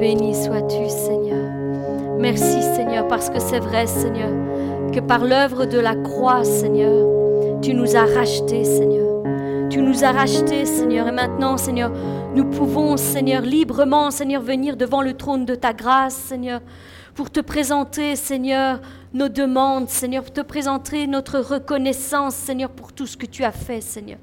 Béni 0.00 0.34
sois-tu, 0.34 0.88
Seigneur. 0.88 1.52
Merci, 2.18 2.62
Seigneur, 2.74 3.06
parce 3.06 3.28
que 3.28 3.38
c'est 3.38 3.60
vrai, 3.60 3.86
Seigneur, 3.86 4.30
que 4.94 5.00
par 5.00 5.26
l'œuvre 5.26 5.66
de 5.66 5.78
la 5.78 5.94
croix, 5.94 6.42
Seigneur, 6.42 7.60
tu 7.60 7.74
nous 7.74 7.94
as 7.94 8.06
rachetés, 8.06 8.64
Seigneur. 8.64 9.22
Tu 9.68 9.82
nous 9.82 10.02
as 10.02 10.12
rachetés, 10.12 10.64
Seigneur. 10.64 11.06
Et 11.06 11.12
maintenant, 11.12 11.58
Seigneur, 11.58 11.92
nous 12.34 12.46
pouvons, 12.46 12.96
Seigneur, 12.96 13.42
librement, 13.42 14.10
Seigneur, 14.10 14.40
venir 14.40 14.78
devant 14.78 15.02
le 15.02 15.12
trône 15.12 15.44
de 15.44 15.54
ta 15.54 15.74
grâce, 15.74 16.14
Seigneur, 16.14 16.62
pour 17.14 17.30
te 17.30 17.40
présenter, 17.40 18.16
Seigneur, 18.16 18.80
nos 19.12 19.28
demandes, 19.28 19.90
Seigneur, 19.90 20.22
pour 20.22 20.32
te 20.32 20.40
présenter 20.40 21.06
notre 21.08 21.40
reconnaissance, 21.40 22.36
Seigneur, 22.36 22.70
pour 22.70 22.94
tout 22.94 23.06
ce 23.06 23.18
que 23.18 23.26
tu 23.26 23.44
as 23.44 23.52
fait, 23.52 23.82
Seigneur. 23.82 24.18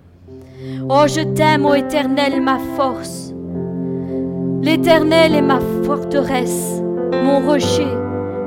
Oh, 0.90 1.04
je 1.06 1.22
t'aime, 1.22 1.68
ô 1.68 1.76
Éternel, 1.76 2.42
ma 2.42 2.58
force. 2.76 3.32
L'Éternel 4.62 5.36
est 5.36 5.42
ma 5.42 5.60
forteresse, 5.86 6.82
mon 7.24 7.40
rocher, 7.40 7.88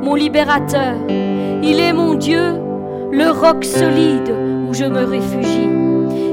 mon 0.02 0.14
libérateur. 0.14 0.94
Il 1.08 1.80
est 1.80 1.92
mon 1.92 2.14
Dieu, 2.14 2.54
le 3.10 3.30
roc 3.30 3.64
solide 3.64 4.34
où 4.68 4.74
je 4.74 4.84
me 4.84 5.04
réfugie. 5.04 5.68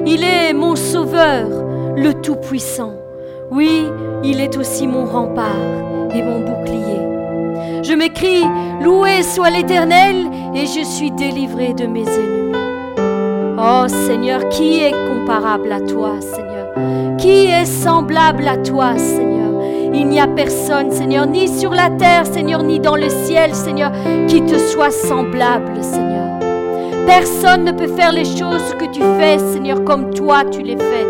Il 0.05 0.23
est 0.23 0.53
mon 0.53 0.75
sauveur, 0.75 1.47
le 1.95 2.13
Tout-Puissant. 2.13 2.93
Oui, 3.51 3.85
il 4.23 4.41
est 4.41 4.57
aussi 4.57 4.87
mon 4.87 5.05
rempart 5.05 5.45
et 6.13 6.23
mon 6.23 6.39
bouclier. 6.39 7.83
Je 7.83 7.93
m'écris, 7.93 8.43
loué 8.81 9.23
soit 9.23 9.49
l'Éternel, 9.49 10.15
et 10.55 10.65
je 10.65 10.83
suis 10.83 11.11
délivré 11.11 11.73
de 11.73 11.85
mes 11.85 12.01
ennemis. 12.01 12.57
Oh 13.59 13.87
Seigneur, 13.87 14.49
qui 14.49 14.79
est 14.81 14.91
comparable 15.07 15.71
à 15.71 15.81
toi, 15.81 16.15
Seigneur? 16.19 17.17
Qui 17.17 17.45
est 17.47 17.65
semblable 17.65 18.47
à 18.47 18.57
toi, 18.57 18.97
Seigneur? 18.97 19.36
Il 19.97 20.07
n'y 20.07 20.19
a 20.19 20.27
personne, 20.27 20.91
Seigneur, 20.91 21.25
ni 21.25 21.47
sur 21.47 21.71
la 21.71 21.89
terre, 21.89 22.25
Seigneur, 22.25 22.61
ni 22.61 22.79
dans 22.79 22.95
le 22.95 23.09
ciel, 23.09 23.53
Seigneur, 23.55 23.91
qui 24.27 24.43
te 24.43 24.57
soit 24.57 24.91
semblable, 24.91 25.83
Seigneur. 25.83 26.39
Personne 27.07 27.63
ne 27.63 27.71
peut 27.71 27.87
faire 27.87 28.11
les 28.11 28.25
choses 28.25 28.75
que 28.79 28.85
tu 28.91 29.01
fais, 29.17 29.39
Seigneur, 29.39 29.83
comme 29.83 30.13
toi 30.13 30.43
tu 30.45 30.61
les 30.61 30.77
fais. 30.77 31.07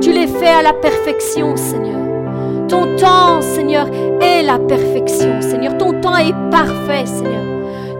Tu 0.00 0.12
les 0.12 0.26
fais 0.26 0.48
à 0.48 0.62
la 0.62 0.72
perfection, 0.72 1.56
Seigneur. 1.56 1.98
Ton 2.68 2.96
temps, 2.96 3.42
Seigneur, 3.42 3.88
est 4.20 4.42
la 4.42 4.58
perfection, 4.58 5.40
Seigneur. 5.42 5.76
Ton 5.76 6.00
temps 6.00 6.16
est 6.16 6.50
parfait, 6.50 7.04
Seigneur. 7.04 7.44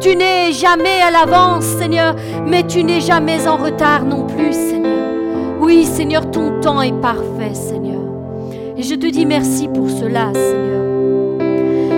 Tu 0.00 0.16
n'es 0.16 0.52
jamais 0.52 1.02
à 1.06 1.10
l'avance, 1.10 1.64
Seigneur, 1.64 2.14
mais 2.46 2.62
tu 2.66 2.84
n'es 2.84 3.00
jamais 3.00 3.46
en 3.46 3.56
retard 3.56 4.04
non 4.04 4.26
plus, 4.26 4.52
Seigneur. 4.52 5.10
Oui, 5.60 5.84
Seigneur, 5.84 6.30
ton 6.30 6.58
temps 6.60 6.80
est 6.80 6.98
parfait, 7.02 7.52
Seigneur. 7.52 7.99
Et 8.80 8.82
je 8.82 8.94
te 8.94 9.06
dis 9.06 9.26
merci 9.26 9.68
pour 9.68 9.90
cela, 9.90 10.32
Seigneur. 10.32 10.80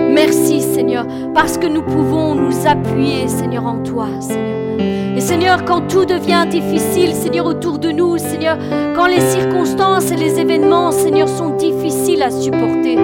Merci, 0.09 0.59
Seigneur, 0.59 1.07
parce 1.33 1.57
que 1.57 1.65
nous 1.65 1.81
pouvons 1.81 2.35
nous 2.35 2.67
appuyer, 2.67 3.29
Seigneur, 3.29 3.65
en 3.65 3.77
toi, 3.83 4.07
Seigneur. 4.19 4.81
Et 5.15 5.21
Seigneur, 5.21 5.63
quand 5.63 5.87
tout 5.87 6.03
devient 6.03 6.45
difficile, 6.49 7.13
Seigneur, 7.13 7.45
autour 7.45 7.79
de 7.79 7.89
nous, 7.89 8.17
Seigneur, 8.17 8.57
quand 8.97 9.05
les 9.05 9.21
circonstances 9.21 10.11
et 10.11 10.17
les 10.17 10.41
événements, 10.41 10.91
Seigneur, 10.91 11.29
sont 11.29 11.51
difficiles 11.51 12.21
à 12.21 12.29
supporter, 12.29 12.97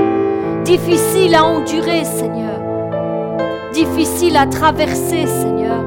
difficiles 0.65 1.33
à 1.33 1.45
endurer, 1.45 2.03
Seigneur, 2.03 2.59
difficiles 3.71 4.35
à 4.35 4.45
traverser, 4.45 5.25
Seigneur, 5.25 5.81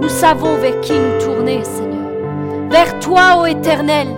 nous 0.00 0.08
savons 0.08 0.56
vers 0.56 0.80
qui 0.80 0.94
nous 0.94 1.24
tourner, 1.24 1.62
Seigneur. 1.62 2.68
Vers 2.68 2.98
toi, 2.98 3.40
ô 3.40 3.46
Éternel, 3.46 4.08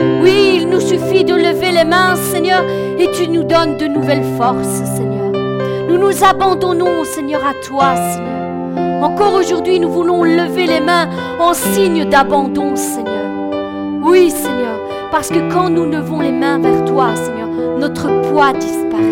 oui, 0.00 0.60
il 0.60 0.68
nous 0.68 0.80
suffit 0.80 1.24
de 1.24 1.34
lever 1.34 1.72
les 1.72 1.84
mains, 1.84 2.14
Seigneur, 2.16 2.62
et 2.98 3.10
tu 3.12 3.28
nous 3.28 3.42
donnes 3.42 3.76
de 3.76 3.86
nouvelles 3.86 4.24
forces, 4.36 4.84
Seigneur. 4.96 5.32
Nous 5.88 5.98
nous 5.98 6.24
abandonnons, 6.24 7.04
Seigneur, 7.04 7.40
à 7.44 7.54
toi, 7.66 7.96
Seigneur. 7.96 9.02
Encore 9.02 9.34
aujourd'hui, 9.34 9.80
nous 9.80 9.90
voulons 9.90 10.22
lever 10.22 10.66
les 10.66 10.80
mains 10.80 11.08
en 11.40 11.54
signe 11.54 12.04
d'abandon, 12.04 12.76
Seigneur. 12.76 13.26
Oui, 14.02 14.30
Seigneur, 14.30 14.78
parce 15.10 15.28
que 15.28 15.52
quand 15.52 15.70
nous 15.70 15.86
levons 15.86 16.20
les 16.20 16.32
mains 16.32 16.58
vers 16.58 16.84
toi, 16.84 17.14
Seigneur, 17.14 17.48
notre 17.78 18.08
poids 18.30 18.52
disparaît. 18.52 19.04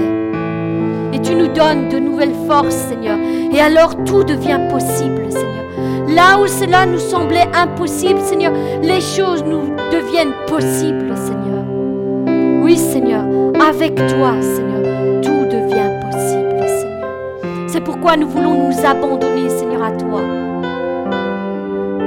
Et 1.13 1.21
tu 1.21 1.35
nous 1.35 1.49
donnes 1.49 1.89
de 1.89 1.99
nouvelles 1.99 2.35
forces, 2.47 2.75
Seigneur. 2.75 3.19
Et 3.53 3.61
alors 3.61 3.95
tout 4.05 4.25
devient 4.25 4.61
possible, 4.71 5.31
Seigneur. 5.31 5.66
Là 6.17 6.39
où 6.41 6.47
cela 6.47 6.87
nous 6.87 6.99
semblait 6.99 7.47
impossible, 7.53 8.19
Seigneur, 8.21 8.55
les 8.81 9.03
choses 9.03 9.45
nous 9.45 9.77
deviennent 9.93 10.33
possibles, 10.47 11.15
Seigneur. 11.15 11.63
Oui, 12.63 12.79
Seigneur, 12.79 13.23
avec 13.61 13.95
toi, 13.97 14.33
Seigneur, 14.41 15.21
tout 15.21 15.45
devient 15.45 15.91
possible, 16.11 16.67
Seigneur. 16.67 17.69
C'est 17.69 17.83
pourquoi 17.83 18.17
nous 18.17 18.29
voulons 18.29 18.67
nous 18.67 18.87
abandonner, 18.87 19.51
Seigneur, 19.51 19.83
à 19.83 19.91
toi. 19.91 20.23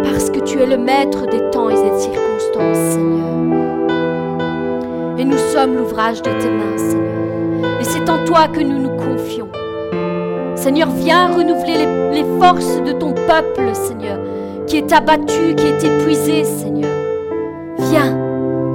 Parce 0.02 0.31
que 0.31 0.40
tu 0.40 0.59
es 0.59 0.66
le 0.66 0.78
maître 0.78 1.28
des 1.28 1.48
temps 1.52 1.69
et 1.69 1.75
des 1.75 2.00
circonstances, 2.00 2.94
Seigneur. 2.94 3.28
Et 5.19 5.25
nous 5.25 5.38
sommes 5.53 5.75
l'ouvrage 5.75 6.24
de 6.24 6.31
tes 6.31 6.50
mains, 6.50 6.78
Seigneur. 6.78 7.80
Et 7.80 7.84
c'est 7.84 8.09
en 8.09 8.25
toi 8.25 8.48
que 8.48 8.62
nous 8.62 8.80
nous 8.80 8.98
confions. 8.98 9.50
Seigneur, 10.59 10.90
viens 10.90 11.34
renouveler 11.34 11.86
les, 12.12 12.25
forces 12.38 12.81
de 12.84 12.92
ton 12.92 13.14
peuple, 13.14 13.74
Seigneur, 13.74 14.20
qui 14.68 14.75
est 14.75 14.92
abattu, 14.92 15.56
qui 15.56 15.66
est 15.66 15.84
épuisé, 15.86 16.44
Seigneur. 16.44 16.92
Viens, 17.78 18.18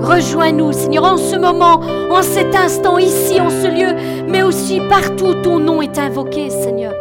rejoins-nous, 0.00 0.72
Seigneur, 0.72 1.04
en 1.04 1.18
ce 1.18 1.36
moment, 1.36 1.80
en 2.10 2.22
cet 2.22 2.56
instant, 2.56 2.96
ici, 2.96 3.38
en 3.38 3.50
ce 3.50 3.66
lieu, 3.66 3.94
mais 4.26 4.42
aussi 4.42 4.80
partout 4.88 5.26
où 5.26 5.34
ton 5.42 5.58
nom 5.58 5.82
est 5.82 5.98
invoqué, 5.98 6.48
Seigneur. 6.48 6.94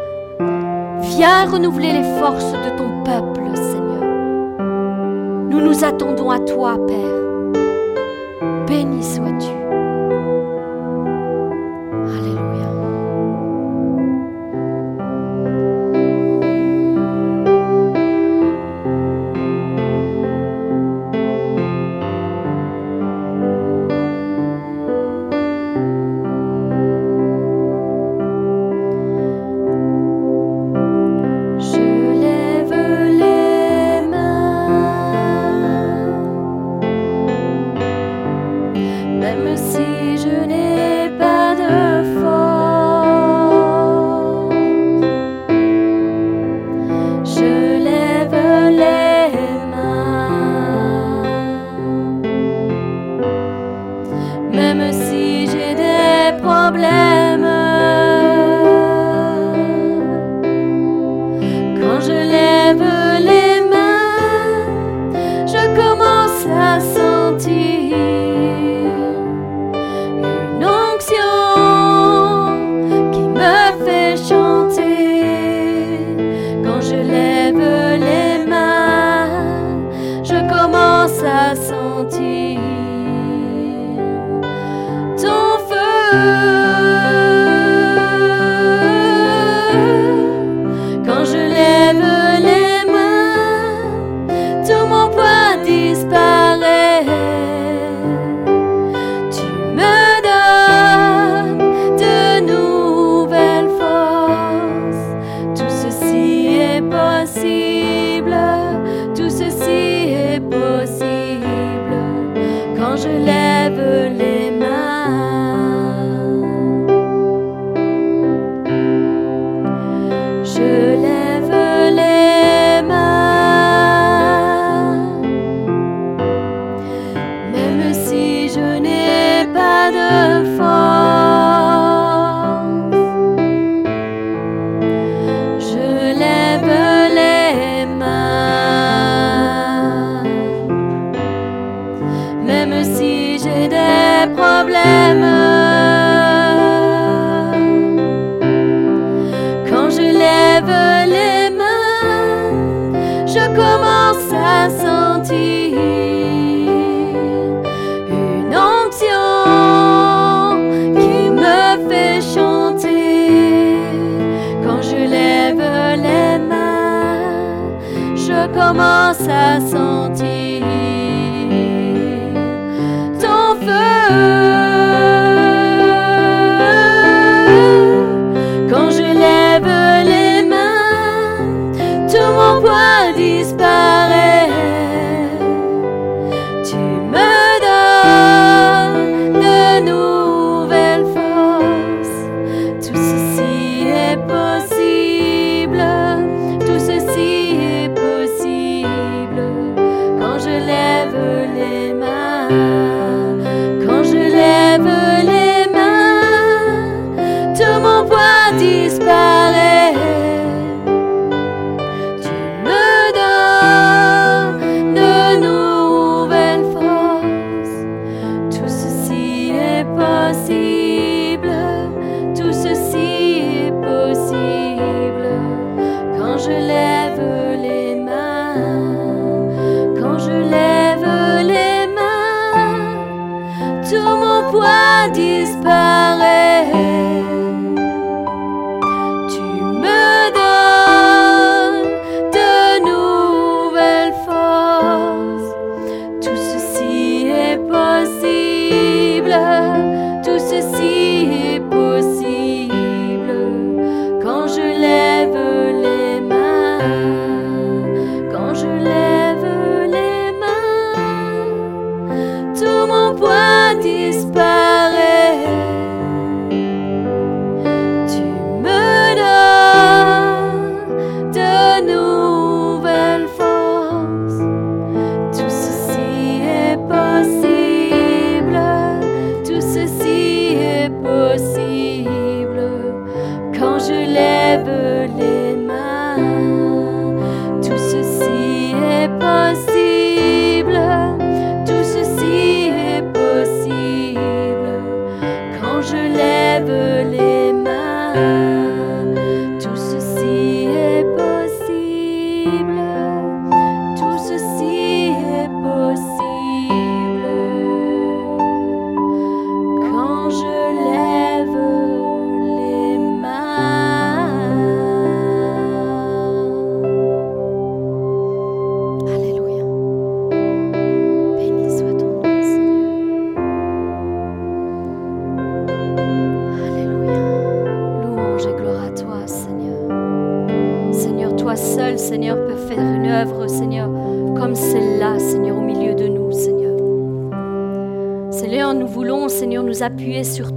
Viens 1.00 1.46
renouveler 1.50 1.94
les 1.94 2.20
forces 2.20 2.52
de 2.52 2.78
ton 2.78 3.04
peuple, 3.06 3.56
Seigneur. 3.56 4.04
Nous 5.50 5.62
nous 5.62 5.86
attendons 5.86 6.30
à 6.30 6.40
toi, 6.40 6.78
Père. 6.86 7.64
Béni 8.68 9.02
sois-tu. 9.02 9.62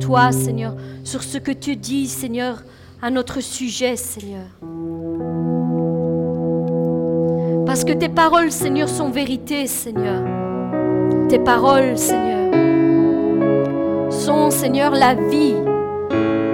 Toi, 0.07 0.31
Seigneur, 0.31 0.73
sur 1.03 1.21
ce 1.25 1.37
que 1.37 1.51
tu 1.51 1.75
dis, 1.75 2.07
Seigneur, 2.07 2.63
à 3.03 3.11
notre 3.11 3.41
sujet, 3.41 3.97
Seigneur. 3.97 4.47
Parce 7.67 7.83
que 7.83 7.93
tes 7.93 8.09
paroles, 8.09 8.53
Seigneur, 8.53 8.89
sont 8.89 9.11
vérité, 9.11 9.67
Seigneur. 9.67 10.23
Tes 11.29 11.41
paroles, 11.41 11.99
Seigneur, 11.99 12.53
sont, 14.13 14.51
Seigneur, 14.51 14.93
la 14.93 15.15
vie, 15.15 15.57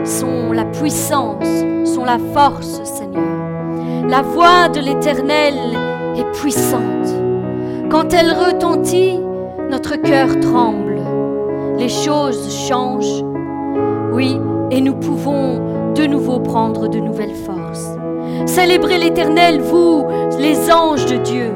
sont 0.06 0.52
la 0.52 0.64
puissance, 0.64 1.44
sont 1.84 2.06
la 2.06 2.18
force, 2.32 2.82
Seigneur. 2.84 4.08
La 4.08 4.22
voix 4.22 4.70
de 4.70 4.80
l'Éternel 4.80 5.56
est 6.16 6.38
puissante. 6.40 7.06
Quand 7.90 8.14
elle 8.14 8.32
retentit, 8.32 9.20
notre 9.68 9.96
cœur 9.96 10.40
tremble. 10.40 11.02
Les 11.76 11.90
choses 11.90 12.50
changent. 12.66 13.31
Et 14.72 14.80
nous 14.80 14.94
pouvons 14.94 15.92
de 15.94 16.06
nouveau 16.06 16.40
prendre 16.40 16.88
de 16.88 16.98
nouvelles 16.98 17.34
forces. 17.34 17.88
Célébrez 18.46 18.96
l'Éternel, 18.96 19.60
vous, 19.60 20.02
les 20.38 20.72
anges 20.72 21.04
de 21.04 21.18
Dieu. 21.18 21.52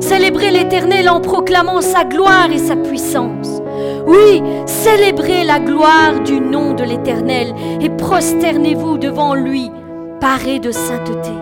Célébrez 0.00 0.50
l'Éternel 0.50 1.10
en 1.10 1.20
proclamant 1.20 1.82
sa 1.82 2.04
gloire 2.04 2.50
et 2.50 2.56
sa 2.56 2.74
puissance. 2.74 3.60
Oui, 4.06 4.42
célébrez 4.64 5.44
la 5.44 5.60
gloire 5.60 6.20
du 6.24 6.40
nom 6.40 6.72
de 6.72 6.84
l'Éternel 6.84 7.54
et 7.82 7.90
prosternez-vous 7.90 8.96
devant 8.96 9.34
lui, 9.34 9.70
paré 10.18 10.58
de 10.58 10.70
sainteté. 10.70 11.32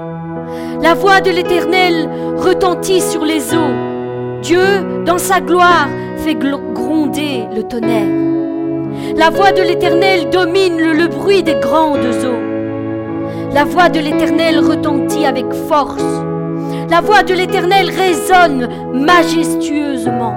La 0.83 0.95
voix 0.95 1.21
de 1.21 1.31
l'Éternel 1.31 2.09
retentit 2.37 3.01
sur 3.01 3.25
les 3.25 3.55
eaux. 3.55 4.43
Dieu, 4.43 5.05
dans 5.05 5.19
sa 5.19 5.41
gloire, 5.41 5.89
fait 6.17 6.35
gronder 6.35 7.45
le 7.55 7.63
tonnerre. 7.63 8.26
La 9.17 9.31
voix 9.31 9.51
de 9.51 9.63
l'Éternel 9.63 10.29
domine 10.29 10.77
le, 10.79 11.09
bruit 11.09 11.43
des 11.43 11.55
grandes 11.55 12.05
eaux. 12.05 13.51
La 13.51 13.65
voix 13.65 13.89
de 13.89 13.99
l'Éternel 13.99 14.61
retentit 14.61 15.25
avec 15.25 15.51
force. 15.69 16.05
La 16.91 17.01
voix 17.01 17.23
de 17.23 17.33
l'Éternel 17.33 17.89
résonne 17.89 18.69
majestueusement. 18.93 20.35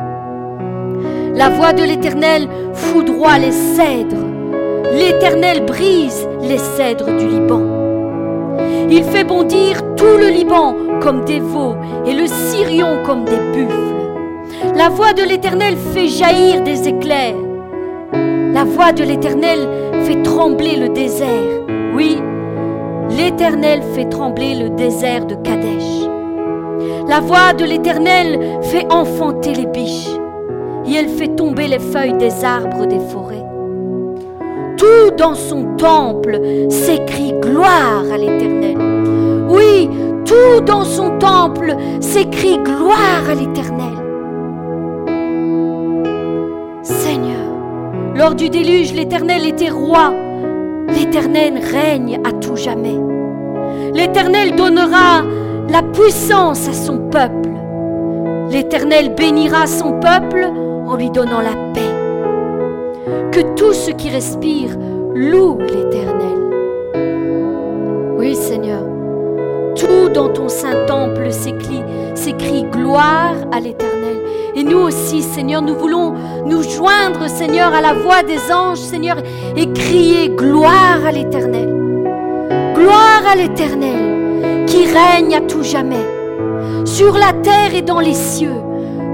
La 1.36 1.50
voix 1.50 1.74
de 1.74 1.84
l'Éternel 1.84 2.48
foudroie 2.74 3.38
les 3.38 3.52
cèdres. 3.52 4.26
L'Éternel 4.94 5.66
brise 5.66 6.26
les 6.42 6.58
cèdres 6.58 7.18
du 7.18 7.28
Liban. 7.28 7.64
Il 8.90 9.04
fait 9.04 9.26
bondir 9.26 9.82
tout 9.98 10.18
le 10.18 10.30
Liban 10.30 10.78
comme 11.02 11.26
des 11.26 11.42
veaux 11.42 11.76
et 12.06 12.14
le 12.14 12.28
Sirion 12.28 13.04
comme 13.06 13.26
des 13.26 13.40
buffles. 13.52 14.78
La 14.78 14.88
voix 14.88 15.12
de 15.12 15.24
l'Éternel 15.24 15.76
fait 15.94 16.08
jaillir 16.08 16.62
des 16.62 16.88
éclairs. 16.88 17.49
La 18.60 18.66
voix 18.66 18.92
de 18.92 19.06
l'Éternel 19.06 19.70
fait 20.04 20.22
trembler 20.22 20.76
le 20.76 20.90
désert. 20.90 21.64
Oui, 21.96 22.18
l'Éternel 23.10 23.82
fait 23.96 24.10
trembler 24.10 24.54
le 24.54 24.70
désert 24.72 25.26
de 25.26 25.36
Kadesh. 25.36 26.10
La 27.08 27.22
voix 27.22 27.54
de 27.54 27.64
l'Éternel 27.64 28.60
fait 28.64 28.86
enfanter 28.92 29.54
les 29.54 29.66
biches 29.66 30.10
et 30.86 30.94
elle 30.94 31.08
fait 31.08 31.34
tomber 31.38 31.70
les 31.70 31.80
feuilles 31.80 32.18
des 32.18 32.44
arbres 32.44 32.86
des 32.86 33.00
forêts. 33.00 33.46
Tout 34.76 35.16
dans 35.18 35.36
son 35.36 35.78
temple 35.78 36.38
s'écrie 36.68 37.36
gloire 37.40 38.04
à 38.14 38.18
l'Éternel. 38.18 38.76
Oui, 39.48 39.90
tout 40.26 40.60
dans 40.66 40.84
son 40.84 41.18
temple 41.18 41.78
s'écrie 42.02 42.58
gloire 42.58 43.24
à 43.30 43.36
l'Éternel. 43.36 43.99
Lors 48.20 48.36
du 48.36 48.50
déluge, 48.50 48.92
l'Éternel 48.94 49.48
était 49.48 49.70
roi. 49.70 50.14
L'Éternel 50.90 51.54
règne 51.58 52.20
à 52.26 52.34
tout 52.34 52.58
jamais. 52.58 52.98
L'Éternel 53.94 54.56
donnera 54.58 55.24
la 55.70 55.82
puissance 55.82 56.68
à 56.68 56.74
son 56.74 56.98
peuple. 57.10 57.50
L'Éternel 58.52 59.16
bénira 59.16 59.68
son 59.68 60.02
peuple 60.02 60.52
en 60.86 60.98
lui 60.98 61.10
donnant 61.12 61.40
la 61.40 61.56
paix. 61.74 61.96
Que 63.32 63.56
tout 63.56 63.72
ce 63.72 63.92
qui 63.92 64.10
respire 64.10 64.72
loue 65.16 65.58
l'Éternel. 65.60 66.40
Oui 68.18 68.36
Seigneur, 68.36 68.84
tout 69.76 70.10
dans 70.14 70.28
ton 70.28 70.50
saint 70.50 70.86
temple 70.88 71.32
s'écrit 71.32 72.64
gloire 72.64 73.36
à 73.54 73.62
l'Éternel. 73.62 74.19
Et 74.56 74.64
nous 74.64 74.80
aussi, 74.80 75.22
Seigneur, 75.22 75.62
nous 75.62 75.76
voulons 75.76 76.14
nous 76.46 76.64
joindre, 76.64 77.28
Seigneur, 77.30 77.74
à 77.74 77.82
la 77.82 77.94
voix 77.94 78.24
des 78.24 78.52
anges, 78.52 78.80
Seigneur, 78.80 79.18
et 79.56 79.72
crier 79.74 80.30
gloire 80.30 81.06
à 81.06 81.12
l'Éternel. 81.12 81.70
Gloire 82.76 83.24
à 83.32 83.36
l'Éternel 83.36 84.66
qui 84.66 84.86
règne 84.86 85.36
à 85.36 85.42
tout 85.42 85.64
jamais, 85.64 86.06
sur 86.86 87.18
la 87.18 87.34
terre 87.34 87.74
et 87.74 87.82
dans 87.82 88.00
les 88.00 88.14
cieux. 88.14 88.62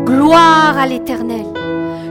Gloire 0.05 0.77
à 0.77 0.85
l'Éternel. 0.85 1.45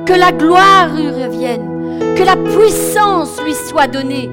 Que 0.07 0.13
la 0.13 0.33
gloire 0.33 0.89
lui 0.95 1.09
revienne, 1.09 2.15
que 2.17 2.23
la 2.23 2.37
puissance 2.37 3.41
lui 3.43 3.55
soit 3.55 3.87
donnée. 3.87 4.31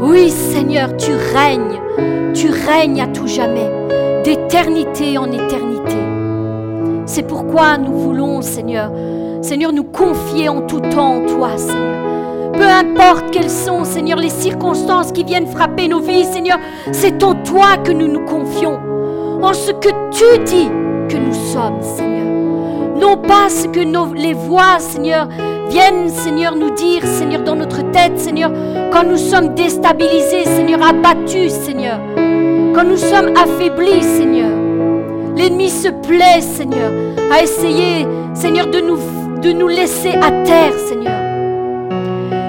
Oui, 0.00 0.30
Seigneur, 0.30 0.96
tu 0.96 1.12
règnes, 1.12 1.80
tu 2.34 2.48
règnes 2.48 3.02
à 3.02 3.06
tout 3.06 3.28
jamais, 3.28 3.70
d'éternité 4.24 5.18
en 5.18 5.30
éternité. 5.30 5.71
C'est 7.06 7.26
pourquoi 7.26 7.78
nous 7.78 7.98
voulons, 7.98 8.42
Seigneur, 8.42 8.90
Seigneur, 9.42 9.72
nous 9.72 9.84
confier 9.84 10.48
en 10.48 10.62
tout 10.62 10.80
temps 10.80 11.16
en 11.16 11.26
toi, 11.26 11.56
Seigneur. 11.56 12.52
Peu 12.52 12.64
importe 12.64 13.30
quelles 13.30 13.50
sont, 13.50 13.84
Seigneur, 13.84 14.18
les 14.18 14.28
circonstances 14.28 15.10
qui 15.10 15.24
viennent 15.24 15.46
frapper 15.46 15.88
nos 15.88 16.00
vies, 16.00 16.24
Seigneur, 16.24 16.58
c'est 16.92 17.22
en 17.22 17.34
toi 17.34 17.76
que 17.82 17.92
nous 17.92 18.08
nous 18.08 18.24
confions, 18.24 18.78
en 19.42 19.52
ce 19.52 19.72
que 19.72 19.88
tu 20.10 20.44
dis 20.44 20.68
que 21.08 21.16
nous 21.16 21.34
sommes, 21.34 21.82
Seigneur. 21.82 22.22
Non 22.96 23.16
pas 23.16 23.48
ce 23.48 23.66
que 23.66 23.80
les 24.16 24.34
voix, 24.34 24.78
Seigneur, 24.78 25.28
viennent, 25.68 26.08
Seigneur, 26.08 26.54
nous 26.54 26.70
dire, 26.70 27.04
Seigneur, 27.04 27.42
dans 27.42 27.56
notre 27.56 27.90
tête, 27.90 28.18
Seigneur, 28.18 28.52
quand 28.92 29.04
nous 29.04 29.16
sommes 29.16 29.54
déstabilisés, 29.54 30.44
Seigneur, 30.44 30.80
abattus, 30.82 31.52
Seigneur, 31.52 31.98
quand 32.74 32.84
nous 32.84 32.96
sommes 32.96 33.34
affaiblis, 33.36 34.02
Seigneur. 34.02 34.61
L'ennemi 35.36 35.70
se 35.70 35.88
plaît, 35.88 36.40
Seigneur, 36.40 36.90
à 37.32 37.42
essayer, 37.42 38.06
Seigneur, 38.34 38.66
de 38.66 38.80
nous, 38.80 39.68
laisser 39.68 40.10
à 40.10 40.30
terre, 40.44 40.74
Seigneur. 40.86 41.20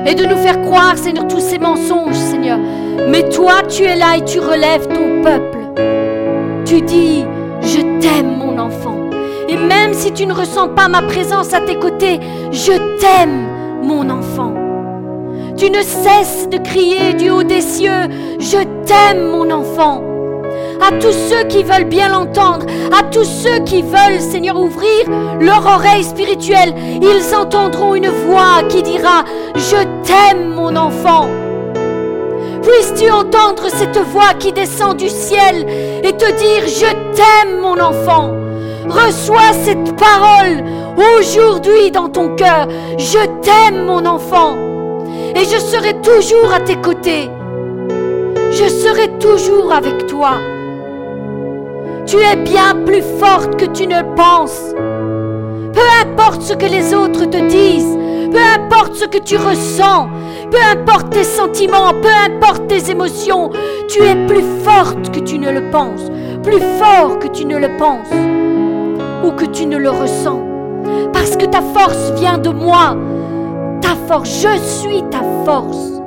Et 0.05 0.15
de 0.15 0.25
nous 0.25 0.37
faire 0.37 0.61
croire, 0.61 0.97
Seigneur, 0.97 1.27
tous 1.27 1.39
ces 1.39 1.59
mensonges, 1.59 2.15
Seigneur. 2.15 2.59
Mais 3.07 3.29
toi, 3.29 3.63
tu 3.67 3.83
es 3.83 3.95
là 3.95 4.17
et 4.17 4.25
tu 4.25 4.39
relèves 4.39 4.87
ton 4.87 5.21
peuple. 5.23 5.59
Tu 6.65 6.81
dis, 6.81 7.23
je 7.61 7.79
t'aime, 7.99 8.37
mon 8.37 8.57
enfant. 8.59 8.97
Et 9.47 9.55
même 9.55 9.93
si 9.93 10.11
tu 10.11 10.25
ne 10.25 10.33
ressens 10.33 10.69
pas 10.69 10.87
ma 10.87 11.01
présence 11.01 11.53
à 11.53 11.61
tes 11.61 11.79
côtés, 11.79 12.19
je 12.51 12.73
t'aime, 12.99 13.47
mon 13.81 14.09
enfant. 14.09 14.53
Tu 15.55 15.69
ne 15.69 15.81
cesses 15.81 16.49
de 16.49 16.57
crier 16.57 17.13
du 17.13 17.29
haut 17.29 17.43
des 17.43 17.61
cieux, 17.61 18.09
je 18.39 18.57
t'aime, 18.85 19.29
mon 19.31 19.49
enfant. 19.51 20.01
À 20.85 20.91
tous 20.99 21.13
ceux 21.13 21.45
qui 21.45 21.63
veulent 21.63 21.85
bien 21.85 22.09
l'entendre, 22.09 22.65
à 22.91 23.03
tous 23.03 23.23
ceux 23.23 23.59
qui 23.59 23.81
veulent, 23.81 24.19
Seigneur, 24.19 24.59
ouvrir 24.59 25.05
leur 25.39 25.65
oreille 25.65 26.03
spirituelle, 26.03 26.73
ils 27.01 27.33
entendront 27.33 27.95
une 27.95 28.09
voix 28.09 28.61
qui 28.67 28.83
dira, 28.83 29.23
je 29.55 29.77
t'aime, 30.03 30.49
mon 30.49 30.75
enfant. 30.75 31.29
Puisses-tu 32.61 33.09
entendre 33.09 33.69
cette 33.69 33.97
voix 33.97 34.33
qui 34.37 34.51
descend 34.51 34.97
du 34.97 35.07
ciel 35.07 35.65
et 36.03 36.11
te 36.11 36.29
dire, 36.33 36.67
je 36.67 36.91
t'aime, 37.15 37.61
mon 37.61 37.79
enfant. 37.79 38.31
Reçois 38.89 39.53
cette 39.63 39.95
parole 39.95 40.65
aujourd'hui 40.97 41.91
dans 41.91 42.09
ton 42.09 42.35
cœur. 42.35 42.67
Je 42.97 43.19
t'aime, 43.41 43.85
mon 43.85 44.05
enfant. 44.05 44.57
Et 45.33 45.45
je 45.45 45.59
serai 45.59 45.93
toujours 46.01 46.53
à 46.53 46.59
tes 46.59 46.75
côtés. 46.75 47.29
Je 48.51 48.67
serai 48.67 49.07
toujours 49.19 49.71
avec 49.71 50.07
toi. 50.07 50.39
Tu 52.05 52.17
es 52.17 52.35
bien 52.35 52.75
plus 52.85 53.01
forte 53.19 53.55
que 53.55 53.65
tu 53.65 53.87
ne 53.87 53.99
le 54.01 54.15
penses. 54.15 54.73
Peu 55.73 55.81
importe 56.01 56.41
ce 56.41 56.53
que 56.53 56.65
les 56.65 56.93
autres 56.93 57.25
te 57.25 57.37
disent, 57.47 57.97
peu 58.31 58.39
importe 58.39 58.95
ce 58.95 59.05
que 59.05 59.19
tu 59.19 59.37
ressens, 59.37 60.09
peu 60.51 60.57
importe 60.71 61.11
tes 61.11 61.23
sentiments, 61.23 61.93
peu 62.01 62.09
importe 62.31 62.67
tes 62.67 62.91
émotions, 62.91 63.51
tu 63.87 64.03
es 64.03 64.15
plus 64.27 64.43
forte 64.63 65.11
que 65.11 65.19
tu 65.19 65.39
ne 65.39 65.49
le 65.49 65.71
penses, 65.71 66.11
plus 66.43 66.61
fort 66.77 67.19
que 67.19 67.27
tu 67.27 67.45
ne 67.45 67.57
le 67.57 67.77
penses 67.77 68.11
ou 69.23 69.31
que 69.31 69.45
tu 69.45 69.65
ne 69.65 69.77
le 69.77 69.89
ressens. 69.89 70.41
Parce 71.13 71.37
que 71.37 71.45
ta 71.45 71.61
force 71.61 72.11
vient 72.19 72.37
de 72.37 72.49
moi. 72.49 72.97
Ta 73.81 73.95
force, 74.07 74.41
je 74.41 74.57
suis 74.59 75.03
ta 75.03 75.21
force. 75.45 76.01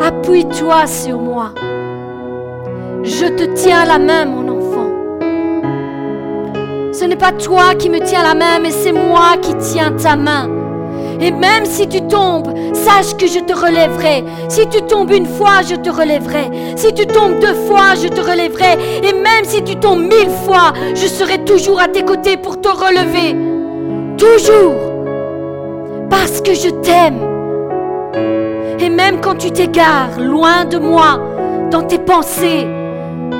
Appuie-toi 0.00 0.86
sur 0.86 1.18
moi. 1.18 1.50
Je 3.04 3.26
te 3.26 3.42
tiens 3.54 3.84
la 3.84 3.98
main, 3.98 4.24
mon 4.26 4.48
enfant. 4.48 4.90
Ce 6.92 7.04
n'est 7.04 7.16
pas 7.16 7.32
toi 7.32 7.74
qui 7.76 7.90
me 7.90 7.98
tiens 7.98 8.22
la 8.22 8.34
main, 8.34 8.60
mais 8.62 8.70
c'est 8.70 8.92
moi 8.92 9.36
qui 9.40 9.54
tiens 9.56 9.90
ta 9.92 10.14
main. 10.14 10.48
Et 11.20 11.32
même 11.32 11.64
si 11.64 11.88
tu 11.88 12.00
tombes, 12.02 12.54
sache 12.72 13.16
que 13.16 13.26
je 13.26 13.40
te 13.40 13.52
relèverai. 13.52 14.24
Si 14.48 14.68
tu 14.68 14.82
tombes 14.82 15.10
une 15.10 15.26
fois, 15.26 15.62
je 15.68 15.74
te 15.74 15.90
relèverai. 15.90 16.76
Si 16.76 16.94
tu 16.94 17.04
tombes 17.06 17.40
deux 17.40 17.54
fois, 17.66 17.94
je 18.00 18.06
te 18.06 18.20
relèverai. 18.20 18.78
Et 19.02 19.12
même 19.12 19.44
si 19.44 19.64
tu 19.64 19.74
tombes 19.76 20.02
mille 20.02 20.30
fois, 20.44 20.72
je 20.94 21.06
serai 21.08 21.38
toujours 21.44 21.80
à 21.80 21.88
tes 21.88 22.04
côtés 22.04 22.36
pour 22.36 22.60
te 22.60 22.68
relever. 22.68 23.36
Toujours. 24.16 24.76
Parce 26.08 26.40
que 26.40 26.54
je 26.54 26.68
t'aime. 26.68 27.20
Et 28.78 28.88
même 28.88 29.20
quand 29.20 29.36
tu 29.36 29.50
t'égares 29.50 30.20
loin 30.20 30.64
de 30.66 30.78
moi, 30.78 31.18
dans 31.70 31.82
tes 31.82 31.98
pensées, 31.98 32.68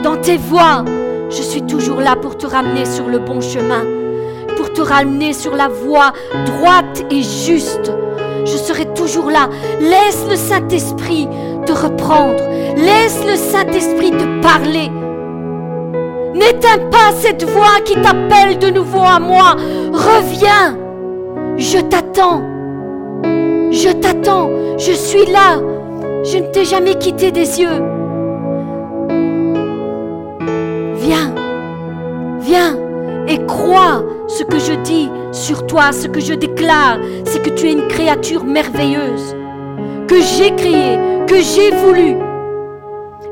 dans 0.03 0.17
tes 0.17 0.37
voix, 0.37 0.85
je 1.31 1.43
suis 1.43 1.63
toujours 1.63 2.01
là 2.01 2.17
pour 2.17 2.37
te 2.37 2.47
ramener 2.47 2.85
sur 2.85 3.09
le 3.09 3.19
bon 3.19 3.41
chemin 3.41 3.85
pour 4.57 4.73
te 4.73 4.81
ramener 4.81 5.33
sur 5.33 5.55
la 5.57 5.69
voie 5.69 6.13
droite 6.47 7.05
et 7.11 7.23
juste. 7.23 7.93
Je 8.45 8.57
serai 8.57 8.87
toujours 8.95 9.31
là. 9.31 9.49
Laisse 9.81 10.25
le 10.29 10.37
Saint-Esprit 10.37 11.29
te 11.67 11.73
reprendre. 11.73 12.43
Laisse 12.77 13.25
le 13.27 13.37
Saint-Esprit 13.37 14.11
te 14.11 14.43
parler. 14.43 14.91
N'éteins 16.35 16.89
pas 16.91 17.13
cette 17.19 17.45
voix 17.45 17.81
qui 17.85 17.95
t'appelle 17.95 18.59
de 18.59 18.71
nouveau 18.71 19.03
à 19.05 19.21
moi. 19.21 19.57
Reviens. 19.93 20.79
Je 21.57 21.79
t'attends. 21.79 22.43
Je 23.71 23.93
t'attends. 23.93 24.51
Je 24.79 24.93
suis 24.93 25.27
là. 25.27 25.61
Je 26.25 26.39
ne 26.39 26.47
t'ai 26.53 26.65
jamais 26.65 26.95
quitté 26.95 27.31
des 27.31 27.61
yeux. 27.61 27.92
Viens 32.43 32.77
et 33.29 33.39
crois 33.47 34.03
ce 34.27 34.43
que 34.43 34.59
je 34.59 34.73
dis 34.83 35.09
sur 35.31 35.65
toi, 35.67 35.93
ce 35.93 36.09
que 36.09 36.19
je 36.19 36.35
déclare, 36.35 36.99
c'est 37.25 37.41
que 37.41 37.51
tu 37.51 37.69
es 37.69 37.73
une 37.73 37.87
créature 37.87 38.45
merveilleuse, 38.45 39.37
que 40.09 40.21
j'ai 40.21 40.51
créée, 40.57 40.99
que 41.29 41.37
j'ai 41.37 41.71
voulu. 41.71 42.17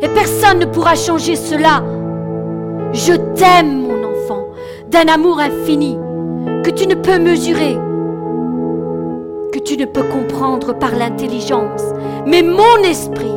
Et 0.00 0.08
personne 0.08 0.60
ne 0.60 0.66
pourra 0.66 0.94
changer 0.94 1.34
cela. 1.34 1.82
Je 2.92 3.14
t'aime, 3.34 3.82
mon 3.82 4.04
enfant, 4.04 4.46
d'un 4.88 5.12
amour 5.12 5.40
infini 5.40 5.98
que 6.62 6.70
tu 6.70 6.86
ne 6.86 6.94
peux 6.94 7.18
mesurer, 7.18 7.76
que 9.52 9.58
tu 9.58 9.76
ne 9.76 9.86
peux 9.86 10.04
comprendre 10.04 10.72
par 10.72 10.94
l'intelligence. 10.94 11.82
Mais 12.26 12.42
mon 12.42 12.76
esprit 12.84 13.34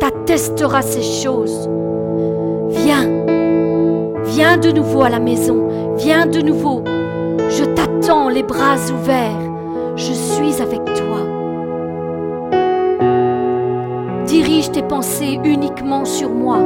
t'attestera 0.00 0.82
ces 0.82 1.02
choses. 1.02 1.68
Viens, 4.38 4.56
de 4.56 4.70
nouveau 4.70 5.02
à 5.02 5.08
la 5.08 5.18
maison 5.18 5.66
Viens 5.96 6.24
de 6.24 6.40
nouveau. 6.40 6.84
Je 7.50 7.64
t'attends 7.64 8.28
les 8.28 8.44
bras 8.44 8.76
ouverts. 8.92 9.42
je 9.96 10.12
suis 10.12 10.62
avec 10.62 10.84
toi. 10.84 11.18
Dirige 14.26 14.70
tes 14.70 14.82
pensées 14.82 15.40
uniquement 15.42 16.04
sur 16.04 16.30
moi. 16.30 16.58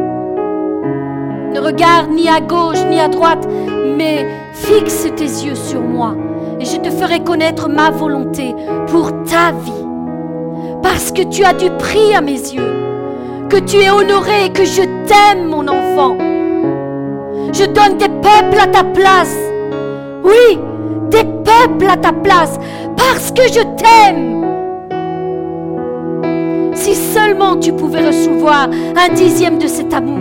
Ne 1.54 1.60
regarde 1.60 2.10
ni 2.10 2.28
à 2.28 2.42
gauche 2.42 2.84
ni 2.90 3.00
à 3.00 3.08
droite, 3.08 3.48
mais 3.96 4.26
fixe 4.52 5.06
tes 5.16 5.24
yeux 5.24 5.54
sur 5.54 5.80
moi 5.80 6.14
et 6.60 6.66
je 6.66 6.76
te 6.76 6.90
ferai 6.90 7.20
connaître 7.20 7.70
ma 7.70 7.90
volonté 7.90 8.54
pour 8.88 9.12
ta 9.24 9.52
vie. 9.52 9.86
Parce 10.82 11.10
que 11.10 11.22
tu 11.22 11.42
as 11.42 11.54
du 11.54 11.70
prix 11.78 12.14
à 12.14 12.20
mes 12.20 12.32
yeux, 12.32 12.70
que 13.48 13.56
tu 13.56 13.78
es 13.78 13.88
honoré 13.88 14.44
et 14.44 14.50
que 14.50 14.66
je 14.66 14.82
t'aime, 15.06 15.46
mon 15.46 15.66
enfant. 15.68 16.31
Je 17.52 17.64
donne 17.66 17.98
des 17.98 18.08
peuples 18.08 18.58
à 18.60 18.66
ta 18.66 18.82
place. 18.82 19.36
Oui, 20.24 20.58
des 21.10 21.24
peuples 21.24 21.90
à 21.90 21.96
ta 21.96 22.12
place, 22.12 22.58
parce 22.96 23.30
que 23.30 23.42
je 23.42 23.60
t'aime. 23.76 24.32
Si 26.74 26.94
seulement 26.94 27.58
tu 27.58 27.72
pouvais 27.72 28.06
recevoir 28.06 28.68
un 28.96 29.12
dixième 29.12 29.58
de 29.58 29.66
cet 29.66 29.92
amour, 29.92 30.18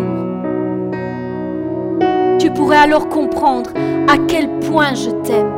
tu 2.37 2.51
pourrais 2.51 2.77
alors 2.77 3.07
comprendre 3.07 3.69
à 4.09 4.17
quel 4.27 4.49
point 4.59 4.93
je 4.93 5.09
t'aime. 5.23 5.51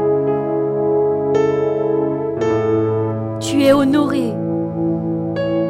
Tu 3.40 3.64
es 3.64 3.74
honoré. 3.74 4.34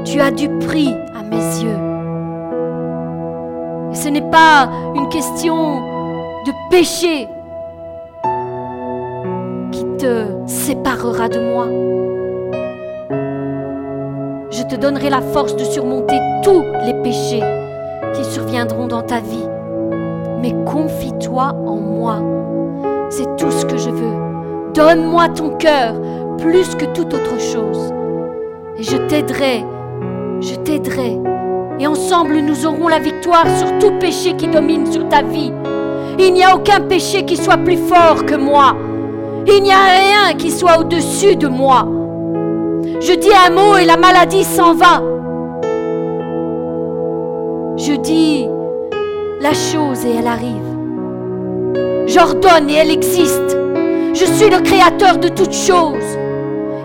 Tu 0.04 0.20
as 0.20 0.32
du 0.32 0.50
prix 0.60 0.94
à 1.18 1.24
mes 1.24 1.64
yeux. 1.64 1.80
Et 3.92 3.96
ce 3.96 4.10
n'est 4.10 4.30
pas 4.30 4.70
une 4.96 5.08
question 5.10 5.93
de 6.46 6.52
péché 6.70 7.28
qui 9.72 9.86
te 9.98 10.26
séparera 10.46 11.30
de 11.30 11.40
moi. 11.40 11.68
Je 14.52 14.64
te 14.64 14.76
donnerai 14.76 15.10
la 15.10 15.22
force 15.22 15.56
de 15.56 15.64
surmonter 15.64 16.20
tous 16.44 16.64
les 16.86 16.94
péchés 17.02 17.44
qui 18.14 18.26
surviendront 18.26 18.88
dans 18.88 19.02
ta 19.02 19.20
vie. 19.20 19.48
Mais 20.42 20.54
confie-toi 20.66 21.56
en 21.66 21.78
moi. 21.78 22.18
C'est 23.10 23.38
tout 23.38 23.52
ce 23.52 23.66
que 23.66 23.78
je 23.78 23.90
veux. 23.90 24.74
Donne-moi 24.74 25.30
ton 25.30 25.52
cœur 25.52 25.96
plus 26.40 26.76
que 26.76 26.86
toute 26.86 27.14
autre 27.14 27.40
chose. 27.40 27.94
Et 28.78 28.84
je 28.84 28.98
t'aiderai, 29.08 29.64
je 30.42 30.56
t'aiderai. 30.56 31.18
Et 31.80 31.88
ensemble, 31.88 32.40
nous 32.40 32.66
aurons 32.66 32.90
la 32.90 33.00
victoire 33.00 33.48
sur 33.58 33.80
tout 33.80 33.98
péché 34.00 34.36
qui 34.36 34.48
domine 34.48 34.92
sur 34.92 35.08
ta 35.08 35.22
vie. 35.22 35.54
Il 36.20 36.34
n'y 36.34 36.44
a 36.44 36.56
aucun 36.56 36.80
péché 36.82 37.24
qui 37.24 37.38
soit 37.38 37.58
plus 37.58 37.78
fort 37.78 38.26
que 38.26 38.36
moi. 38.36 38.76
Il 39.48 39.64
n'y 39.64 39.72
a 39.72 39.84
rien 39.84 40.36
qui 40.38 40.52
soit 40.52 40.80
au-dessus 40.80 41.36
de 41.36 41.48
moi. 41.48 41.88
Je 43.02 43.14
dis 43.14 43.32
un 43.34 43.52
mot 43.52 43.78
et 43.78 43.86
la 43.86 43.98
maladie 43.98 44.44
s'en 44.44 44.74
va. 44.74 45.02
Je 47.78 47.96
dis 47.96 48.48
la 49.42 49.54
chose 49.54 50.06
et 50.06 50.16
elle 50.20 50.28
arrive. 50.28 50.74
J'ordonne 52.06 52.70
et 52.70 52.76
elle 52.76 52.92
existe. 52.92 53.58
Je 54.14 54.26
suis 54.26 54.50
le 54.50 54.62
créateur 54.62 55.18
de 55.18 55.28
toutes 55.28 55.54
choses. 55.54 56.18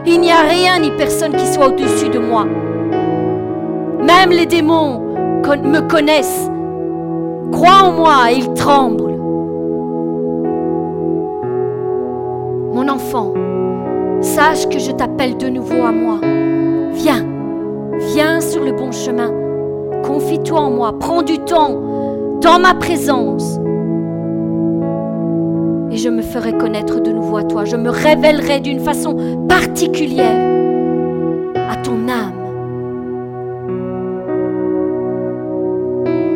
Il 0.07 0.21
n'y 0.21 0.33
a 0.33 0.41
rien 0.41 0.79
ni 0.81 0.91
personne 0.93 1.37
qui 1.37 1.47
soit 1.47 1.69
au-dessus 1.69 2.09
de 2.09 2.19
moi. 2.19 2.47
Même 4.01 4.31
les 4.31 4.47
démons 4.47 5.01
me 5.47 5.81
connaissent. 5.81 6.51
Crois 7.53 7.83
en 7.85 7.93
moi 7.93 8.33
et 8.33 8.37
ils 8.37 8.53
tremblent. 8.55 9.08
Enfant, 12.99 13.33
sache 14.21 14.69
que 14.69 14.81
je 14.81 14.91
t'appelle 14.91 15.37
de 15.37 15.49
nouveau 15.49 15.83
à 15.85 15.93
moi. 15.93 16.19
Viens, 16.95 17.25
viens 18.13 18.41
sur 18.41 18.65
le 18.65 18.73
bon 18.73 18.91
chemin. 18.91 19.31
Confie-toi 20.03 20.59
en 20.59 20.71
moi. 20.71 20.99
Prends 20.99 21.23
du 21.23 21.39
temps 21.39 21.81
dans 22.41 22.59
ma 22.59 22.75
présence 22.75 23.61
et 25.93 25.97
je 25.97 26.09
me 26.09 26.23
ferai 26.23 26.53
connaître 26.53 27.01
de 27.01 27.13
nouveau 27.13 27.37
à 27.37 27.45
toi. 27.45 27.65
Je 27.65 27.77
me 27.77 27.89
révélerai 27.89 28.59
d'une 28.59 28.81
façon 28.81 29.47
particulière 29.49 30.41
à 31.71 31.77
ton 31.77 32.09
âme. 32.09 32.35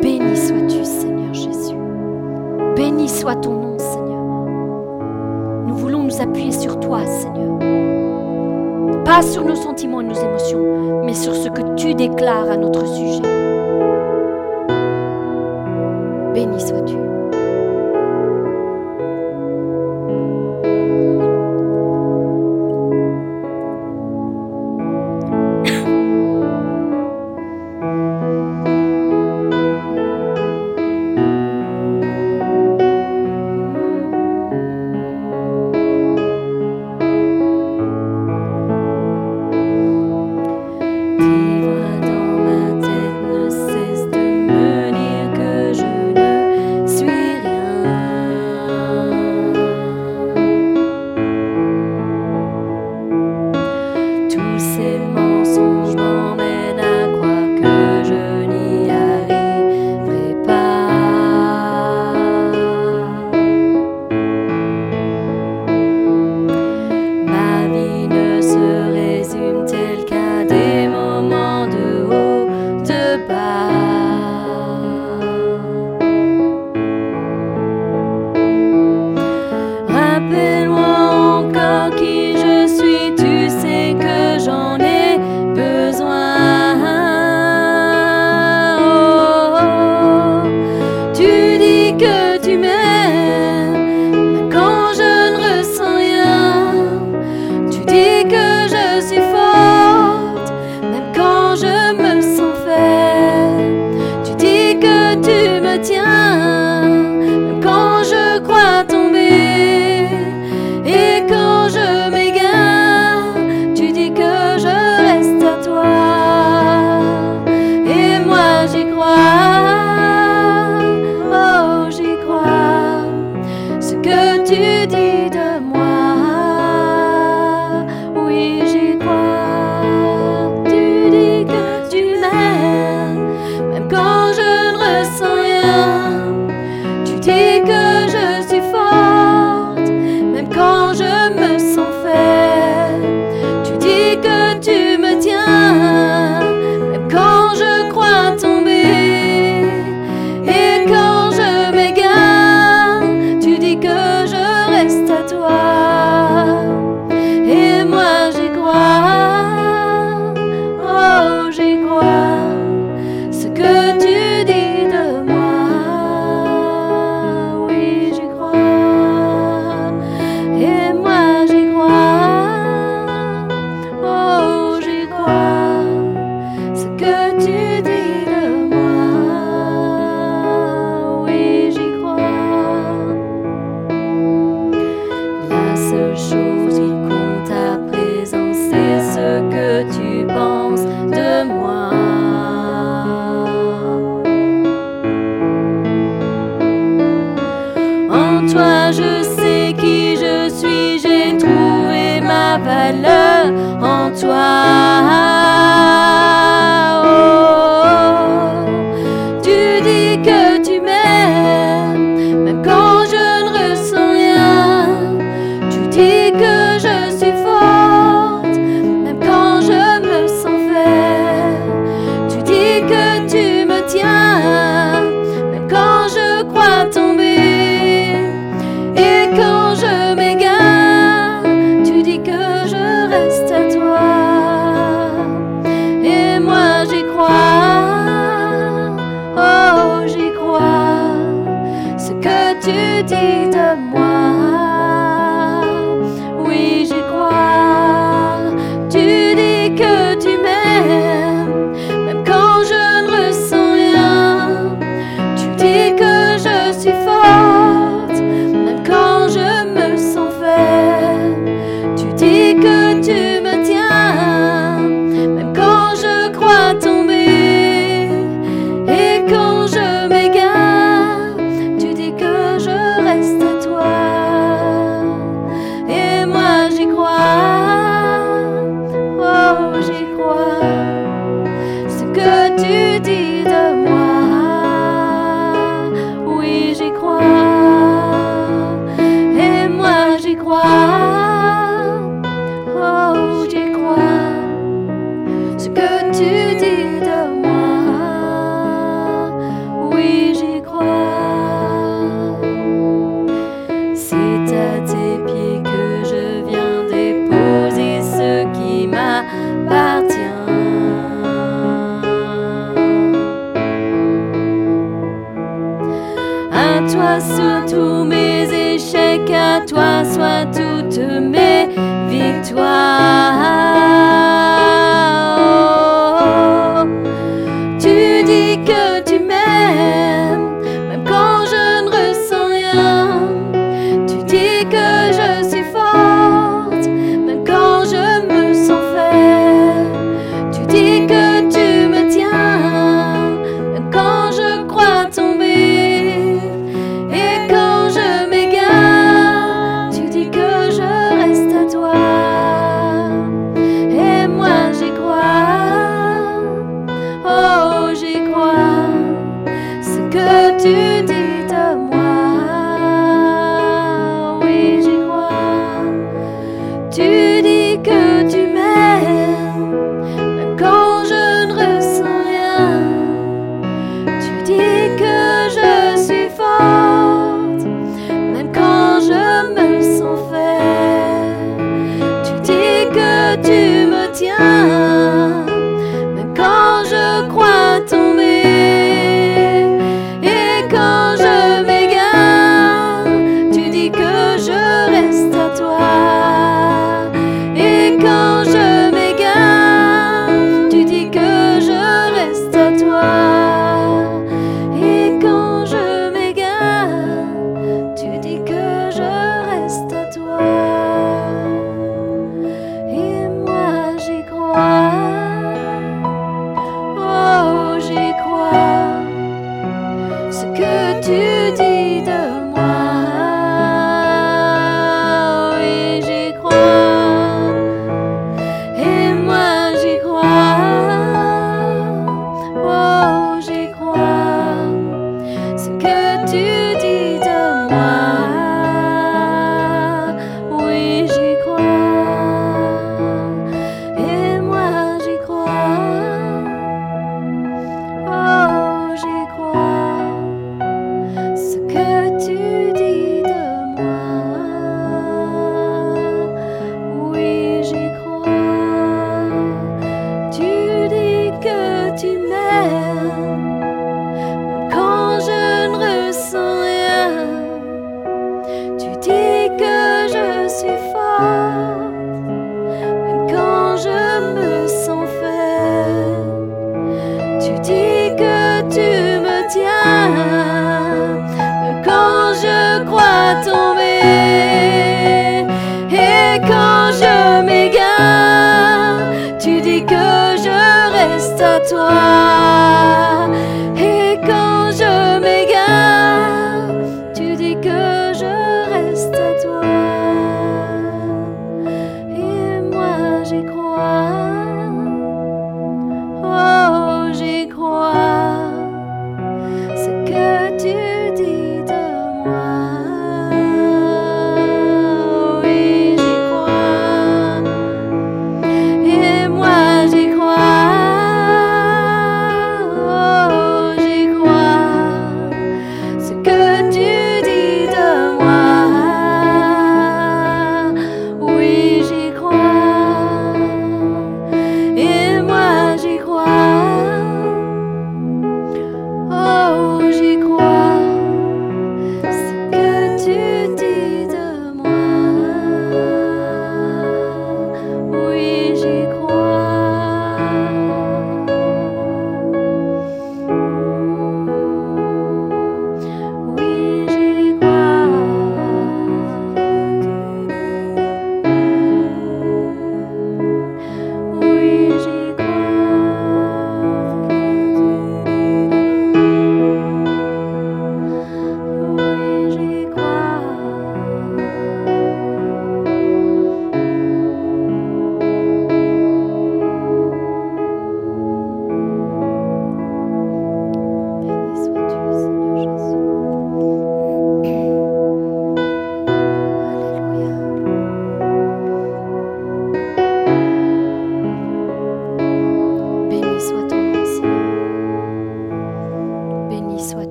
Béni 0.00 0.36
sois-tu, 0.36 0.84
Seigneur 0.84 1.34
Jésus. 1.34 1.76
Béni 2.76 3.08
soit 3.08 3.34
ton 3.34 3.61
appuyer 6.22 6.52
sur 6.52 6.78
toi, 6.80 7.04
Seigneur. 7.04 7.58
Pas 9.04 9.22
sur 9.22 9.44
nos 9.44 9.56
sentiments 9.56 10.00
et 10.00 10.04
nos 10.04 10.14
émotions, 10.14 11.02
mais 11.04 11.14
sur 11.14 11.34
ce 11.34 11.48
que 11.48 11.74
tu 11.74 11.94
déclares 11.94 12.50
à 12.50 12.56
notre 12.56 12.86
sujet. 12.86 13.22
Béni 16.34 16.60
sois-tu. 16.60 17.11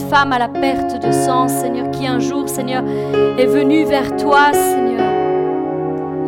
Femme 0.00 0.32
à 0.32 0.38
la 0.38 0.48
perte 0.48 1.04
de 1.04 1.12
sang, 1.12 1.48
Seigneur, 1.48 1.90
qui 1.90 2.06
un 2.06 2.18
jour, 2.18 2.48
Seigneur, 2.48 2.82
est 3.38 3.46
venue 3.46 3.84
vers 3.84 4.16
toi, 4.16 4.52
Seigneur, 4.52 5.04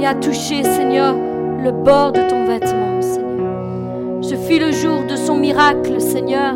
et 0.00 0.06
a 0.06 0.14
touché, 0.14 0.62
Seigneur, 0.62 1.14
le 1.62 1.72
bord 1.72 2.12
de 2.12 2.20
ton 2.28 2.44
vêtement, 2.44 3.00
Seigneur. 3.00 4.22
Ce 4.22 4.34
fut 4.34 4.58
le 4.58 4.72
jour 4.72 5.04
de 5.08 5.16
son 5.16 5.36
miracle, 5.36 6.00
Seigneur, 6.00 6.54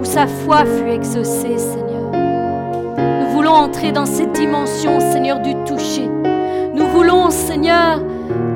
où 0.00 0.04
sa 0.04 0.26
foi 0.26 0.64
fut 0.64 0.90
exaucée, 0.90 1.58
Seigneur. 1.58 2.10
Nous 3.20 3.28
voulons 3.28 3.52
entrer 3.52 3.92
dans 3.92 4.06
cette 4.06 4.32
dimension, 4.32 5.00
Seigneur, 5.00 5.40
du 5.40 5.54
toucher. 5.64 6.08
Nous 6.74 6.86
voulons, 6.86 7.30
Seigneur, 7.30 8.00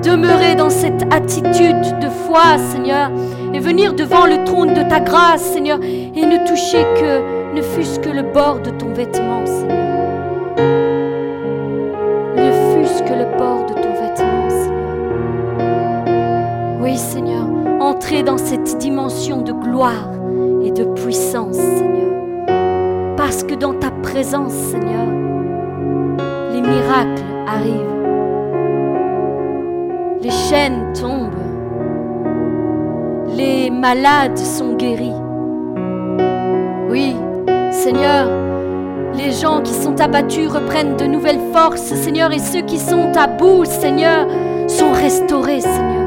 demeurer 0.02 0.54
dans 0.54 0.70
cette 0.70 1.02
attitude 1.12 1.98
de 2.00 2.08
foi, 2.08 2.58
Seigneur, 2.72 3.11
et 3.52 3.58
venir 3.58 3.94
devant 3.94 4.26
le 4.26 4.44
trône 4.44 4.74
de 4.74 4.82
ta 4.82 5.00
grâce, 5.00 5.42
Seigneur, 5.42 5.78
et 5.82 6.26
ne 6.26 6.46
toucher 6.46 6.84
que, 6.96 7.38
ne 7.54 7.62
fût-ce 7.62 7.98
que 8.00 8.11
le 8.11 8.22
bord 8.22 8.61
de 8.61 8.70
ton 8.70 8.92
vêtement, 8.92 9.44
Seigneur. 9.46 9.76
Ne 12.37 12.52
fût-ce 12.52 13.02
que 13.02 13.14
le 13.14 13.37
bord 13.38 13.66
de 13.66 13.74
ton 13.74 13.92
vêtement, 13.92 14.50
Seigneur. 14.50 14.96
Oui, 16.80 16.96
Seigneur, 16.96 17.46
entrer 17.80 18.22
dans 18.22 18.38
cette 18.38 18.78
dimension 18.78 19.42
de 19.42 19.52
gloire 19.52 20.11
et 20.62 20.70
de 20.70 20.84
puissance, 20.84 21.56
Seigneur. 21.56 23.16
Parce 23.16 23.42
que 23.42 23.54
dans 23.54 23.74
ta 23.74 23.90
présence, 24.02 24.52
Seigneur, 24.52 25.06
les 26.52 26.61
miracles 26.61 27.22
arrivent. 27.46 27.96
Les 30.22 30.30
chaînes 30.30 30.92
tombent. 30.94 31.34
Les 33.37 33.70
malades 33.70 34.38
sont 34.38 34.74
guéris. 34.74 35.28
Qui 39.61 39.75
sont 39.75 40.01
abattus 40.01 40.49
reprennent 40.49 40.97
de 40.97 41.05
nouvelles 41.05 41.40
forces, 41.53 41.94
Seigneur, 41.94 42.33
et 42.33 42.38
ceux 42.38 42.62
qui 42.62 42.79
sont 42.79 43.12
à 43.16 43.27
bout, 43.27 43.64
Seigneur, 43.64 44.27
sont 44.66 44.92
restaurés, 44.92 45.61
Seigneur. 45.61 45.99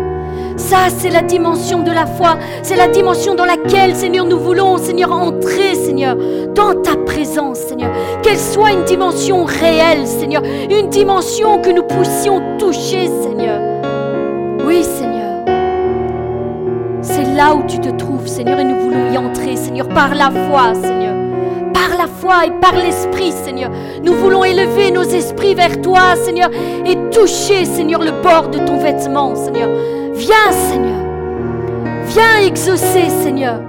Ça, 0.57 0.89
c'est 0.95 1.09
la 1.09 1.21
dimension 1.21 1.81
de 1.81 1.91
la 1.91 2.05
foi. 2.05 2.37
C'est 2.61 2.75
la 2.75 2.87
dimension 2.87 3.35
dans 3.35 3.45
laquelle, 3.45 3.95
Seigneur, 3.95 4.25
nous 4.25 4.39
voulons, 4.39 4.77
Seigneur, 4.77 5.11
entrer, 5.11 5.75
Seigneur, 5.75 6.15
dans 6.53 6.79
ta 6.81 6.95
présence, 6.95 7.57
Seigneur. 7.57 7.91
Qu'elle 8.21 8.37
soit 8.37 8.71
une 8.71 8.83
dimension 8.83 9.43
réelle, 9.43 10.05
Seigneur. 10.05 10.43
Une 10.69 10.89
dimension 10.89 11.61
que 11.61 11.71
nous 11.71 11.83
puissions 11.83 12.41
toucher, 12.57 13.07
Seigneur. 13.23 13.59
Oui, 14.65 14.83
Seigneur. 14.83 15.43
C'est 17.01 17.35
là 17.35 17.55
où 17.55 17.63
tu 17.67 17.79
te 17.79 17.89
trouves, 17.89 18.27
Seigneur, 18.27 18.59
et 18.59 18.63
nous 18.63 18.79
voulons 18.79 19.11
y 19.11 19.17
entrer, 19.17 19.55
Seigneur, 19.55 19.87
par 19.89 20.13
la 20.13 20.29
foi, 20.29 20.73
Seigneur. 20.75 21.10
La 22.01 22.07
foi 22.07 22.47
et 22.47 22.59
par 22.59 22.73
l'Esprit, 22.73 23.31
Seigneur. 23.31 23.69
Nous 24.03 24.13
voulons 24.15 24.43
élever 24.43 24.89
nos 24.89 25.03
esprits 25.03 25.53
vers 25.53 25.79
toi, 25.83 26.15
Seigneur, 26.15 26.49
et 26.83 26.95
toucher, 27.11 27.63
Seigneur, 27.63 28.01
le 28.01 28.23
bord 28.23 28.47
de 28.47 28.57
ton 28.57 28.77
vêtement, 28.77 29.35
Seigneur. 29.35 29.69
Viens, 30.15 30.51
Seigneur. 30.51 31.05
Viens 32.05 32.39
exaucer, 32.47 33.07
Seigneur. 33.21 33.59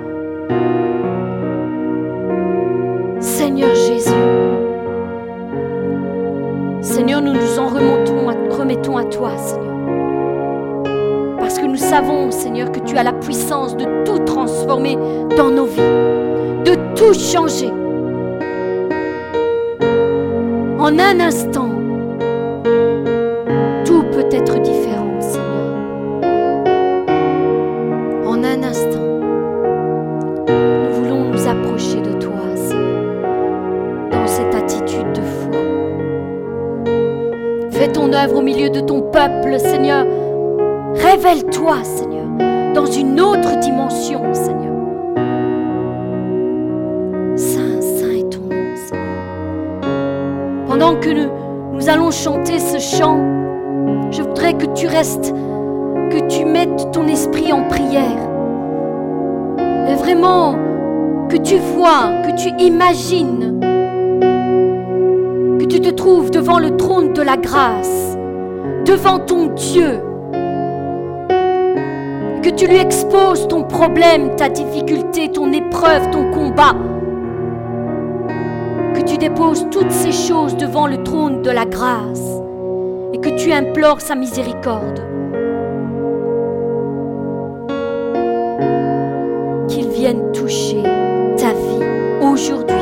Seigneur 3.21 3.75
Jésus. 3.75 4.11
Seigneur, 6.81 7.21
nous 7.21 7.35
nous 7.35 7.59
en 7.59 7.67
remontons 7.67 8.29
remettons 8.49 8.97
à 8.97 9.05
toi, 9.05 9.37
Seigneur. 9.37 9.75
Parce 11.39 11.59
que 11.59 11.67
nous 11.67 11.77
savons, 11.77 12.31
Seigneur, 12.31 12.73
que 12.73 12.81
tu 12.81 12.97
as 12.97 13.03
la 13.03 13.13
puissance 13.13 13.77
de 13.77 13.85
tout 14.07 14.21
transformer 14.21 14.97
dans 15.37 15.51
nos 15.51 15.67
vies, 15.67 15.83
de 16.65 16.95
tout 16.97 17.13
changer. 17.13 17.71
En 20.83 20.99
un 20.99 21.21
instant, 21.21 21.69
tout 23.85 24.03
peut 24.11 24.27
être 24.33 24.61
différent, 24.63 25.21
Seigneur. 25.21 25.77
En 28.27 28.43
un 28.43 28.65
instant, 28.65 29.21
nous 30.49 30.93
voulons 30.93 31.31
nous 31.31 31.47
approcher 31.47 32.01
de 32.01 32.15
toi, 32.19 32.33
Seigneur, 32.57 34.11
dans 34.11 34.27
cette 34.27 34.53
attitude 34.57 35.13
de 35.13 35.21
foi. 35.21 35.61
Fais 37.71 37.93
ton 37.93 38.13
œuvre 38.13 38.39
au 38.39 38.43
milieu 38.43 38.69
de 38.69 38.81
ton 38.81 39.03
peuple, 39.03 39.61
Seigneur. 39.61 40.05
Révèle-toi, 40.97 41.85
Seigneur, 41.85 42.27
dans 42.75 42.87
une 42.87 43.21
autre 43.21 43.61
dimension, 43.61 44.35
Seigneur. 44.35 44.52
Que 51.03 51.11
nous, 51.11 51.89
allons 51.89 52.11
chanter 52.11 52.59
ce 52.59 52.79
chant, 52.79 53.19
je 54.11 54.23
voudrais 54.23 54.55
que 54.55 54.67
tu 54.67 54.87
restes, 54.87 55.35
que 56.11 56.29
tu 56.29 56.45
mettes 56.45 56.91
ton 56.93 57.07
esprit 57.09 57.53
en 57.53 57.65
prière. 57.69 58.31
Et 59.89 59.95
vraiment, 59.95 60.55
que 61.29 61.37
tu 61.37 61.57
vois, 61.57 62.11
que 62.25 62.41
tu 62.41 62.63
imagines, 62.63 63.59
que 65.59 65.65
tu 65.65 65.81
te 65.81 65.91
trouves 65.91 66.31
devant 66.31 66.61
le 66.61 66.77
trône 66.77 67.13
de 67.13 67.23
la 67.23 67.37
grâce, 67.37 68.17
devant 68.85 69.19
ton 69.19 69.47
Dieu 69.49 70.01
que 72.43 72.51
tu 72.51 72.67
lui 72.67 72.79
exposes 72.79 73.47
ton 73.47 73.63
problème, 73.63 74.35
ta 74.35 74.49
difficulté, 74.49 75.29
ton 75.29 75.53
épreuve, 75.53 76.11
ton 76.11 76.29
combat. 76.33 76.75
Déposes 79.23 79.69
toutes 79.71 79.93
ces 79.93 80.11
choses 80.11 80.57
devant 80.57 80.89
le 80.89 81.01
trône 81.05 81.43
de 81.43 81.51
la 81.53 81.65
grâce 81.65 82.41
et 83.13 83.21
que 83.21 83.29
tu 83.41 83.53
implores 83.53 84.01
sa 84.01 84.17
miséricorde. 84.17 84.99
Qu'il 89.69 89.91
vienne 89.91 90.33
toucher 90.33 90.83
ta 91.37 91.53
vie 91.53 91.85
aujourd'hui. 92.21 92.82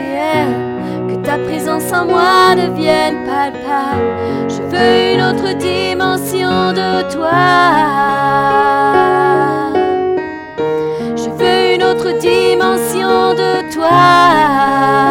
en 1.71 2.05
moi 2.05 2.55
devienne 2.55 3.25
palpable. 3.25 4.03
Je 4.49 4.61
veux 4.71 5.13
une 5.13 5.21
autre 5.21 5.57
dimension 5.57 6.73
de 6.73 7.01
toi. 7.13 7.31
Je 11.15 11.29
veux 11.29 11.75
une 11.75 11.83
autre 11.83 12.19
dimension 12.19 13.33
de 13.33 13.73
toi. 13.73 15.10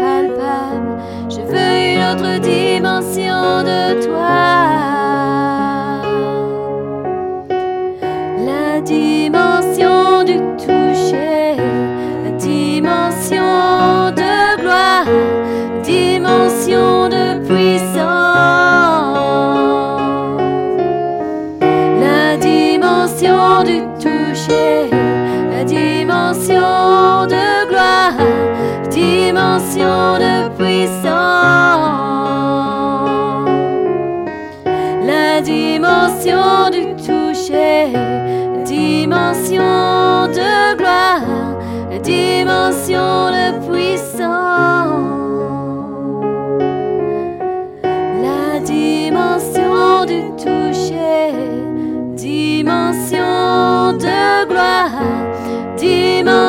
autre 2.11 2.39
dimension 2.39 3.63
de 3.63 4.05
toi. 4.05 4.70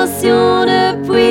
attention 0.03 0.67
depuis. 0.67 1.22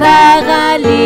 Les 0.00 0.99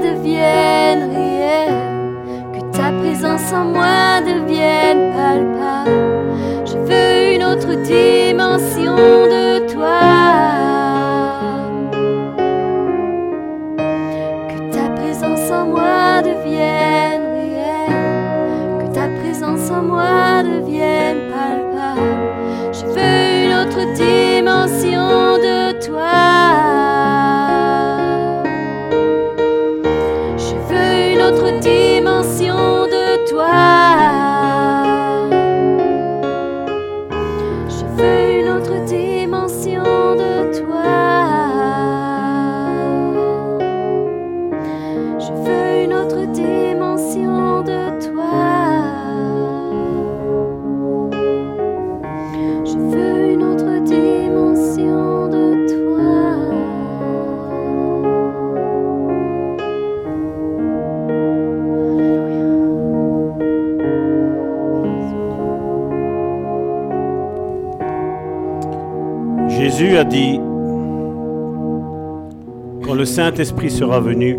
devienne 0.00 1.10
réelle, 1.14 1.74
que 2.52 2.76
ta 2.76 2.90
présence 3.00 3.52
en 3.52 3.64
moi 3.64 4.20
devienne 4.20 5.12
palpable. 5.12 5.90
Je 6.66 6.76
veux 6.76 7.34
une 7.34 7.44
autre 7.44 7.74
dimension. 7.82 9.29
Saint-Esprit 73.10 73.70
sera 73.70 73.98
venu, 73.98 74.38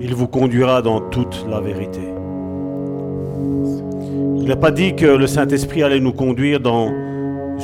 il 0.00 0.14
vous 0.14 0.28
conduira 0.28 0.82
dans 0.82 1.00
toute 1.00 1.44
la 1.50 1.60
vérité. 1.60 1.98
Il 4.38 4.44
n'a 4.46 4.54
pas 4.54 4.70
dit 4.70 4.94
que 4.94 5.04
le 5.04 5.26
Saint-Esprit 5.26 5.82
allait 5.82 5.98
nous 5.98 6.12
conduire 6.12 6.60
dans 6.60 6.92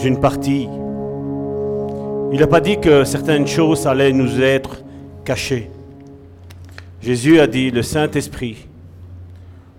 une 0.05 0.19
partie. 0.19 0.69
Il 2.33 2.41
n'a 2.41 2.49
pas 2.49 2.61
dit 2.61 2.81
que 2.81 3.05
certaines 3.05 3.47
choses 3.47 3.87
allaient 3.87 4.13
nous 4.13 4.43
être 4.43 4.83
cachées. 5.25 5.71
Jésus 7.01 7.39
a 7.39 7.47
dit, 7.47 7.71
le 7.71 7.83
Saint-Esprit 7.83 8.67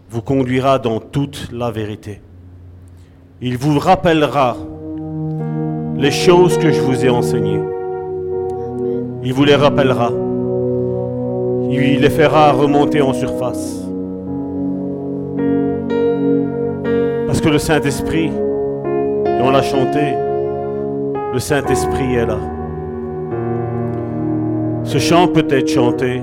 vous 0.10 0.22
conduira 0.22 0.80
dans 0.80 1.02
toute 1.02 1.50
la 1.52 1.70
vérité. 1.70 2.22
Il 3.42 3.58
vous 3.58 3.78
rappellera 3.78 4.56
les 5.98 6.12
choses 6.12 6.58
que 6.58 6.72
je 6.72 6.80
vous 6.80 7.04
ai 7.04 7.10
enseignées. 7.10 7.60
Il 9.24 9.34
vous 9.34 9.44
les 9.44 9.56
rappellera. 9.56 10.10
Il 11.70 12.02
les 12.02 12.10
fera 12.10 12.52
remonter 12.52 13.02
en 13.02 13.14
surface. 13.14 13.86
Parce 17.28 17.40
que 17.40 17.50
le 17.50 17.60
Saint-Esprit, 17.60 18.32
et 19.26 19.42
on 19.42 19.52
l'a 19.52 19.62
chanté, 19.62 20.16
le 21.34 21.40
Saint-Esprit 21.40 22.16
est 22.16 22.26
là. 22.26 22.40
Ce 24.84 24.98
chant 24.98 25.28
peut 25.28 25.48
être 25.50 25.70
chanté, 25.70 26.22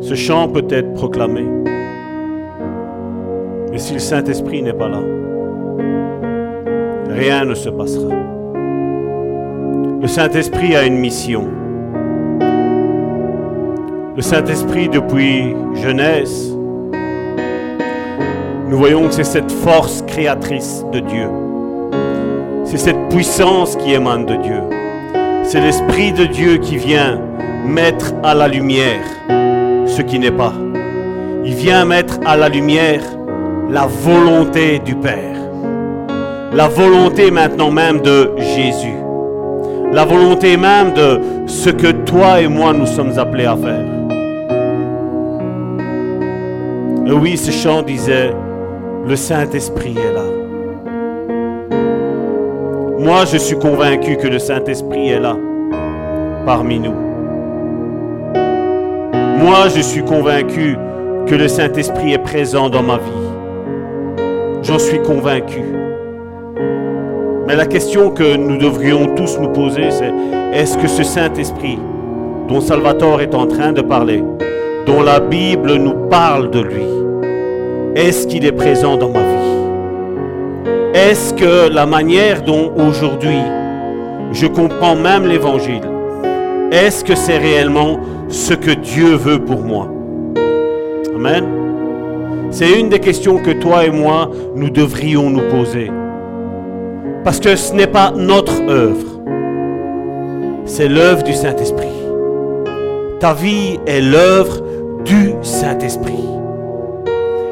ce 0.00 0.14
chant 0.14 0.48
peut 0.48 0.66
être 0.70 0.94
proclamé. 0.94 1.44
Mais 3.70 3.78
si 3.78 3.92
le 3.92 4.00
Saint-Esprit 4.00 4.62
n'est 4.62 4.72
pas 4.72 4.88
là, 4.88 5.00
rien 7.10 7.44
ne 7.44 7.54
se 7.54 7.68
passera. 7.68 8.35
Le 9.98 10.08
Saint-Esprit 10.08 10.76
a 10.76 10.84
une 10.84 10.98
mission. 10.98 11.48
Le 14.14 14.20
Saint-Esprit, 14.20 14.90
depuis 14.90 15.56
jeunesse, 15.74 16.50
nous 18.68 18.76
voyons 18.76 19.08
que 19.08 19.14
c'est 19.14 19.24
cette 19.24 19.50
force 19.50 20.02
créatrice 20.06 20.84
de 20.92 21.00
Dieu. 21.00 21.28
C'est 22.64 22.76
cette 22.76 23.08
puissance 23.08 23.74
qui 23.76 23.94
émane 23.94 24.26
de 24.26 24.36
Dieu. 24.36 24.60
C'est 25.44 25.62
l'Esprit 25.62 26.12
de 26.12 26.26
Dieu 26.26 26.58
qui 26.58 26.76
vient 26.76 27.18
mettre 27.64 28.12
à 28.22 28.34
la 28.34 28.48
lumière 28.48 29.02
ce 29.86 30.02
qui 30.02 30.18
n'est 30.18 30.30
pas. 30.30 30.52
Il 31.42 31.54
vient 31.54 31.86
mettre 31.86 32.18
à 32.26 32.36
la 32.36 32.50
lumière 32.50 33.00
la 33.70 33.86
volonté 33.86 34.78
du 34.78 34.94
Père. 34.94 35.36
La 36.52 36.68
volonté 36.68 37.30
maintenant 37.30 37.70
même 37.70 38.02
de 38.02 38.32
Jésus. 38.36 39.05
La 39.92 40.04
volonté 40.04 40.56
même 40.56 40.92
de 40.92 41.20
ce 41.46 41.70
que 41.70 41.90
toi 42.04 42.40
et 42.40 42.48
moi 42.48 42.72
nous 42.72 42.86
sommes 42.86 43.18
appelés 43.18 43.46
à 43.46 43.56
faire. 43.56 43.84
Oui, 47.08 47.36
ce 47.36 47.50
chant 47.50 47.82
disait, 47.82 48.32
le 49.06 49.14
Saint-Esprit 49.14 49.96
est 49.96 50.12
là. 50.12 50.24
Moi, 52.98 53.24
je 53.30 53.36
suis 53.36 53.56
convaincu 53.56 54.16
que 54.16 54.26
le 54.26 54.40
Saint-Esprit 54.40 55.10
est 55.10 55.20
là, 55.20 55.36
parmi 56.44 56.80
nous. 56.80 56.94
Moi, 59.38 59.68
je 59.74 59.80
suis 59.80 60.02
convaincu 60.02 60.76
que 61.26 61.34
le 61.36 61.46
Saint-Esprit 61.46 62.14
est 62.14 62.18
présent 62.18 62.68
dans 62.68 62.82
ma 62.82 62.96
vie. 62.96 64.62
J'en 64.62 64.80
suis 64.80 65.00
convaincu. 65.00 65.75
Mais 67.46 67.54
la 67.54 67.66
question 67.66 68.10
que 68.10 68.36
nous 68.36 68.56
devrions 68.56 69.14
tous 69.14 69.38
nous 69.38 69.50
poser, 69.50 69.90
c'est 69.90 70.12
est-ce 70.52 70.76
que 70.78 70.88
ce 70.88 71.04
Saint-Esprit 71.04 71.78
dont 72.48 72.60
Salvatore 72.60 73.20
est 73.20 73.34
en 73.36 73.46
train 73.46 73.72
de 73.72 73.82
parler, 73.82 74.22
dont 74.84 75.02
la 75.02 75.20
Bible 75.20 75.74
nous 75.74 76.08
parle 76.08 76.50
de 76.50 76.60
lui, 76.60 76.84
est-ce 77.94 78.26
qu'il 78.26 78.44
est 78.44 78.52
présent 78.52 78.96
dans 78.96 79.10
ma 79.10 79.20
vie? 79.20 79.36
Est-ce 80.94 81.34
que 81.34 81.68
la 81.72 81.86
manière 81.86 82.42
dont 82.42 82.72
aujourd'hui 82.76 83.38
je 84.32 84.46
comprends 84.48 84.96
même 84.96 85.26
l'Évangile, 85.26 85.82
est-ce 86.72 87.04
que 87.04 87.14
c'est 87.14 87.38
réellement 87.38 88.00
ce 88.28 88.54
que 88.54 88.72
Dieu 88.72 89.14
veut 89.14 89.38
pour 89.38 89.60
moi? 89.60 89.88
Amen. 91.14 91.44
C'est 92.50 92.78
une 92.78 92.88
des 92.88 92.98
questions 92.98 93.38
que 93.38 93.52
toi 93.52 93.84
et 93.84 93.90
moi, 93.90 94.30
nous 94.56 94.70
devrions 94.70 95.30
nous 95.30 95.48
poser. 95.48 95.90
Parce 97.26 97.40
que 97.40 97.56
ce 97.56 97.74
n'est 97.74 97.88
pas 97.88 98.12
notre 98.14 98.62
œuvre, 98.68 99.20
c'est 100.64 100.86
l'œuvre 100.86 101.24
du 101.24 101.32
Saint-Esprit. 101.32 101.90
Ta 103.18 103.34
vie 103.34 103.80
est 103.84 104.00
l'œuvre 104.00 104.62
du 105.04 105.34
Saint-Esprit. 105.42 106.24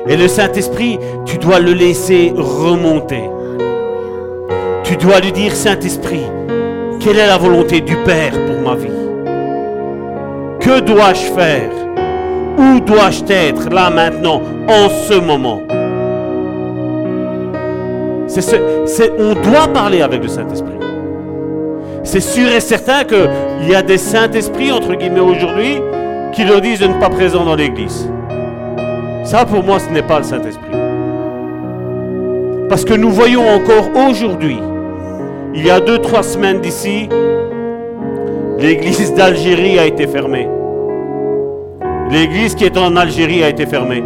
Et 0.06 0.16
le 0.16 0.28
Saint-Esprit, 0.28 1.00
tu 1.26 1.38
dois 1.38 1.58
le 1.58 1.72
laisser 1.72 2.32
remonter. 2.36 3.24
Tu 4.84 4.96
dois 4.96 5.18
lui 5.18 5.32
dire, 5.32 5.52
Saint-Esprit, 5.56 6.22
quelle 7.00 7.18
est 7.18 7.26
la 7.26 7.38
volonté 7.38 7.80
du 7.80 7.96
Père 8.04 8.34
pour 8.46 8.60
ma 8.60 8.76
vie? 8.76 8.92
Que 10.60 10.78
dois-je 10.78 11.32
faire? 11.32 11.72
Où 12.58 12.78
dois-je 12.78 13.24
être 13.28 13.68
là 13.70 13.90
maintenant, 13.90 14.40
en 14.68 14.88
ce 14.88 15.18
moment? 15.18 15.62
On 19.18 19.34
doit 19.34 19.68
parler 19.72 20.02
avec 20.02 20.22
le 20.22 20.28
Saint-Esprit. 20.28 20.72
C'est 22.02 22.20
sûr 22.20 22.48
et 22.48 22.60
certain 22.60 23.04
qu'il 23.04 23.68
y 23.68 23.74
a 23.74 23.82
des 23.82 23.98
Saint-Esprits, 23.98 24.72
entre 24.72 24.94
guillemets, 24.94 25.20
aujourd'hui, 25.20 25.80
qui 26.32 26.44
leur 26.44 26.60
disent 26.60 26.80
de 26.80 26.86
ne 26.86 27.00
pas 27.00 27.10
présent 27.10 27.44
dans 27.44 27.54
l'Église. 27.54 28.10
Ça, 29.24 29.44
pour 29.44 29.62
moi, 29.62 29.78
ce 29.78 29.90
n'est 29.90 30.02
pas 30.02 30.18
le 30.18 30.24
Saint-Esprit. 30.24 30.70
Parce 32.68 32.84
que 32.84 32.94
nous 32.94 33.10
voyons 33.10 33.48
encore 33.48 33.90
aujourd'hui, 34.08 34.58
il 35.54 35.64
y 35.64 35.70
a 35.70 35.80
deux, 35.80 35.98
trois 35.98 36.22
semaines 36.22 36.60
d'ici, 36.60 37.08
l'église 38.58 39.14
d'Algérie 39.14 39.78
a 39.78 39.86
été 39.86 40.06
fermée. 40.06 40.48
L'église 42.10 42.54
qui 42.54 42.64
est 42.64 42.76
en 42.76 42.96
Algérie 42.96 43.44
a 43.44 43.48
été 43.48 43.64
fermée. 43.64 44.02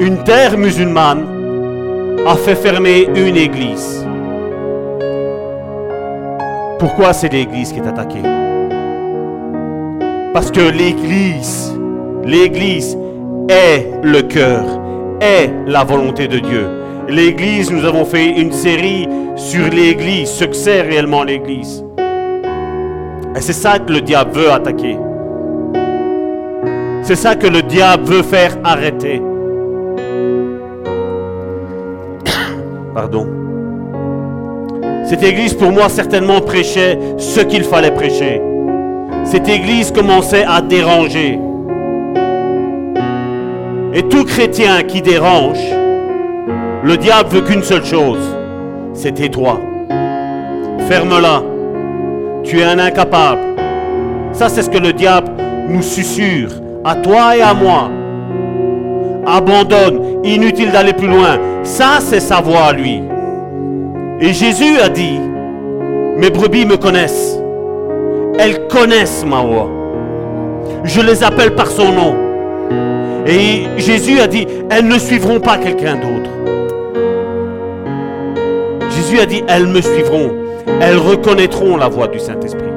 Une 0.00 0.22
terre 0.24 0.56
musulmane 0.56 1.39
a 2.26 2.36
fait 2.36 2.54
fermer 2.54 3.08
une 3.14 3.36
église. 3.36 4.06
Pourquoi 6.78 7.12
c'est 7.12 7.32
l'église 7.32 7.72
qui 7.72 7.80
est 7.80 7.86
attaquée? 7.86 8.22
Parce 10.32 10.50
que 10.50 10.60
l'église 10.60 11.70
L'Église 12.24 12.98
est 13.48 13.86
le 14.02 14.20
cœur, 14.22 14.62
est 15.20 15.50
la 15.66 15.84
volonté 15.84 16.28
de 16.28 16.38
Dieu. 16.38 16.68
L'Église, 17.08 17.72
nous 17.72 17.84
avons 17.84 18.04
fait 18.04 18.38
une 18.38 18.52
série 18.52 19.08
sur 19.36 19.66
l'Église, 19.68 20.28
ce 20.28 20.44
que 20.44 20.54
c'est 20.54 20.82
réellement 20.82 21.24
l'Église. 21.24 21.82
Et 23.34 23.40
c'est 23.40 23.54
ça 23.54 23.78
que 23.78 23.90
le 23.92 24.02
diable 24.02 24.32
veut 24.32 24.52
attaquer. 24.52 24.98
C'est 27.02 27.16
ça 27.16 27.34
que 27.34 27.46
le 27.46 27.62
diable 27.62 28.04
veut 28.04 28.22
faire 28.22 28.56
arrêter. 28.62 29.22
Pardon. 32.94 33.26
Cette 35.04 35.22
église, 35.22 35.54
pour 35.54 35.70
moi, 35.70 35.88
certainement 35.88 36.40
prêchait 36.40 36.98
ce 37.18 37.40
qu'il 37.40 37.64
fallait 37.64 37.90
prêcher. 37.90 38.42
Cette 39.24 39.48
église 39.48 39.90
commençait 39.92 40.44
à 40.44 40.60
déranger. 40.60 41.38
Et 43.92 44.02
tout 44.04 44.24
chrétien 44.24 44.82
qui 44.82 45.02
dérange, 45.02 45.60
le 46.84 46.96
diable 46.96 47.28
veut 47.30 47.40
qu'une 47.42 47.62
seule 47.62 47.84
chose, 47.84 48.36
c'est 48.94 49.12
tais-toi. 49.12 49.58
Ferme-la. 50.88 51.42
Tu 52.42 52.60
es 52.60 52.64
un 52.64 52.78
incapable. 52.78 53.40
Ça, 54.32 54.48
c'est 54.48 54.62
ce 54.62 54.70
que 54.70 54.78
le 54.78 54.92
diable 54.92 55.28
nous 55.68 55.82
susurre, 55.82 56.50
à 56.84 56.94
toi 56.96 57.36
et 57.36 57.42
à 57.42 57.52
moi. 57.52 57.90
Abandonne, 59.26 60.24
inutile 60.24 60.72
d'aller 60.72 60.92
plus 60.92 61.08
loin. 61.08 61.38
Ça, 61.62 61.98
c'est 62.00 62.20
sa 62.20 62.40
voix 62.40 62.66
à 62.66 62.72
lui. 62.72 63.02
Et 64.20 64.32
Jésus 64.32 64.78
a 64.78 64.88
dit, 64.88 65.18
mes 66.16 66.30
brebis 66.30 66.66
me 66.66 66.76
connaissent. 66.76 67.38
Elles 68.38 68.66
connaissent 68.68 69.24
ma 69.26 69.40
voix. 69.40 69.68
Je 70.84 71.00
les 71.00 71.22
appelle 71.22 71.54
par 71.54 71.68
son 71.68 71.92
nom. 71.92 72.14
Et 73.26 73.64
Jésus 73.76 74.20
a 74.20 74.26
dit, 74.26 74.46
elles 74.70 74.86
ne 74.86 74.98
suivront 74.98 75.40
pas 75.40 75.58
quelqu'un 75.58 75.96
d'autre. 75.96 76.30
Jésus 78.90 79.20
a 79.20 79.26
dit, 79.26 79.42
elles 79.48 79.66
me 79.66 79.80
suivront. 79.80 80.30
Elles 80.80 80.98
reconnaîtront 80.98 81.76
la 81.76 81.88
voix 81.88 82.08
du 82.08 82.18
Saint-Esprit. 82.18 82.72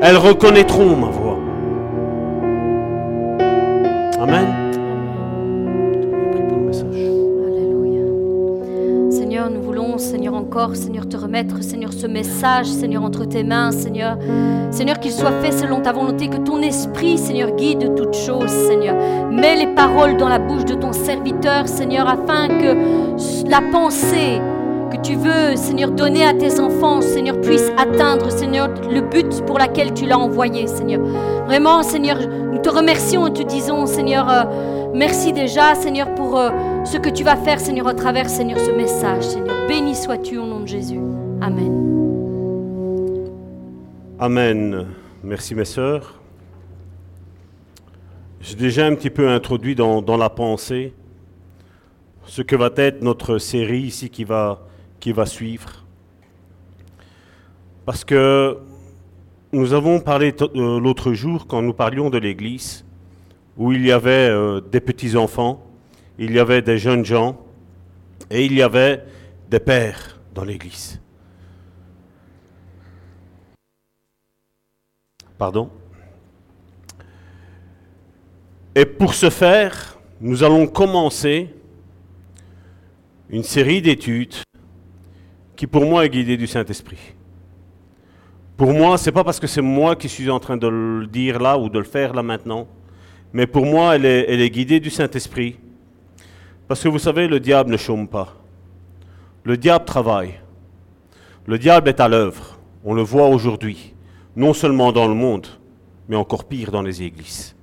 Elles 0.00 0.16
reconnaîtront 0.16 0.96
ma 0.96 1.08
voix. 1.08 1.38
Amen. 4.20 4.63
Seigneur, 10.74 11.08
te 11.08 11.16
remettre, 11.16 11.64
Seigneur, 11.64 11.92
ce 11.92 12.06
message, 12.06 12.66
Seigneur, 12.66 13.02
entre 13.02 13.24
tes 13.24 13.42
mains, 13.42 13.72
Seigneur. 13.72 14.16
Seigneur, 14.70 15.00
qu'il 15.00 15.10
soit 15.10 15.32
fait 15.42 15.50
selon 15.50 15.80
ta 15.80 15.92
volonté, 15.92 16.28
que 16.28 16.36
ton 16.36 16.62
esprit, 16.62 17.18
Seigneur, 17.18 17.50
guide 17.56 17.94
toutes 17.96 18.14
choses, 18.14 18.50
Seigneur. 18.50 18.94
Mets 19.32 19.56
les 19.56 19.66
paroles 19.66 20.16
dans 20.16 20.28
la 20.28 20.38
bouche 20.38 20.64
de 20.64 20.74
ton 20.74 20.92
serviteur, 20.92 21.66
Seigneur, 21.66 22.08
afin 22.08 22.46
que 22.46 23.50
la 23.50 23.62
pensée 23.72 24.40
que 24.92 24.96
tu 24.98 25.16
veux, 25.16 25.56
Seigneur, 25.56 25.90
donner 25.90 26.24
à 26.24 26.32
tes 26.32 26.60
enfants, 26.60 27.00
Seigneur, 27.00 27.40
puisse 27.40 27.72
atteindre, 27.76 28.30
Seigneur, 28.30 28.68
le 28.88 29.00
but 29.00 29.44
pour 29.46 29.58
lequel 29.58 29.92
tu 29.92 30.06
l'as 30.06 30.18
envoyé, 30.18 30.68
Seigneur. 30.68 31.00
Vraiment, 31.46 31.82
Seigneur, 31.82 32.18
nous 32.52 32.58
te 32.58 32.70
remercions 32.70 33.26
et 33.26 33.32
te 33.32 33.42
disons, 33.42 33.86
Seigneur, 33.86 34.30
euh, 34.30 34.44
merci 34.94 35.32
déjà, 35.32 35.74
Seigneur, 35.74 36.14
pour 36.14 36.38
euh, 36.38 36.50
ce 36.84 36.98
que 36.98 37.08
tu 37.08 37.24
vas 37.24 37.36
faire, 37.36 37.60
Seigneur, 37.60 37.88
à 37.88 37.94
travers, 37.94 38.28
Seigneur, 38.28 38.58
ce 38.58 38.70
message, 38.70 39.24
Seigneur. 39.24 39.66
Béni 39.66 39.94
sois-tu 39.94 40.38
au 40.38 40.46
nom 40.46 40.60
de 40.60 40.68
Jésus. 40.68 41.00
Amen. 41.40 41.84
Amen. 44.18 44.86
Merci 45.22 45.54
mes 45.54 45.64
sœurs. 45.64 46.20
J'ai 48.40 48.56
déjà 48.56 48.86
un 48.86 48.94
petit 48.94 49.10
peu 49.10 49.28
introduit 49.28 49.74
dans, 49.74 50.16
la 50.16 50.28
pensée 50.28 50.92
ce 52.26 52.42
que 52.42 52.56
va 52.56 52.70
être 52.76 53.02
notre 53.02 53.38
série 53.38 53.82
ici 53.82 54.10
qui 54.10 54.24
va 54.24 54.60
qui 55.00 55.12
va 55.12 55.26
suivre. 55.26 55.84
Parce 57.86 58.04
que 58.04 58.58
nous 59.52 59.72
avons 59.72 60.00
parlé 60.00 60.34
euh, 60.40 60.80
l'autre 60.80 61.12
jour, 61.12 61.46
quand 61.46 61.62
nous 61.62 61.74
parlions 61.74 62.10
de 62.10 62.18
l'Église, 62.18 62.84
où 63.56 63.72
il 63.72 63.86
y 63.86 63.92
avait 63.92 64.28
euh, 64.30 64.60
des 64.60 64.80
petits-enfants, 64.80 65.63
il 66.18 66.32
y 66.32 66.38
avait 66.38 66.62
des 66.62 66.78
jeunes 66.78 67.04
gens, 67.04 67.40
et 68.30 68.44
il 68.44 68.54
y 68.54 68.62
avait 68.62 69.04
des 69.50 69.60
pères 69.60 70.20
dans 70.34 70.44
l'Église. 70.44 71.00
Pardon? 75.38 75.70
Et 78.74 78.84
pour 78.84 79.14
ce 79.14 79.30
faire, 79.30 79.98
nous 80.20 80.42
allons 80.42 80.66
commencer 80.66 81.48
une 83.28 83.42
série 83.42 83.82
d'études 83.82 84.34
qui 85.56 85.66
pour 85.66 85.84
moi 85.84 86.04
est 86.04 86.08
guidé 86.08 86.36
du 86.36 86.46
Saint-Esprit. 86.46 87.14
Pour 88.56 88.72
moi, 88.72 88.98
c'est 88.98 89.12
pas 89.12 89.24
parce 89.24 89.40
que 89.40 89.46
c'est 89.46 89.62
moi 89.62 89.96
qui 89.96 90.08
suis 90.08 90.30
en 90.30 90.38
train 90.38 90.56
de 90.56 90.66
le 90.66 91.06
dire 91.06 91.40
là 91.40 91.58
ou 91.58 91.68
de 91.68 91.78
le 91.78 91.84
faire 91.84 92.14
là 92.14 92.22
maintenant, 92.22 92.68
mais 93.32 93.46
pour 93.46 93.66
moi, 93.66 93.96
elle 93.96 94.06
est, 94.06 94.26
elle 94.28 94.40
est 94.40 94.50
guidée 94.50 94.78
du 94.78 94.90
Saint-Esprit. 94.90 95.56
Parce 96.68 96.82
que 96.82 96.88
vous 96.88 96.98
savez, 96.98 97.28
le 97.28 97.40
diable 97.40 97.70
ne 97.70 97.76
chôme 97.76 98.08
pas. 98.08 98.34
Le 99.42 99.56
diable 99.56 99.84
travaille. 99.84 100.34
Le 101.46 101.58
diable 101.58 101.88
est 101.90 102.00
à 102.00 102.08
l'œuvre. 102.08 102.58
On 102.84 102.94
le 102.94 103.02
voit 103.02 103.28
aujourd'hui, 103.28 103.94
non 104.36 104.54
seulement 104.54 104.92
dans 104.92 105.06
le 105.06 105.14
monde, 105.14 105.46
mais 106.08 106.16
encore 106.16 106.44
pire 106.44 106.70
dans 106.70 106.82
les 106.82 107.02
églises. 107.02 107.54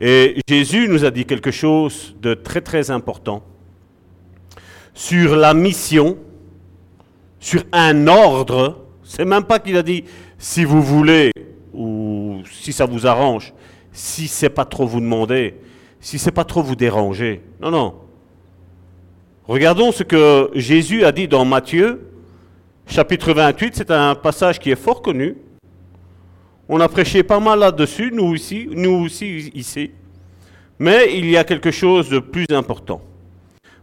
Et 0.00 0.36
Jésus 0.48 0.88
nous 0.88 1.04
a 1.04 1.10
dit 1.10 1.24
quelque 1.24 1.50
chose 1.50 2.14
de 2.22 2.34
très 2.34 2.60
très 2.60 2.90
important 2.90 3.42
sur 4.94 5.36
la 5.36 5.54
mission 5.54 6.16
sur 7.40 7.62
un 7.72 8.06
ordre. 8.06 8.84
C'est 9.02 9.24
même 9.24 9.44
pas 9.44 9.58
qu'il 9.58 9.76
a 9.76 9.82
dit 9.82 10.04
si 10.38 10.64
vous 10.64 10.82
voulez 10.82 11.32
ou 11.72 12.42
si 12.50 12.72
ça 12.72 12.86
vous 12.86 13.06
arrange, 13.06 13.52
si 13.92 14.28
c'est 14.28 14.50
pas 14.50 14.64
trop 14.64 14.86
vous 14.86 15.00
demander, 15.00 15.56
si 16.00 16.18
c'est 16.18 16.32
pas 16.32 16.44
trop 16.44 16.62
vous 16.62 16.76
déranger. 16.76 17.42
Non, 17.60 17.70
non. 17.70 17.94
Regardons 19.48 19.92
ce 19.92 20.02
que 20.02 20.50
Jésus 20.54 21.04
a 21.06 21.10
dit 21.10 21.26
dans 21.26 21.46
Matthieu, 21.46 22.06
chapitre 22.86 23.32
28. 23.32 23.76
C'est 23.76 23.90
un 23.90 24.14
passage 24.14 24.58
qui 24.58 24.70
est 24.70 24.76
fort 24.76 25.00
connu. 25.00 25.38
On 26.68 26.78
a 26.80 26.88
prêché 26.88 27.22
pas 27.22 27.40
mal 27.40 27.60
là-dessus, 27.60 28.10
nous 28.12 28.26
aussi, 28.26 28.68
nous 28.70 28.90
aussi 28.90 29.50
ici. 29.54 29.92
Mais 30.78 31.16
il 31.16 31.30
y 31.30 31.38
a 31.38 31.44
quelque 31.44 31.70
chose 31.70 32.10
de 32.10 32.18
plus 32.18 32.44
important. 32.50 33.00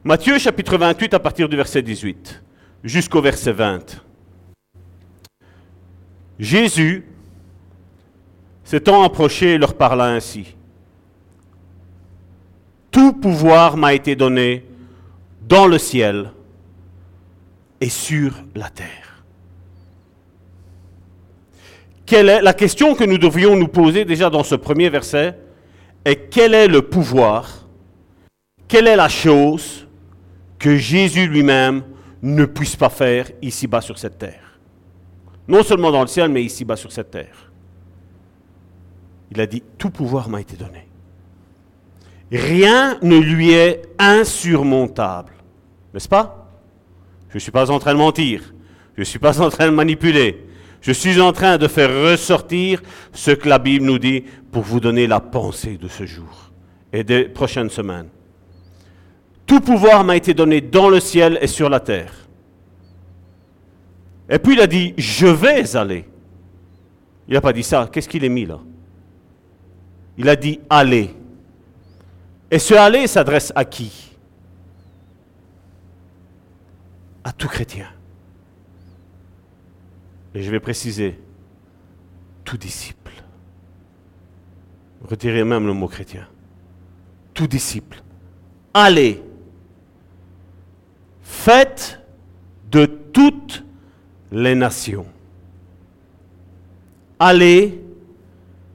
Matthieu 0.03 0.38
chapitre 0.38 0.78
28 0.78 1.16
à 1.16 1.20
partir 1.20 1.49
du 1.49 1.55
verset 1.55 1.82
18 1.82 2.43
jusqu'au 2.84 3.20
verset 3.20 3.51
20. 3.51 4.03
Jésus, 6.38 7.07
s'étant 8.63 9.01
approché, 9.01 9.57
leur 9.57 9.74
parla 9.74 10.09
ainsi. 10.09 10.55
Tout 12.91 13.13
pouvoir 13.13 13.78
m'a 13.78 13.95
été 13.95 14.16
donné 14.16 14.63
dans 15.47 15.67
le 15.67 15.77
ciel 15.77 16.31
et 17.81 17.89
sur 17.89 18.33
la 18.55 18.69
terre. 18.69 19.23
Quelle 22.05 22.29
est 22.29 22.41
la 22.41 22.53
question 22.53 22.95
que 22.95 23.03
nous 23.03 23.17
devrions 23.17 23.55
nous 23.55 23.67
poser 23.67 24.05
déjà 24.05 24.29
dans 24.29 24.43
ce 24.43 24.55
premier 24.55 24.89
verset 24.89 25.37
est 26.03 26.29
quel 26.29 26.53
est 26.53 26.67
le 26.67 26.83
pouvoir, 26.83 27.67
quelle 28.67 28.87
est 28.87 28.95
la 28.95 29.09
chose 29.09 29.87
que 30.59 30.77
Jésus 30.77 31.27
lui-même 31.27 31.83
ne 32.21 32.45
puisse 32.45 32.75
pas 32.75 32.89
faire 32.89 33.29
ici-bas 33.41 33.81
sur 33.81 33.97
cette 33.97 34.19
terre? 34.19 34.59
Non 35.47 35.63
seulement 35.63 35.91
dans 35.91 36.01
le 36.01 36.07
ciel, 36.07 36.29
mais 36.29 36.43
ici-bas 36.43 36.75
sur 36.75 36.91
cette 36.91 37.11
terre. 37.11 37.51
Il 39.31 39.41
a 39.41 39.47
dit, 39.47 39.63
tout 39.77 39.89
pouvoir 39.89 40.29
m'a 40.29 40.41
été 40.41 40.55
donné. 40.55 40.87
Rien 42.31 42.97
ne 43.01 43.17
lui 43.17 43.51
est 43.51 43.83
insurmontable. 43.99 45.34
N'est-ce 45.95 46.09
pas? 46.09 46.51
Je 47.29 47.35
ne 47.35 47.39
suis 47.39 47.51
pas 47.51 47.71
en 47.71 47.79
train 47.79 47.93
de 47.93 47.99
mentir. 47.99 48.53
Je 48.95 48.99
ne 48.99 49.05
suis 49.05 49.17
pas 49.17 49.41
en 49.41 49.49
train 49.49 49.67
de 49.67 49.71
manipuler. 49.71 50.45
Je 50.81 50.91
suis 50.91 51.21
en 51.21 51.31
train 51.31 51.57
de 51.57 51.69
faire 51.69 51.89
ressortir 52.11 52.81
ce 53.13 53.31
que 53.31 53.47
la 53.47 53.59
Bible 53.59 53.85
nous 53.85 53.97
dit 53.97 54.25
pour 54.51 54.63
vous 54.63 54.81
donner 54.81 55.07
la 55.07 55.21
pensée 55.21 55.77
de 55.77 55.87
ce 55.87 56.05
jour 56.05 56.51
et 56.91 57.05
des 57.05 57.23
prochaines 57.23 57.69
semaines. 57.69 58.09
Tout 59.45 59.61
pouvoir 59.61 60.03
m'a 60.03 60.17
été 60.17 60.33
donné 60.33 60.59
dans 60.59 60.89
le 60.89 60.99
ciel 60.99 61.39
et 61.41 61.47
sur 61.47 61.69
la 61.69 61.79
terre. 61.79 62.13
Et 64.29 64.37
puis 64.37 64.53
il 64.53 64.59
a 64.59 64.67
dit, 64.67 64.93
je 64.97 65.27
vais 65.27 65.77
aller. 65.77 66.05
Il 67.29 67.35
n'a 67.35 67.41
pas 67.41 67.53
dit 67.53 67.63
ça. 67.63 67.89
Qu'est-ce 67.89 68.09
qu'il 68.09 68.25
a 68.25 68.29
mis 68.29 68.45
là? 68.45 68.59
Il 70.17 70.27
a 70.27 70.35
dit, 70.35 70.59
allez. 70.69 71.15
Et 72.51 72.59
ce 72.59 72.73
aller 72.73 73.07
s'adresse 73.07 73.53
à 73.55 73.63
qui? 73.63 74.14
À 77.26 77.34
tout 77.34 77.49
chrétien. 77.49 77.88
Et 80.36 80.43
je 80.43 80.51
vais 80.51 80.59
préciser, 80.59 81.19
tout 82.43 82.55
disciple. 82.55 83.11
Retirez 85.03 85.43
même 85.43 85.65
le 85.65 85.73
mot 85.73 85.88
chrétien. 85.88 86.28
Tout 87.34 87.47
disciple. 87.47 88.01
Allez 88.73 89.21
Faites 91.23 91.99
de 92.71 92.86
toutes 92.86 93.63
les 94.32 94.53
nations. 94.53 95.05
Allez, 97.19 97.82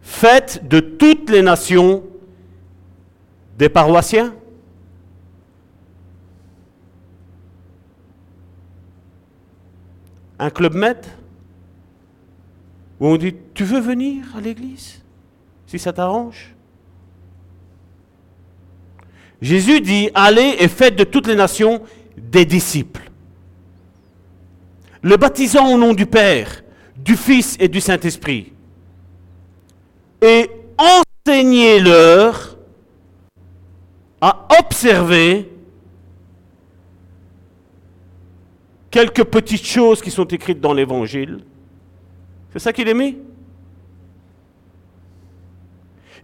faites 0.03 0.67
de 0.67 0.81
toutes 0.81 1.31
les 1.31 1.43
nations 1.43 2.03
des 3.59 3.69
paroissiens. 3.69 4.35
Un 10.41 10.49
club 10.49 10.75
med 10.75 10.97
où 12.99 13.09
on 13.09 13.17
dit 13.19 13.35
Tu 13.53 13.63
veux 13.63 13.79
venir 13.79 14.25
à 14.35 14.41
l'église 14.41 15.03
Si 15.67 15.79
ça 15.79 15.93
t'arrange? 15.93 16.55
Jésus 19.43 19.83
dit 19.83 20.09
Allez 20.15 20.57
et 20.59 20.69
faites 20.69 20.97
de 20.97 21.05
toutes 21.05 21.27
les 21.27 21.35
nations 21.35 21.83
des 22.17 22.47
disciples. 22.47 23.11
Le 25.03 25.19
baptisant 25.19 25.75
au 25.75 25.77
nom 25.77 25.93
du 25.93 26.07
Père, 26.07 26.63
du 26.97 27.17
Fils 27.17 27.59
et 27.61 27.69
du 27.69 27.83
Saint-Esprit. 27.83 28.55
Et 30.23 30.51
enseignez-leur 31.27 32.57
à 34.23 34.49
observer 34.59 35.51
quelques 38.91 39.25
petites 39.25 39.67
choses 39.67 40.01
qui 40.01 40.11
sont 40.11 40.25
écrites 40.25 40.61
dans 40.61 40.73
l'Évangile. 40.73 41.45
C'est 42.53 42.59
ça 42.59 42.73
qu'il 42.73 42.89
est 42.89 42.95
mis 42.95 43.17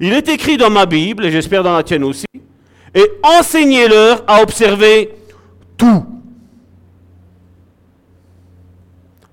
Il 0.01 0.13
est 0.13 0.29
écrit 0.29 0.57
dans 0.57 0.71
ma 0.71 0.87
Bible, 0.87 1.25
et 1.25 1.31
j'espère 1.31 1.63
dans 1.63 1.75
la 1.75 1.83
tienne 1.83 2.05
aussi, 2.05 2.27
et 2.95 3.11
enseignez-leur 3.23 4.25
à 4.27 4.43
observer 4.43 5.11
tout. 5.77 6.05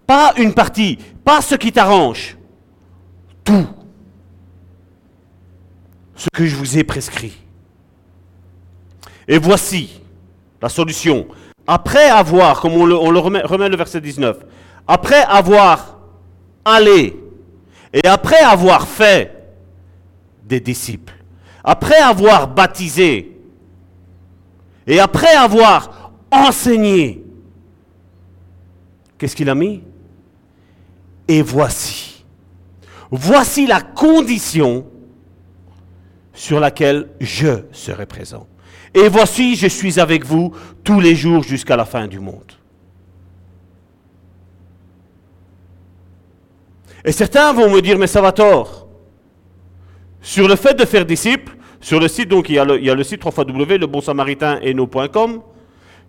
Pas 0.06 0.34
une 0.38 0.54
partie, 0.54 0.98
pas 1.24 1.42
ce 1.42 1.56
qui 1.56 1.72
t'arrange. 1.72 2.38
Tout. 3.44 3.68
Ce 6.16 6.28
que 6.34 6.46
je 6.46 6.56
vous 6.56 6.78
ai 6.78 6.84
prescrit. 6.84 7.34
Et 9.28 9.38
voici 9.38 10.02
la 10.62 10.70
solution. 10.70 11.28
Après 11.68 12.10
avoir, 12.10 12.60
comme 12.62 12.74
on 12.74 12.86
le, 12.86 12.96
remet 12.96 13.70
le 13.70 13.78
verset 13.78 14.02
19, 14.02 14.38
après 14.88 15.24
avoir 15.24 15.98
allé 16.66 17.18
et 17.94 18.06
après 18.08 18.40
avoir 18.40 18.88
fait 18.88 19.54
des 20.44 20.60
disciples, 20.60 21.14
après 21.64 21.98
avoir 21.98 22.48
baptisé 22.48 23.40
et 24.86 25.00
après 25.00 25.34
avoir 25.34 26.12
enseigné, 26.32 27.24
qu'est-ce 29.18 29.36
qu'il 29.36 29.50
a 29.50 29.56
mis? 29.56 29.84
Et 31.28 31.42
voici, 31.42 32.26
voici 33.10 33.66
la 33.66 33.80
condition 33.80 34.86
sur 36.34 36.60
laquelle 36.60 37.10
je 37.22 37.64
serai 37.72 38.06
présent. 38.06 38.48
Et 38.94 39.10
voici, 39.10 39.56
je 39.56 39.68
suis 39.68 40.00
avec 40.00 40.26
vous 40.26 40.54
tous 40.84 41.00
les 41.00 41.16
jours 41.16 41.44
jusqu'à 41.44 41.76
la 41.76 41.86
fin 41.86 42.08
du 42.08 42.20
monde. 42.20 42.52
Et 47.06 47.12
certains 47.12 47.52
vont 47.54 47.70
me 47.70 47.82
dire, 47.82 47.98
mais 47.98 48.08
ça 48.08 48.22
va 48.22 48.32
tort. 48.32 48.88
Sur 50.22 50.48
le 50.48 50.56
fait 50.56 50.74
de 50.76 50.86
faire 50.86 51.06
disciples, 51.06 51.56
sur 51.82 52.00
le 52.00 52.08
site, 52.08 52.30
donc 52.30 52.50
il 52.50 52.56
y 52.56 52.60
a 52.60 52.64
le, 52.64 52.80
il 52.80 52.86
y 52.86 52.90
a 52.90 52.96
le 52.96 53.04
site 53.04 53.22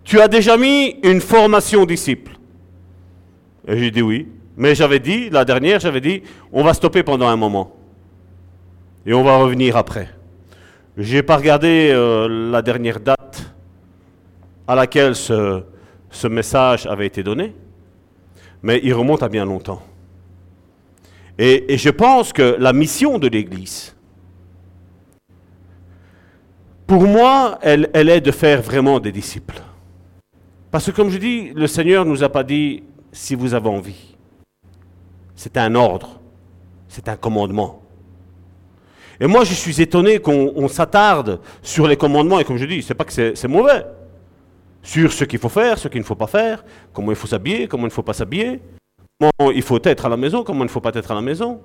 tu 0.05 0.21
as 0.21 0.27
déjà 0.27 0.55
mis 0.55 0.97
une 1.03 1.19
formation 1.19 1.85
disciple. 1.85 2.37
Et 3.67 3.77
j'ai 3.77 3.91
dit 3.91 4.01
oui. 4.01 4.27
Mais 4.57 4.73
j'avais 4.73 4.99
dit, 4.99 5.29
la 5.29 5.43
dernière, 5.43 5.81
j'avais 5.81 5.99
dit, 5.99 6.21
on 6.53 6.63
va 6.63 6.73
stopper 6.73 7.03
pendant 7.03 7.27
un 7.27 7.35
moment. 7.35 7.75
Et 9.05 9.13
on 9.13 9.23
va 9.23 9.35
revenir 9.37 9.75
après. 9.75 10.09
Je 10.97 11.15
n'ai 11.15 11.23
pas 11.23 11.35
regardé 11.37 11.91
euh, 11.91 12.51
la 12.51 12.61
dernière 12.61 12.99
date 13.01 13.53
à 14.65 14.75
laquelle 14.75 15.15
ce, 15.15 15.63
ce 16.09 16.27
message 16.27 16.85
avait 16.85 17.05
été 17.05 17.21
donné, 17.21 17.53
mais 18.63 18.79
il 18.81 18.93
remonte 18.93 19.21
à 19.21 19.27
bien 19.27 19.43
longtemps. 19.45 19.83
Et, 21.37 21.73
et 21.73 21.77
je 21.77 21.89
pense 21.89 22.31
que 22.31 22.55
la 22.57 22.71
mission 22.71 23.19
de 23.19 23.27
l'Église, 23.27 23.93
pour 26.87 27.03
moi, 27.03 27.59
elle, 27.61 27.89
elle 27.93 28.09
est 28.09 28.21
de 28.21 28.31
faire 28.31 28.61
vraiment 28.61 29.01
des 29.01 29.11
disciples. 29.11 29.61
Parce 30.71 30.85
que 30.85 30.91
comme 30.91 31.09
je 31.09 31.17
dis, 31.17 31.51
le 31.53 31.67
Seigneur 31.67 32.05
ne 32.05 32.11
nous 32.11 32.23
a 32.23 32.29
pas 32.29 32.43
dit 32.43 32.83
si 33.11 33.35
vous 33.35 33.53
avez 33.53 33.69
envie. 33.69 34.15
C'est 35.35 35.57
un 35.57 35.75
ordre, 35.75 36.21
c'est 36.87 37.09
un 37.09 37.17
commandement. 37.17 37.81
Et 39.19 39.27
moi, 39.27 39.43
je 39.43 39.53
suis 39.53 39.81
étonné 39.81 40.19
qu'on 40.19 40.51
on 40.55 40.67
s'attarde 40.67 41.39
sur 41.61 41.87
les 41.87 41.97
commandements, 41.97 42.39
et 42.39 42.43
comme 42.43 42.57
je 42.57 42.65
dis, 42.65 42.81
c'est 42.81 42.93
pas 42.93 43.05
que 43.05 43.13
c'est 43.13 43.47
mauvais, 43.47 43.85
sur 44.81 45.11
ce 45.11 45.23
qu'il 45.23 45.39
faut 45.39 45.49
faire, 45.49 45.77
ce 45.77 45.87
qu'il 45.87 45.99
ne 45.99 46.05
faut 46.05 46.15
pas 46.15 46.27
faire, 46.27 46.63
comment 46.93 47.11
il 47.11 47.15
faut 47.15 47.27
s'habiller, 47.27 47.67
comment 47.67 47.83
il 47.83 47.89
ne 47.89 47.93
faut 47.93 48.03
pas 48.03 48.13
s'habiller, 48.13 48.61
comment 49.19 49.51
il 49.51 49.61
faut 49.61 49.79
être 49.83 50.05
à 50.05 50.09
la 50.09 50.17
maison, 50.17 50.43
comment 50.43 50.61
il 50.61 50.67
ne 50.67 50.71
faut 50.71 50.81
pas 50.81 50.91
être 50.93 51.11
à 51.11 51.15
la 51.15 51.21
maison. 51.21 51.61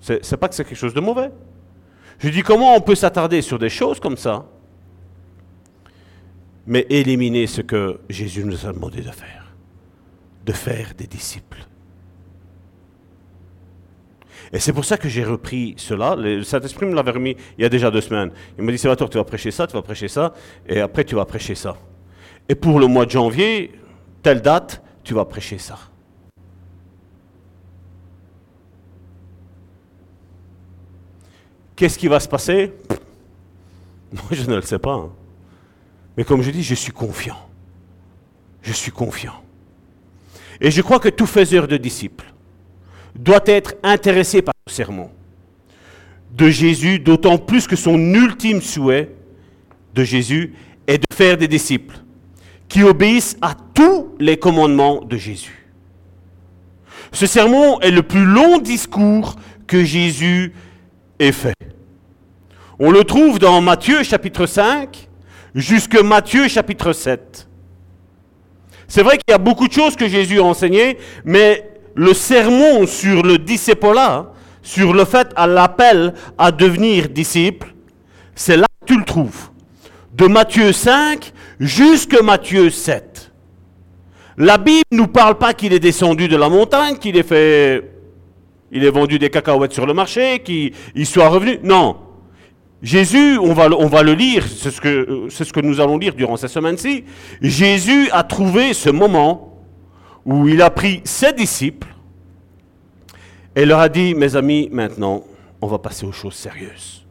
C'est 0.00 0.36
pas 0.36 0.48
que 0.48 0.54
c'est 0.54 0.64
quelque 0.64 0.76
chose 0.76 0.94
de 0.94 1.00
mauvais. 1.00 1.30
Je 2.18 2.28
dis 2.28 2.42
comment 2.42 2.74
on 2.74 2.80
peut 2.80 2.94
s'attarder 2.94 3.40
sur 3.42 3.58
des 3.58 3.68
choses 3.68 4.00
comme 4.00 4.16
ça, 4.16 4.46
mais 6.66 6.86
éliminer 6.90 7.46
ce 7.46 7.60
que 7.60 8.00
Jésus 8.08 8.44
nous 8.44 8.66
a 8.66 8.72
demandé 8.72 9.00
de 9.00 9.10
faire, 9.10 9.54
de 10.44 10.52
faire 10.52 10.92
des 10.96 11.06
disciples. 11.06 11.66
Et 14.52 14.58
c'est 14.58 14.72
pour 14.72 14.84
ça 14.84 14.96
que 14.96 15.08
j'ai 15.08 15.22
repris 15.24 15.74
cela. 15.76 16.16
Le 16.16 16.42
Saint-Esprit 16.42 16.86
me 16.86 16.94
l'avait 16.94 17.12
remis 17.12 17.36
il 17.56 17.62
y 17.62 17.64
a 17.64 17.68
déjà 17.68 17.90
deux 17.90 18.00
semaines. 18.00 18.32
Il 18.58 18.64
m'a 18.64 18.72
dit, 18.72 18.78
Salvatore, 18.78 19.08
tu 19.10 19.18
vas 19.18 19.24
prêcher 19.24 19.50
ça, 19.50 19.66
tu 19.66 19.74
vas 19.74 19.82
prêcher 19.82 20.08
ça, 20.08 20.32
et 20.68 20.80
après 20.80 21.04
tu 21.04 21.14
vas 21.14 21.24
prêcher 21.24 21.54
ça. 21.54 21.76
Et 22.48 22.54
pour 22.56 22.80
le 22.80 22.86
mois 22.88 23.06
de 23.06 23.10
janvier, 23.12 23.72
telle 24.22 24.40
date, 24.42 24.82
tu 25.04 25.14
vas 25.14 25.24
prêcher 25.24 25.58
ça. 25.58 25.78
Qu'est-ce 31.76 31.98
qui 31.98 32.08
va 32.08 32.20
se 32.20 32.28
passer? 32.28 32.72
Moi, 34.12 34.24
je 34.32 34.42
ne 34.50 34.56
le 34.56 34.62
sais 34.62 34.78
pas. 34.78 34.94
hein. 34.94 35.10
Mais 36.16 36.24
comme 36.24 36.42
je 36.42 36.50
dis, 36.50 36.62
je 36.62 36.74
suis 36.74 36.92
confiant. 36.92 37.38
Je 38.62 38.72
suis 38.72 38.90
confiant. 38.90 39.42
Et 40.60 40.70
je 40.70 40.82
crois 40.82 40.98
que 40.98 41.08
tout 41.08 41.26
faiseur 41.26 41.66
de 41.68 41.76
disciples 41.76 42.30
doit 43.16 43.42
être 43.46 43.74
intéressé 43.82 44.42
par 44.42 44.54
le 44.66 44.72
sermon 44.72 45.10
de 46.32 46.48
Jésus, 46.48 46.98
d'autant 46.98 47.38
plus 47.38 47.66
que 47.66 47.76
son 47.76 47.98
ultime 47.98 48.60
souhait 48.60 49.10
de 49.94 50.04
Jésus 50.04 50.54
est 50.86 50.98
de 50.98 51.16
faire 51.16 51.36
des 51.36 51.48
disciples 51.48 51.96
qui 52.68 52.82
obéissent 52.82 53.36
à 53.42 53.54
tous 53.74 54.14
les 54.20 54.36
commandements 54.36 55.02
de 55.02 55.16
Jésus. 55.16 55.66
Ce 57.12 57.26
sermon 57.26 57.80
est 57.80 57.90
le 57.90 58.02
plus 58.02 58.24
long 58.24 58.58
discours 58.58 59.36
que 59.66 59.84
Jésus 59.84 60.52
ait 61.18 61.32
fait. 61.32 61.54
On 62.78 62.92
le 62.92 63.02
trouve 63.04 63.38
dans 63.38 63.60
Matthieu 63.60 64.02
chapitre 64.04 64.46
5 64.46 65.08
jusque 65.54 66.00
Matthieu 66.00 66.46
chapitre 66.48 66.92
7. 66.92 67.48
C'est 68.86 69.02
vrai 69.02 69.18
qu'il 69.18 69.32
y 69.32 69.34
a 69.34 69.38
beaucoup 69.38 69.68
de 69.68 69.72
choses 69.72 69.96
que 69.96 70.08
Jésus 70.08 70.38
a 70.38 70.44
enseignées, 70.44 70.96
mais 71.24 71.69
le 71.94 72.14
sermon 72.14 72.86
sur 72.86 73.22
le 73.22 73.38
discipolat, 73.38 74.32
sur 74.62 74.92
le 74.92 75.04
fait 75.04 75.28
à 75.36 75.46
l'appel 75.46 76.14
à 76.38 76.52
devenir 76.52 77.08
disciple, 77.08 77.74
c'est 78.34 78.56
là 78.56 78.66
que 78.80 78.92
tu 78.92 78.98
le 78.98 79.04
trouves. 79.04 79.48
De 80.14 80.26
Matthieu 80.26 80.72
5 80.72 81.32
jusque 81.58 82.20
Matthieu 82.20 82.70
7. 82.70 83.32
La 84.38 84.56
Bible 84.58 84.82
ne 84.92 84.98
nous 84.98 85.06
parle 85.08 85.36
pas 85.36 85.52
qu'il 85.52 85.72
est 85.72 85.80
descendu 85.80 86.28
de 86.28 86.36
la 86.36 86.48
montagne, 86.48 86.96
qu'il 86.96 87.16
ait 87.16 87.22
fait, 87.22 87.90
il 88.72 88.84
ait 88.84 88.90
vendu 88.90 89.18
des 89.18 89.28
cacahuètes 89.30 89.72
sur 89.72 89.86
le 89.86 89.92
marché, 89.94 90.40
qu'il 90.42 90.72
il 90.94 91.06
soit 91.06 91.28
revenu. 91.28 91.58
Non. 91.62 91.96
Jésus, 92.82 93.38
on 93.38 93.52
va, 93.52 93.68
le- 93.68 93.76
on 93.76 93.86
va 93.88 94.02
le 94.02 94.14
lire, 94.14 94.46
c'est 94.46 94.70
ce, 94.70 94.80
que, 94.80 95.26
c'est 95.28 95.44
ce 95.44 95.52
que 95.52 95.60
nous 95.60 95.80
allons 95.80 95.98
lire 95.98 96.14
durant 96.14 96.36
cette 96.38 96.50
semaine-ci. 96.50 97.04
Jésus 97.42 98.08
a 98.12 98.22
trouvé 98.22 98.72
ce 98.72 98.88
moment 98.88 99.49
où 100.24 100.48
il 100.48 100.60
a 100.62 100.70
pris 100.70 101.00
ses 101.04 101.32
disciples 101.32 101.88
et 103.56 103.64
leur 103.64 103.80
a 103.80 103.88
dit, 103.88 104.14
mes 104.14 104.36
amis, 104.36 104.68
maintenant, 104.70 105.24
on 105.60 105.66
va 105.66 105.78
passer 105.78 106.06
aux 106.06 106.12
choses 106.12 106.34
sérieuses. 106.34 107.04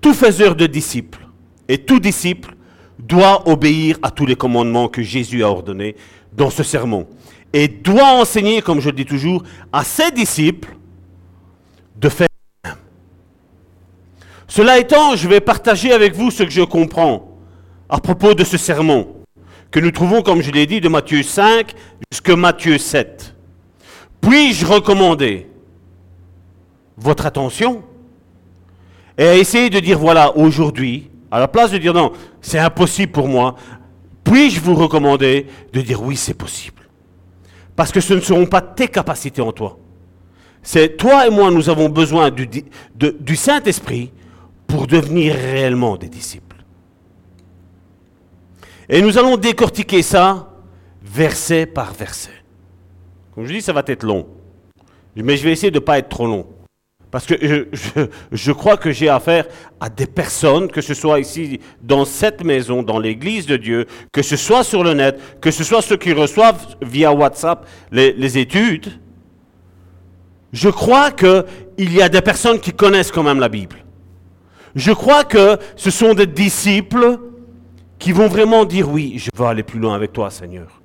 Tout 0.00 0.14
faiseur 0.14 0.54
de 0.54 0.66
disciples 0.66 1.26
et 1.68 1.78
tout 1.78 2.00
disciple 2.00 2.54
doit 2.98 3.48
obéir 3.48 3.98
à 4.02 4.10
tous 4.10 4.26
les 4.26 4.36
commandements 4.36 4.88
que 4.88 5.02
Jésus 5.02 5.42
a 5.42 5.48
ordonnés 5.48 5.96
dans 6.32 6.50
ce 6.50 6.62
sermon 6.62 7.06
et 7.52 7.68
doit 7.68 8.20
enseigner, 8.20 8.60
comme 8.60 8.80
je 8.80 8.90
le 8.90 8.96
dis 8.96 9.04
toujours, 9.04 9.42
à 9.72 9.84
ses 9.84 10.10
disciples 10.10 10.76
de 11.96 12.08
faire. 12.08 12.28
Cela 14.48 14.78
étant, 14.78 15.16
je 15.16 15.28
vais 15.28 15.40
partager 15.40 15.92
avec 15.92 16.14
vous 16.14 16.30
ce 16.30 16.42
que 16.42 16.50
je 16.50 16.62
comprends 16.62 17.33
à 17.88 17.98
propos 18.00 18.34
de 18.34 18.44
ce 18.44 18.56
sermon 18.56 19.08
que 19.70 19.80
nous 19.80 19.90
trouvons, 19.90 20.22
comme 20.22 20.40
je 20.40 20.50
l'ai 20.50 20.66
dit, 20.66 20.80
de 20.80 20.88
Matthieu 20.88 21.22
5 21.22 21.74
jusqu'à 22.10 22.36
Matthieu 22.36 22.78
7. 22.78 23.34
Puis-je 24.20 24.64
recommander 24.64 25.48
votre 26.96 27.26
attention 27.26 27.82
et 29.18 29.38
essayer 29.38 29.70
de 29.70 29.80
dire, 29.80 29.98
voilà, 29.98 30.36
aujourd'hui, 30.36 31.10
à 31.30 31.40
la 31.40 31.48
place 31.48 31.70
de 31.70 31.78
dire 31.78 31.92
non, 31.92 32.12
c'est 32.40 32.58
impossible 32.58 33.12
pour 33.12 33.28
moi, 33.28 33.56
puis-je 34.22 34.60
vous 34.60 34.74
recommander 34.74 35.46
de 35.72 35.80
dire 35.80 36.02
oui, 36.02 36.16
c'est 36.16 36.34
possible? 36.34 36.82
Parce 37.76 37.90
que 37.90 38.00
ce 38.00 38.14
ne 38.14 38.20
seront 38.20 38.46
pas 38.46 38.60
tes 38.60 38.88
capacités 38.88 39.42
en 39.42 39.52
toi. 39.52 39.78
C'est 40.62 40.96
toi 40.96 41.26
et 41.26 41.30
moi, 41.30 41.50
nous 41.50 41.68
avons 41.68 41.88
besoin 41.88 42.30
du 42.30 43.36
Saint-Esprit 43.36 44.12
pour 44.66 44.86
devenir 44.86 45.34
réellement 45.34 45.96
des 45.96 46.08
disciples. 46.08 46.43
Et 48.88 49.00
nous 49.02 49.16
allons 49.18 49.36
décortiquer 49.36 50.02
ça 50.02 50.50
verset 51.02 51.66
par 51.66 51.92
verset. 51.92 52.30
Comme 53.34 53.46
je 53.46 53.52
dis, 53.54 53.62
ça 53.62 53.72
va 53.72 53.82
être 53.86 54.04
long. 54.04 54.26
Mais 55.16 55.36
je 55.36 55.44
vais 55.44 55.52
essayer 55.52 55.70
de 55.70 55.78
ne 55.78 55.84
pas 55.84 55.98
être 55.98 56.08
trop 56.08 56.26
long. 56.26 56.46
Parce 57.10 57.26
que 57.26 57.34
je, 57.40 57.64
je- 57.72 58.06
je 58.32 58.52
crois 58.52 58.76
que 58.76 58.90
j'ai 58.90 59.08
affaire 59.08 59.46
à 59.78 59.88
des 59.88 60.06
personnes, 60.06 60.68
que 60.68 60.80
ce 60.80 60.94
soit 60.94 61.20
ici 61.20 61.60
dans 61.80 62.04
cette 62.04 62.42
maison, 62.42 62.82
dans 62.82 62.98
l'église 62.98 63.46
de 63.46 63.56
Dieu, 63.56 63.86
que 64.12 64.22
ce 64.22 64.36
soit 64.36 64.64
sur 64.64 64.82
le 64.82 64.94
net, 64.94 65.20
que 65.40 65.52
ce 65.52 65.62
soit 65.62 65.80
ceux 65.82 65.96
qui 65.96 66.12
reçoivent 66.12 66.76
via 66.82 67.12
WhatsApp 67.12 67.66
les, 67.92 68.12
les 68.14 68.38
études. 68.38 68.98
Je 70.52 70.68
crois 70.68 71.10
qu'il 71.12 71.44
y 71.92 72.02
a 72.02 72.08
des 72.08 72.20
personnes 72.20 72.58
qui 72.60 72.72
connaissent 72.72 73.12
quand 73.12 73.22
même 73.22 73.40
la 73.40 73.48
Bible. 73.48 73.76
Je 74.74 74.92
crois 74.92 75.22
que 75.22 75.56
ce 75.76 75.90
sont 75.90 76.14
des 76.14 76.26
disciples 76.26 77.18
qui 77.98 78.12
vont 78.12 78.26
vraiment 78.28 78.64
dire 78.64 78.90
oui, 78.90 79.14
je 79.18 79.30
veux 79.34 79.46
aller 79.46 79.62
plus 79.62 79.78
loin 79.78 79.94
avec 79.94 80.12
toi, 80.12 80.30
Seigneur. 80.30 80.80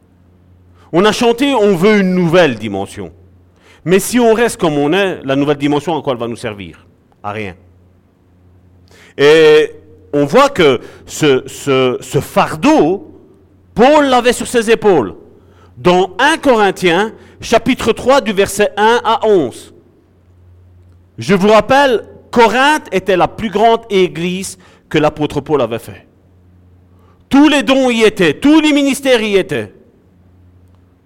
On 0.92 1.06
a 1.06 1.12
chanté, 1.12 1.54
on 1.54 1.76
veut 1.76 2.00
une 2.00 2.14
nouvelle 2.16 2.56
dimension. 2.56 3.12
Mais 3.86 4.00
si 4.00 4.20
on 4.20 4.34
reste 4.34 4.60
comme 4.60 4.74
on 4.78 4.92
est, 4.94 5.22
la 5.24 5.36
nouvelle 5.36 5.58
dimension, 5.58 5.98
à 5.98 6.02
quoi 6.02 6.14
elle 6.14 6.20
va 6.20 6.28
nous 6.28 6.36
servir? 6.36 6.86
À 7.24 7.32
rien. 7.32 7.56
Et 9.18 9.72
on 10.14 10.26
voit 10.26 10.50
que 10.50 10.80
ce, 11.06 11.44
ce- 11.48 12.20
fardeau, 12.20 13.12
Paul 13.76 14.06
l'avait 14.06 14.34
sur 14.34 14.48
ses 14.48 14.70
épaules. 14.72 15.16
Dans 15.78 16.16
1 16.20 16.38
Corinthiens, 16.38 17.14
chapitre 17.40 17.94
3, 17.94 18.22
du 18.22 18.34
verset 18.34 18.72
1 18.76 19.02
à 19.04 19.26
11. 19.26 19.74
Je 21.18 21.36
vous 21.36 21.50
rappelle, 21.50 22.04
Corinthe 22.32 22.88
était 22.92 23.18
la 23.18 23.28
plus 23.28 23.50
grande 23.50 23.82
église 23.90 24.58
que 24.90 24.98
l'apôtre 24.98 25.40
Paul 25.42 25.62
avait 25.62 25.80
fait. 25.80 26.06
Tous 27.30 27.48
les 27.48 27.64
dons 27.64 27.90
y 27.90 28.02
étaient, 28.02 28.34
tous 28.34 28.60
les 28.60 28.74
ministères 28.74 29.22
y 29.22 29.36
étaient. 29.36 29.74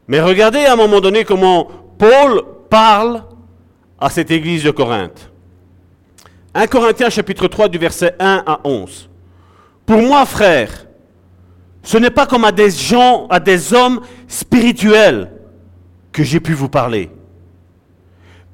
Mais 0.07 0.21
regardez 0.21 0.59
à 0.59 0.74
un 0.74 0.78
moment 0.78 1.01
donné 1.01 1.26
comment 1.26 1.69
Paul 1.97 2.43
parle 2.69 3.24
à 3.99 4.09
cette 4.09 4.32
église 4.32 4.63
de 4.63 4.71
Corinthe. 4.71 5.32
1 6.53 6.67
Corinthiens 6.67 7.09
chapitre 7.09 7.47
3 7.47 7.67
du 7.67 7.78
verset 7.78 8.15
1 8.19 8.43
à 8.45 8.59
11. 8.63 9.09
Pour 9.86 10.01
moi, 10.01 10.26
frère, 10.26 10.88
ce 11.82 11.97
n'est 11.97 12.09
pas 12.09 12.26
comme 12.26 12.45
à 12.45 12.51
des 12.51 12.71
gens, 12.71 13.28
à 13.28 13.39
des 13.39 13.74
hommes 13.74 14.01
spirituels 14.28 15.32
que 16.11 16.24
j'ai 16.24 16.39
pu 16.39 16.53
vous 16.53 16.69
parler, 16.69 17.09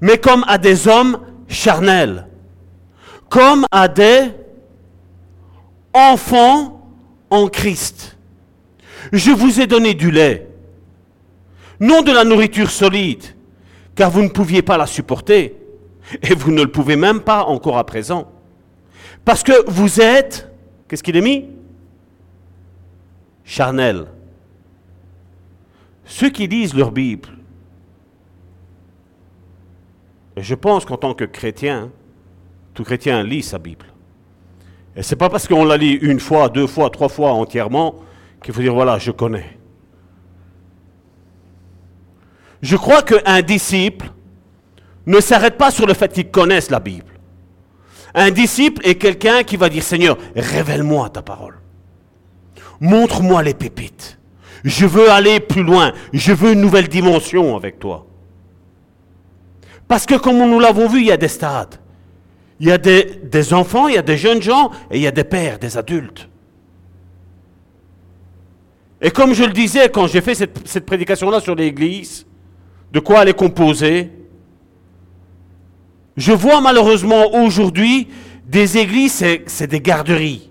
mais 0.01 0.17
comme 0.17 0.43
à 0.47 0.57
des 0.57 0.87
hommes 0.87 1.19
charnels, 1.47 2.27
comme 3.29 3.65
à 3.71 3.87
des 3.87 4.31
enfants 5.93 6.78
en 7.29 7.47
Christ. 7.47 8.17
Je 9.11 9.31
vous 9.31 9.61
ai 9.61 9.67
donné 9.67 9.93
du 9.93 10.11
lait, 10.11 10.47
non 11.79 12.01
de 12.01 12.11
la 12.11 12.23
nourriture 12.23 12.69
solide, 12.69 13.23
car 13.95 14.09
vous 14.11 14.21
ne 14.21 14.29
pouviez 14.29 14.61
pas 14.61 14.77
la 14.77 14.85
supporter, 14.85 15.55
et 16.21 16.33
vous 16.33 16.51
ne 16.51 16.63
le 16.63 16.71
pouvez 16.71 16.95
même 16.95 17.21
pas 17.21 17.43
encore 17.43 17.77
à 17.77 17.85
présent. 17.85 18.31
Parce 19.25 19.43
que 19.43 19.69
vous 19.69 20.01
êtes, 20.01 20.51
qu'est-ce 20.87 21.03
qu'il 21.03 21.15
est 21.15 21.21
mis? 21.21 21.45
Charnel. 23.43 24.05
Ceux 26.05 26.29
qui 26.29 26.47
lisent 26.47 26.73
leur 26.73 26.91
Bible, 26.91 27.29
je 30.37 30.55
pense 30.55 30.85
qu'en 30.85 30.97
tant 30.97 31.13
que 31.13 31.25
chrétien, 31.25 31.91
tout 32.73 32.83
chrétien 32.83 33.23
lit 33.23 33.43
sa 33.43 33.59
Bible. 33.59 33.85
Et 34.99 35.01
c'est 35.01 35.15
pas 35.15 35.29
parce 35.29 35.47
qu'on 35.47 35.63
la 35.63 35.77
lit 35.77 35.93
une 35.93 36.19
fois, 36.19 36.49
deux 36.49 36.67
fois, 36.67 36.89
trois 36.89 37.07
fois 37.07 37.31
entièrement 37.31 37.95
qu'il 38.43 38.53
faut 38.53 38.59
dire 38.59 38.73
voilà, 38.73 38.99
je 38.99 39.11
connais. 39.11 39.57
Je 42.61 42.75
crois 42.75 43.01
qu'un 43.01 43.41
disciple 43.41 44.11
ne 45.05 45.21
s'arrête 45.21 45.57
pas 45.57 45.71
sur 45.71 45.87
le 45.87 45.93
fait 45.93 46.11
qu'il 46.11 46.29
connaisse 46.29 46.69
la 46.69 46.81
Bible. 46.81 47.13
Un 48.13 48.29
disciple 48.31 48.85
est 48.85 48.95
quelqu'un 48.95 49.43
qui 49.43 49.55
va 49.55 49.69
dire 49.69 49.83
Seigneur, 49.83 50.17
révèle-moi 50.35 51.09
ta 51.11 51.21
parole. 51.21 51.59
Montre-moi 52.81 53.41
les 53.41 53.53
pépites. 53.53 54.19
Je 54.65 54.85
veux 54.85 55.09
aller 55.09 55.39
plus 55.39 55.63
loin. 55.63 55.93
Je 56.11 56.33
veux 56.33 56.51
une 56.51 56.59
nouvelle 56.59 56.89
dimension 56.89 57.55
avec 57.55 57.79
toi. 57.79 58.05
Parce 59.87 60.05
que 60.05 60.15
comme 60.15 60.37
nous 60.39 60.59
l'avons 60.59 60.89
vu, 60.89 60.99
il 60.99 61.07
y 61.07 61.11
a 61.13 61.17
des 61.17 61.29
stades. 61.29 61.79
Il 62.59 62.67
y 62.67 62.71
a 62.71 62.77
des, 62.77 63.21
des 63.23 63.53
enfants, 63.53 63.87
il 63.87 63.95
y 63.95 63.97
a 63.97 64.01
des 64.01 64.17
jeunes 64.17 64.41
gens, 64.41 64.71
et 64.91 64.97
il 64.97 65.01
y 65.01 65.07
a 65.07 65.11
des 65.11 65.23
pères, 65.23 65.59
des 65.59 65.77
adultes. 65.77 66.27
Et 69.01 69.11
comme 69.11 69.33
je 69.33 69.45
le 69.45 69.53
disais 69.53 69.89
quand 69.89 70.07
j'ai 70.07 70.21
fait 70.21 70.35
cette, 70.35 70.67
cette 70.67 70.85
prédication-là 70.85 71.39
sur 71.39 71.55
l'Église, 71.55 72.25
de 72.91 72.99
quoi 72.99 73.21
elle 73.21 73.29
est 73.29 73.33
composée, 73.33 74.11
je 76.17 76.33
vois 76.33 76.59
malheureusement 76.59 77.33
aujourd'hui 77.33 78.09
des 78.45 78.77
églises, 78.77 79.23
c'est 79.45 79.67
des 79.67 79.79
garderies. 79.79 80.49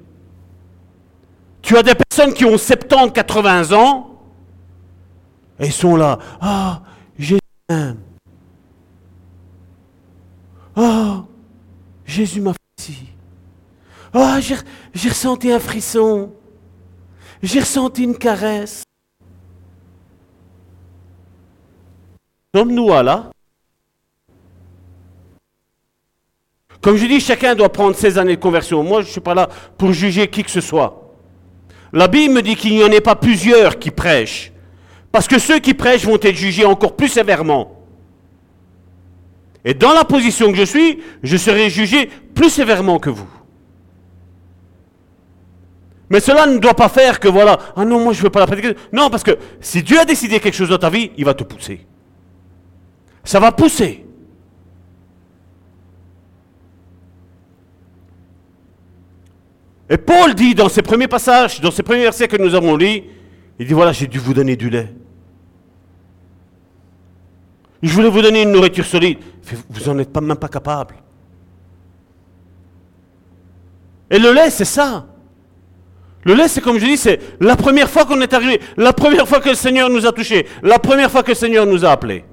Tu 1.60 1.76
as 1.76 1.82
des 1.82 1.94
personnes 1.94 2.32
qui 2.32 2.44
ont 2.44 2.56
70, 2.56 3.12
80 3.12 3.72
ans, 3.72 4.08
et 5.58 5.70
sont 5.70 5.96
là. 5.96 6.18
Ah, 6.40 6.82
m'aime. 7.68 7.98
Ah, 10.76 11.24
Jésus 12.08 12.40
m'a 12.40 12.52
fait 12.52 12.58
j'ai 14.40 14.56
j'ai 14.94 15.08
ressenti 15.10 15.52
un 15.52 15.60
frisson. 15.60 16.32
J'ai 17.42 17.60
ressenti 17.60 18.02
une 18.02 18.16
caresse. 18.16 18.82
Sommes-nous 22.54 22.92
à 22.92 23.02
là? 23.02 23.30
Comme 26.80 26.96
je 26.96 27.06
dis, 27.06 27.20
chacun 27.20 27.54
doit 27.54 27.70
prendre 27.70 27.94
ses 27.94 28.16
années 28.16 28.36
de 28.36 28.40
conversion. 28.40 28.82
Moi, 28.82 29.02
je 29.02 29.08
ne 29.08 29.12
suis 29.12 29.20
pas 29.20 29.34
là 29.34 29.48
pour 29.76 29.92
juger 29.92 30.28
qui 30.28 30.42
que 30.42 30.50
ce 30.50 30.62
soit. 30.62 31.14
La 31.92 32.08
Bible 32.08 32.34
me 32.34 32.42
dit 32.42 32.56
qu'il 32.56 32.72
n'y 32.72 32.82
en 32.82 32.90
ait 32.90 33.02
pas 33.02 33.16
plusieurs 33.16 33.78
qui 33.78 33.90
prêchent. 33.90 34.50
Parce 35.12 35.28
que 35.28 35.38
ceux 35.38 35.58
qui 35.58 35.74
prêchent 35.74 36.06
vont 36.06 36.18
être 36.20 36.36
jugés 36.36 36.64
encore 36.64 36.96
plus 36.96 37.08
sévèrement. 37.08 37.77
Et 39.64 39.74
dans 39.74 39.92
la 39.92 40.04
position 40.04 40.50
que 40.52 40.58
je 40.58 40.64
suis, 40.64 40.98
je 41.22 41.36
serai 41.36 41.70
jugé 41.70 42.08
plus 42.34 42.50
sévèrement 42.50 42.98
que 42.98 43.10
vous. 43.10 43.28
Mais 46.10 46.20
cela 46.20 46.46
ne 46.46 46.58
doit 46.58 46.74
pas 46.74 46.88
faire 46.88 47.20
que 47.20 47.28
voilà, 47.28 47.58
ah 47.76 47.84
non, 47.84 48.02
moi 48.02 48.12
je 48.12 48.20
ne 48.20 48.24
veux 48.24 48.30
pas 48.30 48.40
la 48.40 48.46
prédiquer. 48.46 48.74
Non, 48.92 49.10
parce 49.10 49.22
que 49.22 49.36
si 49.60 49.82
Dieu 49.82 49.98
a 49.98 50.04
décidé 50.04 50.40
quelque 50.40 50.54
chose 50.54 50.70
dans 50.70 50.78
ta 50.78 50.88
vie, 50.88 51.10
il 51.18 51.24
va 51.24 51.34
te 51.34 51.44
pousser. 51.44 51.86
Ça 53.24 53.40
va 53.40 53.52
pousser. 53.52 54.06
Et 59.90 59.96
Paul 59.96 60.34
dit 60.34 60.54
dans 60.54 60.68
ses 60.68 60.82
premiers 60.82 61.08
passages, 61.08 61.60
dans 61.60 61.70
ses 61.70 61.82
premiers 61.82 62.02
versets 62.02 62.28
que 62.28 62.36
nous 62.36 62.54
avons 62.54 62.76
lus, 62.76 63.02
il 63.58 63.66
dit 63.66 63.74
voilà, 63.74 63.92
j'ai 63.92 64.06
dû 64.06 64.18
vous 64.18 64.34
donner 64.34 64.56
du 64.56 64.70
lait. 64.70 64.94
Je 67.82 67.92
voulais 67.92 68.08
vous 68.08 68.22
donner 68.22 68.42
une 68.42 68.52
nourriture 68.52 68.84
solide. 68.84 69.18
Vous 69.70 69.92
n'en 69.92 69.98
êtes 70.00 70.12
pas, 70.12 70.20
même 70.20 70.36
pas 70.36 70.48
capable. 70.48 70.96
Et 74.10 74.18
le 74.18 74.32
lait, 74.32 74.50
c'est 74.50 74.64
ça. 74.64 75.06
Le 76.24 76.34
lait, 76.34 76.48
c'est 76.48 76.60
comme 76.60 76.78
je 76.78 76.84
dis, 76.84 76.96
c'est 76.96 77.20
la 77.40 77.56
première 77.56 77.88
fois 77.88 78.04
qu'on 78.04 78.20
est 78.20 78.32
arrivé, 78.32 78.60
la 78.76 78.92
première 78.92 79.28
fois 79.28 79.40
que 79.40 79.50
le 79.50 79.54
Seigneur 79.54 79.88
nous 79.88 80.04
a 80.06 80.12
touchés, 80.12 80.46
la 80.62 80.78
première 80.78 81.10
fois 81.10 81.22
que 81.22 81.30
le 81.30 81.34
Seigneur 81.34 81.64
nous 81.64 81.84
a 81.84 81.90
appelés. 81.90 82.24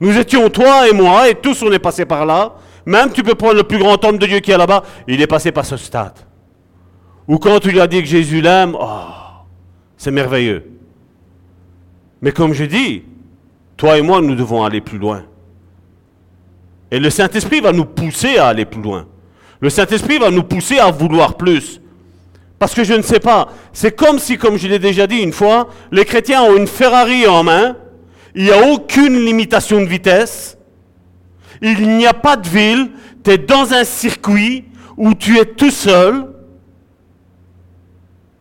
Nous 0.00 0.18
étions 0.18 0.50
toi 0.50 0.88
et 0.88 0.92
moi, 0.92 1.28
et 1.28 1.34
tous 1.36 1.62
on 1.62 1.72
est 1.72 1.78
passés 1.78 2.04
par 2.04 2.26
là. 2.26 2.54
Même 2.84 3.12
tu 3.12 3.22
peux 3.22 3.34
prendre 3.34 3.54
le 3.54 3.62
plus 3.62 3.78
grand 3.78 4.02
homme 4.04 4.18
de 4.18 4.26
Dieu 4.26 4.40
qui 4.40 4.50
est 4.50 4.58
là-bas, 4.58 4.82
il 5.06 5.22
est 5.22 5.26
passé 5.26 5.52
par 5.52 5.64
ce 5.64 5.76
stade. 5.76 6.18
Ou 7.26 7.38
quand 7.38 7.60
tu 7.60 7.70
lui 7.70 7.80
as 7.80 7.86
dit 7.86 8.02
que 8.02 8.08
Jésus 8.08 8.40
l'aime, 8.40 8.76
oh, 8.78 9.06
c'est 9.96 10.10
merveilleux. 10.10 10.70
Mais 12.20 12.32
comme 12.32 12.52
je 12.52 12.64
dis, 12.64 13.04
toi 13.76 13.98
et 13.98 14.02
moi, 14.02 14.20
nous 14.20 14.34
devons 14.34 14.64
aller 14.64 14.80
plus 14.80 14.98
loin. 14.98 15.24
Et 16.90 16.98
le 17.00 17.10
Saint-Esprit 17.10 17.60
va 17.60 17.72
nous 17.72 17.84
pousser 17.84 18.38
à 18.38 18.48
aller 18.48 18.64
plus 18.64 18.82
loin. 18.82 19.06
Le 19.60 19.70
Saint-Esprit 19.70 20.18
va 20.18 20.30
nous 20.30 20.44
pousser 20.44 20.78
à 20.78 20.90
vouloir 20.90 21.36
plus. 21.36 21.80
Parce 22.58 22.74
que 22.74 22.84
je 22.84 22.94
ne 22.94 23.02
sais 23.02 23.20
pas, 23.20 23.48
c'est 23.72 23.94
comme 23.96 24.18
si, 24.18 24.38
comme 24.38 24.56
je 24.56 24.68
l'ai 24.68 24.78
déjà 24.78 25.06
dit 25.06 25.18
une 25.18 25.32
fois, 25.32 25.68
les 25.90 26.04
chrétiens 26.04 26.42
ont 26.42 26.56
une 26.56 26.66
Ferrari 26.66 27.26
en 27.26 27.42
main, 27.42 27.76
il 28.34 28.44
n'y 28.44 28.50
a 28.50 28.68
aucune 28.72 29.16
limitation 29.24 29.80
de 29.80 29.86
vitesse, 29.86 30.56
il 31.60 31.96
n'y 31.96 32.06
a 32.06 32.14
pas 32.14 32.36
de 32.36 32.48
ville, 32.48 32.90
tu 33.24 33.32
es 33.32 33.38
dans 33.38 33.72
un 33.72 33.84
circuit 33.84 34.64
où 34.96 35.14
tu 35.14 35.38
es 35.38 35.44
tout 35.44 35.70
seul 35.70 36.26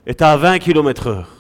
et 0.05 0.13
tu 0.13 0.23
à 0.23 0.37
20 0.37 0.59
km 0.59 1.07
heure. 1.07 1.32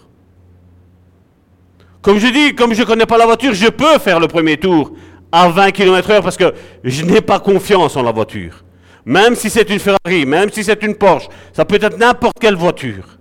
Comme 2.03 2.19
je 2.19 2.27
dis, 2.27 2.53
comme 2.53 2.73
je 2.73 2.81
ne 2.81 2.85
connais 2.85 3.05
pas 3.05 3.17
la 3.17 3.25
voiture, 3.25 3.53
je 3.53 3.69
peux 3.69 3.97
faire 3.97 4.19
le 4.19 4.27
premier 4.27 4.57
tour 4.57 4.91
à 5.31 5.47
20 5.47 5.71
km 5.71 6.11
heure 6.11 6.21
parce 6.21 6.35
que 6.35 6.53
je 6.83 7.05
n'ai 7.05 7.21
pas 7.21 7.39
confiance 7.39 7.95
en 7.95 8.03
la 8.03 8.11
voiture. 8.11 8.65
Même 9.05 9.35
si 9.35 9.49
c'est 9.49 9.69
une 9.69 9.79
Ferrari, 9.79 10.25
même 10.25 10.51
si 10.51 10.65
c'est 10.65 10.83
une 10.83 10.95
Porsche, 10.95 11.29
ça 11.53 11.63
peut 11.63 11.79
être 11.81 11.97
n'importe 11.97 12.37
quelle 12.39 12.55
voiture. 12.55 13.17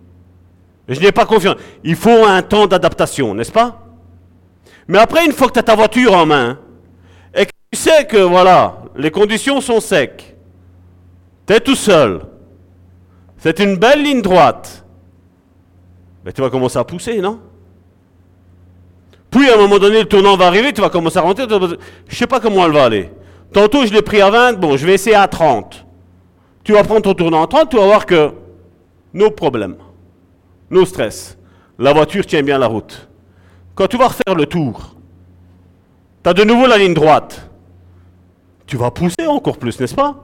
Je 0.89 0.99
n'ai 0.99 1.13
pas 1.13 1.25
confiance. 1.27 1.57
Il 1.85 1.95
faut 1.95 2.25
un 2.27 2.43
temps 2.43 2.67
d'adaptation, 2.67 3.35
n'est-ce 3.35 3.53
pas? 3.53 3.87
Mais 4.89 4.99
après, 4.99 5.25
une 5.25 5.33
fois 5.33 5.47
que 5.47 5.53
tu 5.53 5.61
as 5.61 5.63
ta 5.63 5.77
voiture 5.77 6.13
en 6.13 6.27
main, 6.27 6.59
et 7.37 7.47
que 7.47 7.53
tu 7.71 7.79
sais 7.79 8.05
que 8.05 8.17
voilà, 8.17 8.83
les 8.97 9.13
conditions 9.13 9.61
sont 9.61 9.79
secs, 9.79 10.37
tu 11.47 11.53
es 11.53 11.61
tout 11.61 11.77
seul, 11.77 12.23
c'est 13.39 13.61
une 13.61 13.77
belle 13.77 14.03
ligne 14.03 14.23
droite, 14.23 14.85
mais 16.25 16.33
tu 16.33 16.41
vas 16.41 16.51
commencer 16.51 16.79
à 16.79 16.85
pousser, 16.85 17.21
non? 17.21 17.41
Puis 19.33 19.49
à 19.49 19.55
un 19.55 19.57
moment 19.57 19.79
donné, 19.79 20.01
le 20.01 20.05
tournant 20.05 20.37
va 20.37 20.47
arriver, 20.47 20.73
tu 20.73 20.83
vas 20.83 20.91
commencer 20.91 21.19
à 21.19 21.23
rentrer, 21.23 21.47
je 21.49 21.55
ne 21.57 21.77
sais 22.11 22.27
pas 22.27 22.39
comment 22.39 22.67
elle 22.67 22.73
va 22.73 22.85
aller. 22.85 23.11
Tantôt, 23.53 23.85
je 23.87 23.93
l'ai 23.93 24.03
pris 24.03 24.21
à 24.21 24.31
20, 24.31 24.61
bon, 24.61 24.77
je 24.77 24.87
vais 24.87 24.95
essayer 24.95 25.17
à 25.17 25.27
30. 25.27 25.87
Tu 26.63 26.73
vas 26.75 26.85
prendre 26.85 27.03
ton 27.03 27.15
tournant 27.15 27.43
à 27.43 27.47
30, 27.47 27.71
tu 27.71 27.77
vas 27.77 27.87
voir 27.87 28.05
que 28.07 28.31
nos 29.15 29.31
problèmes, 29.31 29.77
nos 30.71 30.85
stress, 30.85 31.39
la 31.79 31.95
voiture 31.95 32.27
tient 32.27 32.43
bien 32.43 32.59
la 32.59 32.67
route. 32.67 33.09
Quand 33.75 33.87
tu 33.87 33.97
vas 33.97 34.09
refaire 34.09 34.35
le 34.37 34.45
tour, 34.45 34.95
tu 36.23 36.29
as 36.31 36.35
de 36.35 36.45
nouveau 36.45 36.67
la 36.67 36.77
ligne 36.77 36.95
droite. 36.95 37.51
Tu 38.67 38.77
vas 38.77 38.91
pousser 38.91 39.27
encore 39.27 39.57
plus, 39.57 39.81
n'est-ce 39.81 39.95
pas? 39.95 40.15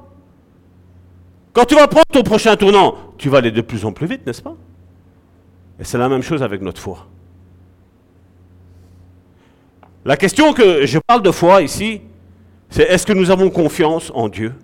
Quand 1.54 1.64
tu 1.64 1.74
vas 1.74 1.88
prendre 1.88 2.06
ton 2.12 2.22
prochain 2.22 2.56
tournant, 2.56 2.94
tu 3.16 3.30
vas 3.30 3.38
aller 3.38 3.50
de 3.50 3.62
plus 3.62 3.86
en 3.86 3.92
plus 3.92 4.06
vite, 4.06 4.26
n'est-ce 4.26 4.42
pas? 4.42 4.54
Et 5.80 5.84
c'est 5.84 5.98
la 5.98 6.10
même 6.10 6.22
chose 6.22 6.42
avec 6.42 6.60
notre 6.60 6.80
foi. 6.80 7.06
La 10.08 10.16
question 10.16 10.54
que 10.54 10.86
je 10.86 10.98
parle 11.06 11.20
de 11.20 11.30
foi 11.30 11.60
ici, 11.60 12.00
c'est 12.70 12.84
est-ce 12.84 13.04
que 13.04 13.12
nous 13.12 13.30
avons 13.30 13.50
confiance 13.50 14.10
en 14.14 14.30
Dieu? 14.30 14.54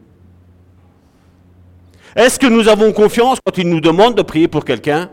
Est-ce 2.16 2.38
que 2.38 2.46
nous 2.46 2.66
avons 2.66 2.94
confiance 2.94 3.40
quand 3.44 3.58
il 3.58 3.68
nous 3.68 3.82
demande 3.82 4.14
de 4.14 4.22
prier 4.22 4.48
pour 4.48 4.64
quelqu'un 4.64 5.10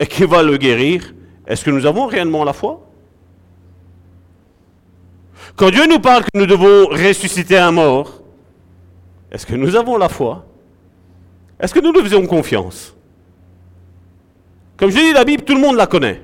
et 0.00 0.06
qu'il 0.08 0.26
va 0.26 0.42
le 0.42 0.56
guérir? 0.56 1.14
Est-ce 1.46 1.64
que 1.64 1.70
nous 1.70 1.86
avons 1.86 2.06
réellement 2.06 2.42
la 2.42 2.52
foi? 2.52 2.90
Quand 5.54 5.70
Dieu 5.70 5.86
nous 5.86 6.00
parle 6.00 6.24
que 6.24 6.36
nous 6.36 6.46
devons 6.46 6.88
ressusciter 6.88 7.56
un 7.56 7.70
mort, 7.70 8.20
est-ce 9.30 9.46
que 9.46 9.54
nous 9.54 9.76
avons 9.76 9.96
la 9.96 10.08
foi? 10.08 10.44
Est-ce 11.60 11.72
que 11.72 11.78
nous 11.78 11.92
nous 11.92 12.02
faisons 12.02 12.26
confiance? 12.26 12.96
Comme 14.76 14.90
je 14.90 14.96
dis, 14.96 15.12
la 15.12 15.24
Bible, 15.24 15.44
tout 15.44 15.54
le 15.54 15.60
monde 15.60 15.76
la 15.76 15.86
connaît. 15.86 16.20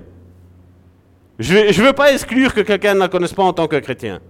Je 1.39 1.81
ne 1.81 1.87
veux 1.87 1.93
pas 1.93 2.13
exclure 2.13 2.55
que 2.55 2.61
quelqu'un 2.61 2.95
ne 2.95 3.01
la 3.01 3.09
connaisse 3.09 3.33
pas 3.33 3.43
en 3.43 3.53
tant 3.53 3.67
que 3.67 3.77
chrétien. 3.77 4.21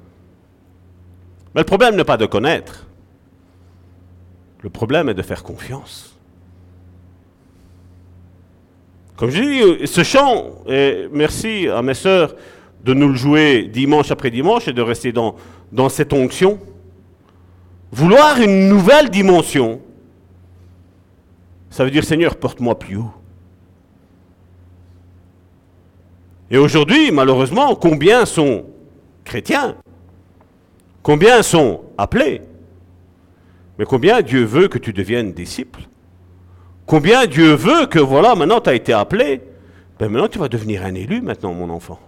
Mais 1.55 1.61
le 1.61 1.67
problème 1.67 1.97
n'est 1.97 2.05
pas 2.05 2.17
de 2.17 2.27
connaître. 2.27 2.87
Le 4.63 4.71
problème 4.71 5.09
est 5.11 5.15
de 5.15 5.23
faire 5.23 5.43
confiance. 5.43 6.17
Comme 9.17 9.31
je 9.31 9.43
dis, 9.43 9.87
ce 9.87 10.03
chant, 10.03 10.63
et 10.67 11.07
merci 11.13 11.69
à 11.69 11.83
mes 11.83 11.95
sœurs 11.95 12.35
de 12.83 12.95
nous 12.95 13.09
le 13.09 13.15
jouer 13.15 13.65
dimanche 13.65 14.11
après 14.11 14.31
dimanche 14.31 14.67
et 14.67 14.73
de 14.73 14.83
rester 14.83 15.13
dans, 15.13 15.37
dans 15.71 15.89
cette 15.89 16.13
onction. 16.13 16.59
Vouloir 17.93 18.41
une 18.41 18.69
nouvelle 18.69 19.11
dimension, 19.11 19.81
ça 21.71 21.85
veut 21.85 21.91
dire 21.91 22.05
Seigneur, 22.05 22.37
porte-moi 22.37 22.79
plus 22.79 22.97
haut. 22.97 23.13
Et 26.51 26.59
aujourd'hui, 26.59 27.11
malheureusement, 27.11 27.75
combien 27.75 28.27
sont 28.27 28.67
chrétiens? 29.25 29.77
Combien 31.03 31.43
sont 31.43 31.83
appelés? 31.99 32.43
Mais 33.79 33.85
combien 33.85 34.23
Dieu 34.23 34.45
veut 34.45 34.69
que 34.69 34.79
tu 34.79 34.93
deviennes 34.93 35.33
disciple? 35.33 35.81
Combien 36.87 37.27
Dieu 37.27 37.55
veut 37.55 37.87
que, 37.87 37.99
voilà, 37.99 38.35
maintenant 38.35 38.61
tu 38.61 38.71
as 38.71 38.75
été 38.75 38.93
appelé, 38.93 39.41
ben 39.99 40.09
maintenant 40.11 40.29
tu 40.29 40.39
vas 40.39 40.49
devenir 40.49 40.85
un 40.85 40.95
élu 40.95 41.23
maintenant, 41.23 41.55
mon 41.55 41.71
enfant. 41.71 41.99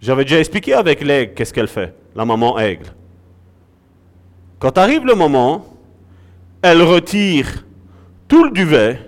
J'avais 0.00 0.24
déjà 0.24 0.38
expliqué 0.38 0.74
avec 0.74 1.02
l'aigle 1.02 1.34
qu'est-ce 1.34 1.52
qu'elle 1.52 1.68
fait, 1.68 1.94
la 2.14 2.24
maman 2.24 2.58
aigle. 2.58 2.92
Quand 4.58 4.78
arrive 4.78 5.04
le 5.04 5.14
moment, 5.14 5.66
elle 6.62 6.82
retire 6.82 7.64
tout 8.28 8.44
le 8.44 8.50
duvet, 8.50 9.00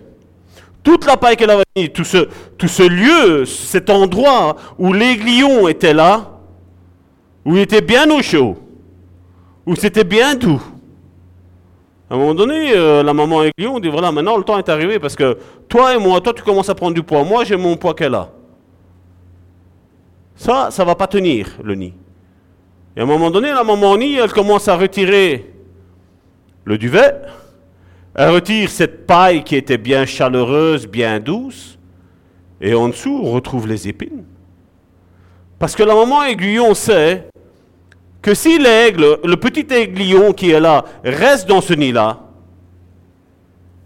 toute 0.87 1.05
la 1.05 1.16
paille 1.16 1.37
qu'elle 1.37 1.51
avait 1.51 1.64
mis, 1.74 1.91
tout 1.91 2.05
ce, 2.05 2.89
lieu, 2.89 3.45
cet 3.45 3.91
endroit 3.91 4.55
où 4.78 4.93
l'aiguillon 4.93 5.66
était 5.66 5.93
là, 5.93 6.39
où 7.45 7.57
il 7.57 7.62
était 7.62 7.80
bien 7.80 8.09
au 8.09 8.22
chaud, 8.22 8.57
où 9.66 9.74
c'était 9.74 10.05
bien 10.05 10.37
doux. 10.37 10.62
À 12.09 12.14
un 12.14 12.18
moment 12.18 12.34
donné, 12.34 12.70
euh, 12.72 13.03
la 13.03 13.12
maman 13.12 13.43
aiguillon 13.43 13.80
dit 13.80 13.89
voilà, 13.89 14.12
maintenant 14.12 14.37
le 14.37 14.45
temps 14.45 14.59
est 14.59 14.68
arrivé 14.68 15.01
parce 15.01 15.16
que 15.16 15.37
toi 15.68 15.93
et 15.93 15.99
moi, 15.99 16.20
toi 16.20 16.32
tu 16.32 16.45
commences 16.45 16.68
à 16.68 16.76
prendre 16.76 16.95
du 16.95 17.03
poids, 17.03 17.24
moi 17.24 17.43
j'ai 17.43 17.57
mon 17.57 17.76
poids 17.76 17.93
qu'elle 17.93 18.14
a. 18.14 18.28
Ça, 20.37 20.68
ça 20.70 20.84
va 20.84 20.95
pas 20.95 21.09
tenir 21.09 21.49
le 21.64 21.74
nid. 21.74 21.95
Et 22.97 23.01
à 23.01 23.03
un 23.03 23.07
moment 23.07 23.32
donné, 23.32 23.49
la 23.49 23.64
maman 23.64 23.97
nid, 23.97 24.14
elle 24.14 24.32
commence 24.32 24.68
à 24.68 24.76
retirer 24.76 25.53
le 26.64 26.78
duvet, 26.78 27.12
elle 28.16 28.30
retire 28.30 28.70
cette 28.70 29.06
paille 29.06 29.44
qui 29.44 29.56
était 29.56 29.76
bien 29.76 30.06
chaleureuse, 30.06 30.86
bien 30.86 31.20
douce, 31.20 31.78
et 32.62 32.72
en 32.72 32.88
dessous, 32.88 33.20
on 33.22 33.30
retrouve 33.30 33.68
les 33.68 33.88
épines. 33.88 34.24
Parce 35.58 35.76
que 35.76 35.82
la 35.82 35.94
maman 35.94 36.24
aiguillon 36.24 36.72
sait 36.72 37.28
que 38.22 38.32
si 38.32 38.58
l'aigle, 38.58 39.18
le 39.22 39.36
petit 39.36 39.66
aiguillon 39.70 40.32
qui 40.32 40.50
est 40.50 40.60
là, 40.60 40.86
reste 41.04 41.46
dans 41.46 41.60
ce 41.60 41.74
nid-là, 41.74 42.20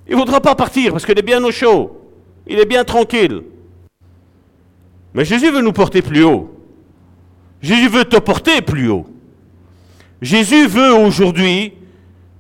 il 0.06 0.14
ne 0.14 0.18
voudra 0.20 0.40
pas 0.40 0.54
partir 0.54 0.92
parce 0.92 1.04
qu'il 1.04 1.18
est 1.18 1.22
bien 1.22 1.42
au 1.42 1.50
chaud, 1.50 2.00
il 2.46 2.60
est 2.60 2.66
bien 2.66 2.84
tranquille. 2.84 3.42
Mais 5.12 5.24
Jésus 5.24 5.50
veut 5.50 5.60
nous 5.60 5.72
porter 5.72 6.02
plus 6.02 6.22
haut. 6.22 6.54
Jésus 7.60 7.88
veut 7.88 8.04
te 8.04 8.16
porter 8.16 8.62
plus 8.62 8.88
haut. 8.88 9.06
Jésus 10.22 10.68
veut 10.68 10.94
aujourd'hui 10.94 11.74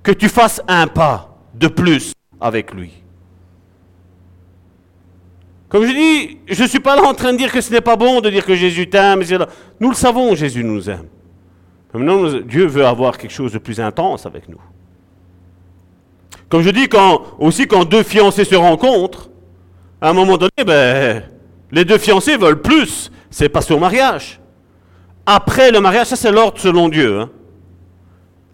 que 0.04 0.12
tu 0.12 0.28
fasses 0.28 0.62
un 0.68 0.86
pas 0.86 1.29
de 1.60 1.68
plus 1.68 2.12
avec 2.40 2.72
lui. 2.72 2.90
Comme 5.68 5.84
je 5.86 5.92
dis, 5.92 6.38
je 6.48 6.62
ne 6.62 6.68
suis 6.68 6.80
pas 6.80 6.96
là 6.96 7.02
en 7.02 7.14
train 7.14 7.32
de 7.32 7.38
dire 7.38 7.52
que 7.52 7.60
ce 7.60 7.70
n'est 7.70 7.80
pas 7.80 7.94
bon 7.94 8.20
de 8.20 8.30
dire 8.30 8.44
que 8.44 8.56
Jésus 8.56 8.88
t'aime. 8.88 9.22
Nous 9.78 9.90
le 9.90 9.94
savons, 9.94 10.34
Jésus 10.34 10.64
nous 10.64 10.90
aime. 10.90 11.06
Maintenant, 11.94 12.40
Dieu 12.44 12.66
veut 12.66 12.84
avoir 12.84 13.18
quelque 13.18 13.32
chose 13.32 13.52
de 13.52 13.58
plus 13.58 13.78
intense 13.78 14.26
avec 14.26 14.48
nous. 14.48 14.60
Comme 16.48 16.62
je 16.62 16.70
dis, 16.70 16.88
aussi 17.38 17.66
quand 17.68 17.84
deux 17.84 18.02
fiancés 18.02 18.44
se 18.44 18.56
rencontrent, 18.56 19.30
à 20.00 20.10
un 20.10 20.12
moment 20.12 20.38
donné, 20.38 20.64
ben, 20.66 21.22
les 21.70 21.84
deux 21.84 21.98
fiancés 21.98 22.36
veulent 22.36 22.62
plus. 22.62 23.12
C'est 23.30 23.48
passer 23.48 23.74
au 23.74 23.78
mariage. 23.78 24.40
Après 25.26 25.70
le 25.70 25.80
mariage, 25.80 26.08
ça 26.08 26.16
c'est 26.16 26.32
l'ordre 26.32 26.58
selon 26.58 26.88
Dieu. 26.88 27.20
Hein. 27.20 27.30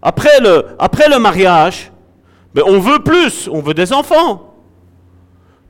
Après 0.03 0.39
le 0.41 1.19
mariage, 1.19 1.91
mais 2.57 2.63
on 2.63 2.81
veut 2.81 3.01
plus, 3.01 3.49
on 3.53 3.61
veut 3.61 3.75
des 3.75 3.93
enfants. 3.93 4.55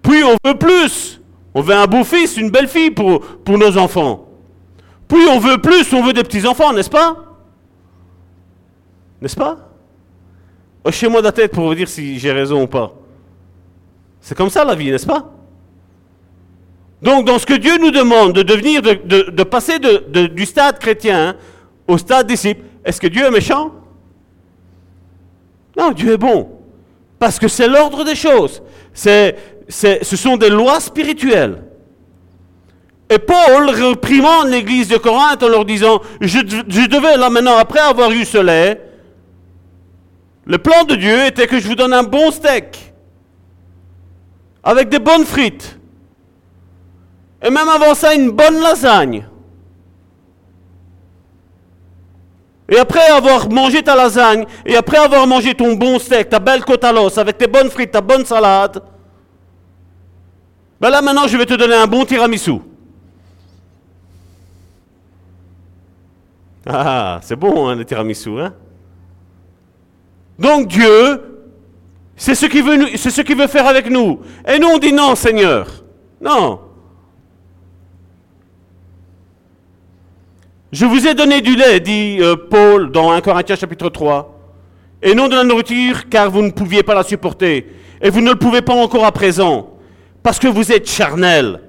Puis 0.02 0.22
on 0.22 0.36
veut 0.48 0.56
plus. 0.56 1.20
On 1.52 1.60
veut 1.60 1.74
un 1.74 1.86
beau-fils, 1.86 2.36
une 2.36 2.50
belle-fille 2.50 2.92
pour, 2.92 3.20
pour 3.20 3.58
nos 3.58 3.76
enfants. 3.76 4.28
Puis 5.08 5.26
on 5.28 5.40
veut 5.40 5.58
plus, 5.58 5.92
on 5.92 6.04
veut 6.04 6.12
des 6.12 6.22
petits-enfants, 6.22 6.72
n'est-ce 6.72 6.90
pas? 6.90 7.16
N'est-ce 9.20 9.34
pas? 9.34 9.58
Hochez-moi 10.84 11.22
la 11.22 11.32
tête 11.32 11.50
pour 11.50 11.64
vous 11.64 11.74
dire 11.74 11.88
si 11.88 12.20
j'ai 12.20 12.30
raison 12.30 12.62
ou 12.62 12.66
pas. 12.68 12.92
C'est 14.20 14.36
comme 14.36 14.50
ça 14.50 14.64
la 14.64 14.76
vie, 14.76 14.90
n'est-ce 14.92 15.06
pas? 15.06 15.32
Donc 17.02 17.26
dans 17.26 17.40
ce 17.40 17.46
que 17.46 17.54
Dieu 17.54 17.78
nous 17.78 17.90
demande 17.90 18.32
de 18.32 18.42
devenir, 18.42 18.80
de, 18.82 19.42
passer 19.42 19.78
du 19.80 20.46
stade 20.46 20.78
chrétien 20.78 21.34
au 21.88 21.98
stade 21.98 22.28
disciple, 22.28 22.62
est-ce 22.84 23.00
que 23.00 23.08
Dieu 23.08 23.24
est 23.24 23.30
méchant? 23.30 23.72
Non, 25.76 25.90
Dieu 25.90 26.12
est 26.12 26.18
bon. 26.18 26.56
Parce 27.18 27.38
que 27.38 27.48
c'est 27.48 27.68
l'ordre 27.68 28.04
des 28.04 28.14
choses. 28.14 28.62
Ce 28.94 29.32
sont 30.16 30.36
des 30.36 30.50
lois 30.50 30.80
spirituelles. 30.80 31.62
Et 33.08 33.18
Paul 33.18 33.70
réprimande 33.70 34.48
l'église 34.48 34.88
de 34.88 34.96
Corinthe 34.96 35.42
en 35.42 35.48
leur 35.48 35.64
disant, 35.64 36.00
je, 36.20 36.38
je, 36.38 36.86
devais 36.86 37.16
là 37.16 37.30
maintenant, 37.30 37.56
après 37.56 37.78
avoir 37.78 38.10
eu 38.10 38.24
ce 38.24 38.38
lait, 38.38 38.82
le 40.44 40.58
plan 40.58 40.84
de 40.84 40.96
Dieu 40.96 41.26
était 41.26 41.46
que 41.46 41.60
je 41.60 41.68
vous 41.68 41.76
donne 41.76 41.92
un 41.92 42.02
bon 42.02 42.32
steak, 42.32 42.92
avec 44.64 44.88
des 44.88 44.98
bonnes 44.98 45.24
frites, 45.24 45.78
et 47.42 47.50
même 47.50 47.68
avant 47.68 47.94
ça 47.94 48.14
une 48.14 48.30
bonne 48.30 48.60
lasagne. 48.60 49.28
Et 52.68 52.78
après 52.78 53.06
avoir 53.06 53.48
mangé 53.48 53.82
ta 53.82 53.94
lasagne, 53.94 54.44
et 54.64 54.76
après 54.76 54.98
avoir 54.98 55.26
mangé 55.26 55.54
ton 55.54 55.74
bon 55.74 55.98
steak, 55.98 56.28
ta 56.28 56.40
belle 56.40 56.64
côte 56.64 56.82
avec 56.84 57.38
tes 57.38 57.46
bonnes 57.46 57.70
frites, 57.70 57.92
ta 57.92 58.00
bonne 58.00 58.24
salade, 58.24 58.82
ben 60.80 60.90
là 60.90 61.00
maintenant 61.00 61.28
je 61.28 61.36
vais 61.36 61.46
te 61.46 61.54
donner 61.54 61.76
un 61.76 61.86
bon 61.86 62.04
tiramisu. 62.04 62.58
Ah, 66.66 67.20
c'est 67.22 67.36
bon 67.36 67.68
hein, 67.68 67.76
le 67.76 67.84
tiramisu, 67.84 68.40
hein 68.40 68.52
Donc 70.36 70.66
Dieu, 70.66 71.22
c'est 72.16 72.34
ce 72.34 72.46
qu'il 72.46 72.64
veut, 72.64 72.96
c'est 72.96 73.10
ce 73.10 73.20
qu'il 73.20 73.36
veut 73.36 73.46
faire 73.46 73.68
avec 73.68 73.88
nous. 73.88 74.20
Et 74.46 74.58
nous 74.58 74.68
on 74.68 74.78
dit 74.78 74.92
non, 74.92 75.14
Seigneur. 75.14 75.68
Non. 76.20 76.65
Je 80.72 80.84
vous 80.84 81.06
ai 81.06 81.14
donné 81.14 81.40
du 81.42 81.54
lait, 81.54 81.78
dit 81.78 82.18
euh, 82.20 82.34
Paul 82.34 82.90
dans 82.90 83.12
1 83.12 83.20
Corinthiens 83.20 83.54
chapitre 83.54 83.88
3, 83.88 84.36
et 85.00 85.14
non 85.14 85.28
de 85.28 85.36
la 85.36 85.44
nourriture, 85.44 86.08
car 86.08 86.28
vous 86.28 86.42
ne 86.42 86.50
pouviez 86.50 86.82
pas 86.82 86.94
la 86.94 87.04
supporter, 87.04 87.66
et 88.02 88.10
vous 88.10 88.20
ne 88.20 88.30
le 88.30 88.36
pouvez 88.36 88.62
pas 88.62 88.74
encore 88.74 89.04
à 89.04 89.12
présent, 89.12 89.70
parce 90.24 90.40
que 90.40 90.48
vous 90.48 90.72
êtes 90.72 90.90
charnels. 90.90 91.60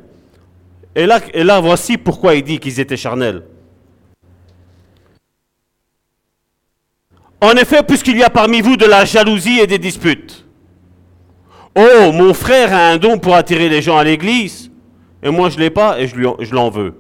Et 0.96 1.06
là, 1.06 1.20
et 1.32 1.44
là 1.44 1.60
voici 1.60 1.98
pourquoi 1.98 2.34
il 2.34 2.44
dit 2.44 2.58
qu'ils 2.58 2.80
étaient 2.80 2.98
charnels. 2.98 3.44
En 7.40 7.52
effet, 7.52 7.84
puisqu'il 7.84 8.18
y 8.18 8.24
a 8.24 8.32
parmi 8.32 8.62
vous 8.62 8.78
de 8.78 8.86
la 8.86 9.06
jalousie 9.06 9.60
et 9.60 9.68
des 9.68 9.78
disputes. 9.78 10.44
Oh, 11.76 12.12
mon 12.12 12.34
frère 12.34 12.74
a 12.74 12.90
un 12.90 12.98
don 12.98 13.20
pour 13.20 13.36
attirer 13.36 13.70
les 13.70 13.84
gens 13.84 13.98
à 13.98 14.04
l'église, 14.04 14.72
et 15.22 15.30
moi 15.30 15.52
je 15.52 15.58
ne 15.58 15.62
l'ai 15.62 15.70
pas, 15.70 16.00
et 16.00 16.08
je 16.08 16.56
l'en 16.56 16.72
veux. 16.72 16.96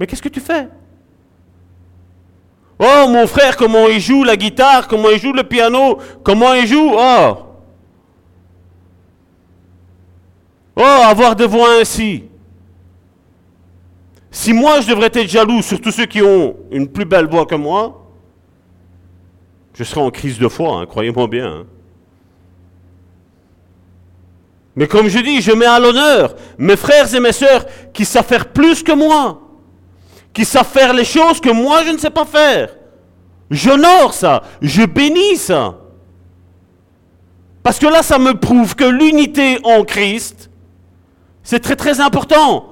Mais 0.00 0.06
qu'est-ce 0.06 0.22
que 0.22 0.30
tu 0.30 0.40
fais? 0.40 0.66
Oh, 2.78 3.06
mon 3.08 3.26
frère, 3.26 3.58
comment 3.58 3.86
il 3.88 4.00
joue 4.00 4.24
la 4.24 4.38
guitare, 4.38 4.88
comment 4.88 5.10
il 5.10 5.20
joue 5.20 5.34
le 5.34 5.44
piano, 5.44 5.98
comment 6.24 6.54
il 6.54 6.66
joue? 6.66 6.90
Oh. 6.94 7.36
Oh, 10.76 11.02
avoir 11.04 11.36
des 11.36 11.46
voix 11.46 11.78
ainsi. 11.78 12.24
Si 14.30 14.54
moi 14.54 14.80
je 14.80 14.88
devrais 14.88 15.08
être 15.08 15.28
jaloux 15.28 15.60
sur 15.60 15.78
tous 15.78 15.90
ceux 15.90 16.06
qui 16.06 16.22
ont 16.22 16.56
une 16.70 16.88
plus 16.88 17.04
belle 17.04 17.28
voix 17.28 17.44
que 17.44 17.56
moi, 17.56 18.06
je 19.74 19.84
serais 19.84 20.00
en 20.00 20.10
crise 20.10 20.38
de 20.38 20.48
foi, 20.48 20.78
hein, 20.78 20.86
croyez-moi 20.86 21.26
bien. 21.26 21.52
Hein. 21.52 21.66
Mais 24.74 24.86
comme 24.86 25.08
je 25.08 25.18
dis, 25.18 25.42
je 25.42 25.52
mets 25.52 25.66
à 25.66 25.78
l'honneur 25.78 26.34
mes 26.56 26.76
frères 26.76 27.14
et 27.14 27.20
mes 27.20 27.32
sœurs 27.32 27.66
qui 27.92 28.06
savent 28.06 28.24
faire 28.24 28.50
plus 28.50 28.82
que 28.82 28.92
moi, 28.92 29.49
qui 30.32 30.44
savent 30.44 30.66
faire 30.66 30.92
les 30.92 31.04
choses 31.04 31.40
que 31.40 31.50
moi 31.50 31.84
je 31.84 31.90
ne 31.90 31.98
sais 31.98 32.10
pas 32.10 32.24
faire. 32.24 32.76
J'honore 33.50 34.14
ça, 34.14 34.42
je 34.62 34.82
bénis 34.82 35.36
ça. 35.36 35.76
Parce 37.62 37.78
que 37.78 37.86
là, 37.86 38.02
ça 38.02 38.18
me 38.18 38.32
prouve 38.34 38.74
que 38.74 38.84
l'unité 38.84 39.58
en 39.64 39.84
Christ, 39.84 40.50
c'est 41.42 41.60
très 41.60 41.76
très 41.76 42.00
important. 42.00 42.66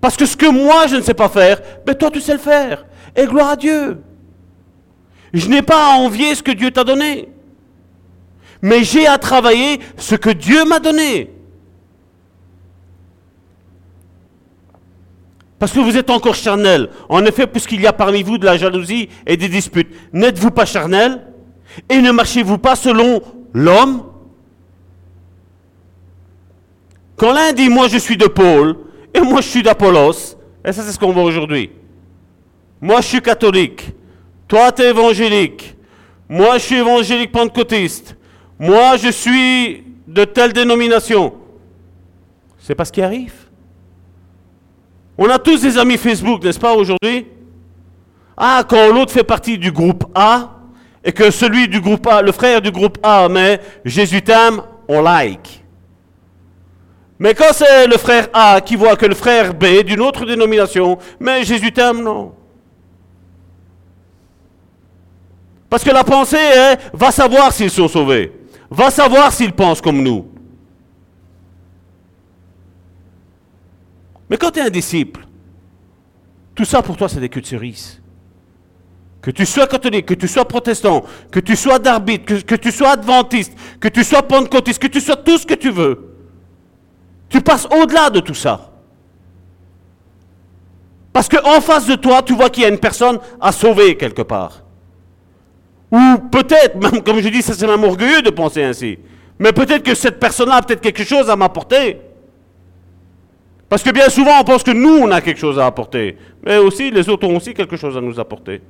Parce 0.00 0.16
que 0.16 0.26
ce 0.26 0.36
que 0.36 0.46
moi 0.46 0.86
je 0.88 0.96
ne 0.96 1.02
sais 1.02 1.14
pas 1.14 1.28
faire, 1.28 1.60
ben 1.86 1.94
toi 1.94 2.10
tu 2.10 2.20
sais 2.20 2.32
le 2.32 2.38
faire. 2.38 2.86
Et 3.14 3.26
gloire 3.26 3.50
à 3.50 3.56
Dieu. 3.56 4.00
Je 5.32 5.48
n'ai 5.48 5.62
pas 5.62 5.92
à 5.92 5.98
envier 5.98 6.34
ce 6.34 6.42
que 6.42 6.50
Dieu 6.50 6.70
t'a 6.70 6.84
donné. 6.84 7.28
Mais 8.60 8.84
j'ai 8.84 9.06
à 9.06 9.18
travailler 9.18 9.80
ce 9.96 10.14
que 10.14 10.30
Dieu 10.30 10.64
m'a 10.64 10.78
donné. 10.78 11.30
Parce 15.62 15.70
que 15.70 15.78
vous 15.78 15.96
êtes 15.96 16.10
encore 16.10 16.34
charnel. 16.34 16.88
En 17.08 17.24
effet, 17.24 17.46
puisqu'il 17.46 17.80
y 17.80 17.86
a 17.86 17.92
parmi 17.92 18.24
vous 18.24 18.36
de 18.36 18.44
la 18.44 18.56
jalousie 18.56 19.08
et 19.24 19.36
des 19.36 19.46
disputes, 19.46 19.94
n'êtes-vous 20.12 20.50
pas 20.50 20.64
charnel? 20.64 21.22
Et 21.88 22.02
ne 22.02 22.10
marchez-vous 22.10 22.58
pas 22.58 22.74
selon 22.74 23.22
l'homme? 23.54 24.02
Quand 27.14 27.32
l'un 27.32 27.52
dit 27.52 27.68
moi 27.68 27.86
je 27.86 27.98
suis 27.98 28.16
de 28.16 28.26
Paul 28.26 28.76
et 29.14 29.20
moi 29.20 29.40
je 29.40 29.46
suis 29.46 29.62
d'Apollos, 29.62 30.36
et 30.64 30.72
ça 30.72 30.82
c'est 30.82 30.90
ce 30.90 30.98
qu'on 30.98 31.12
voit 31.12 31.22
aujourd'hui. 31.22 31.70
Moi 32.80 33.00
je 33.00 33.06
suis 33.06 33.22
catholique, 33.22 33.92
toi 34.48 34.72
tu 34.72 34.82
es 34.82 34.90
évangélique, 34.90 35.76
moi 36.28 36.58
je 36.58 36.64
suis 36.64 36.76
évangélique 36.78 37.30
pentecôtiste, 37.30 38.16
moi 38.58 38.96
je 38.96 39.10
suis 39.10 39.84
de 40.08 40.24
telle 40.24 40.52
dénomination. 40.52 41.34
C'est 42.58 42.74
pas 42.74 42.84
ce 42.84 42.90
qui 42.90 43.00
arrive. 43.00 43.41
On 45.18 45.28
a 45.28 45.38
tous 45.38 45.60
des 45.60 45.76
amis 45.76 45.98
Facebook, 45.98 46.42
n'est-ce 46.42 46.58
pas, 46.58 46.74
aujourd'hui? 46.74 47.26
Ah, 48.36 48.64
quand 48.68 48.92
l'autre 48.92 49.12
fait 49.12 49.24
partie 49.24 49.58
du 49.58 49.70
groupe 49.70 50.04
A, 50.14 50.50
et 51.04 51.12
que 51.12 51.30
celui 51.30 51.68
du 51.68 51.80
groupe 51.80 52.06
A, 52.06 52.22
le 52.22 52.32
frère 52.32 52.60
du 52.60 52.70
groupe 52.70 52.98
A, 53.02 53.28
mais 53.28 53.60
Jésus 53.84 54.22
t'aime, 54.22 54.62
on 54.88 55.02
like. 55.02 55.64
Mais 57.18 57.34
quand 57.34 57.52
c'est 57.52 57.86
le 57.86 57.96
frère 57.98 58.28
A 58.32 58.60
qui 58.60 58.74
voit 58.74 58.96
que 58.96 59.06
le 59.06 59.14
frère 59.14 59.54
B 59.54 59.82
d'une 59.84 60.00
autre 60.00 60.24
dénomination, 60.24 60.98
mais 61.20 61.44
Jésus 61.44 61.72
t'aime, 61.72 62.02
non. 62.02 62.32
Parce 65.68 65.84
que 65.84 65.90
la 65.90 66.04
pensée 66.04 66.36
est, 66.36 66.78
va 66.92 67.10
savoir 67.10 67.52
s'ils 67.52 67.70
sont 67.70 67.88
sauvés. 67.88 68.32
Va 68.70 68.90
savoir 68.90 69.32
s'ils 69.32 69.52
pensent 69.52 69.80
comme 69.80 70.02
nous. 70.02 70.26
Mais 74.32 74.38
quand 74.38 74.50
tu 74.50 74.60
es 74.60 74.62
un 74.62 74.70
disciple, 74.70 75.26
tout 76.54 76.64
ça 76.64 76.80
pour 76.80 76.96
toi, 76.96 77.06
c'est 77.06 77.20
des 77.20 77.28
queues 77.28 77.42
de 77.42 77.46
cerise. 77.46 78.00
Que 79.20 79.30
tu 79.30 79.44
sois 79.44 79.66
catholique, 79.66 80.06
que 80.06 80.14
tu 80.14 80.26
sois 80.26 80.46
protestant, 80.46 81.04
que 81.30 81.38
tu 81.38 81.54
sois 81.54 81.78
d'arbitre, 81.78 82.24
que, 82.24 82.40
que, 82.40 82.54
tu 82.54 82.72
sois 82.72 82.92
adventiste, 82.92 83.52
que 83.78 83.88
tu 83.88 84.02
sois 84.02 84.22
pentecôtiste, 84.22 84.80
que 84.80 84.86
tu 84.86 85.02
sois 85.02 85.16
tout 85.16 85.36
ce 85.36 85.44
que 85.44 85.52
tu 85.52 85.68
veux. 85.70 86.16
Tu 87.28 87.42
passes 87.42 87.66
au-delà 87.66 88.08
de 88.08 88.20
tout 88.20 88.32
ça. 88.32 88.72
Parce 91.12 91.28
qu'en 91.28 91.60
face 91.60 91.84
de 91.84 91.96
toi, 91.96 92.22
tu 92.22 92.32
vois 92.32 92.48
qu'il 92.48 92.62
y 92.62 92.66
a 92.66 92.70
une 92.70 92.80
personne 92.80 93.18
à 93.38 93.52
sauver 93.52 93.98
quelque 93.98 94.22
part. 94.22 94.62
Ou 95.90 96.16
peut-être, 96.30 96.76
même 96.76 97.02
comme 97.02 97.20
je 97.20 97.28
dis, 97.28 97.42
ça 97.42 97.52
c'est 97.52 97.66
même 97.66 97.84
orgueilleux 97.84 98.22
de 98.22 98.30
penser 98.30 98.64
ainsi. 98.64 98.98
Mais 99.38 99.52
peut-être 99.52 99.82
que 99.82 99.94
cette 99.94 100.18
personne-là 100.18 100.54
a 100.54 100.62
peut-être 100.62 100.80
quelque 100.80 101.04
chose 101.04 101.28
à 101.28 101.36
m'apporter. 101.36 102.00
Parce 103.72 103.82
que 103.82 103.88
bien 103.90 104.10
souvent, 104.10 104.38
on 104.38 104.44
pense 104.44 104.62
que 104.62 104.70
nous, 104.70 104.98
on 104.98 105.10
a 105.10 105.22
quelque 105.22 105.40
chose 105.40 105.58
à 105.58 105.64
apporter. 105.64 106.18
Mais 106.44 106.58
aussi, 106.58 106.90
les 106.90 107.08
autres 107.08 107.26
ont 107.26 107.36
aussi 107.38 107.54
quelque 107.54 107.78
chose 107.78 107.96
à 107.96 108.02
nous 108.02 108.20
apporter. 108.20 108.60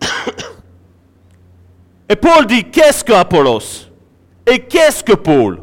Et 2.08 2.16
Paul 2.16 2.46
dit, 2.46 2.64
qu'est-ce 2.64 3.04
que 3.04 3.12
Apollos? 3.12 3.86
Et 4.44 4.58
qu'est-ce 4.58 5.04
que 5.04 5.12
Paul? 5.12 5.60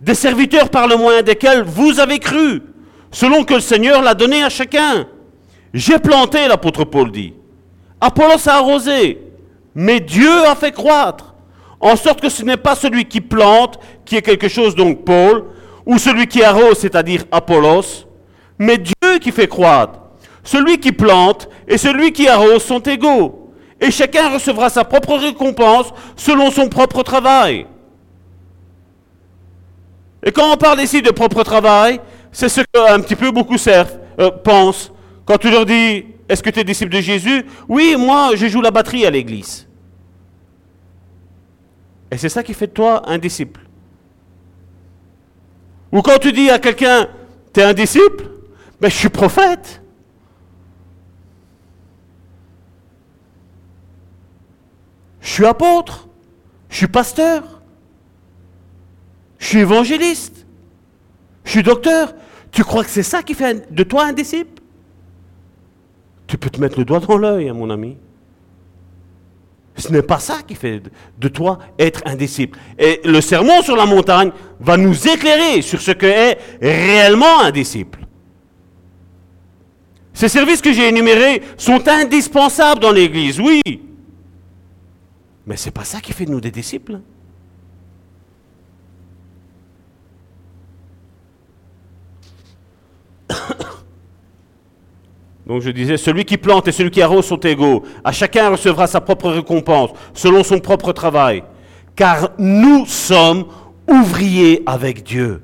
Des 0.00 0.14
serviteurs 0.14 0.70
par 0.70 0.88
le 0.88 0.96
moyen 0.96 1.20
desquels 1.20 1.64
vous 1.64 2.00
avez 2.00 2.18
cru, 2.18 2.62
selon 3.10 3.44
que 3.44 3.52
le 3.52 3.60
Seigneur 3.60 4.00
l'a 4.00 4.14
donné 4.14 4.42
à 4.42 4.48
chacun. 4.48 5.06
J'ai 5.74 5.98
planté, 5.98 6.48
l'apôtre 6.48 6.84
Paul 6.84 7.12
dit. 7.12 7.34
Apollos 8.00 8.48
a 8.48 8.54
arrosé, 8.54 9.20
mais 9.74 10.00
Dieu 10.00 10.46
a 10.46 10.54
fait 10.54 10.72
croître. 10.72 11.34
En 11.78 11.94
sorte 11.94 12.22
que 12.22 12.30
ce 12.30 12.42
n'est 12.42 12.56
pas 12.56 12.74
celui 12.74 13.04
qui 13.04 13.20
plante 13.20 13.78
qui 14.06 14.16
est 14.16 14.22
quelque 14.22 14.48
chose, 14.48 14.74
donc 14.74 15.04
Paul, 15.04 15.44
ou 15.88 15.96
celui 15.96 16.26
qui 16.26 16.42
arrose, 16.42 16.78
c'est-à-dire 16.78 17.24
Apollos, 17.32 18.06
mais 18.58 18.76
Dieu 18.76 19.18
qui 19.20 19.32
fait 19.32 19.48
croître. 19.48 20.00
Celui 20.44 20.78
qui 20.78 20.92
plante 20.92 21.48
et 21.66 21.78
celui 21.78 22.12
qui 22.12 22.28
arrose 22.28 22.62
sont 22.62 22.80
égaux, 22.80 23.54
et 23.80 23.90
chacun 23.90 24.34
recevra 24.34 24.68
sa 24.68 24.84
propre 24.84 25.16
récompense 25.16 25.86
selon 26.14 26.50
son 26.50 26.68
propre 26.68 27.02
travail. 27.02 27.66
Et 30.22 30.30
quand 30.30 30.52
on 30.52 30.56
parle 30.56 30.80
ici 30.82 31.00
de 31.00 31.10
propre 31.10 31.42
travail, 31.42 32.00
c'est 32.32 32.50
ce 32.50 32.60
qu'un 32.60 33.00
petit 33.00 33.16
peu 33.16 33.30
beaucoup 33.30 33.56
servent, 33.56 33.98
euh, 34.20 34.30
pensent. 34.30 34.92
Quand 35.24 35.38
tu 35.38 35.50
leur 35.50 35.64
dis, 35.64 36.04
est-ce 36.28 36.42
que 36.42 36.50
tu 36.50 36.60
es 36.60 36.64
disciple 36.64 36.92
de 36.92 37.00
Jésus? 37.00 37.46
Oui, 37.66 37.96
moi, 37.98 38.32
je 38.34 38.46
joue 38.46 38.60
la 38.60 38.70
batterie 38.70 39.06
à 39.06 39.10
l'église. 39.10 39.66
Et 42.10 42.18
c'est 42.18 42.28
ça 42.28 42.42
qui 42.42 42.52
fait 42.52 42.66
de 42.66 42.72
toi 42.72 43.02
un 43.06 43.16
disciple. 43.16 43.67
Ou 45.92 46.02
quand 46.02 46.18
tu 46.18 46.32
dis 46.32 46.50
à 46.50 46.58
quelqu'un, 46.58 47.08
tu 47.52 47.60
es 47.60 47.62
un 47.62 47.74
disciple, 47.74 48.24
mais 48.80 48.88
ben, 48.88 48.90
je 48.90 48.96
suis 48.96 49.08
prophète. 49.08 49.82
Je 55.20 55.28
suis 55.28 55.46
apôtre. 55.46 56.08
Je 56.68 56.76
suis 56.76 56.88
pasteur. 56.88 57.62
Je 59.38 59.46
suis 59.46 59.58
évangéliste. 59.58 60.46
Je 61.44 61.50
suis 61.50 61.62
docteur. 61.62 62.14
Tu 62.50 62.64
crois 62.64 62.84
que 62.84 62.90
c'est 62.90 63.02
ça 63.02 63.22
qui 63.22 63.34
fait 63.34 63.72
de 63.72 63.82
toi 63.82 64.06
un 64.06 64.12
disciple? 64.12 64.62
Tu 66.26 66.36
peux 66.36 66.50
te 66.50 66.60
mettre 66.60 66.78
le 66.78 66.84
doigt 66.84 67.00
dans 67.00 67.16
l'œil, 67.16 67.48
hein, 67.48 67.54
mon 67.54 67.70
ami. 67.70 67.96
Ce 69.78 69.92
n'est 69.92 70.02
pas 70.02 70.18
ça 70.18 70.38
qui 70.46 70.56
fait 70.56 70.82
de 71.18 71.28
toi 71.28 71.58
être 71.78 72.02
un 72.04 72.16
disciple. 72.16 72.58
Et 72.78 73.00
le 73.04 73.20
sermon 73.20 73.62
sur 73.62 73.76
la 73.76 73.86
montagne 73.86 74.32
va 74.60 74.76
nous 74.76 75.06
éclairer 75.06 75.62
sur 75.62 75.80
ce 75.80 75.92
que 75.92 76.06
est 76.06 76.38
réellement 76.60 77.40
un 77.40 77.52
disciple. 77.52 78.00
Ces 80.12 80.28
services 80.28 80.60
que 80.60 80.72
j'ai 80.72 80.88
énumérés 80.88 81.42
sont 81.56 81.86
indispensables 81.86 82.80
dans 82.80 82.90
l'Église, 82.90 83.38
oui. 83.38 83.62
Mais 85.46 85.56
ce 85.56 85.66
n'est 85.66 85.72
pas 85.72 85.84
ça 85.84 86.00
qui 86.00 86.12
fait 86.12 86.24
de 86.24 86.32
nous 86.32 86.40
des 86.40 86.50
disciples. 86.50 86.98
Donc 95.48 95.62
je 95.62 95.70
disais, 95.70 95.96
celui 95.96 96.26
qui 96.26 96.36
plante 96.36 96.68
et 96.68 96.72
celui 96.72 96.90
qui 96.90 97.00
arrose 97.00 97.24
sont 97.24 97.40
égaux. 97.40 97.82
À 98.04 98.12
chacun 98.12 98.50
recevra 98.50 98.86
sa 98.86 99.00
propre 99.00 99.30
récompense, 99.30 99.90
selon 100.12 100.44
son 100.44 100.60
propre 100.60 100.92
travail. 100.92 101.42
Car 101.96 102.32
nous 102.38 102.84
sommes 102.84 103.46
ouvriers 103.88 104.62
avec 104.66 105.02
Dieu. 105.02 105.42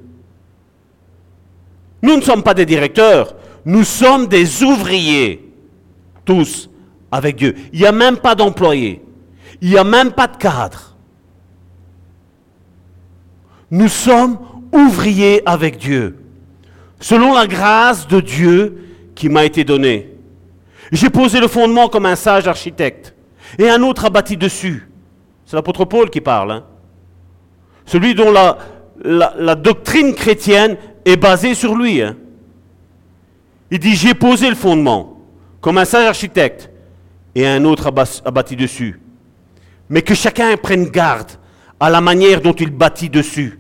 Nous 2.03 2.17
ne 2.17 2.21
sommes 2.21 2.43
pas 2.43 2.53
des 2.53 2.67
directeurs, 2.67 3.35
nous 3.65 3.83
sommes 3.83 4.27
des 4.27 4.63
ouvriers, 4.63 5.51
tous, 6.27 6.69
avec 7.11 7.37
Dieu. 7.37 7.55
Il 7.73 7.81
n'y 7.81 7.87
a 7.87 7.93
même 7.93 8.19
pas 8.19 8.35
d'employés, 8.35 9.03
il 9.63 9.71
n'y 9.71 9.79
a 9.79 9.85
même 9.85 10.13
pas 10.13 10.27
de 10.27 10.37
cadre. 10.37 10.99
Nous 13.71 13.89
sommes 13.89 14.39
ouvriers 14.71 15.41
avec 15.47 15.79
Dieu, 15.79 16.19
selon 17.01 17.33
la 17.33 17.47
grâce 17.47 18.07
de 18.07 18.21
Dieu 18.21 18.84
qui 19.15 19.29
m'a 19.29 19.45
été 19.45 19.65
donné. 19.65 20.11
J'ai 20.93 21.11
posé 21.11 21.41
le 21.41 21.49
fondement 21.49 21.89
comme 21.89 22.07
un 22.07 22.17
sage 22.17 22.47
architecte, 22.47 23.15
et 23.59 23.69
un 23.69 23.83
autre 23.83 24.05
a 24.05 24.11
bâti 24.11 24.37
dessus. 24.37 24.89
C'est 25.47 25.57
l'apôtre 25.57 25.85
Paul 25.85 26.11
qui 26.11 26.21
parle. 26.21 26.53
Hein. 26.53 26.65
Celui 27.87 28.15
dont 28.15 28.33
la, 28.33 29.55
doctrine 29.55 30.15
chrétienne 30.15 30.77
est 31.05 31.17
basée 31.17 31.55
sur 31.55 31.75
lui. 31.75 32.01
Hein. 32.03 32.17
Il 33.71 33.79
dit, 33.79 33.95
j'ai 33.95 34.15
posé 34.15 34.49
le 34.49 34.55
fondement 34.55 35.19
comme 35.61 35.79
un 35.79 35.85
sage 35.85 36.07
architecte, 36.07 36.71
et 37.35 37.47
un 37.47 37.65
autre 37.65 37.89
a 37.89 38.31
bâti 38.31 38.55
dessus. 38.55 39.01
Mais 39.89 40.03
que 40.03 40.15
chacun 40.15 40.57
prenne 40.57 40.87
garde 40.87 41.33
à 41.81 41.91
la 41.91 42.01
manière 42.01 42.41
dont 42.41 42.53
il 42.53 42.71
bâtit 42.71 43.09
dessus. 43.09 43.59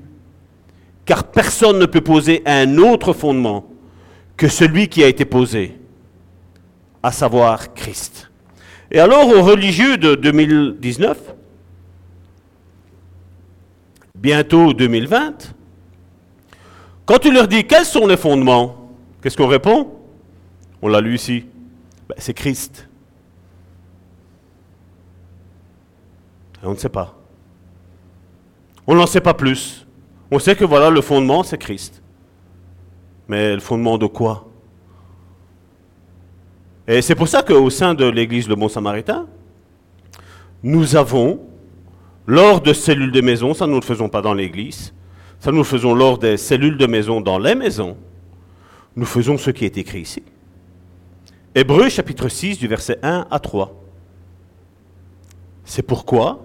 Car 1.04 1.24
personne 1.24 1.78
ne 1.78 1.86
peut 1.86 2.00
poser 2.00 2.42
un 2.46 2.78
autre 2.78 3.12
fondement 3.12 3.66
que 4.36 4.48
celui 4.48 4.88
qui 4.88 5.02
a 5.04 5.08
été 5.08 5.24
posé, 5.24 5.78
à 7.02 7.12
savoir 7.12 7.74
Christ. 7.74 8.30
Et 8.90 8.98
alors 8.98 9.28
aux 9.28 9.42
religieux 9.42 9.96
de 9.96 10.14
2019, 10.14 11.34
bientôt 14.18 14.72
2020, 14.72 15.54
quand 17.06 17.18
tu 17.18 17.32
leur 17.32 17.48
dis 17.48 17.64
quels 17.64 17.84
sont 17.84 18.06
les 18.06 18.16
fondements, 18.16 18.90
qu'est-ce 19.22 19.36
qu'on 19.36 19.46
répond? 19.46 19.92
On 20.80 20.88
l'a 20.88 21.00
lu 21.00 21.14
ici. 21.14 21.46
Ben, 22.08 22.14
c'est 22.18 22.34
Christ. 22.34 22.88
On 26.62 26.70
ne 26.70 26.76
sait 26.76 26.88
pas. 26.88 27.14
On 28.86 28.94
n'en 28.94 29.06
sait 29.06 29.20
pas 29.20 29.34
plus. 29.34 29.86
On 30.30 30.38
sait 30.38 30.56
que 30.56 30.64
voilà, 30.64 30.90
le 30.90 31.00
fondement, 31.00 31.42
c'est 31.42 31.58
Christ. 31.58 32.02
Mais 33.28 33.54
le 33.54 33.60
fondement 33.60 33.98
de 33.98 34.06
quoi? 34.06 34.46
Et 36.86 37.00
c'est 37.00 37.14
pour 37.14 37.28
ça 37.28 37.42
qu'au 37.42 37.70
sein 37.70 37.94
de 37.94 38.04
l'église 38.04 38.48
Le 38.48 38.56
Bon 38.56 38.68
Samaritain, 38.68 39.26
nous 40.62 40.96
avons, 40.96 41.40
lors 42.26 42.60
de 42.60 42.72
cellules 42.72 43.12
de 43.12 43.20
maison, 43.20 43.54
ça 43.54 43.66
nous 43.66 43.76
ne 43.76 43.80
le 43.80 43.84
faisons 43.84 44.08
pas 44.08 44.20
dans 44.20 44.34
l'église, 44.34 44.92
ça 45.40 45.50
nous 45.50 45.58
le 45.58 45.64
faisons 45.64 45.94
lors 45.94 46.18
des 46.18 46.36
cellules 46.36 46.76
de 46.76 46.86
maison 46.86 47.20
dans 47.20 47.38
les 47.38 47.54
maisons, 47.54 47.96
nous 48.96 49.06
faisons 49.06 49.38
ce 49.38 49.50
qui 49.50 49.64
est 49.64 49.78
écrit 49.78 50.00
ici. 50.00 50.22
Hébreu 51.54 51.88
chapitre 51.88 52.28
6 52.28 52.58
du 52.58 52.66
verset 52.66 52.98
1 53.02 53.26
à 53.30 53.38
3. 53.38 53.80
C'est 55.64 55.82
pourquoi, 55.82 56.42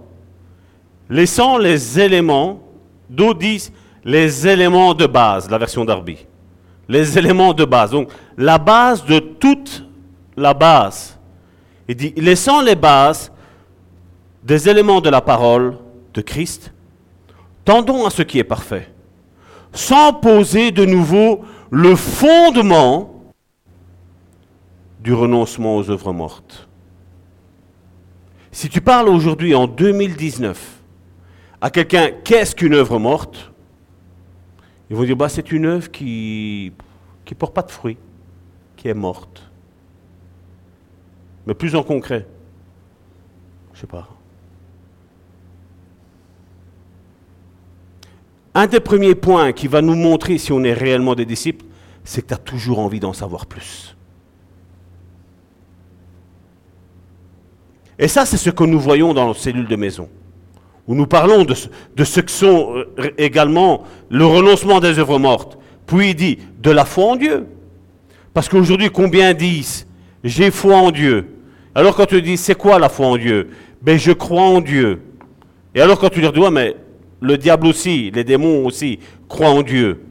laissant 1.09 1.57
les 1.57 1.99
éléments, 1.99 2.61
d'où 3.09 3.33
disent 3.33 3.73
les 4.05 4.47
éléments 4.47 4.93
de 4.93 5.05
base, 5.05 5.49
la 5.49 5.57
version 5.57 5.83
d'Arby, 5.83 6.25
les 6.89 7.17
éléments 7.17 7.53
de 7.53 7.63
base, 7.63 7.91
donc 7.91 8.09
la 8.35 8.57
base 8.57 9.05
de 9.05 9.19
toute 9.19 9.85
la 10.35 10.55
base. 10.55 11.17
Il 11.87 11.95
dit, 11.95 12.13
laissant 12.17 12.61
les 12.61 12.75
bases 12.75 13.31
des 14.43 14.67
éléments 14.67 14.99
de 14.99 15.09
la 15.09 15.21
parole 15.21 15.77
de 16.13 16.21
Christ, 16.21 16.73
tendons 17.63 18.05
à 18.05 18.09
ce 18.09 18.23
qui 18.23 18.39
est 18.39 18.43
parfait, 18.43 18.91
sans 19.71 20.13
poser 20.13 20.71
de 20.71 20.83
nouveau 20.83 21.41
le 21.69 21.95
fondement 21.95 23.33
du 24.99 25.13
renoncement 25.13 25.77
aux 25.77 25.89
œuvres 25.91 26.11
mortes. 26.11 26.67
Si 28.51 28.67
tu 28.67 28.81
parles 28.81 29.09
aujourd'hui 29.09 29.53
en 29.53 29.67
2019 29.67 30.59
à 31.61 31.69
quelqu'un 31.69 32.09
qu'est-ce 32.23 32.55
qu'une 32.55 32.73
œuvre 32.73 32.97
morte, 32.97 33.48
ils 34.89 34.95
vont 34.95 35.03
dire 35.03 35.15
bah, 35.15 35.29
c'est 35.29 35.51
une 35.51 35.65
œuvre 35.65 35.91
qui 35.91 36.73
ne 37.29 37.35
porte 37.35 37.53
pas 37.53 37.61
de 37.61 37.71
fruits, 37.71 37.97
qui 38.75 38.87
est 38.87 38.93
morte. 38.93 39.43
Mais 41.45 41.53
plus 41.53 41.75
en 41.75 41.83
concret, 41.83 42.27
je 43.73 43.81
sais 43.81 43.87
pas. 43.87 44.07
Un 48.55 48.67
des 48.67 48.79
premiers 48.79 49.15
points 49.15 49.51
qui 49.53 49.67
va 49.67 49.81
nous 49.81 49.95
montrer 49.95 50.37
si 50.37 50.51
on 50.51 50.63
est 50.63 50.73
réellement 50.73 51.15
des 51.15 51.25
disciples, 51.25 51.65
c'est 52.03 52.23
que 52.23 52.27
tu 52.27 52.33
as 52.33 52.37
toujours 52.37 52.79
envie 52.79 52.99
d'en 52.99 53.13
savoir 53.13 53.45
plus. 53.45 53.95
Et 57.99 58.07
ça, 58.07 58.25
c'est 58.25 58.37
ce 58.37 58.49
que 58.49 58.63
nous 58.63 58.79
voyons 58.79 59.13
dans 59.13 59.27
nos 59.27 59.33
cellules 59.33 59.67
de 59.67 59.75
maison, 59.75 60.09
où 60.87 60.95
nous 60.95 61.05
parlons 61.05 61.43
de, 61.45 61.53
ce 61.53 62.19
que 62.21 62.31
sont 62.31 62.75
euh, 62.75 63.11
également 63.17 63.83
le 64.09 64.25
renoncement 64.25 64.79
des 64.79 64.99
œuvres 64.99 65.19
mortes. 65.19 65.57
Puis 65.85 66.09
il 66.11 66.15
dit 66.15 66.39
de 66.59 66.71
la 66.71 66.85
foi 66.85 67.05
en 67.05 67.15
Dieu. 67.15 67.47
Parce 68.33 68.47
qu'aujourd'hui, 68.49 68.89
combien 68.89 69.33
disent 69.33 69.87
j'ai 70.23 70.51
foi 70.51 70.75
en 70.75 70.91
Dieu 70.91 71.27
Alors 71.73 71.95
quand 71.95 72.05
tu 72.05 72.21
dis 72.21 72.37
c'est 72.37 72.55
quoi 72.55 72.77
la 72.79 72.89
foi 72.89 73.07
en 73.07 73.17
Dieu? 73.17 73.49
Ben 73.81 73.97
je 73.97 74.11
crois 74.11 74.43
en 74.43 74.61
Dieu. 74.61 75.01
Et 75.73 75.81
alors 75.81 75.99
quand 75.99 76.09
tu 76.09 76.21
leur 76.21 76.33
dis 76.33 76.41
mais 76.51 76.75
le 77.21 77.37
diable 77.37 77.67
aussi, 77.67 78.11
les 78.11 78.23
démons 78.23 78.65
aussi 78.65 78.99
croient 79.27 79.49
en 79.49 79.61
Dieu, 79.61 80.01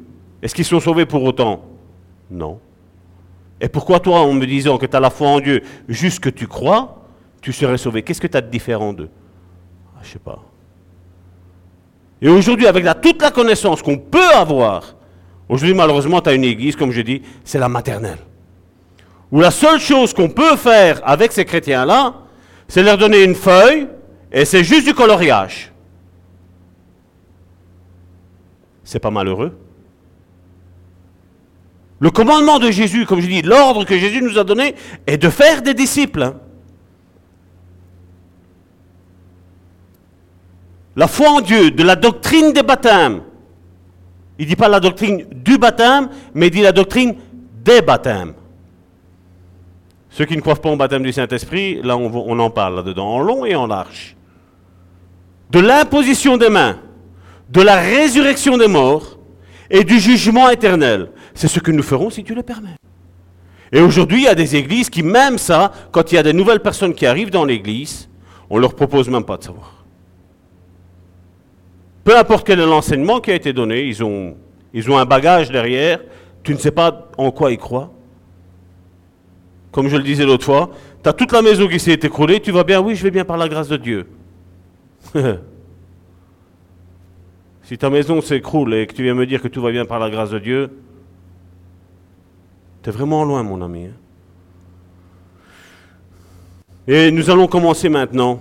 est-ce 0.43 0.55
qu'ils 0.55 0.65
sont 0.65 0.81
sauvés 0.81 1.07
pour 1.07 1.23
autant? 1.23 1.65
Non. 2.31 2.59
Et 3.61 3.69
pourquoi 3.69 3.99
toi, 3.99 4.21
en 4.21 4.33
me 4.33 4.47
disant 4.47 4.79
que 4.79 4.87
tu 4.87 4.97
as 4.97 5.01
la 5.01 5.11
foi 5.11 5.29
en 5.29 5.41
Dieu, 5.41 5.63
juste 5.89 6.21
que 6.21 6.29
tu 6.31 6.47
crois, 6.47 7.03
tu 7.41 7.53
serais 7.53 7.79
sauvé? 7.79 8.03
Qu'est-ce 8.03 8.21
que 8.21 8.27
tu 8.27 8.37
as 8.37 8.41
de 8.41 8.51
différent 8.51 8.93
d'eux? 8.93 9.11
Ah, 9.97 10.01
Je 10.03 10.09
ne 10.09 10.13
sais 10.13 10.19
pas. 10.19 10.43
Et 12.21 12.29
aujourd'hui, 12.29 12.67
avec 12.67 12.85
toute 13.01 13.23
la 13.23 13.31
connaissance 13.31 13.83
qu'on 13.83 13.99
peut 13.99 14.33
avoir, 14.35 14.97
aujourd'hui, 15.49 15.75
malheureusement, 15.75 16.21
tu 16.21 16.31
as 16.31 16.35
une 16.35 16.45
église, 16.45 16.75
comme 16.75 16.91
je 16.91 17.01
dis, 17.01 17.23
c'est 17.45 17.59
la 17.59 17.69
maternelle. 17.69 18.19
Où 19.31 19.41
la 19.41 19.51
seule 19.51 19.79
chose 19.79 20.13
qu'on 20.13 20.29
peut 20.29 20.57
faire 20.57 21.01
avec 21.05 21.33
ces 21.33 21.45
chrétiens-là, 21.45 22.15
c'est 22.67 22.83
leur 22.83 22.99
donner 22.99 23.23
une 23.23 23.35
feuille, 23.35 23.89
et 24.33 24.45
c'est 24.45 24.65
juste 24.65 24.87
du 24.87 24.95
coloriage. 24.95 25.73
C'est 28.85 28.99
pas 28.99 29.11
malheureux. 29.11 29.57
Le 32.01 32.11
commandement 32.11 32.59
de 32.59 32.71
Jésus, 32.71 33.07
comme 33.07 33.21
je 33.21 33.27
dis, 33.27 33.43
l'ordre 33.43 33.85
que 33.85 33.99
Jésus 33.99 34.23
nous 34.23 34.39
a 34.39 34.45
donné, 34.45 34.75
est 35.07 35.19
de 35.19 35.29
faire 35.29 35.63
des 35.63 35.75
disciples. 35.75 36.33
La 40.99 41.07
foi 41.07 41.31
en 41.31 41.41
Dieu, 41.41 41.71
de 41.71 41.85
la 41.85 41.95
doctrine 41.95 42.53
des 42.53 42.65
baptêmes. 42.65 43.21
Il 44.37 44.47
ne 44.47 44.49
dit 44.49 44.57
pas 44.57 44.69
la 44.69 44.81
doctrine 44.81 45.25
du 45.31 45.57
baptême, 45.57 46.09
mais 46.35 46.49
il 46.49 46.51
dit 46.51 46.61
la 46.61 46.73
doctrine 46.73 47.15
des 47.63 47.81
baptêmes. 47.83 48.35
Ceux 50.11 50.25
qui 50.25 50.35
ne 50.35 50.41
croient 50.41 50.57
pas 50.57 50.71
au 50.71 50.77
baptême 50.77 51.05
du 51.05 51.13
Saint-Esprit, 51.13 51.81
là 51.85 51.97
on, 51.97 52.39
en 52.41 52.51
parle 52.51 52.75
là-dedans, 52.75 53.07
en 53.07 53.21
long 53.21 53.45
et 53.45 53.55
en 53.55 53.69
large. 53.69 54.17
De 55.51 55.61
l'imposition 55.61 56.37
des 56.37 56.49
mains, 56.49 56.81
de 57.49 57.63
la 57.63 57.77
résurrection 57.77 58.59
des 58.59 58.67
morts 58.67 59.21
et 59.71 59.85
du 59.85 60.01
jugement 60.01 60.51
éternel. 60.51 61.13
C'est 61.33 61.47
ce 61.47 61.61
que 61.61 61.71
nous 61.71 61.85
ferons 61.85 62.11
si 62.11 62.25
tu 62.25 62.35
le 62.35 62.43
permets. 62.43 62.75
Et 63.71 63.81
aujourd'hui, 63.81 64.23
il 64.23 64.25
y 64.25 64.29
a 64.29 64.35
des 64.35 64.57
églises 64.57 64.91
qui, 64.91 65.05
même 65.05 65.39
ça, 65.39 65.71
quand 65.93 66.11
il 66.11 66.17
y 66.17 66.19
a 66.19 66.25
des 66.25 66.33
nouvelles 66.33 66.59
personnes 66.59 66.93
qui 66.93 67.07
arrivent 67.07 67.31
dans 67.31 67.45
l'église, 67.45 68.09
on 68.51 68.57
ne 68.57 68.63
leur 68.63 68.75
propose 68.75 69.09
même 69.09 69.23
pas 69.23 69.37
de 69.37 69.45
savoir. 69.45 69.78
Peu 72.09 72.17
importe 72.17 72.47
quel 72.47 72.59
est 72.59 72.65
l'enseignement 72.65 73.21
qui 73.21 73.31
a 73.31 73.35
été 73.35 73.53
donné, 73.53 73.85
ils 73.85 74.03
ont, 74.03 74.35
ils 74.73 74.91
ont 74.91 74.97
un 74.97 75.05
bagage 75.05 75.51
derrière, 75.51 76.01
tu 76.43 76.55
ne 76.55 76.59
sais 76.59 76.71
pas 76.71 77.11
en 77.19 77.31
quoi 77.31 77.53
ils 77.53 77.59
croient. 77.59 77.93
Comme 79.71 79.89
je 79.89 79.97
le 79.99 80.03
disais 80.03 80.25
l'autre 80.25 80.47
fois, 80.47 80.71
tu 81.03 81.09
as 81.11 81.13
toute 81.13 81.33
la 81.33 81.43
maison 81.43 81.69
qui 81.69 81.79
s'est 81.79 81.93
écroulée, 81.93 82.41
tu 82.41 82.51
vas 82.51 82.65
bien, 82.65 82.81
oui, 82.81 82.95
je 82.95 83.03
vais 83.03 83.11
bien 83.11 83.27
par 83.27 83.37
la 83.37 83.47
grâce 83.47 83.69
de 83.69 83.77
Dieu. 83.77 84.07
si 87.63 87.77
ta 87.77 87.91
maison 87.91 88.23
s'écroule 88.23 88.73
et 88.73 88.87
que 88.87 88.95
tu 88.95 89.03
viens 89.03 89.13
me 89.13 89.27
dire 89.27 89.43
que 89.43 89.49
tout 89.49 89.61
va 89.61 89.71
bien 89.71 89.85
par 89.85 89.99
la 89.99 90.09
grâce 90.09 90.31
de 90.31 90.39
Dieu, 90.39 90.71
tu 92.83 92.89
es 92.89 92.93
vraiment 92.95 93.23
loin, 93.23 93.43
mon 93.43 93.61
ami. 93.61 93.85
Hein. 93.85 93.93
Et 96.87 97.11
nous 97.11 97.29
allons 97.29 97.49
commencer 97.49 97.91
maintenant 97.91 98.41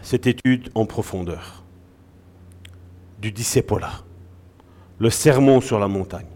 cette 0.00 0.28
étude 0.28 0.70
en 0.76 0.86
profondeur 0.86 1.61
du 3.22 3.30
discipola, 3.30 3.92
le 4.98 5.08
sermon 5.08 5.60
sur 5.60 5.78
la 5.78 5.86
montagne. 5.86 6.26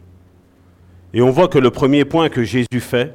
Et 1.13 1.21
on 1.21 1.31
voit 1.31 1.49
que 1.49 1.59
le 1.59 1.71
premier 1.71 2.05
point 2.05 2.29
que 2.29 2.45
Jésus 2.45 2.81
fait, 2.81 3.13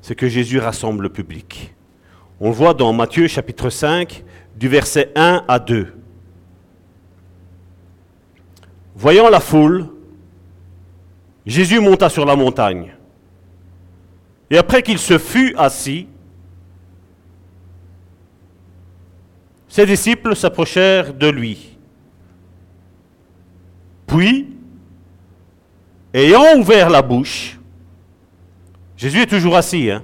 c'est 0.00 0.14
que 0.14 0.28
Jésus 0.28 0.60
rassemble 0.60 1.02
le 1.02 1.08
public. 1.08 1.74
On 2.38 2.48
le 2.48 2.54
voit 2.54 2.72
dans 2.72 2.92
Matthieu 2.92 3.26
chapitre 3.26 3.70
5, 3.70 4.24
du 4.56 4.68
verset 4.68 5.10
1 5.16 5.44
à 5.48 5.58
2. 5.58 5.92
Voyant 8.94 9.28
la 9.28 9.40
foule, 9.40 9.88
Jésus 11.46 11.80
monta 11.80 12.08
sur 12.08 12.24
la 12.24 12.36
montagne. 12.36 12.94
Et 14.48 14.56
après 14.56 14.82
qu'il 14.82 14.98
se 14.98 15.18
fut 15.18 15.56
assis, 15.58 16.06
ses 19.66 19.86
disciples 19.86 20.36
s'approchèrent 20.36 21.14
de 21.14 21.28
lui. 21.28 21.79
Puis, 24.10 24.48
ayant 26.12 26.58
ouvert 26.58 26.90
la 26.90 27.00
bouche, 27.00 27.58
Jésus 28.96 29.20
est 29.20 29.26
toujours 29.26 29.56
assis. 29.56 29.88
Hein? 29.88 30.02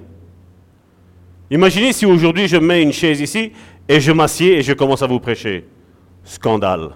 Imaginez 1.51 1.93
si 1.93 2.07
aujourd'hui 2.07 2.47
je 2.47 2.57
mets 2.57 2.83
une 2.83 2.93
chaise 2.93 3.21
ici 3.21 3.53
et 3.89 4.01
je 4.01 4.13
m'assieds 4.13 4.59
et 4.59 4.63
je 4.63 4.73
commence 4.75 5.03
à 5.03 5.09
vous 5.09 5.19
prêcher. 5.19 5.67
Scandale. 6.23 6.91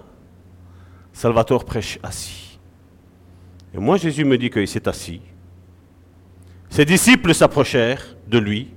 Salvatore 1.13 1.65
prêche 1.65 1.99
assis. 2.03 2.59
Et 3.75 3.79
moi, 3.79 3.97
Jésus 3.97 4.25
me 4.25 4.39
dit 4.39 4.49
qu'il 4.51 4.69
s'est 4.69 4.89
assis. 4.89 5.21
Ses 6.69 6.85
disciples 6.85 7.35
s'approchèrent 7.35 8.17
de 8.29 8.39
lui. 8.39 8.69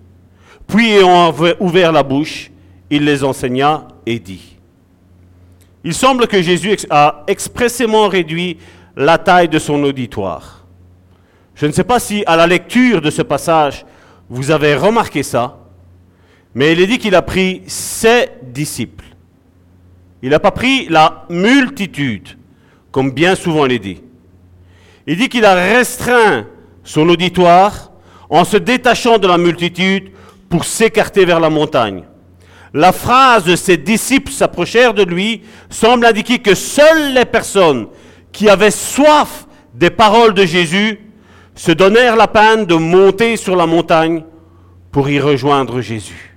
Puis, 0.65 0.89
ayant 0.89 1.31
ouvert 1.59 1.91
la 1.91 2.01
bouche, 2.01 2.49
il 2.89 3.05
les 3.05 3.23
enseigna 3.23 3.87
et 4.07 4.17
dit. 4.17 4.57
Il 5.83 5.93
semble 5.93 6.27
que 6.27 6.41
Jésus 6.41 6.77
a 6.89 7.23
expressément 7.27 8.07
réduit 8.07 8.57
la 8.95 9.17
taille 9.17 9.49
de 9.49 9.59
son 9.59 9.83
auditoire. 9.83 10.65
Je 11.55 11.65
ne 11.65 11.71
sais 11.71 11.83
pas 11.83 11.99
si 11.99 12.23
à 12.25 12.35
la 12.35 12.47
lecture 12.47 13.01
de 13.01 13.09
ce 13.09 13.21
passage, 13.21 13.85
vous 14.29 14.51
avez 14.51 14.75
remarqué 14.75 15.23
ça, 15.23 15.57
mais 16.55 16.71
il 16.71 16.81
est 16.81 16.87
dit 16.87 16.97
qu'il 16.97 17.15
a 17.15 17.21
pris 17.21 17.63
ses 17.67 18.29
disciples. 18.41 19.05
Il 20.21 20.29
n'a 20.29 20.39
pas 20.39 20.51
pris 20.51 20.87
la 20.87 21.25
multitude, 21.29 22.29
comme 22.91 23.11
bien 23.11 23.35
souvent 23.35 23.65
il 23.65 23.73
est 23.73 23.79
dit. 23.79 24.01
Il 25.05 25.17
dit 25.17 25.27
qu'il 25.27 25.43
a 25.43 25.53
restreint 25.53 26.47
son 26.83 27.09
auditoire 27.09 27.91
en 28.29 28.45
se 28.45 28.57
détachant 28.57 29.17
de 29.17 29.27
la 29.27 29.37
multitude 29.37 30.11
pour 30.49 30.63
s'écarter 30.63 31.25
vers 31.25 31.41
la 31.41 31.49
montagne. 31.49 32.03
La 32.73 32.91
phrase 32.91 33.43
de 33.43 33.55
ses 33.55 33.77
disciples 33.77 34.31
s'approchèrent 34.31 34.95
de 34.95 35.03
lui 35.03 35.43
semble 35.69 36.07
indiquer 36.07 36.39
que 36.39 36.55
seules 36.55 37.13
les 37.13 37.25
personnes 37.25 37.87
qui 38.31 38.49
avaient 38.49 38.71
soif 38.71 39.45
des 39.75 39.91
paroles 39.91 40.33
de 40.33 40.43
Jésus 40.43 40.99
se 41.53 41.71
donnèrent 41.71 42.15
la 42.15 42.27
peine 42.27 42.65
de 42.65 42.73
monter 42.73 43.37
sur 43.37 43.55
la 43.55 43.67
montagne 43.67 44.23
pour 44.91 45.07
y 45.07 45.19
rejoindre 45.19 45.81
Jésus. 45.81 46.35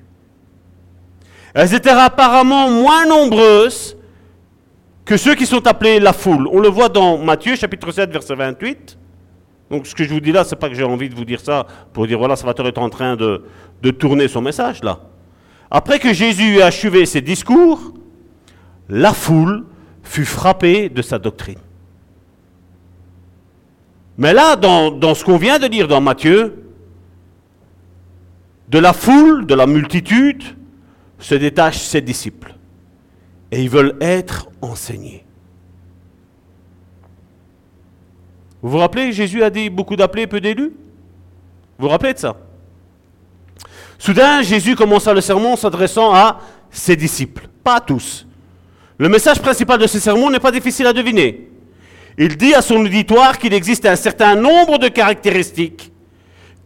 Elles 1.55 1.73
étaient 1.73 1.89
apparemment 1.89 2.69
moins 2.71 3.07
nombreuses 3.07 3.97
que 5.07 5.17
ceux 5.17 5.35
qui 5.35 5.47
sont 5.47 5.67
appelés 5.67 6.01
la 6.01 6.13
foule. 6.13 6.49
On 6.53 6.61
le 6.61 6.69
voit 6.69 6.91
dans 6.91 7.17
Matthieu 7.17 7.57
chapitre 7.57 7.91
7 7.93 8.11
verset 8.11 8.35
28. 8.35 8.99
Donc 9.71 9.87
ce 9.87 9.95
que 9.95 10.05
je 10.05 10.11
vous 10.11 10.21
dis 10.21 10.33
là, 10.33 10.45
c'est 10.45 10.57
pas 10.57 10.69
que 10.69 10.75
j'ai 10.75 10.85
envie 10.85 11.09
de 11.09 11.15
vous 11.15 11.25
dire 11.25 11.41
ça 11.41 11.67
pour 11.95 12.07
dire 12.07 12.19
voilà, 12.19 12.37
Salvatore 12.37 12.67
est 12.67 12.79
en 12.79 12.91
train 12.91 13.17
de, 13.17 13.43
de 13.81 13.91
tourner 13.91 14.29
son 14.29 14.43
message 14.43 14.83
là. 14.83 15.01
Après 15.71 15.99
que 15.99 16.13
Jésus 16.13 16.57
eut 16.57 16.63
achevé 16.63 17.07
ses 17.07 17.21
discours, 17.21 17.93
la 18.89 19.13
foule 19.13 19.65
fut 20.03 20.25
frappée 20.25 20.89
de 20.89 21.03
sa 21.03 21.19
doctrine. 21.19 21.59
Mais 24.19 24.33
là, 24.33 24.57
dans, 24.57 25.15
ce 25.15 25.25
qu'on 25.25 25.37
vient 25.37 25.59
de 25.59 25.67
dire 25.67 25.89
dans 25.89 26.01
Matthieu, 26.01 26.63
de 28.69 28.79
la 28.79 28.93
foule, 28.93 29.47
de 29.47 29.55
la 29.55 29.67
multitude, 29.67 30.43
se 31.19 31.35
détachent 31.35 31.79
ses 31.79 32.01
disciples. 32.01 32.55
Et 33.51 33.63
ils 33.63 33.71
veulent 33.71 33.97
être 34.01 34.49
enseignés. 34.63 35.25
Vous 38.63 38.71
vous 38.71 38.79
rappelez, 38.79 39.13
Jésus 39.13 39.43
a 39.43 39.51
dit 39.51 39.71
beaucoup 39.71 39.97
d'appelés, 39.97 40.27
peu 40.27 40.41
d'élus? 40.41 40.73
Vous 41.79 41.87
vous 41.87 41.89
rappelez 41.89 42.15
de 42.15 42.19
ça? 42.19 42.37
Soudain, 43.99 44.43
Jésus 44.43 44.77
commença 44.77 45.13
le 45.13 45.21
sermon 45.21 45.57
s'adressant 45.57 46.15
à 46.15 46.41
ses 46.71 46.97
disciples, 46.97 47.49
pas 47.65 47.77
à 47.77 47.81
tous. 47.81 48.27
Le 48.99 49.09
message 49.09 49.41
principal 49.41 49.79
de 49.79 49.87
ce 49.87 49.99
sermon 49.99 50.31
n'est 50.31 50.41
pas 50.41 50.51
difficile 50.51 50.87
à 50.87 50.93
deviner. 50.93 51.51
Il 52.19 52.37
dit 52.37 52.55
à 52.55 52.63
son 52.63 52.77
auditoire 52.77 53.39
qu'il 53.39 53.53
existe 53.53 53.85
un 53.87 53.97
certain 53.97 54.35
nombre 54.35 54.79
de 54.79 54.89
caractéristiques 54.89 55.93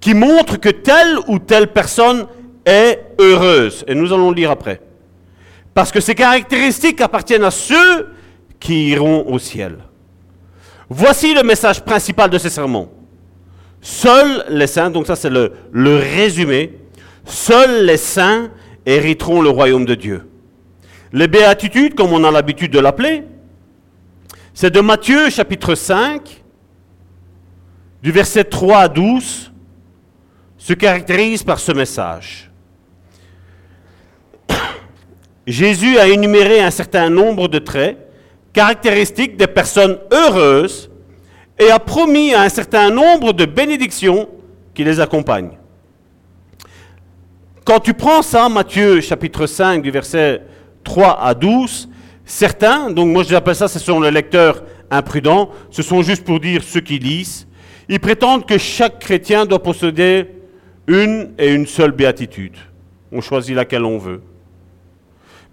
qui 0.00 0.14
montrent 0.14 0.58
que 0.58 0.68
telle 0.68 1.18
ou 1.26 1.38
telle 1.38 1.72
personne 1.72 2.26
est 2.64 3.00
heureuse. 3.18 3.84
Et 3.88 3.94
nous 3.94 4.12
allons 4.12 4.30
le 4.30 4.36
lire 4.36 4.50
après. 4.50 4.80
Parce 5.74 5.90
que 5.90 6.00
ces 6.00 6.14
caractéristiques 6.14 7.00
appartiennent 7.00 7.44
à 7.44 7.50
ceux 7.50 8.08
qui 8.60 8.88
iront 8.90 9.26
au 9.28 9.38
ciel. 9.38 9.78
Voici 10.88 11.34
le 11.34 11.42
message 11.42 11.82
principal 11.84 12.30
de 12.30 12.38
ce 12.38 12.48
sermon. 12.48 12.88
Seuls 13.80 14.44
les 14.50 14.66
saints, 14.66 14.90
donc 14.90 15.06
ça 15.06 15.16
c'est 15.16 15.30
le 15.30 15.52
résumé, 16.16 16.78
seuls 17.24 17.84
les 17.84 17.96
saints 17.96 18.50
hériteront 18.86 19.42
le 19.42 19.50
royaume 19.50 19.84
de 19.84 19.94
Dieu. 19.94 20.28
Les 21.12 21.28
béatitudes, 21.28 21.94
comme 21.94 22.12
on 22.12 22.24
a 22.24 22.30
l'habitude 22.30 22.70
de 22.72 22.78
l'appeler, 22.78 23.24
c'est 24.54 24.70
de 24.70 24.80
Matthieu 24.80 25.30
chapitre 25.30 25.74
5, 25.74 26.42
du 28.02 28.12
verset 28.12 28.44
3 28.44 28.78
à 28.78 28.88
12, 28.88 29.52
se 30.56 30.72
caractérise 30.74 31.42
par 31.42 31.58
ce 31.58 31.72
message. 31.72 32.50
Jésus 35.46 35.98
a 35.98 36.08
énuméré 36.08 36.60
un 36.60 36.70
certain 36.70 37.10
nombre 37.10 37.48
de 37.48 37.58
traits 37.58 37.98
caractéristiques 38.52 39.36
des 39.36 39.46
personnes 39.46 39.98
heureuses 40.12 40.90
et 41.58 41.70
a 41.70 41.78
promis 41.78 42.34
un 42.34 42.48
certain 42.48 42.90
nombre 42.90 43.32
de 43.32 43.44
bénédictions 43.44 44.28
qui 44.74 44.84
les 44.84 45.00
accompagnent. 45.00 45.59
Quand 47.64 47.80
tu 47.80 47.94
prends 47.94 48.22
ça, 48.22 48.48
Matthieu 48.48 49.00
chapitre 49.00 49.46
5 49.46 49.82
du 49.82 49.90
verset 49.90 50.42
3 50.84 51.20
à 51.22 51.34
12, 51.34 51.88
Certains, 52.30 52.92
donc 52.92 53.08
moi 53.08 53.24
j'appelle 53.24 53.56
ça, 53.56 53.66
ce 53.66 53.80
sont 53.80 54.00
les 54.00 54.12
lecteurs 54.12 54.62
imprudents, 54.88 55.50
ce 55.68 55.82
sont 55.82 56.00
juste 56.00 56.24
pour 56.24 56.38
dire 56.38 56.62
ceux 56.62 56.78
qui 56.78 57.00
lisent, 57.00 57.48
ils 57.88 57.98
prétendent 57.98 58.46
que 58.46 58.56
chaque 58.56 59.00
chrétien 59.00 59.46
doit 59.46 59.60
posséder 59.60 60.26
une 60.86 61.32
et 61.40 61.52
une 61.52 61.66
seule 61.66 61.90
béatitude. 61.90 62.54
On 63.10 63.20
choisit 63.20 63.56
laquelle 63.56 63.84
on 63.84 63.98
veut. 63.98 64.22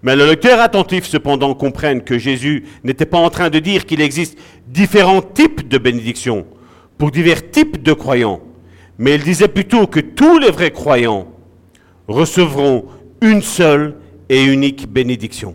Mais 0.04 0.14
le 0.14 0.24
lecteur 0.26 0.60
attentif 0.60 1.04
cependant 1.04 1.52
comprenne 1.54 2.00
que 2.00 2.16
Jésus 2.16 2.64
n'était 2.84 3.06
pas 3.06 3.18
en 3.18 3.28
train 3.28 3.50
de 3.50 3.58
dire 3.58 3.84
qu'il 3.84 4.00
existe 4.00 4.38
différents 4.68 5.20
types 5.20 5.66
de 5.66 5.78
bénédictions 5.78 6.46
pour 6.96 7.10
divers 7.10 7.50
types 7.50 7.82
de 7.82 7.92
croyants, 7.92 8.40
mais 8.98 9.16
il 9.16 9.24
disait 9.24 9.48
plutôt 9.48 9.88
que 9.88 9.98
tous 9.98 10.38
les 10.38 10.52
vrais 10.52 10.70
croyants 10.70 11.26
recevront 12.08 12.86
une 13.20 13.42
seule 13.42 13.96
et 14.28 14.44
unique 14.44 14.88
bénédiction 14.90 15.54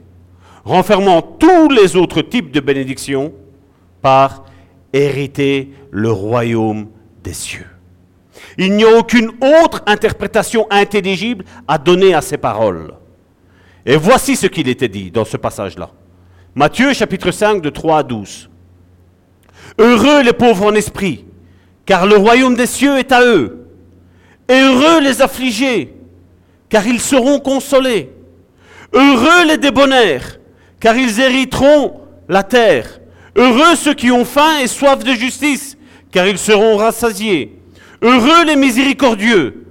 renfermant 0.65 1.21
tous 1.21 1.69
les 1.69 1.95
autres 1.95 2.21
types 2.21 2.51
de 2.51 2.59
bénédictions 2.59 3.33
par 4.01 4.45
hériter 4.91 5.69
le 5.91 6.11
royaume 6.11 6.87
des 7.23 7.33
cieux. 7.33 7.67
Il 8.57 8.73
n'y 8.73 8.83
a 8.83 8.97
aucune 8.97 9.31
autre 9.63 9.81
interprétation 9.85 10.67
intelligible 10.69 11.45
à 11.67 11.77
donner 11.77 12.13
à 12.13 12.21
ces 12.21 12.37
paroles. 12.37 12.93
Et 13.85 13.95
voici 13.95 14.35
ce 14.35 14.47
qu'il 14.47 14.67
était 14.69 14.87
dit 14.87 15.11
dans 15.11 15.25
ce 15.25 15.37
passage-là. 15.37 15.89
Matthieu 16.55 16.93
chapitre 16.93 17.31
5 17.31 17.61
de 17.61 17.69
3 17.69 17.97
à 17.97 18.03
12. 18.03 18.49
Heureux 19.79 20.21
les 20.23 20.33
pauvres 20.33 20.67
en 20.67 20.75
esprit, 20.75 21.25
car 21.85 22.05
le 22.05 22.15
royaume 22.15 22.55
des 22.55 22.67
cieux 22.67 22.97
est 22.97 23.11
à 23.11 23.23
eux. 23.23 23.67
Heureux 24.49 25.01
les 25.01 25.21
affligés, 25.21 25.93
car 26.73 26.87
ils 26.87 26.99
seront 26.99 27.39
consolés. 27.39 28.09
Heureux 28.93 29.45
les 29.47 29.59
débonnaires, 29.59 30.39
car 30.79 30.97
ils 30.97 31.19
hériteront 31.19 32.01
la 32.27 32.41
terre. 32.41 32.99
Heureux 33.35 33.75
ceux 33.75 33.93
qui 33.93 34.09
ont 34.09 34.25
faim 34.25 34.57
et 34.59 34.65
soif 34.65 35.03
de 35.03 35.11
justice, 35.11 35.77
car 36.11 36.25
ils 36.25 36.39
seront 36.39 36.77
rassasiés. 36.77 37.59
Heureux 38.01 38.45
les 38.47 38.55
miséricordieux, 38.55 39.65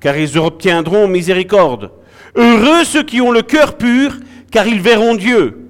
car 0.00 0.16
ils 0.16 0.38
obtiendront 0.38 1.06
miséricorde. 1.06 1.90
Heureux 2.34 2.84
ceux 2.84 3.02
qui 3.02 3.20
ont 3.20 3.30
le 3.30 3.42
cœur 3.42 3.76
pur, 3.76 4.16
car 4.50 4.66
ils 4.66 4.80
verront 4.80 5.16
Dieu. 5.16 5.66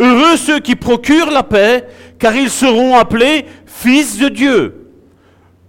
Heureux 0.00 0.36
ceux 0.36 0.58
qui 0.58 0.74
procurent 0.74 1.30
la 1.30 1.44
paix, 1.44 1.84
car 2.18 2.34
ils 2.34 2.50
seront 2.50 2.96
appelés 2.96 3.44
fils 3.66 4.18
de 4.18 4.28
Dieu. 4.28 4.88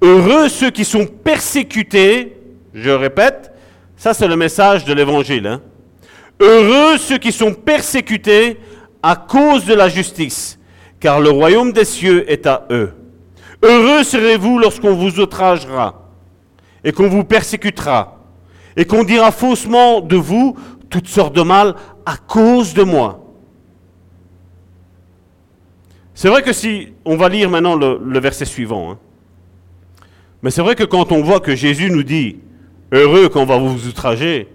Heureux 0.02 0.50
ceux 0.50 0.72
qui 0.72 0.86
sont 0.86 1.06
persécutés, 1.06 2.36
je 2.74 2.90
répète, 2.90 3.52
ça 4.00 4.14
c'est 4.14 4.30
le 4.30 4.38
message 4.38 4.86
de 4.86 4.94
l'évangile. 4.94 5.46
Hein. 5.46 5.62
Heureux 6.40 6.98
ceux 6.98 7.18
qui 7.18 7.34
sont 7.34 7.54
persécutés 7.54 8.58
à 9.04 9.18
cause 9.18 9.66
de 9.66 9.74
la 9.74 9.90
justice, 9.90 10.58
car 11.02 11.20
le 11.20 11.30
royaume 11.30 11.74
des 11.74 11.84
cieux 11.84 12.30
est 12.32 12.48
à 12.48 12.66
eux. 12.72 12.94
Heureux 13.62 14.04
serez-vous 14.04 14.58
lorsqu'on 14.58 14.96
vous 14.96 15.20
outragera 15.20 16.10
et 16.86 16.94
qu'on 16.94 17.10
vous 17.10 17.26
persécutera 17.26 18.20
et 18.78 18.86
qu'on 18.86 19.04
dira 19.04 19.34
faussement 19.34 20.00
de 20.00 20.16
vous 20.16 20.58
toutes 20.90 21.10
sortes 21.10 21.36
de 21.36 21.42
mal 21.42 21.76
à 22.06 22.16
cause 22.16 22.74
de 22.74 22.84
moi. 22.84 23.20
C'est 26.14 26.30
vrai 26.30 26.42
que 26.42 26.54
si 26.54 26.94
on 27.04 27.18
va 27.18 27.28
lire 27.28 27.50
maintenant 27.50 27.76
le, 27.76 28.20
verset 28.20 28.46
suivant, 28.46 28.92
hein. 28.92 28.98
mais 30.42 30.52
c'est 30.52 30.62
vrai 30.62 30.76
que 30.76 30.86
quand 30.86 31.12
on 31.12 31.22
voit 31.22 31.42
que 31.42 31.54
Jésus 31.54 31.92
nous 31.92 32.04
dit 32.04 32.38
heureux 32.92 33.30
quand 33.30 33.42
on 33.42 33.46
va 33.46 33.58
vous 33.58 33.88
outrager, 33.88 34.48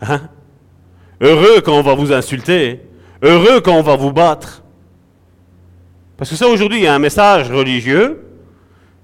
hein, 0.00 0.20
Heureux 1.22 1.60
quand 1.60 1.78
on 1.78 1.82
va 1.82 1.94
vous 1.94 2.12
insulter. 2.12 2.80
Heureux 3.22 3.60
quand 3.60 3.76
on 3.76 3.82
va 3.82 3.94
vous 3.94 4.12
battre. 4.12 4.64
Parce 6.16 6.30
que 6.30 6.36
ça, 6.36 6.48
aujourd'hui, 6.48 6.80
il 6.80 6.82
y 6.82 6.88
a 6.88 6.94
un 6.94 6.98
message 6.98 7.50
religieux 7.50 8.24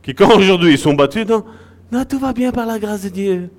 qui, 0.03 0.15
quand 0.15 0.37
aujourd'hui 0.37 0.73
ils 0.73 0.79
sont 0.79 0.95
battus, 0.95 1.27
non, 1.27 1.45
non, 1.93 2.05
tout 2.05 2.19
va 2.19 2.33
bien 2.33 2.51
par 2.51 2.66
la 2.66 2.81
grâce 2.81 3.05
de 3.05 3.09
Dieu. 3.09 3.51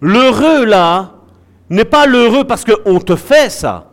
L'heureux, 0.00 0.64
là, 0.64 1.12
n'est 1.68 1.84
pas 1.84 2.06
l'heureux 2.06 2.44
parce 2.44 2.64
qu'on 2.64 2.98
te 2.98 3.14
fait 3.14 3.50
ça. 3.50 3.90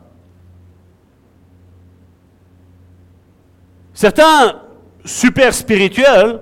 Certains 3.93 4.61
super 5.03 5.53
spirituels 5.53 6.39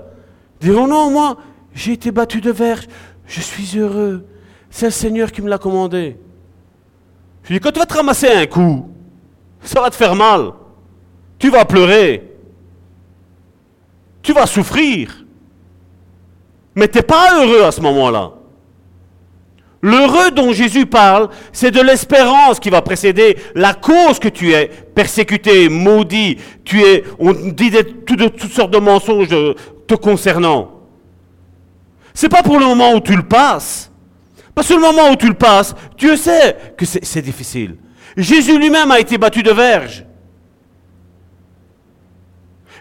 Dire 0.60 0.76
oh 0.82 0.88
non, 0.88 1.12
moi, 1.12 1.38
j'ai 1.74 1.94
été 1.94 2.12
battu 2.12 2.42
de 2.42 2.52
verge, 2.52 2.88
je 3.26 3.42
suis 3.42 3.78
heureux. 3.78 4.26
C'est 4.70 4.88
le 4.88 4.92
Seigneur 4.92 5.32
qui 5.32 5.42
me 5.42 5.50
l'a 5.50 5.58
commandé. 5.58 6.18
Je 7.44 7.54
dis, 7.54 7.60
quand 7.60 7.72
tu 7.72 7.80
vas 7.80 7.86
te 7.86 7.94
ramasser 7.94 8.28
un 8.28 8.46
coup, 8.46 8.90
ça 9.62 9.82
va 9.82 9.90
te 9.90 9.96
faire 9.96 10.16
mal. 10.16 10.52
Tu 11.40 11.50
vas 11.50 11.66
pleurer. 11.66 12.36
Tu 14.22 14.34
vas 14.34 14.46
souffrir. 14.46 15.26
Mais 16.76 16.88
tu 16.88 16.98
n'es 16.98 17.04
pas 17.04 17.40
heureux 17.40 17.64
à 17.64 17.72
ce 17.72 17.82
moment-là. 17.82 18.34
L'heureux 19.82 20.32
dont 20.32 20.54
Jésus 20.54 20.86
parle, 20.86 21.30
c'est 21.52 21.72
de 21.72 21.82
l'espérance 21.82 22.60
qui 22.60 22.70
va 22.70 22.82
précéder 22.82 23.38
la 23.54 23.74
cause 23.74 24.20
que 24.20 24.28
tu 24.28 24.54
es 24.54 24.68
persécuté, 24.68 25.70
maudit, 25.70 26.38
tu 26.64 26.82
es, 26.82 27.04
on 27.20 27.34
dit 27.34 27.72
toutes 28.06 28.52
sortes 28.52 28.72
de 28.72 28.80
mensonges 28.80 29.30
te 29.88 29.96
concernant. 29.96 30.72
C'est 32.14 32.30
pas 32.30 32.42
pour 32.42 32.60
le 32.60 32.66
moment 32.66 32.94
où 32.94 33.00
tu 33.00 33.16
le 33.16 33.24
passes. 33.24 33.92
Parce 34.56 34.70
que 34.70 34.74
le 34.74 34.82
moment 34.82 35.12
où 35.12 35.16
tu 35.16 35.28
le 35.28 35.36
passes, 35.36 35.76
Dieu 35.98 36.18
sait 36.18 36.74
que 36.76 36.86
c'est 36.86 37.22
difficile. 37.22 37.76
Jésus 38.16 38.58
lui-même 38.58 38.90
a 38.90 39.00
été 39.00 39.20
battu 39.20 39.44
de 39.44 39.52
verge. 39.52 40.04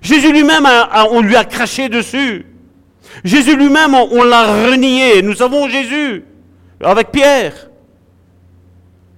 Jésus 0.00 0.32
lui-même, 0.32 0.66
on 1.10 1.20
lui 1.20 1.36
a 1.36 1.44
craché 1.44 1.90
dessus. 1.90 2.46
Jésus 3.24 3.56
lui-même, 3.56 3.94
on 3.94 4.24
l'a 4.24 4.66
renié. 4.66 5.20
Nous 5.20 5.42
avons 5.42 5.68
Jésus 5.68 6.24
avec 6.80 7.10
Pierre. 7.10 7.70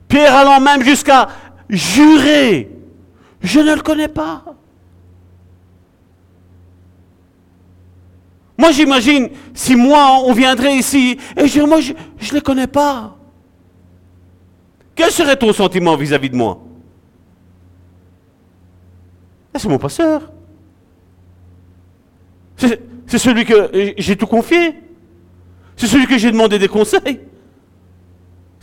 Pierre 0.08 0.34
allant 0.34 0.60
même 0.60 0.82
jusqu'à 0.82 1.28
jurer, 1.68 2.70
je 3.42 3.60
ne 3.60 3.74
le 3.74 3.80
connais 3.80 4.08
pas. 4.08 4.44
Moi 8.56 8.72
j'imagine 8.72 9.28
si 9.54 9.76
moi 9.76 10.18
on 10.24 10.32
viendrait 10.32 10.76
ici 10.76 11.18
et 11.36 11.46
je 11.46 11.60
moi 11.60 11.80
je 11.80 11.92
ne 11.92 12.34
les 12.34 12.40
connais 12.40 12.66
pas. 12.66 13.16
Quel 14.96 15.12
serait 15.12 15.36
ton 15.36 15.52
sentiment 15.52 15.94
vis-à-vis 15.94 16.30
de 16.30 16.34
moi? 16.34 16.58
Ah, 19.54 19.58
C'est 19.60 19.68
mon 19.68 19.78
pasteur. 19.78 20.32
C'est 22.56 23.18
celui 23.18 23.44
que 23.44 23.94
j'ai 23.96 24.16
tout 24.16 24.26
confié. 24.26 24.74
C'est 25.76 25.86
celui 25.86 26.08
que 26.08 26.18
j'ai 26.18 26.32
demandé 26.32 26.58
des 26.58 26.66
conseils. 26.66 27.20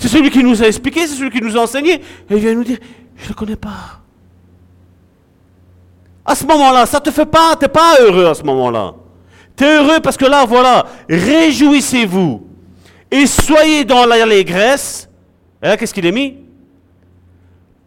C'est 0.05 0.19
celui 0.19 0.29
qui 0.29 0.43
nous 0.43 0.61
a 0.61 0.67
expliqué, 0.67 1.07
c'est 1.07 1.15
celui 1.15 1.31
qui 1.31 1.41
nous 1.41 1.57
a 1.57 1.61
enseigné. 1.61 1.93
Et 1.93 2.01
il 2.29 2.37
vient 2.37 2.53
nous 2.53 2.63
dire, 2.63 2.77
je 3.15 3.23
ne 3.23 3.29
le 3.29 3.33
connais 3.33 3.55
pas. 3.55 4.01
À 6.23 6.35
ce 6.35 6.45
moment-là, 6.45 6.85
ça 6.85 6.99
ne 6.99 7.05
te 7.05 7.09
fait 7.09 7.25
pas, 7.25 7.55
tu 7.55 7.65
n'es 7.65 7.69
pas 7.69 7.95
heureux 7.99 8.27
à 8.27 8.35
ce 8.35 8.43
moment-là. 8.43 8.93
Tu 9.57 9.63
es 9.63 9.77
heureux 9.77 9.99
parce 10.03 10.15
que 10.15 10.25
là, 10.25 10.45
voilà, 10.45 10.85
réjouissez-vous 11.09 12.45
et 13.09 13.25
soyez 13.25 13.83
dans 13.83 14.05
l'allégresse. 14.05 15.09
Et 15.63 15.69
là, 15.69 15.75
qu'est-ce 15.75 15.93
qu'il 15.95 16.05
est 16.05 16.11
mis? 16.11 16.37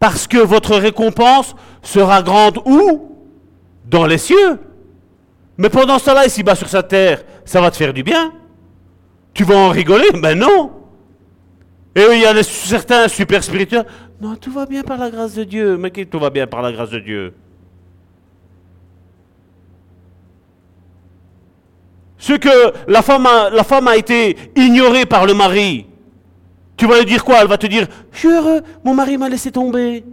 Parce 0.01 0.27
que 0.27 0.39
votre 0.39 0.75
récompense 0.75 1.55
sera 1.83 2.21
grande 2.21 2.59
où? 2.65 3.13
Dans 3.85 4.07
les 4.07 4.19
cieux. 4.19 4.59
Mais 5.57 5.69
pendant 5.69 6.01
cela, 6.01 6.27
ici-bas 6.27 6.57
sur 6.57 6.69
sa 6.69 6.83
terre, 6.83 7.23
ça 7.45 7.61
va 7.61 7.71
te 7.71 7.77
faire 7.77 7.95
du 7.95 8.03
bien. 8.03 8.33
Tu 9.35 9.45
vas 9.45 9.57
en 9.57 9.69
rigoler? 9.69 10.11
Ben 10.21 10.37
non. 10.37 10.78
Et 11.99 12.15
il 12.15 12.21
y 12.21 12.27
a 12.27 12.43
certains 12.45 13.09
super 13.09 13.43
spirituels. 13.43 13.85
Non, 14.21 14.37
tout 14.37 14.53
va 14.53 14.67
bien 14.67 14.85
par 14.85 14.99
la 14.99 15.11
grâce 15.11 15.35
de 15.35 15.43
Dieu. 15.43 15.77
Mais 15.77 15.91
tout 15.91 16.21
va 16.21 16.31
bien 16.31 16.47
par 16.47 16.63
la 16.63 16.71
grâce 16.71 16.91
de 16.91 17.01
Dieu? 17.01 17.35
Ce 22.19 22.35
que 22.35 22.73
la 22.87 23.03
femme, 23.03 23.27
a, 23.27 23.51
la 23.51 23.65
femme 23.65 23.89
a 23.89 23.97
été 23.97 24.37
ignorée 24.55 25.07
par 25.07 25.27
le 25.27 25.35
mari. 25.35 25.87
Tu 26.77 26.87
vas 26.87 26.99
lui 26.99 27.05
dire 27.05 27.25
quoi? 27.25 27.43
Elle 27.43 27.49
va 27.49 27.59
te 27.59 27.67
dire 27.67 27.89
Je 28.13 28.19
suis 28.19 28.29
heureux, 28.29 28.63
mon 28.85 28.95
mari 28.95 29.19
m'a 29.19 29.29
laissé 29.29 29.51
tomber. 29.51 30.05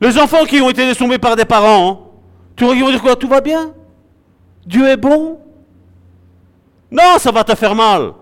Les 0.00 0.18
enfants 0.18 0.44
qui 0.44 0.60
ont 0.62 0.70
été 0.70 0.86
laissés 0.86 1.00
tomber 1.00 1.18
par 1.18 1.36
des 1.36 1.44
parents, 1.44 1.90
hein, 1.90 1.98
tu 2.56 2.64
vas 2.64 2.74
dire 2.74 3.02
quoi? 3.02 3.14
Tout 3.14 3.28
va 3.28 3.42
bien? 3.42 3.74
Dieu 4.66 4.88
est 4.88 4.96
bon? 4.96 5.38
Non, 6.90 7.18
ça 7.18 7.30
va 7.30 7.44
te 7.44 7.54
faire 7.54 7.74
mal. 7.74 8.12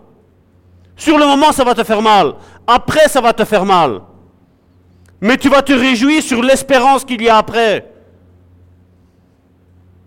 Sur 1.02 1.18
le 1.18 1.26
moment, 1.26 1.50
ça 1.50 1.64
va 1.64 1.74
te 1.74 1.82
faire 1.82 2.00
mal. 2.00 2.34
Après, 2.64 3.08
ça 3.08 3.20
va 3.20 3.32
te 3.32 3.44
faire 3.44 3.64
mal. 3.64 4.02
Mais 5.20 5.36
tu 5.36 5.48
vas 5.48 5.60
te 5.60 5.72
réjouir 5.72 6.22
sur 6.22 6.40
l'espérance 6.40 7.04
qu'il 7.04 7.20
y 7.20 7.28
a 7.28 7.38
après. 7.38 7.92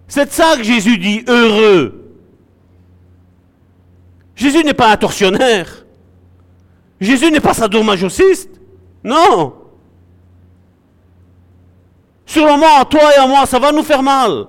C'est 0.08 0.28
de 0.28 0.32
ça 0.32 0.56
que 0.56 0.64
Jésus 0.64 0.98
dit 0.98 1.22
heureux. 1.28 2.16
Jésus 4.38 4.64
n'est 4.64 4.74
pas 4.74 4.90
un 4.90 4.96
tortionnaire. 4.96 5.86
Jésus 7.02 7.30
n'est 7.30 7.42
pas 7.42 7.54
sadomasochiste. 7.54 8.52
Non. 9.04 9.54
Sur 12.26 12.46
le 12.46 12.52
moment, 12.54 12.80
à 12.80 12.86
toi 12.86 13.14
et 13.18 13.20
à 13.20 13.28
moi, 13.28 13.46
ça 13.46 13.60
va 13.60 13.74
nous 13.74 13.84
faire 13.84 14.02
mal. 14.02 14.46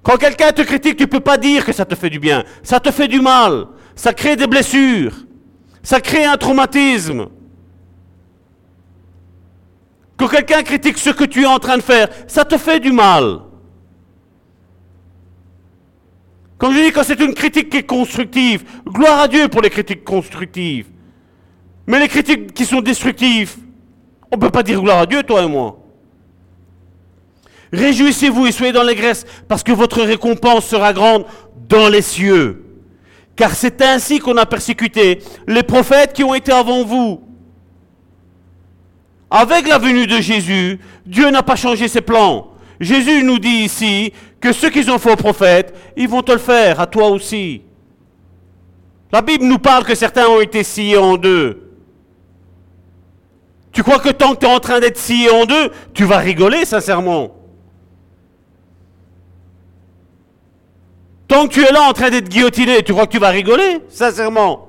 Quand 0.00 0.16
quelqu'un 0.16 0.52
te 0.52 0.62
critique, 0.62 0.96
tu 0.96 1.02
ne 1.02 1.08
peux 1.08 1.18
pas 1.18 1.38
dire 1.38 1.64
que 1.64 1.72
ça 1.72 1.84
te 1.84 1.96
fait 1.96 2.08
du 2.08 2.20
bien. 2.20 2.44
Ça 2.62 2.78
te 2.78 2.92
fait 2.92 3.08
du 3.08 3.20
mal 3.20 3.66
ça 3.98 4.14
crée 4.14 4.36
des 4.36 4.46
blessures, 4.46 5.12
ça 5.82 6.00
crée 6.00 6.24
un 6.24 6.36
traumatisme. 6.36 7.26
Que 10.16 10.24
quelqu'un 10.30 10.62
critique 10.62 10.98
ce 10.98 11.10
que 11.10 11.24
tu 11.24 11.42
es 11.42 11.46
en 11.46 11.58
train 11.58 11.76
de 11.76 11.82
faire, 11.82 12.08
ça 12.28 12.44
te 12.44 12.56
fait 12.56 12.78
du 12.78 12.92
mal. 12.92 13.40
Quand 16.58 16.70
je 16.70 16.80
dis 16.80 16.92
que 16.92 17.02
c'est 17.02 17.18
une 17.18 17.34
critique 17.34 17.70
qui 17.70 17.78
est 17.78 17.86
constructive, 17.86 18.62
gloire 18.86 19.18
à 19.18 19.26
Dieu 19.26 19.48
pour 19.48 19.62
les 19.62 19.70
critiques 19.70 20.04
constructives. 20.04 20.86
Mais 21.88 21.98
les 21.98 22.08
critiques 22.08 22.54
qui 22.54 22.66
sont 22.66 22.80
destructives, 22.80 23.56
on 24.30 24.36
ne 24.36 24.40
peut 24.40 24.50
pas 24.50 24.62
dire 24.62 24.80
gloire 24.80 24.98
à 24.98 25.06
Dieu, 25.06 25.24
toi 25.24 25.42
et 25.42 25.48
moi. 25.48 25.76
Réjouissez-vous 27.72 28.46
et 28.46 28.52
soyez 28.52 28.72
dans 28.72 28.84
les 28.84 28.94
graisses, 28.94 29.26
parce 29.48 29.64
que 29.64 29.72
votre 29.72 30.02
récompense 30.02 30.66
sera 30.66 30.92
grande 30.92 31.24
dans 31.68 31.88
les 31.88 32.02
cieux 32.02 32.64
car 33.38 33.54
c'est 33.54 33.80
ainsi 33.82 34.18
qu'on 34.18 34.36
a 34.36 34.46
persécuté 34.46 35.20
les 35.46 35.62
prophètes 35.62 36.12
qui 36.12 36.24
ont 36.24 36.34
été 36.34 36.50
avant 36.50 36.82
vous. 36.84 37.22
Avec 39.30 39.68
la 39.68 39.78
venue 39.78 40.08
de 40.08 40.20
Jésus, 40.20 40.80
Dieu 41.06 41.30
n'a 41.30 41.44
pas 41.44 41.54
changé 41.54 41.86
ses 41.86 42.00
plans. 42.00 42.48
Jésus 42.80 43.22
nous 43.22 43.38
dit 43.38 43.62
ici 43.62 44.12
que 44.40 44.52
ce 44.52 44.66
qu'ils 44.66 44.90
ont 44.90 44.98
fait 44.98 45.12
aux 45.12 45.16
prophètes, 45.16 45.72
ils 45.96 46.08
vont 46.08 46.22
te 46.22 46.32
le 46.32 46.38
faire 46.38 46.80
à 46.80 46.88
toi 46.88 47.10
aussi. 47.10 47.62
La 49.12 49.22
Bible 49.22 49.44
nous 49.44 49.58
parle 49.58 49.84
que 49.84 49.94
certains 49.94 50.26
ont 50.26 50.40
été 50.40 50.64
sciés 50.64 50.98
en 50.98 51.16
deux. 51.16 51.76
Tu 53.70 53.84
crois 53.84 54.00
que 54.00 54.08
tant 54.08 54.34
que 54.34 54.40
tu 54.40 54.46
es 54.46 54.52
en 54.52 54.58
train 54.58 54.80
d'être 54.80 54.98
scié 54.98 55.30
en 55.30 55.44
deux, 55.44 55.70
tu 55.94 56.02
vas 56.04 56.18
rigoler 56.18 56.64
sincèrement 56.64 57.37
Tant 61.28 61.46
que 61.46 61.52
tu 61.52 61.60
es 61.62 61.70
là 61.70 61.82
en 61.82 61.92
train 61.92 62.08
d'être 62.08 62.30
guillotiné, 62.30 62.82
tu 62.82 62.92
crois 62.92 63.06
que 63.06 63.12
tu 63.12 63.18
vas 63.18 63.28
rigoler, 63.28 63.82
sincèrement 63.90 64.66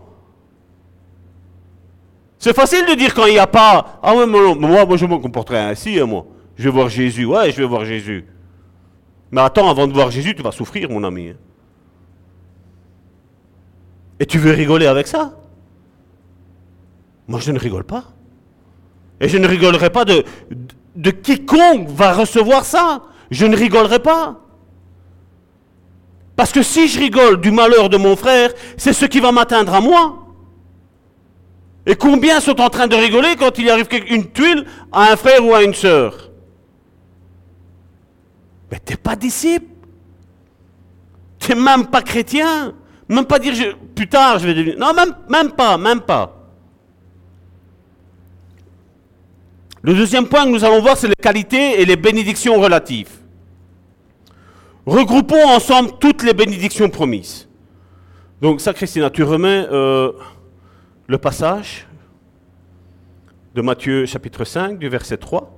C'est 2.37 2.53
facile 2.53 2.85
de 2.85 2.95
dire 2.95 3.13
quand 3.15 3.25
il 3.25 3.33
n'y 3.33 3.39
a 3.39 3.47
pas. 3.47 3.99
Ah 4.03 4.13
ouais, 4.13 4.27
moi, 4.27 4.85
moi, 4.85 4.97
je 4.97 5.05
me 5.05 5.17
comporterai 5.17 5.59
ainsi, 5.59 5.99
hein, 5.99 6.05
moi. 6.05 6.25
Je 6.57 6.65
vais 6.65 6.69
voir 6.69 6.89
Jésus. 6.89 7.23
Ouais, 7.23 7.51
je 7.51 7.57
vais 7.57 7.67
voir 7.67 7.85
Jésus. 7.85 8.25
Mais 9.31 9.39
attends, 9.39 9.69
avant 9.69 9.87
de 9.87 9.93
voir 9.93 10.11
Jésus, 10.11 10.35
tu 10.35 10.43
vas 10.43 10.51
souffrir, 10.51 10.89
mon 10.89 11.05
ami. 11.05 11.29
Hein. 11.29 11.37
Et 14.19 14.25
tu 14.25 14.37
veux 14.37 14.51
rigoler 14.51 14.85
avec 14.85 15.07
ça? 15.07 15.39
Moi, 17.29 17.39
je 17.39 17.53
ne 17.53 17.59
rigole 17.59 17.85
pas. 17.85 18.03
Et 19.21 19.29
je 19.29 19.37
ne 19.37 19.47
rigolerai 19.47 19.89
pas 19.91 20.03
de, 20.03 20.25
de 20.97 21.11
quiconque 21.11 21.87
va 21.87 22.11
recevoir 22.11 22.65
ça. 22.65 23.03
Je 23.31 23.45
ne 23.45 23.55
rigolerai 23.55 23.99
pas. 23.99 24.41
Parce 26.39 26.53
que 26.53 26.63
si 26.63 26.87
je 26.87 26.97
rigole 26.97 27.41
du 27.41 27.51
malheur 27.51 27.89
de 27.89 27.97
mon 27.97 28.15
frère, 28.15 28.51
c'est 28.77 28.93
ce 28.93 29.05
qui 29.05 29.19
va 29.19 29.33
m'atteindre 29.33 29.73
à 29.73 29.81
moi. 29.81 30.25
Et 31.85 31.95
combien 31.95 32.39
sont 32.39 32.61
en 32.61 32.69
train 32.69 32.87
de 32.87 32.95
rigoler 32.95 33.35
quand 33.37 33.57
il 33.57 33.69
arrive 33.69 33.89
une 34.07 34.31
tuile 34.31 34.65
à 34.89 35.11
un 35.11 35.17
frère 35.17 35.45
ou 35.45 35.53
à 35.53 35.63
une 35.63 35.73
sœur? 35.73 36.31
Mais 38.71 38.79
t'es 38.79 38.95
pas 38.95 39.17
disciple. 39.17 39.65
T'es 41.39 41.55
même 41.55 41.87
pas 41.87 42.01
chrétien. 42.01 42.73
Même 43.09 43.25
pas 43.25 43.37
dire 43.37 43.75
plus 43.93 44.07
tard 44.07 44.39
je 44.39 44.47
vais 44.47 44.53
devenir. 44.53 44.79
Non, 44.79 44.93
même, 44.93 45.13
même 45.27 45.51
pas, 45.51 45.77
même 45.77 45.99
pas. 45.99 46.37
Le 49.81 49.93
deuxième 49.93 50.25
point 50.25 50.45
que 50.45 50.51
nous 50.51 50.63
allons 50.63 50.81
voir, 50.81 50.95
c'est 50.95 51.09
les 51.09 51.15
qualités 51.21 51.81
et 51.81 51.85
les 51.85 51.97
bénédictions 51.97 52.61
relatives. 52.61 53.18
Regroupons 54.89 55.47
ensemble 55.47 55.91
toutes 55.99 56.23
les 56.23 56.33
bénédictions 56.33 56.89
promises. 56.89 57.47
Donc 58.41 58.59
ça, 58.59 58.73
Christina, 58.73 59.11
tu 59.11 59.21
remets 59.21 59.67
le 59.69 61.17
passage 61.21 61.85
de 63.53 63.61
Matthieu 63.61 64.07
chapitre 64.07 64.45
5, 64.45 64.79
du 64.79 64.89
verset 64.89 65.17
3. 65.17 65.55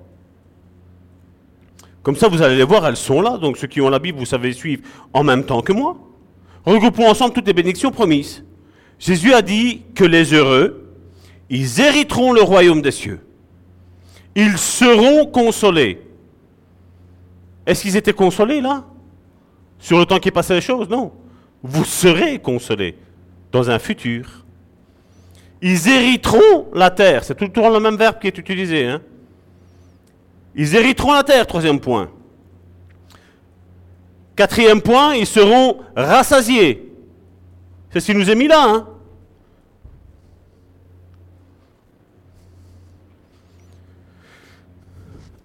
Comme 2.04 2.18
ça, 2.18 2.28
vous 2.28 2.42
allez 2.42 2.58
les 2.58 2.66
voir, 2.66 2.86
elles 2.86 2.98
sont 2.98 3.22
là. 3.22 3.38
Donc 3.38 3.56
ceux 3.56 3.68
qui 3.68 3.80
ont 3.80 3.88
la 3.88 4.00
Bible, 4.00 4.20
vous 4.20 4.26
savez 4.26 4.52
suivre 4.52 4.84
en 5.14 5.24
même 5.24 5.46
temps 5.46 5.62
que 5.62 5.72
moi. 5.72 5.96
Regroupons 6.66 7.08
ensemble 7.08 7.34
toutes 7.34 7.48
les 7.48 7.54
bénédictions 7.54 7.92
promises. 7.92 8.44
Jésus 9.00 9.34
a 9.34 9.42
dit 9.42 9.84
que 9.96 10.04
les 10.04 10.34
heureux, 10.34 10.94
ils 11.50 11.80
hériteront 11.80 12.34
le 12.34 12.42
royaume 12.42 12.82
des 12.82 12.92
cieux. 12.92 13.22
Ils 14.36 14.58
seront 14.58 15.26
consolés. 15.26 16.02
Est-ce 17.66 17.84
qu'ils 17.84 17.96
étaient 17.96 18.12
consolés 18.12 18.60
là? 18.60 18.88
Sur 19.82 19.98
le 19.98 20.06
temps 20.06 20.20
qui 20.20 20.32
passait 20.32 20.54
les 20.54 20.62
choses 20.62 20.88
Non. 20.88 21.12
Vous 21.64 21.84
serez 21.84 22.40
consolés 22.40 22.96
dans 23.52 23.70
un 23.70 23.80
futur. 23.80 24.46
Ils 25.62 25.90
hériteront 25.90 26.68
la 26.74 26.90
terre. 26.90 27.24
C'est 27.24 27.36
tout 27.36 27.52
le 27.62 27.80
même 27.80 27.98
verbe 27.98 28.20
qui 28.20 28.28
est 28.28 28.38
utilisé. 28.38 28.88
Hein 28.88 29.02
ils 30.56 30.76
hériteront 30.76 31.14
la 31.14 31.24
terre, 31.24 31.48
troisième 31.48 31.80
point. 31.80 32.10
Quatrième 34.36 34.82
point, 34.82 35.16
ils 35.16 35.28
seront 35.28 35.80
rassasiés. 35.96 36.94
C'est 37.92 38.00
ce 38.00 38.12
qui 38.12 38.18
nous 38.18 38.30
est 38.30 38.36
mis 38.36 38.48
là. 38.48 38.64
Hein 38.64 38.88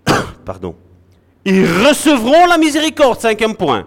Pardon. 0.44 0.76
Ils 1.44 1.64
recevront 1.64 2.46
la 2.46 2.58
miséricorde, 2.58 3.20
cinquième 3.20 3.54
point. 3.54 3.86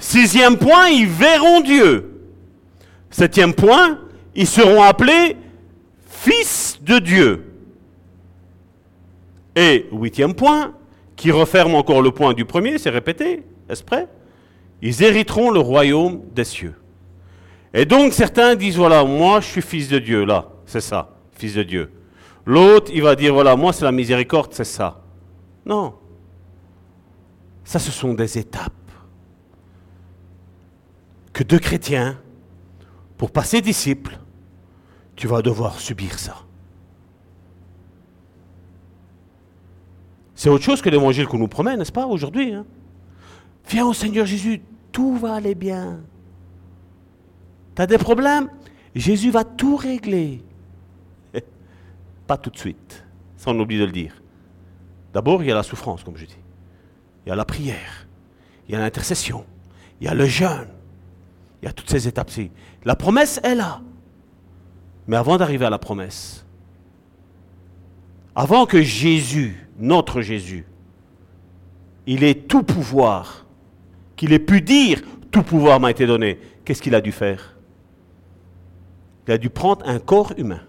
Sixième 0.00 0.56
point, 0.56 0.88
ils 0.88 1.06
verront 1.06 1.60
Dieu. 1.60 2.22
Septième 3.10 3.52
point, 3.52 3.98
ils 4.34 4.46
seront 4.46 4.82
appelés 4.82 5.36
fils 6.06 6.78
de 6.82 6.98
Dieu. 6.98 7.52
Et 9.54 9.86
huitième 9.92 10.34
point, 10.34 10.72
qui 11.16 11.30
referme 11.30 11.74
encore 11.74 12.00
le 12.00 12.10
point 12.10 12.32
du 12.32 12.46
premier, 12.46 12.78
c'est 12.78 12.90
répété, 12.90 13.44
est-ce 13.68 13.84
prêt? 13.84 14.08
Ils 14.80 15.02
hériteront 15.02 15.50
le 15.50 15.60
royaume 15.60 16.22
des 16.34 16.44
cieux. 16.44 16.74
Et 17.74 17.84
donc 17.84 18.14
certains 18.14 18.54
disent, 18.54 18.76
voilà, 18.76 19.04
moi 19.04 19.40
je 19.40 19.46
suis 19.46 19.62
fils 19.62 19.88
de 19.88 19.98
Dieu, 19.98 20.24
là, 20.24 20.48
c'est 20.64 20.80
ça, 20.80 21.16
fils 21.32 21.54
de 21.54 21.62
Dieu. 21.62 21.92
L'autre, 22.46 22.90
il 22.94 23.02
va 23.02 23.14
dire, 23.14 23.34
voilà, 23.34 23.54
moi 23.54 23.74
c'est 23.74 23.84
la 23.84 23.92
miséricorde, 23.92 24.52
c'est 24.54 24.64
ça. 24.64 25.02
Non. 25.66 25.94
Ça, 27.64 27.78
ce 27.78 27.90
sont 27.90 28.14
des 28.14 28.38
étapes 28.38 28.72
que 31.40 31.44
deux 31.44 31.58
chrétiens, 31.58 32.20
pour 33.16 33.30
passer 33.30 33.62
disciples, 33.62 34.18
tu 35.16 35.26
vas 35.26 35.40
devoir 35.40 35.80
subir 35.80 36.18
ça. 36.18 36.36
C'est 40.34 40.50
autre 40.50 40.62
chose 40.62 40.82
que 40.82 40.90
l'évangile 40.90 41.26
qu'on 41.26 41.38
nous 41.38 41.48
promet, 41.48 41.78
n'est-ce 41.78 41.92
pas, 41.92 42.06
aujourd'hui 42.06 42.52
hein? 42.52 42.66
Viens 43.70 43.86
au 43.86 43.94
Seigneur 43.94 44.26
Jésus, 44.26 44.60
tout 44.92 45.16
va 45.16 45.36
aller 45.36 45.54
bien. 45.54 46.00
Tu 47.74 47.80
as 47.80 47.86
des 47.86 47.96
problèmes? 47.96 48.50
Jésus 48.94 49.30
va 49.30 49.44
tout 49.44 49.76
régler. 49.76 50.44
Pas 52.26 52.36
tout 52.36 52.50
de 52.50 52.58
suite, 52.58 53.02
ça 53.38 53.50
on 53.50 53.54
de 53.54 53.64
le 53.64 53.92
dire. 53.92 54.20
D'abord, 55.14 55.42
il 55.42 55.48
y 55.48 55.52
a 55.52 55.54
la 55.54 55.62
souffrance, 55.62 56.04
comme 56.04 56.18
je 56.18 56.26
dis. 56.26 56.38
Il 57.24 57.30
y 57.30 57.32
a 57.32 57.34
la 57.34 57.46
prière, 57.46 58.06
il 58.68 58.74
y 58.74 58.76
a 58.76 58.78
l'intercession, 58.78 59.46
il 60.02 60.04
y 60.04 60.08
a 60.08 60.12
le 60.12 60.26
jeûne, 60.26 60.68
il 61.62 61.66
y 61.66 61.68
a 61.68 61.72
toutes 61.72 61.90
ces 61.90 62.08
étapes-ci. 62.08 62.50
La 62.84 62.96
promesse 62.96 63.40
est 63.42 63.54
là. 63.54 63.80
Mais 65.06 65.16
avant 65.16 65.36
d'arriver 65.36 65.66
à 65.66 65.70
la 65.70 65.78
promesse, 65.78 66.46
avant 68.34 68.66
que 68.66 68.80
Jésus 68.82 69.66
notre 69.78 70.20
Jésus, 70.20 70.66
il 72.06 72.22
est 72.22 72.46
tout 72.48 72.62
pouvoir, 72.62 73.46
qu'il 74.16 74.32
ait 74.32 74.38
pu 74.38 74.60
dire 74.60 75.00
tout 75.30 75.42
pouvoir 75.42 75.80
m'a 75.80 75.90
été 75.90 76.06
donné, 76.06 76.38
qu'est-ce 76.64 76.82
qu'il 76.82 76.94
a 76.94 77.00
dû 77.00 77.12
faire? 77.12 77.56
Il 79.26 79.32
a 79.32 79.38
dû 79.38 79.48
prendre 79.48 79.86
un 79.88 79.98
corps 79.98 80.32
humain. 80.36 80.60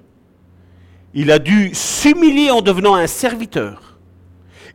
Il 1.14 1.32
a 1.32 1.40
dû 1.40 1.74
s'humilier 1.74 2.52
en 2.52 2.62
devenant 2.62 2.96
un 2.96 3.08
serviteur. 3.08 3.98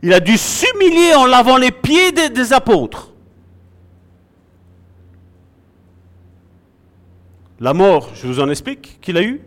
Il 0.03 0.13
a 0.13 0.19
dû 0.19 0.37
s'humilier 0.37 1.15
en 1.15 1.25
lavant 1.25 1.57
les 1.57 1.71
pieds 1.71 2.11
des, 2.11 2.29
des 2.29 2.53
apôtres. 2.53 3.13
La 7.59 7.73
mort, 7.73 8.13
je 8.13 8.27
vous 8.27 8.39
en 8.39 8.49
explique, 8.49 8.99
qu'il 9.01 9.17
a 9.17 9.23
eu 9.23 9.41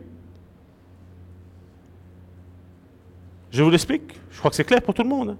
Je 3.51 3.62
vous 3.62 3.70
l'explique. 3.70 4.20
Je 4.31 4.39
crois 4.39 4.51
que 4.51 4.57
c'est 4.57 4.65
clair 4.65 4.82
pour 4.82 4.95
tout 4.95 5.03
le 5.03 5.09
monde. 5.09 5.37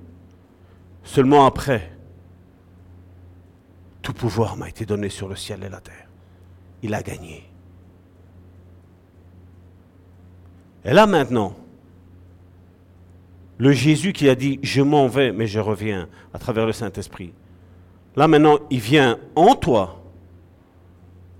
Seulement 1.05 1.47
après, 1.47 1.93
tout 4.03 4.13
pouvoir 4.13 4.57
m'a 4.57 4.69
été 4.69 4.85
donné 4.85 5.09
sur 5.09 5.29
le 5.29 5.37
ciel 5.37 5.63
et 5.65 5.69
la 5.69 5.81
terre. 5.81 6.09
Il 6.83 6.95
a 6.95 7.03
gagné. 7.03 7.45
Et 10.85 10.93
là 10.93 11.07
maintenant, 11.07 11.57
le 13.59 13.73
Jésus 13.73 14.13
qui 14.13 14.29
a 14.29 14.35
dit, 14.35 14.59
je 14.63 14.81
m'en 14.81 15.07
vais, 15.07 15.33
mais 15.33 15.47
je 15.47 15.61
reviens 15.61 16.09
à 16.33 16.39
travers 16.39 16.67
le 16.67 16.73
Saint-Esprit. 16.73 17.33
Là 18.17 18.27
maintenant, 18.27 18.59
il 18.71 18.81
vient 18.81 19.19
en 19.37 19.55
toi. 19.55 20.00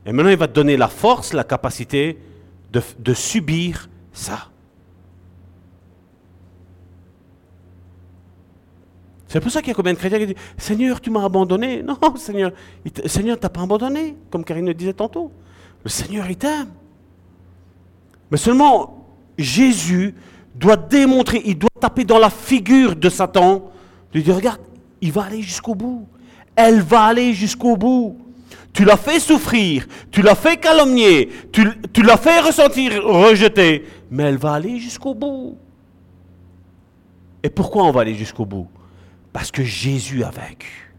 Et 0.07 0.13
maintenant, 0.13 0.31
il 0.31 0.37
va 0.37 0.49
te 0.49 0.55
donner 0.55 0.77
la 0.77 0.89
force, 0.89 1.33
la 1.33 1.45
capacité 1.45 2.19
de, 2.73 3.15
subir 3.15 3.89
ça. 4.13 4.49
C'est 9.29 9.41
pour 9.41 9.51
ça 9.51 9.61
qu'il 9.61 9.69
y 9.69 9.71
a 9.73 9.75
combien 9.75 9.93
de 9.93 9.99
chrétiens 9.99 10.19
qui 10.19 10.27
disent 10.27 10.37
Seigneur, 10.57 11.01
tu 11.01 11.11
m'as 11.11 11.25
abandonné. 11.25 11.83
Non, 11.83 11.99
Seigneur, 12.17 12.53
Seigneur, 13.07 13.39
tu 13.39 13.45
n'as 13.45 13.51
pas 13.51 13.63
abandonné, 13.63 14.17
comme 14.31 14.45
Karine 14.45 14.67
le 14.67 14.75
disait 14.75 14.93
tantôt. 14.93 15.31
Le 15.85 15.91
Seigneur, 15.91 16.29
il 16.29 16.37
t'aime. 16.37 16.71
Mais 18.31 18.37
seulement, 18.37 19.07
Jésus 19.37 20.15
doit 20.55 20.77
démontrer, 20.77 21.43
il 21.45 21.59
doit 21.59 21.71
taper 21.81 22.05
dans 22.05 22.19
la 22.19 22.31
figure 22.31 22.97
de 22.97 23.09
Satan, 23.09 23.71
lui 24.13 24.23
dire 24.23 24.37
Regarde, 24.37 24.61
il 25.01 25.13
va 25.13 25.25
aller 25.25 25.43
jusqu'au 25.43 25.75
bout. 25.75 26.07
Elle 26.57 26.81
va 26.81 27.05
aller 27.05 27.33
jusqu'au 27.33 27.77
bout. 27.77 28.19
Tu 28.73 28.85
l'as 28.85 28.97
fait 28.97 29.19
souffrir, 29.19 29.87
tu 30.11 30.23
l'as 30.23 30.35
fait 30.35 30.57
calomnier, 30.57 31.29
tu, 31.53 32.03
l'as 32.03 32.17
fait 32.17 32.41
ressentir 32.41 33.05
rejeté, 33.05 33.85
mais 34.11 34.25
elle 34.25 34.37
va 34.37 34.55
aller 34.55 34.79
jusqu'au 34.79 35.15
bout. 35.15 35.59
Et 37.43 37.51
pourquoi 37.51 37.85
on 37.85 37.91
va 37.91 38.03
aller 38.03 38.15
jusqu'au 38.15 38.47
bout? 38.47 38.69
Parce 39.33 39.51
que 39.51 39.65
Jésus 39.65 40.23
a 40.23 40.31
vaincu. 40.31 40.93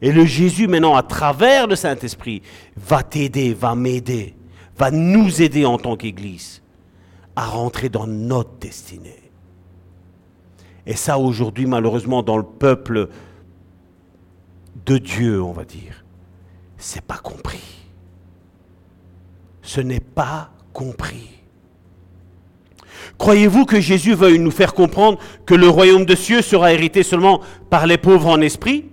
Et 0.00 0.12
le 0.12 0.24
Jésus, 0.24 0.66
maintenant, 0.66 0.96
à 0.96 1.02
travers 1.02 1.66
le 1.66 1.76
Saint-Esprit, 1.76 2.42
va 2.76 3.02
t'aider, 3.02 3.54
va 3.54 3.74
m'aider, 3.74 4.34
va 4.76 4.90
nous 4.90 5.42
aider 5.42 5.64
en 5.64 5.78
tant 5.78 5.96
qu'Église 5.96 6.62
à 7.36 7.46
rentrer 7.46 7.88
dans 7.88 8.06
notre 8.06 8.58
destinée. 8.58 9.30
Et 10.86 10.94
ça, 10.94 11.18
aujourd'hui, 11.18 11.66
malheureusement, 11.66 12.22
dans 12.22 12.36
le 12.36 12.42
peuple 12.42 13.08
de 14.86 14.98
Dieu, 14.98 15.42
on 15.42 15.52
va 15.52 15.64
dire, 15.64 16.04
c'est 16.76 17.04
pas 17.04 17.18
compris. 17.18 17.62
Ce 19.62 19.80
n'est 19.80 20.00
pas 20.00 20.50
compris. 20.72 21.28
Croyez-vous 23.18 23.64
que 23.64 23.80
Jésus 23.80 24.14
veuille 24.14 24.38
nous 24.38 24.50
faire 24.50 24.74
comprendre 24.74 25.18
que 25.46 25.54
le 25.54 25.68
royaume 25.68 26.04
de 26.04 26.14
cieux 26.14 26.42
sera 26.42 26.72
hérité 26.72 27.02
seulement 27.02 27.40
par 27.70 27.86
les 27.86 27.98
pauvres 27.98 28.28
en 28.28 28.40
esprit 28.40 28.86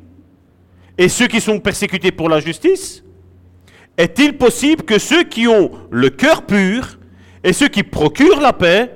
et 0.98 1.10
ceux 1.10 1.28
qui 1.28 1.42
sont 1.42 1.60
persécutés 1.60 2.12
pour 2.12 2.30
la 2.30 2.40
justice? 2.40 3.04
Est-il 3.98 4.38
possible 4.38 4.84
que 4.84 5.00
ceux 5.00 5.24
qui 5.24 5.48
ont 5.48 5.72
le 5.90 6.10
cœur 6.10 6.44
pur 6.44 7.00
et 7.44 7.54
ceux 7.54 7.68
qui 7.68 7.84
procurent 7.84 8.42
la 8.42 8.54
paix 8.54 8.92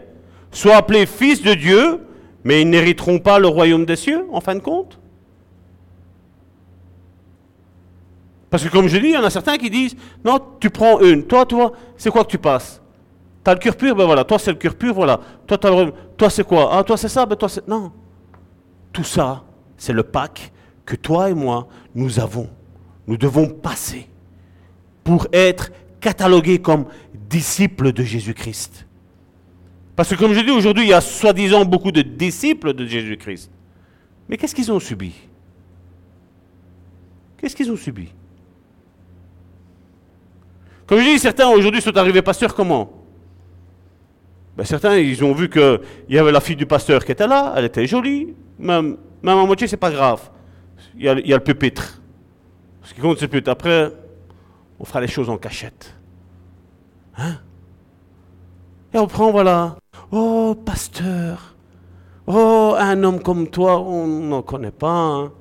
soient 0.51 0.77
appelés 0.77 1.05
fils 1.05 1.41
de 1.41 1.53
Dieu, 1.53 2.01
mais 2.43 2.61
ils 2.61 2.69
n'hériteront 2.69 3.19
pas 3.19 3.39
le 3.39 3.47
royaume 3.47 3.85
des 3.85 3.95
cieux, 3.95 4.25
en 4.31 4.39
fin 4.39 4.55
de 4.55 4.59
compte? 4.59 4.99
Parce 8.53 8.63
que 8.63 8.69
comme 8.69 8.87
je 8.87 8.99
dis, 8.99 9.07
il 9.07 9.13
y 9.13 9.17
en 9.17 9.23
a 9.23 9.31
certains 9.31 9.57
qui 9.57 9.67
disent, 9.67 9.95
non, 10.23 10.39
tu 10.59 10.69
prends 10.69 10.99
une, 10.99 11.25
toi, 11.25 11.43
toi, 11.43 11.71
c'est 11.97 12.11
quoi 12.11 12.23
que 12.23 12.29
tu 12.29 12.37
passes? 12.37 12.79
T'as 13.43 13.55
le 13.55 13.59
cœur 13.59 13.75
pur, 13.75 13.95
ben 13.95 14.05
voilà, 14.05 14.23
toi 14.23 14.37
c'est 14.37 14.51
le 14.51 14.57
cœur 14.57 14.75
pur, 14.75 14.93
voilà. 14.93 15.19
Toi, 15.47 15.57
toi 15.57 16.29
c'est 16.29 16.43
quoi? 16.43 16.69
Ah, 16.71 16.83
toi 16.83 16.95
c'est 16.95 17.07
ça, 17.07 17.25
ben 17.25 17.35
toi 17.35 17.49
c'est. 17.49 17.67
Non. 17.67 17.91
Tout 18.91 19.03
ça, 19.03 19.43
c'est 19.75 19.91
le 19.91 20.03
pack 20.03 20.51
que 20.85 20.95
toi 20.95 21.31
et 21.31 21.33
moi, 21.33 21.67
nous 21.95 22.19
avons. 22.19 22.47
Nous 23.07 23.17
devons 23.17 23.47
passer 23.47 24.07
pour 25.03 25.25
être 25.33 25.71
catalogués 25.99 26.59
comme 26.59 26.85
disciples 27.27 27.91
de 27.91 28.03
Jésus-Christ. 28.03 28.85
Parce 29.95 30.09
que 30.09 30.15
comme 30.15 30.33
je 30.33 30.41
dis 30.41 30.51
aujourd'hui, 30.51 30.83
il 30.83 30.89
y 30.89 30.93
a 30.93 31.01
soi-disant 31.01 31.65
beaucoup 31.65 31.91
de 31.91 32.03
disciples 32.03 32.73
de 32.73 32.85
Jésus-Christ. 32.85 33.49
Mais 34.29 34.37
qu'est-ce 34.37 34.53
qu'ils 34.53 34.71
ont 34.71 34.79
subi? 34.79 35.11
Qu'est-ce 37.39 37.55
qu'ils 37.55 37.71
ont 37.71 37.77
subi? 37.77 38.09
Comme 40.93 41.17
certains 41.17 41.47
aujourd'hui 41.47 41.81
sont 41.81 41.97
arrivés 41.97 42.21
pasteurs 42.21 42.53
comment? 42.53 42.91
Ben, 44.55 44.63
certains, 44.63 44.95
ils 44.97 45.23
ont 45.23 45.33
vu 45.33 45.49
qu'il 45.49 45.79
y 46.07 46.19
avait 46.19 46.31
la 46.31 46.39
fille 46.39 46.55
du 46.55 46.67
pasteur 46.67 47.03
qui 47.03 47.11
était 47.11 47.25
là, 47.25 47.53
elle 47.55 47.65
était 47.65 47.87
jolie, 47.87 48.35
même 48.59 48.97
Même 49.23 49.39
à 49.39 49.45
moitié, 49.45 49.65
c'est 49.67 49.77
pas 49.77 49.89
grave. 49.89 50.29
Il 50.95 51.03
y, 51.03 51.09
a, 51.09 51.15
le 51.15 51.39
pupitre. 51.39 51.99
Ce 52.83 52.93
qui 52.93 53.01
compte, 53.01 53.17
c'est 53.17 53.27
le. 53.27 53.49
Après, 53.49 53.91
on 54.79 54.85
fera 54.85 55.01
les 55.01 55.07
choses 55.07 55.31
en 55.31 55.37
cachette. 55.37 55.95
Hein? 57.17 57.37
Et 58.93 58.99
on 58.99 59.07
prend, 59.07 59.31
voilà. 59.31 59.77
Oh, 60.11 60.55
pasteur. 60.63 61.55
Oh, 62.27 62.75
un 62.77 63.03
homme 63.03 63.19
comme 63.19 63.47
toi, 63.47 63.79
on 63.79 64.05
n'en 64.05 64.43
connaît 64.43 64.69
pas. 64.69 64.91
Hein. 64.91 65.31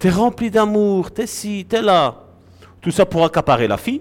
T'es 0.00 0.10
rempli 0.10 0.50
d'amour, 0.50 1.12
t'es 1.12 1.28
ci, 1.28 1.64
t'es 1.68 1.80
là. 1.80 2.24
Tout 2.80 2.90
ça 2.90 3.06
pour 3.06 3.24
accaparer 3.24 3.68
la 3.68 3.76
fille. 3.76 4.00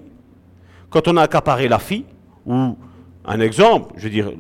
Quand 0.90 1.08
on 1.08 1.18
a 1.18 1.24
accaparé 1.24 1.68
la 1.68 1.80
fille, 1.80 2.06
ou 2.46 2.78
un 3.26 3.40
exemple, 3.42 3.94
je 3.98 4.04
veux 4.04 4.10
dire, 4.10 4.32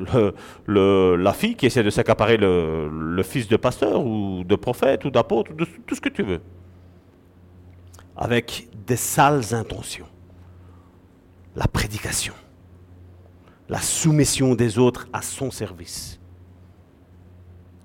la 0.67 1.33
fille 1.33 1.55
qui 1.55 1.65
essaie 1.65 1.83
de 1.83 1.89
s'accaparer 1.89 2.37
le, 2.37 2.89
le 2.89 3.23
fils 3.23 3.47
de 3.47 3.57
pasteur, 3.57 4.03
ou 4.05 4.43
de 4.43 4.55
prophète, 4.55 5.05
ou 5.05 5.11
d'apôtre, 5.11 5.53
de 5.53 5.65
tout 5.85 5.95
ce 5.95 6.01
que 6.01 6.09
tu 6.09 6.23
veux. 6.23 6.41
Avec 8.15 8.67
des 8.87 8.95
sales 8.95 9.53
intentions. 9.53 10.07
La 11.55 11.67
prédication. 11.67 12.33
La 13.69 13.79
soumission 13.79 14.55
des 14.55 14.79
autres 14.79 15.07
à 15.13 15.21
son 15.21 15.51
service. 15.51 16.19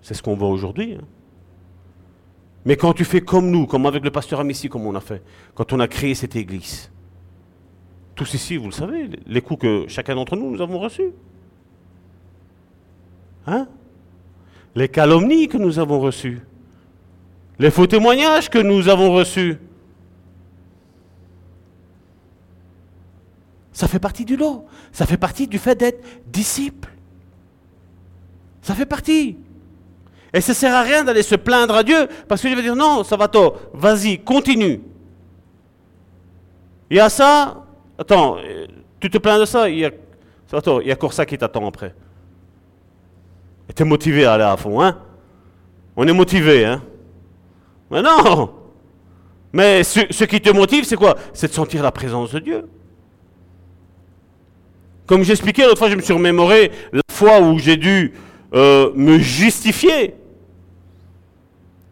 C'est 0.00 0.14
ce 0.14 0.22
qu'on 0.22 0.36
voit 0.36 0.48
aujourd'hui. 0.48 0.94
hein. 0.94 1.04
Mais 2.64 2.76
quand 2.76 2.94
tu 2.94 3.04
fais 3.04 3.20
comme 3.20 3.50
nous, 3.50 3.66
comme 3.66 3.84
avec 3.84 4.02
le 4.02 4.10
pasteur 4.10 4.40
Amici, 4.40 4.70
comme 4.70 4.86
on 4.86 4.94
a 4.94 5.00
fait, 5.00 5.22
quand 5.54 5.74
on 5.74 5.80
a 5.80 5.88
créé 5.88 6.14
cette 6.14 6.34
église, 6.34 6.90
tous 8.14 8.34
ici, 8.34 8.56
vous 8.56 8.66
le 8.66 8.72
savez, 8.72 9.10
les 9.26 9.40
coups 9.40 9.60
que 9.62 9.84
chacun 9.88 10.14
d'entre 10.14 10.36
nous, 10.36 10.50
nous 10.50 10.62
avons 10.62 10.78
reçus. 10.78 11.12
Hein? 13.46 13.66
Les 14.74 14.88
calomnies 14.88 15.48
que 15.48 15.56
nous 15.56 15.78
avons 15.78 16.00
reçues. 16.00 16.40
Les 17.58 17.70
faux 17.70 17.86
témoignages 17.86 18.50
que 18.50 18.58
nous 18.58 18.88
avons 18.88 19.12
reçus. 19.12 19.58
Ça 23.72 23.88
fait 23.88 23.98
partie 23.98 24.24
du 24.24 24.36
lot. 24.36 24.66
Ça 24.92 25.06
fait 25.06 25.16
partie 25.16 25.46
du 25.46 25.58
fait 25.58 25.74
d'être 25.74 26.04
disciple. 26.26 26.90
Ça 28.62 28.74
fait 28.74 28.86
partie. 28.86 29.36
Et 30.32 30.40
ça 30.40 30.52
ne 30.52 30.56
sert 30.56 30.74
à 30.74 30.82
rien 30.82 31.04
d'aller 31.04 31.22
se 31.22 31.34
plaindre 31.36 31.74
à 31.74 31.84
Dieu, 31.84 32.08
parce 32.26 32.42
que 32.42 32.48
je 32.48 32.54
vais 32.54 32.62
dire 32.62 32.74
non, 32.74 33.04
ça 33.04 33.16
va 33.16 33.28
tort, 33.28 33.60
vas-y, 33.72 34.18
continue. 34.18 34.80
Il 36.90 36.96
y 36.96 37.00
a 37.00 37.08
ça, 37.08 37.63
attends, 37.98 38.36
euh, 38.38 38.66
tu 39.00 39.10
te 39.10 39.18
plains 39.18 39.38
de 39.38 39.44
ça, 39.44 39.68
il 39.68 39.78
y 39.78 39.84
a, 39.84 39.90
tort, 40.62 40.82
il 40.82 40.88
y 40.88 40.90
a 40.90 40.94
encore 40.94 41.12
ça 41.12 41.26
qui 41.26 41.36
t'attend 41.36 41.66
après. 41.66 41.94
Et 43.68 43.72
tu 43.72 43.82
es 43.82 43.86
motivé 43.86 44.24
à 44.24 44.34
aller 44.34 44.44
à 44.44 44.56
fond, 44.56 44.80
hein? 44.80 44.98
On 45.96 46.06
est 46.06 46.12
motivé, 46.12 46.64
hein? 46.64 46.82
Mais 47.90 48.02
non 48.02 48.52
Mais 49.52 49.82
ce, 49.84 50.00
ce 50.10 50.24
qui 50.24 50.40
te 50.40 50.50
motive, 50.50 50.84
c'est 50.84 50.96
quoi? 50.96 51.16
C'est 51.32 51.48
de 51.48 51.52
sentir 51.52 51.82
la 51.82 51.92
présence 51.92 52.32
de 52.32 52.40
Dieu. 52.40 52.68
Comme 55.06 55.22
j'expliquais 55.22 55.64
l'autre 55.64 55.78
fois, 55.78 55.90
je 55.90 55.96
me 55.96 56.00
suis 56.00 56.14
remémoré 56.14 56.72
la 56.92 57.02
fois 57.10 57.40
où 57.40 57.58
j'ai 57.58 57.76
dû 57.76 58.14
euh, 58.54 58.90
me 58.94 59.18
justifier 59.18 60.14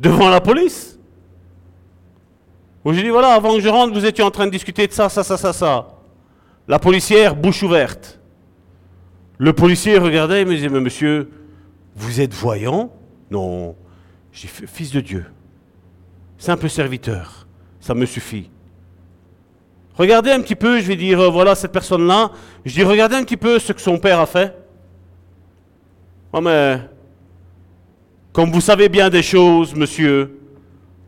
devant 0.01 0.29
la 0.29 0.41
police. 0.41 0.99
Où 2.85 2.93
j'ai 2.93 3.03
dit, 3.03 3.11
voilà, 3.11 3.35
avant 3.35 3.55
que 3.55 3.61
je 3.61 3.69
rentre, 3.69 3.95
vous 3.95 4.05
étiez 4.05 4.25
en 4.25 4.31
train 4.31 4.47
de 4.47 4.51
discuter 4.51 4.87
de 4.87 4.93
ça, 4.93 5.09
ça, 5.09 5.23
ça, 5.23 5.37
ça, 5.37 5.53
ça. 5.53 5.92
La 6.73 6.79
policière, 6.79 7.37
bouche 7.37 7.63
ouverte. 7.63 8.19
Le 9.37 9.53
policier 9.53 9.99
regardait 9.99 10.41
et 10.41 10.45
me 10.47 10.55
disait, 10.55 10.71
mais 10.71 10.81
monsieur, 10.81 11.29
vous 11.95 12.23
êtes 12.23 12.33
voyant? 12.33 12.91
Non. 13.31 13.77
J'ai 14.33 14.49
fait 14.49 14.67
fils 14.67 14.91
de 14.91 15.03
Dieu. 15.03 15.27
Simple 16.39 16.71
serviteur. 16.71 17.47
Ça 17.79 17.93
me 17.93 18.07
suffit. 18.07 18.49
Regardez 19.97 20.31
un 20.31 20.41
petit 20.41 20.55
peu, 20.55 20.81
je 20.81 20.87
vais 20.87 20.97
dire, 20.97 21.21
euh, 21.21 21.29
voilà 21.29 21.55
cette 21.55 21.73
personne-là. 21.73 22.31
Je 22.65 22.73
dis, 22.73 22.85
regardez 22.85 23.17
un 23.17 23.25
petit 23.25 23.37
peu 23.37 23.59
ce 23.59 23.75
que 23.75 23.81
son 23.83 23.99
père 23.99 24.19
a 24.19 24.25
fait. 24.25 24.57
Oh, 26.33 26.41
mais, 26.41 26.81
comme 28.33 28.51
vous 28.51 28.63
savez 28.63 28.89
bien 28.89 29.11
des 29.11 29.23
choses, 29.23 29.75
monsieur, 29.75 30.41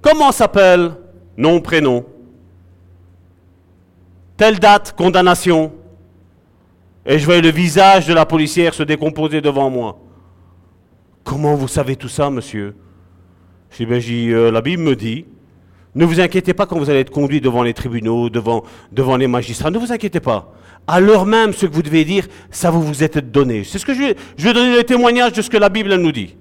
comment 0.03 0.31
s'appelle? 0.31 0.91
Nom, 1.39 1.59
prénom. 1.63 2.05
Telle 4.37 4.59
date, 4.59 4.95
condamnation. 4.97 5.73
Et 7.07 7.19
je 7.19 7.25
voyais 7.25 7.43
le 7.43 7.51
visage 7.51 8.07
de 8.07 8.15
la 8.15 8.27
policière 8.27 8.75
se 8.75 8.83
décomposer 8.83 9.41
devant 9.41 9.71
moi. 9.71 9.99
Comment 11.23 11.55
vous 11.55 11.69
savez 11.69 11.97
tout 11.97 12.09
ça, 12.09 12.31
monsieur? 12.31 12.75
Je 13.71 13.79
dis, 13.79 13.87
ben, 13.87 14.03
euh, 14.33 14.51
la 14.51 14.61
Bible 14.61 14.83
me 14.83 14.97
dit, 14.97 15.27
ne 15.95 16.05
vous 16.05 16.21
inquiétez 16.21 16.55
pas 16.55 16.67
quand 16.67 16.79
vous 16.79 16.91
allez 16.91 17.01
être 17.01 17.11
conduit 17.11 17.41
devant 17.41 17.63
les 17.63 17.75
tribunaux, 17.75 18.29
devant, 18.29 18.63
les 19.17 19.27
magistrats. 19.27 19.71
Ne 19.71 19.79
vous 19.79 19.93
inquiétez 19.93 20.21
pas. 20.21 20.53
À 20.87 21.01
l'heure 21.01 21.25
même, 21.25 21.53
ce 21.53 21.67
que 21.67 21.73
vous 21.73 21.83
devez 21.83 22.05
dire, 22.05 22.27
ça 22.51 22.71
vous 22.71 22.83
vous 22.83 23.05
êtes 23.05 23.31
donné. 23.31 23.65
C'est 23.65 23.79
ce 23.79 23.87
que 23.87 23.95
je 23.95 24.01
vais, 24.01 24.17
je 24.37 24.45
vais 24.45 24.53
donner 24.53 24.77
le 24.77 24.85
témoignage 24.85 25.33
de 25.33 25.43
ce 25.43 25.51
que 25.51 25.57
la 25.57 25.69
Bible 25.69 25.95
nous 25.95 26.13
dit. 26.13 26.37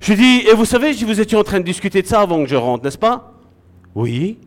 Je 0.00 0.12
dis, 0.14 0.46
et 0.48 0.54
vous 0.54 0.64
savez, 0.64 0.92
vous 0.92 1.20
étiez 1.20 1.38
en 1.38 1.44
train 1.44 1.60
de 1.60 1.64
discuter 1.64 2.02
de 2.02 2.06
ça 2.06 2.20
avant 2.20 2.42
que 2.42 2.48
je 2.48 2.56
rentre, 2.56 2.84
n'est-ce 2.84 2.98
pas? 2.98 3.34
Oui. 3.94 4.38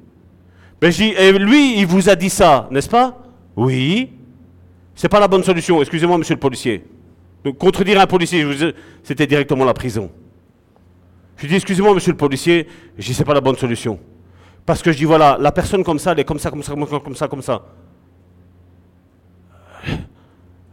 Ben, 0.82 0.92
je 0.92 0.98
dis, 0.98 1.10
et 1.10 1.32
lui, 1.32 1.80
il 1.80 1.86
vous 1.86 2.10
a 2.10 2.16
dit 2.16 2.30
ça, 2.30 2.68
n'est-ce 2.72 2.90
pas? 2.90 3.18
Oui. 3.56 4.12
C'est 4.96 5.10
pas 5.10 5.20
la 5.20 5.28
bonne 5.28 5.44
solution. 5.44 5.80
Excusez-moi, 5.80 6.18
monsieur 6.18 6.34
le 6.34 6.40
policier. 6.40 6.84
Donc, 7.44 7.58
contredire 7.60 8.02
un 8.02 8.08
policier, 8.08 8.46
c'était 9.04 9.28
directement 9.28 9.64
la 9.64 9.76
prison. 9.76 10.10
Je 11.38 11.48
dis, 11.48 11.56
excusez-moi, 11.56 11.94
monsieur 11.94 12.12
le 12.12 12.18
policier, 12.18 12.68
je 12.98 13.06
dis, 13.06 13.14
c'est 13.14 13.24
pas 13.26 13.36
la 13.36 13.42
bonne 13.42 13.56
solution. 13.56 14.00
Parce 14.66 14.82
que 14.82 14.92
je 14.92 14.98
dis, 14.98 15.06
voilà, 15.06 15.38
la 15.40 15.52
personne 15.52 15.84
comme 15.84 16.00
ça, 16.00 16.14
elle 16.14 16.20
est 16.20 16.24
comme 16.24 16.40
ça, 16.40 16.50
comme 16.50 16.64
ça, 16.64 16.74
comme 16.74 16.88
ça, 16.88 17.00
comme 17.00 17.16
ça, 17.16 17.28
comme 17.28 17.42
ça. 17.42 17.66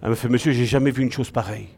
Elle 0.03 0.11
me 0.11 0.15
fait, 0.15 0.29
monsieur, 0.29 0.53
j'ai 0.53 0.67
jamais 0.67 0.91
vu 0.91 1.03
une 1.03 1.13
chose 1.13 1.31
pareille. 1.31 1.69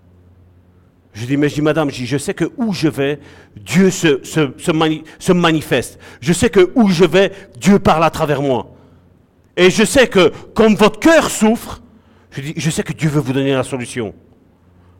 Je 1.12 1.26
dis, 1.26 1.36
mais 1.36 1.48
je 1.48 1.54
dis, 1.54 1.62
madame, 1.62 1.90
je, 1.90 2.16
sais 2.18 2.34
que 2.34 2.44
où 2.56 2.72
je 2.72 2.86
vais, 2.88 3.18
Dieu 3.56 3.90
se, 3.90 4.22
se, 4.24 4.52
se, 4.58 4.70
mani- 4.70 5.02
se 5.18 5.32
manifeste. 5.32 5.98
Je 6.20 6.32
sais 6.32 6.50
que 6.50 6.70
où 6.76 6.88
je 6.88 7.04
vais, 7.04 7.32
Dieu 7.58 7.78
parle 7.80 8.04
à 8.04 8.10
travers 8.10 8.40
moi. 8.42 8.70
Et 9.56 9.70
je 9.70 9.84
sais 9.84 10.06
que, 10.06 10.32
comme 10.54 10.76
votre 10.76 11.00
cœur 11.00 11.28
souffre, 11.30 11.82
je 12.30 12.40
dis, 12.42 12.54
je 12.56 12.70
sais 12.70 12.84
que 12.84 12.92
Dieu 12.92 13.08
veut 13.10 13.20
vous 13.20 13.32
donner 13.32 13.52
la 13.52 13.64
solution. 13.64 14.14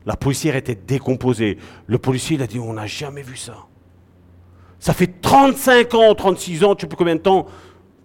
La 0.04 0.16
policière 0.16 0.56
était 0.56 0.74
décomposée. 0.74 1.58
Le 1.86 1.98
policier, 1.98 2.36
il 2.36 2.42
a 2.42 2.46
dit, 2.48 2.58
on 2.58 2.72
n'a 2.72 2.86
jamais 2.86 3.22
vu 3.22 3.36
ça. 3.36 3.54
Ça 4.80 4.92
fait 4.94 5.20
35 5.20 5.94
ans, 5.94 6.14
36 6.14 6.64
ans, 6.64 6.74
tu 6.74 6.82
sais 6.82 6.86
plus 6.88 6.96
combien 6.96 7.14
de 7.16 7.20
temps, 7.20 7.46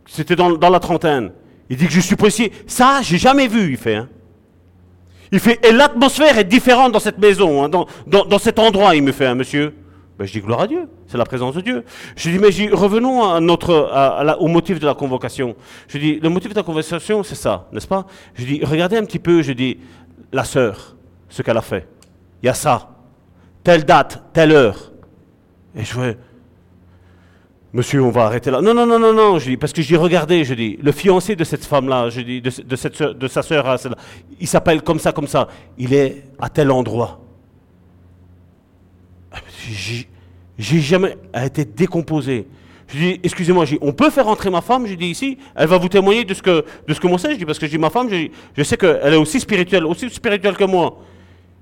c'était 0.06 0.36
dans, 0.36 0.52
dans 0.52 0.70
la 0.70 0.80
trentaine. 0.80 1.32
Il 1.70 1.78
dit 1.78 1.88
que 1.88 1.92
je 1.94 2.02
suis 2.02 2.16
policier. 2.16 2.52
Ça, 2.68 3.00
j'ai 3.02 3.18
jamais 3.18 3.48
vu, 3.48 3.72
il 3.72 3.78
fait. 3.78 3.96
hein. 3.96 4.10
Il 5.32 5.40
fait, 5.40 5.60
et 5.66 5.72
l'atmosphère 5.72 6.38
est 6.38 6.44
différente 6.44 6.92
dans 6.92 7.00
cette 7.00 7.18
maison, 7.18 7.64
hein, 7.64 7.70
dans, 7.70 7.86
dans, 8.08 8.40
cet 8.40 8.60
endroit, 8.60 8.96
il 8.96 9.04
me 9.04 9.12
fait, 9.12 9.26
hein, 9.26 9.36
monsieur. 9.36 9.74
Ben, 10.18 10.26
je 10.26 10.32
dis 10.32 10.40
gloire 10.40 10.62
à 10.62 10.68
Dieu, 10.68 10.88
c'est 11.08 11.18
la 11.18 11.26
présence 11.26 11.56
de 11.56 11.62
Dieu. 11.62 11.84
Je 12.16 12.30
dis, 12.30 12.40
mais 12.40 12.52
je 12.52 12.74
revenons 12.74 13.30
à 13.30 13.42
notre, 13.42 14.38
au 14.40 14.48
motif 14.48 14.80
de 14.80 14.86
la 14.86 14.94
convocation. 14.94 15.56
Je 15.90 15.98
dis, 15.98 16.20
le 16.22 16.30
motif 16.30 16.52
de 16.52 16.56
la 16.56 16.64
convocation, 16.64 17.24
c'est 17.24 17.36
ça, 17.36 17.68
n'est-ce 17.74 17.88
pas? 17.88 18.06
Je 18.36 18.46
dis, 18.46 18.62
regardez 18.64 18.98
un 18.98 19.04
petit 19.04 19.20
peu, 19.20 19.42
je 19.42 19.52
dis, 19.52 19.78
la 20.32 20.46
sœur, 20.46 20.96
ce 21.28 21.42
qu'elle 21.42 21.58
a 21.58 21.62
fait. 21.62 21.88
Il 22.42 22.46
y 22.46 22.50
a 22.50 22.54
ça. 22.54 22.92
Telle 23.64 23.84
date, 23.84 24.24
telle 24.32 24.52
heure. 24.52 24.92
Et 25.76 25.84
je 25.84 25.94
vois, 25.94 26.14
monsieur, 27.76 28.02
on 28.02 28.10
va 28.10 28.24
arrêter 28.26 28.50
là. 28.50 28.62
Non, 28.62 28.74
non, 28.74 28.86
non, 28.86 28.98
non, 28.98 29.14
non, 29.14 29.38
je 29.38 29.50
dis, 29.52 29.58
parce 29.58 29.74
que 29.74 29.82
je 29.82 29.88
dis, 29.88 29.96
regardez, 29.96 30.44
je 30.44 30.54
dis, 30.54 30.78
le 30.82 30.92
fiancé 30.92 31.36
de 31.36 31.44
cette 31.44 31.66
femme-là, 31.66 32.10
je 32.10 32.22
dis, 32.22 32.42
de, 32.42 32.50
ce- 32.50 32.62
de 32.62 32.76
cette 32.76 32.96
sœur- 32.96 33.14
de 33.14 33.28
sa 33.28 33.42
sœur, 33.42 33.78
il 34.40 34.48
s'appelle 34.48 34.82
comme 34.82 35.00
ça, 35.00 35.12
comme 35.12 35.28
ça. 35.28 35.48
Il 35.78 35.94
est 35.94 36.24
à 36.40 36.50
tel 36.50 36.72
endroit. 36.72 37.20
J'ai 39.70 40.08
j'ai 40.58 40.80
jamais 40.80 41.18
elle 41.34 41.48
été 41.48 41.66
décomposée. 41.66 42.48
Je 42.88 42.98
dis, 42.98 43.20
excusez-moi, 43.24 43.66
on 43.82 43.92
peut 43.92 44.10
faire 44.10 44.28
entrer 44.28 44.50
ma 44.50 44.62
femme, 44.62 44.86
je 44.88 44.94
dis 44.94 45.08
ici, 45.08 45.38
elle 45.56 45.68
va 45.68 45.78
vous 45.78 45.90
témoigner 45.90 46.24
de 46.24 46.34
ce 46.34 46.42
que, 46.42 46.64
de 46.88 46.94
ce 46.94 47.00
que 47.00 47.08
moi 47.08 47.18
c'est, 47.20 47.34
je 47.34 47.38
dis, 47.38 47.46
parce 47.46 47.60
que 47.60 47.66
je 47.66 47.72
dis, 47.72 47.78
ma 47.78 47.90
femme, 47.90 48.08
je, 48.10 48.16
dis, 48.16 48.32
je 48.56 48.64
sais 48.64 48.78
qu'elle 48.78 49.14
est 49.14 49.18
aussi 49.18 49.40
spirituelle, 49.40 49.86
aussi 49.86 50.10
spirituelle 50.10 50.56
que 50.56 50.64
moi. 50.64 50.98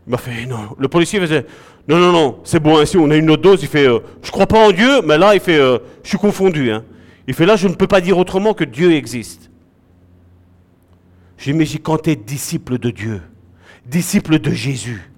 Il 0.07 0.11
m'a 0.11 0.17
fait, 0.17 0.45
non, 0.45 0.75
le 0.77 0.87
policier 0.87 1.19
faisait, 1.19 1.45
non, 1.87 1.97
non, 1.97 2.11
non, 2.11 2.39
c'est 2.43 2.59
bon, 2.59 2.77
ainsi, 2.77 2.97
on 2.97 3.09
a 3.09 3.15
une 3.15 3.29
autre 3.29 3.41
dose, 3.41 3.61
il 3.61 3.67
fait, 3.69 3.87
euh, 3.87 3.99
je 4.21 4.31
crois 4.31 4.47
pas 4.47 4.67
en 4.67 4.71
Dieu, 4.71 5.01
mais 5.01 5.17
là, 5.17 5.33
il 5.33 5.39
fait, 5.39 5.57
euh, 5.57 5.77
je 6.03 6.09
suis 6.09 6.17
confondu, 6.17 6.71
hein. 6.71 6.83
Il 7.27 7.33
fait, 7.33 7.45
là, 7.45 7.55
je 7.55 7.67
ne 7.69 7.73
peux 7.75 7.87
pas 7.87 8.01
dire 8.01 8.17
autrement 8.17 8.53
que 8.53 8.65
Dieu 8.65 8.91
existe. 8.93 9.49
Dis, 11.37 11.53
mais 11.53 11.65
j'ai- 11.65 11.79
quand 11.79 11.97
tu 12.03 12.11
es 12.11 12.15
disciple 12.15 12.77
de 12.77 12.89
Dieu, 12.89 13.21
disciple 13.85 14.39
de 14.39 14.51
Jésus, 14.51 15.09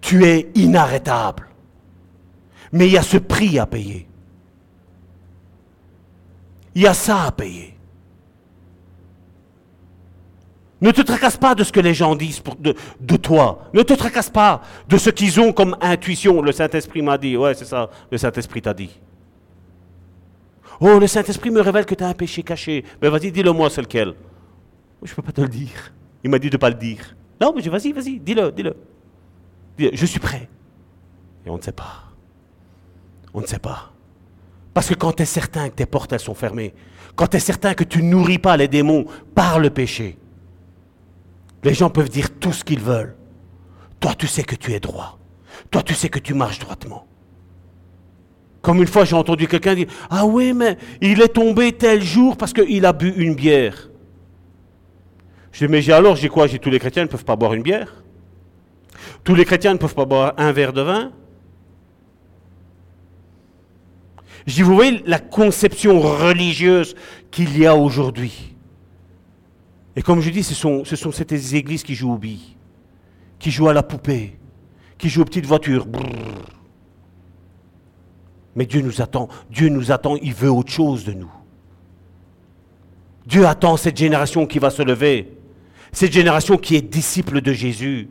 tu 0.00 0.24
es 0.24 0.50
inarrêtable. 0.54 1.46
Mais 2.72 2.86
il 2.86 2.92
y 2.92 2.98
a 2.98 3.02
ce 3.02 3.16
prix 3.18 3.58
à 3.58 3.66
payer. 3.66 4.06
Il 6.74 6.82
y 6.82 6.86
a 6.86 6.94
ça 6.94 7.24
à 7.24 7.32
payer. 7.32 7.74
Ne 10.80 10.90
te 10.92 11.02
tracasse 11.02 11.36
pas 11.36 11.54
de 11.54 11.62
ce 11.62 11.72
que 11.72 11.80
les 11.80 11.92
gens 11.92 12.16
disent 12.16 12.42
de, 12.58 13.16
toi. 13.16 13.66
Ne 13.74 13.82
te 13.82 13.92
tracasse 13.92 14.30
pas 14.30 14.62
de 14.88 14.96
ce 14.96 15.10
qu'ils 15.10 15.38
ont 15.38 15.52
comme 15.52 15.76
intuition. 15.80 16.40
Le 16.40 16.52
Saint-Esprit 16.52 17.02
m'a 17.02 17.18
dit. 17.18 17.36
Ouais, 17.36 17.54
c'est 17.54 17.66
ça. 17.66 17.90
Le 18.10 18.16
Saint-Esprit 18.16 18.62
t'a 18.62 18.72
dit. 18.72 18.98
Oh, 20.80 20.98
le 20.98 21.06
Saint-Esprit 21.06 21.50
me 21.50 21.60
révèle 21.60 21.84
que 21.84 21.94
tu 21.94 22.02
as 22.02 22.08
un 22.08 22.14
péché 22.14 22.42
caché. 22.42 22.84
Mais 23.02 23.10
vas-y, 23.10 23.30
dis-le 23.30 23.52
moi, 23.52 23.68
c'est 23.68 23.82
lequel 23.82 24.14
Je 25.02 25.12
ne 25.12 25.16
peux 25.16 25.22
pas 25.22 25.32
te 25.32 25.42
le 25.42 25.48
dire. 25.48 25.92
Il 26.24 26.30
m'a 26.30 26.38
dit 26.38 26.48
de 26.48 26.56
ne 26.56 26.60
pas 26.60 26.70
le 26.70 26.76
dire. 26.76 27.14
Non, 27.40 27.52
mais 27.54 27.62
vas-y, 27.62 27.92
vas-y, 27.92 28.18
dis-le, 28.18 28.50
dis-le. 28.50 28.74
Je 29.78 30.06
suis 30.06 30.20
prêt. 30.20 30.48
Et 31.44 31.50
on 31.50 31.58
ne 31.58 31.62
sait 31.62 31.72
pas. 31.72 32.04
On 33.34 33.42
ne 33.42 33.46
sait 33.46 33.58
pas. 33.58 33.92
Parce 34.72 34.88
que 34.88 34.94
quand 34.94 35.12
tu 35.12 35.22
es 35.22 35.26
certain 35.26 35.68
que 35.68 35.74
tes 35.74 35.86
portes, 35.86 36.12
elles 36.12 36.20
sont 36.20 36.34
fermées, 36.34 36.74
quand 37.16 37.26
tu 37.26 37.36
es 37.36 37.40
certain 37.40 37.74
que 37.74 37.84
tu 37.84 38.02
nourris 38.02 38.38
pas 38.38 38.56
les 38.56 38.68
démons 38.68 39.04
par 39.34 39.58
le 39.58 39.70
péché, 39.70 40.16
les 41.62 41.74
gens 41.74 41.90
peuvent 41.90 42.08
dire 42.08 42.30
tout 42.38 42.52
ce 42.52 42.64
qu'ils 42.64 42.80
veulent. 42.80 43.16
Toi, 44.00 44.14
tu 44.14 44.26
sais 44.26 44.42
que 44.42 44.54
tu 44.54 44.72
es 44.72 44.80
droit. 44.80 45.18
Toi, 45.70 45.82
tu 45.82 45.94
sais 45.94 46.08
que 46.08 46.18
tu 46.18 46.34
marches 46.34 46.58
droitement. 46.58 47.06
Comme 48.62 48.78
une 48.78 48.86
fois, 48.86 49.04
j'ai 49.04 49.16
entendu 49.16 49.46
quelqu'un 49.46 49.74
dire 49.74 49.88
Ah 50.10 50.26
oui, 50.26 50.52
mais 50.52 50.76
il 51.00 51.20
est 51.20 51.28
tombé 51.28 51.72
tel 51.72 52.02
jour 52.02 52.36
parce 52.36 52.52
qu'il 52.52 52.84
a 52.84 52.92
bu 52.92 53.12
une 53.16 53.34
bière. 53.34 53.90
Je 55.52 55.66
dis 55.66 55.70
Mais 55.70 55.90
alors, 55.90 56.16
j'ai 56.16 56.28
quoi? 56.28 56.46
J'ai 56.46 56.58
tous 56.58 56.70
les 56.70 56.78
chrétiens 56.78 57.04
ne 57.04 57.08
peuvent 57.08 57.24
pas 57.24 57.36
boire 57.36 57.54
une 57.54 57.62
bière 57.62 58.02
Tous 59.24 59.34
les 59.34 59.44
chrétiens 59.44 59.72
ne 59.72 59.78
peuvent 59.78 59.94
pas 59.94 60.04
boire 60.04 60.34
un 60.36 60.52
verre 60.52 60.72
de 60.72 60.82
vin 60.82 61.12
Je 64.46 64.54
dis 64.54 64.62
Vous 64.62 64.74
voyez 64.74 65.02
la 65.06 65.18
conception 65.18 66.00
religieuse 66.00 66.94
qu'il 67.30 67.58
y 67.58 67.66
a 67.66 67.74
aujourd'hui 67.74 68.49
Et 69.96 70.02
comme 70.02 70.20
je 70.20 70.30
dis, 70.30 70.42
ce 70.42 70.54
sont, 70.54 70.84
ce 70.84 70.96
sont 70.96 71.12
ces 71.12 71.56
églises 71.56 71.82
qui 71.82 71.94
jouent 71.94 72.12
au 72.12 72.18
billes, 72.18 72.56
qui 73.38 73.50
jouent 73.50 73.68
à 73.68 73.72
la 73.74 73.82
poupée, 73.82 74.38
qui 74.98 75.08
jouent 75.08 75.22
aux 75.22 75.26
petites 75.26 75.46
voitures. 75.46 75.86
Mais 78.54 78.66
Dieu 78.66 78.80
nous 78.80 79.00
attend, 79.00 79.28
Dieu 79.50 79.68
nous 79.68 79.90
attend, 79.92 80.16
il 80.16 80.34
veut 80.34 80.50
autre 80.50 80.70
chose 80.70 81.04
de 81.04 81.12
nous. 81.12 81.30
Dieu 83.26 83.46
attend 83.46 83.76
cette 83.76 83.96
génération 83.96 84.46
qui 84.46 84.58
va 84.58 84.70
se 84.70 84.82
lever, 84.82 85.36
cette 85.92 86.12
génération 86.12 86.56
qui 86.56 86.76
est 86.76 86.82
disciple 86.82 87.40
de 87.40 87.52
Jésus, 87.52 88.08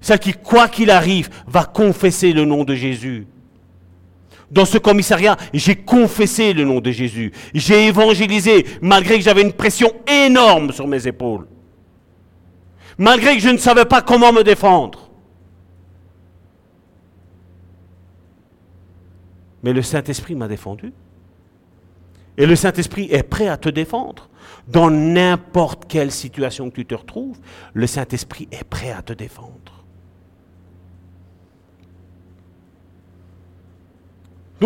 celle 0.00 0.18
qui, 0.18 0.32
quoi 0.32 0.68
qu'il 0.68 0.90
arrive, 0.90 1.30
va 1.46 1.64
confesser 1.64 2.32
le 2.32 2.44
nom 2.44 2.64
de 2.64 2.74
Jésus. 2.74 3.26
Dans 4.50 4.64
ce 4.64 4.78
commissariat, 4.78 5.36
j'ai 5.52 5.74
confessé 5.74 6.52
le 6.52 6.64
nom 6.64 6.80
de 6.80 6.90
Jésus. 6.90 7.32
J'ai 7.52 7.86
évangélisé 7.86 8.64
malgré 8.80 9.18
que 9.18 9.24
j'avais 9.24 9.42
une 9.42 9.52
pression 9.52 9.92
énorme 10.06 10.72
sur 10.72 10.86
mes 10.86 11.06
épaules. 11.06 11.48
Malgré 12.98 13.34
que 13.34 13.42
je 13.42 13.48
ne 13.48 13.58
savais 13.58 13.84
pas 13.84 14.02
comment 14.02 14.32
me 14.32 14.42
défendre. 14.42 15.10
Mais 19.62 19.72
le 19.72 19.82
Saint-Esprit 19.82 20.36
m'a 20.36 20.48
défendu. 20.48 20.92
Et 22.38 22.46
le 22.46 22.54
Saint-Esprit 22.54 23.08
est 23.10 23.24
prêt 23.24 23.48
à 23.48 23.56
te 23.56 23.68
défendre. 23.68 24.28
Dans 24.68 24.90
n'importe 24.90 25.86
quelle 25.88 26.12
situation 26.12 26.70
que 26.70 26.76
tu 26.76 26.86
te 26.86 26.94
retrouves, 26.94 27.38
le 27.74 27.86
Saint-Esprit 27.86 28.46
est 28.52 28.64
prêt 28.64 28.92
à 28.92 29.02
te 29.02 29.12
défendre. 29.12 29.75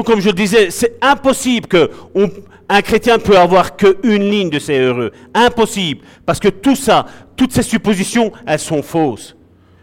Comme 0.05 0.21
je 0.21 0.29
le 0.29 0.35
disais, 0.35 0.71
c'est 0.71 0.97
impossible 1.01 1.67
qu'un 1.69 2.83
chrétien 2.83 3.19
peut 3.19 3.39
avoir 3.39 3.77
qu'une 3.77 4.31
ligne 4.31 4.51
de 4.51 4.59
ses 4.59 4.79
heureux. 4.79 5.13
Impossible. 5.35 6.03
Parce 6.27 6.41
que 6.41 6.49
tout 6.49 6.77
ça, 6.77 7.07
toutes 7.37 7.53
ces 7.53 7.63
suppositions, 7.63 8.33
elles 8.47 8.59
sont 8.59 8.83
fausses. 8.83 9.37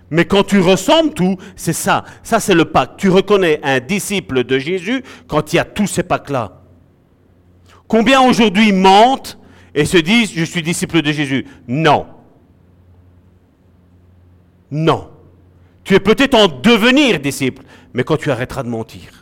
Mais 0.10 0.26
quand 0.26 0.44
tu 0.44 0.60
ressembles 0.60 1.14
tout, 1.14 1.38
c'est 1.56 1.74
ça. 1.74 2.06
Ça, 2.24 2.40
c'est 2.40 2.56
le 2.56 2.66
pacte. 2.66 2.98
Tu 2.98 3.10
reconnais 3.10 3.60
un 3.64 3.80
disciple 3.80 4.44
de 4.44 4.58
Jésus 4.58 5.04
quand 5.28 5.52
il 5.52 5.58
y 5.58 5.60
a 5.60 5.66
tous 5.66 5.88
ces 5.88 6.04
pactes-là. 6.04 6.62
Combien 7.88 8.22
aujourd'hui 8.22 8.72
mentent 8.72 9.38
et 9.76 9.86
se 9.86 9.98
disent, 9.98 10.32
je 10.34 10.44
suis 10.44 10.62
disciple 10.62 11.02
de 11.02 11.12
Jésus? 11.12 11.46
Non. 11.68 12.06
Non. 14.72 15.10
Tu 15.84 15.94
es 15.94 16.00
peut-être 16.00 16.36
en 16.36 16.48
devenir 16.48 17.20
disciple, 17.20 17.64
mais 17.94 18.04
quand 18.04 18.18
tu 18.18 18.32
arrêteras 18.32 18.64
de 18.64 18.70
mentir. 18.70 19.17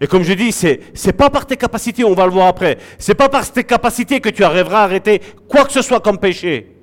Et 0.00 0.06
comme 0.06 0.22
je 0.22 0.32
dis, 0.32 0.52
c'est 0.52 0.80
n'est 1.06 1.12
pas 1.12 1.30
par 1.30 1.46
tes 1.46 1.56
capacités, 1.56 2.04
on 2.04 2.14
va 2.14 2.24
le 2.24 2.32
voir 2.32 2.46
après. 2.46 2.78
C'est 2.98 3.14
pas 3.14 3.28
par 3.28 3.50
tes 3.50 3.64
capacités 3.64 4.20
que 4.20 4.30
tu 4.30 4.44
arriveras 4.44 4.80
à 4.80 4.84
arrêter 4.84 5.20
quoi 5.48 5.64
que 5.64 5.72
ce 5.72 5.82
soit 5.82 6.00
comme 6.00 6.18
péché. 6.18 6.74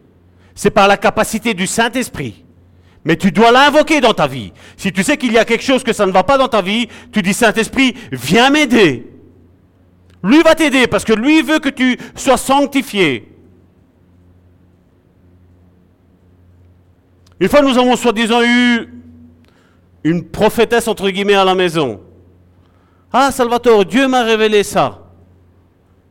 C'est 0.54 0.70
par 0.70 0.88
la 0.88 0.98
capacité 0.98 1.54
du 1.54 1.68
Saint-Esprit 1.68 2.44
mais 3.08 3.16
tu 3.16 3.32
dois 3.32 3.54
l'invoquer 3.54 4.02
dans 4.02 4.14
ta 4.14 4.28
vie. 4.28 4.52
Si 4.76 4.92
tu 4.92 5.02
sais 5.02 5.16
qu'il 5.16 5.32
y 5.32 5.38
a 5.38 5.46
quelque 5.46 5.64
chose 5.64 5.82
que 5.82 5.94
ça 5.94 6.06
ne 6.06 6.12
va 6.12 6.24
pas 6.24 6.38
dans 6.38 6.50
ta 6.50 6.62
vie, 6.62 6.90
tu 7.14 7.22
dis 7.22 7.34
Saint-Esprit, 7.34 7.96
viens 8.12 8.50
m'aider. 8.50 9.08
Lui 10.22 10.42
va 10.42 10.56
t'aider 10.56 10.88
parce 10.88 11.06
que 11.06 11.14
lui 11.14 11.42
veut 11.42 11.60
que 11.60 11.70
tu 11.70 11.98
sois 12.16 12.36
sanctifié. 12.36 13.32
Une 17.40 17.48
fois, 17.48 17.62
nous 17.62 17.78
avons 17.78 17.96
soi-disant 17.96 18.42
eu 18.44 18.90
une 20.04 20.28
prophétesse, 20.28 20.90
entre 20.90 21.10
guillemets, 21.10 21.36
à 21.36 21.46
la 21.46 21.56
maison. 21.56 22.02
Ah, 23.12 23.32
Salvatore, 23.32 23.86
Dieu 23.86 24.08
m'a 24.08 24.24
révélé 24.24 24.64
ça. 24.64 25.04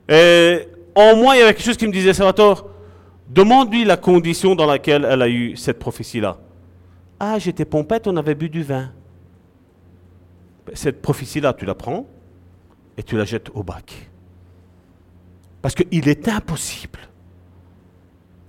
Et 0.09 0.69
en 0.95 1.17
moi, 1.17 1.37
il 1.37 1.41
y 1.41 1.43
avait 1.43 1.55
quelque 1.55 1.65
chose 1.65 1.77
qui 1.77 1.87
me 1.87 1.93
disait, 1.93 2.15
Salvatore, 2.15 2.69
demande-lui 3.29 3.85
la 3.85 3.97
condition 3.97 4.55
dans 4.55 4.67
laquelle 4.67 5.05
elle 5.05 5.23
a 5.23 5.29
eu 5.29 5.57
cette 5.57 5.79
prophétie-là. 5.79 6.39
Ah, 7.19 7.39
j'étais 7.39 7.65
pompette, 7.65 8.07
on 8.07 8.17
avait 8.17 8.35
bu 8.35 8.49
du 8.49 8.63
vin. 8.63 8.93
Cette 10.75 11.03
prophétie-là, 11.03 11.53
tu 11.53 11.65
la 11.65 11.75
prends 11.75 12.07
et 12.97 13.03
tu 13.03 13.17
la 13.17 13.25
jettes 13.25 13.51
au 13.55 13.63
bac. 13.63 14.11
Parce 15.63 15.75
qu'il 15.75 16.09
est 16.09 16.29
impossible 16.29 17.01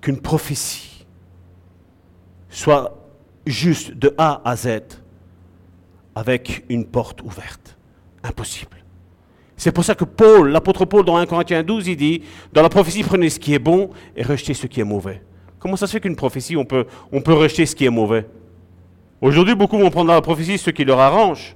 qu'une 0.02 0.22
prophétie 0.22 1.06
soit 2.50 2.98
juste 3.46 3.94
de 3.94 4.14
A 4.18 4.42
à 4.44 4.56
Z 4.56 4.80
avec 6.16 6.66
une 6.70 6.86
porte 6.86 7.22
ouverte. 7.22 7.77
Impossible. 8.28 8.78
C'est 9.56 9.72
pour 9.72 9.84
ça 9.84 9.96
que 9.96 10.06
Paul, 10.06 10.50
l'apôtre 10.50 10.86
Paul, 10.86 11.04
dans 11.04 11.18
1 11.18 11.26
Corinthiens 11.26 11.64
12, 11.64 11.88
il 11.88 11.96
dit, 11.96 12.22
dans 12.54 12.62
la 12.62 12.70
prophétie, 12.70 13.04
prenez 13.04 13.30
ce 13.30 13.40
qui 13.40 13.56
est 13.56 13.60
bon 13.60 13.90
et 14.16 14.22
rejetez 14.22 14.54
ce 14.54 14.68
qui 14.68 14.80
est 14.80 14.84
mauvais. 14.84 15.24
Comment 15.60 15.76
ça 15.76 15.88
se 15.88 15.94
fait 15.94 16.00
qu'une 16.00 16.16
prophétie, 16.16 16.56
on 16.56 16.66
peut, 16.66 16.86
on 17.12 17.22
peut 17.22 17.34
rejeter 17.34 17.66
ce 17.66 17.76
qui 17.76 17.86
est 17.86 17.90
mauvais? 17.90 18.28
Aujourd'hui, 19.20 19.56
beaucoup 19.56 19.80
vont 19.80 19.90
prendre 19.90 20.08
dans 20.08 20.14
la 20.14 20.22
prophétie 20.22 20.60
ce 20.60 20.70
qui 20.70 20.86
leur 20.86 21.00
arrange. 21.00 21.56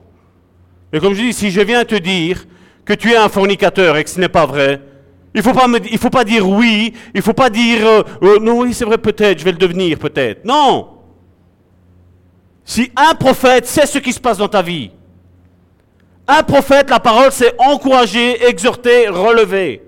Mais 0.91 0.99
comme 0.99 1.13
je 1.13 1.21
dis, 1.21 1.33
si 1.33 1.51
je 1.51 1.61
viens 1.61 1.85
te 1.85 1.95
dire 1.95 2.45
que 2.83 2.93
tu 2.93 3.11
es 3.11 3.15
un 3.15 3.29
fornicateur 3.29 3.95
et 3.97 4.03
que 4.03 4.09
ce 4.09 4.19
n'est 4.19 4.29
pas 4.29 4.47
vrai, 4.47 4.81
il 5.33 5.37
ne 5.37 5.43
faut, 5.43 5.53
pas 5.53 5.67
faut 5.97 6.09
pas 6.09 6.23
dire 6.23 6.49
oui, 6.49 6.93
il 7.13 7.17
ne 7.17 7.21
faut 7.21 7.33
pas 7.33 7.49
dire 7.49 7.85
euh, 7.85 8.03
euh, 8.23 8.39
non, 8.39 8.61
oui, 8.61 8.73
c'est 8.73 8.83
vrai, 8.83 8.97
peut-être, 8.97 9.39
je 9.39 9.45
vais 9.45 9.51
le 9.51 9.57
devenir, 9.57 9.99
peut-être. 9.99 10.43
Non. 10.43 10.89
Si 12.65 12.91
un 12.95 13.13
prophète 13.13 13.67
sait 13.67 13.85
ce 13.85 13.99
qui 13.99 14.11
se 14.11 14.19
passe 14.19 14.39
dans 14.39 14.47
ta 14.47 14.61
vie, 14.61 14.91
un 16.31 16.43
prophète, 16.43 16.89
la 16.89 16.99
parole, 16.99 17.31
c'est 17.31 17.53
encourager, 17.59 18.47
exhorter, 18.47 19.09
relever. 19.09 19.83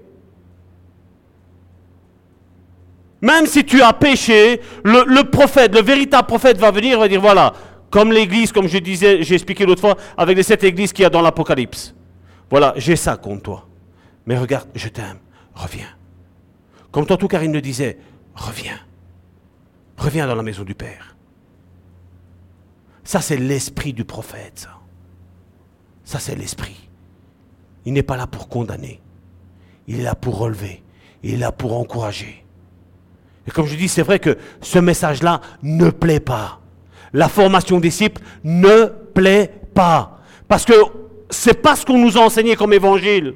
Même 3.21 3.45
si 3.45 3.63
tu 3.63 3.81
as 3.81 3.93
péché, 3.93 4.59
le, 4.83 5.21
prophète, 5.23 5.73
le 5.73 5.81
véritable 5.81 6.27
prophète 6.27 6.57
va 6.57 6.71
venir 6.71 6.97
et 6.97 6.99
va 6.99 7.07
dire 7.07 7.21
voilà, 7.21 7.53
comme 7.89 8.11
l'église, 8.11 8.51
comme 8.51 8.67
je 8.67 8.77
disais, 8.79 9.23
j'ai 9.23 9.35
expliqué 9.35 9.65
l'autre 9.65 9.79
fois, 9.79 9.95
avec 10.17 10.35
les 10.35 10.43
sept 10.43 10.63
églises 10.65 10.91
qu'il 10.91 11.03
y 11.03 11.05
a 11.05 11.09
dans 11.09 11.21
l'Apocalypse. 11.21 11.95
Voilà, 12.49 12.73
j'ai 12.75 12.97
ça 12.97 13.15
contre 13.15 13.43
toi. 13.43 13.67
Mais 14.25 14.37
regarde, 14.37 14.67
je 14.75 14.89
t'aime, 14.89 15.19
reviens. 15.55 15.87
Comme 16.91 17.05
tantôt 17.05 17.29
Karine 17.29 17.53
le 17.53 17.61
disait, 17.61 17.97
reviens. 18.35 18.79
Reviens 19.97 20.27
dans 20.27 20.35
la 20.35 20.43
maison 20.43 20.63
du 20.63 20.75
Père. 20.75 21.15
Ça, 23.05 23.21
c'est 23.21 23.37
l'esprit 23.37 23.93
du 23.93 24.03
prophète, 24.03 24.59
ça. 24.59 24.82
Ça, 26.13 26.19
c'est 26.19 26.35
l'esprit. 26.35 26.75
Il 27.87 27.93
n'est 27.93 28.03
pas 28.03 28.17
là 28.17 28.27
pour 28.27 28.47
condamner. 28.47 29.01
Il 29.87 29.99
est 29.99 30.03
là 30.03 30.13
pour 30.13 30.37
relever. 30.37 30.83
Il 31.23 31.33
est 31.33 31.37
là 31.37 31.51
pour 31.51 31.75
encourager. 31.75 32.45
Et 33.47 33.49
comme 33.49 33.65
je 33.65 33.75
dis, 33.75 33.87
c'est 33.87 34.03
vrai 34.03 34.19
que 34.19 34.37
ce 34.61 34.77
message-là 34.77 35.41
ne 35.63 35.89
plaît 35.89 36.19
pas. 36.19 36.59
La 37.13 37.27
formation 37.29 37.79
disciple 37.79 38.21
ne 38.43 38.85
plaît 39.15 39.51
pas. 39.73 40.19
Parce 40.47 40.65
que 40.65 40.75
c'est 41.31 41.59
pas 41.59 41.75
ce 41.75 41.83
qu'on 41.83 41.97
nous 41.97 42.15
a 42.15 42.21
enseigné 42.21 42.55
comme 42.55 42.73
évangile. 42.73 43.33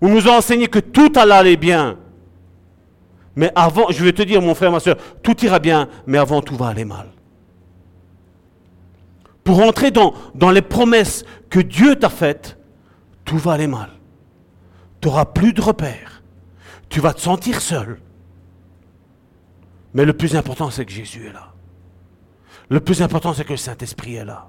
On 0.00 0.08
nous 0.08 0.26
a 0.26 0.38
enseigné 0.38 0.68
que 0.68 0.78
tout 0.78 1.12
allait 1.16 1.58
bien. 1.58 1.98
Mais 3.36 3.52
avant, 3.54 3.90
je 3.90 4.02
vais 4.02 4.14
te 4.14 4.22
dire, 4.22 4.40
mon 4.40 4.54
frère, 4.54 4.72
ma 4.72 4.80
soeur, 4.80 4.96
tout 5.22 5.38
ira 5.44 5.58
bien, 5.58 5.90
mais 6.06 6.16
avant 6.16 6.40
tout 6.40 6.56
va 6.56 6.68
aller 6.68 6.86
mal. 6.86 7.08
Pour 9.44 9.60
entrer 9.60 9.90
dans, 9.90 10.14
les 10.50 10.62
promesses 10.62 11.24
que 11.50 11.60
Dieu 11.60 11.96
t'a 11.96 12.08
faites, 12.08 12.58
tout 13.24 13.36
va 13.36 13.52
aller 13.52 13.66
mal. 13.66 13.90
Tu 15.00 15.08
n'auras 15.08 15.26
plus 15.26 15.52
de 15.52 15.60
repères. 15.60 16.22
Tu 16.88 17.00
vas 17.00 17.12
te 17.12 17.20
sentir 17.20 17.60
seul. 17.60 18.00
Mais 19.92 20.06
le 20.06 20.14
plus 20.14 20.34
important, 20.34 20.70
c'est 20.70 20.86
que 20.86 20.92
Jésus 20.92 21.26
est 21.26 21.32
là. 21.32 21.52
Le 22.70 22.80
plus 22.80 23.02
important, 23.02 23.34
c'est 23.34 23.44
que 23.44 23.52
le 23.52 23.58
Saint-Esprit 23.58 24.16
est 24.16 24.24
là. 24.24 24.48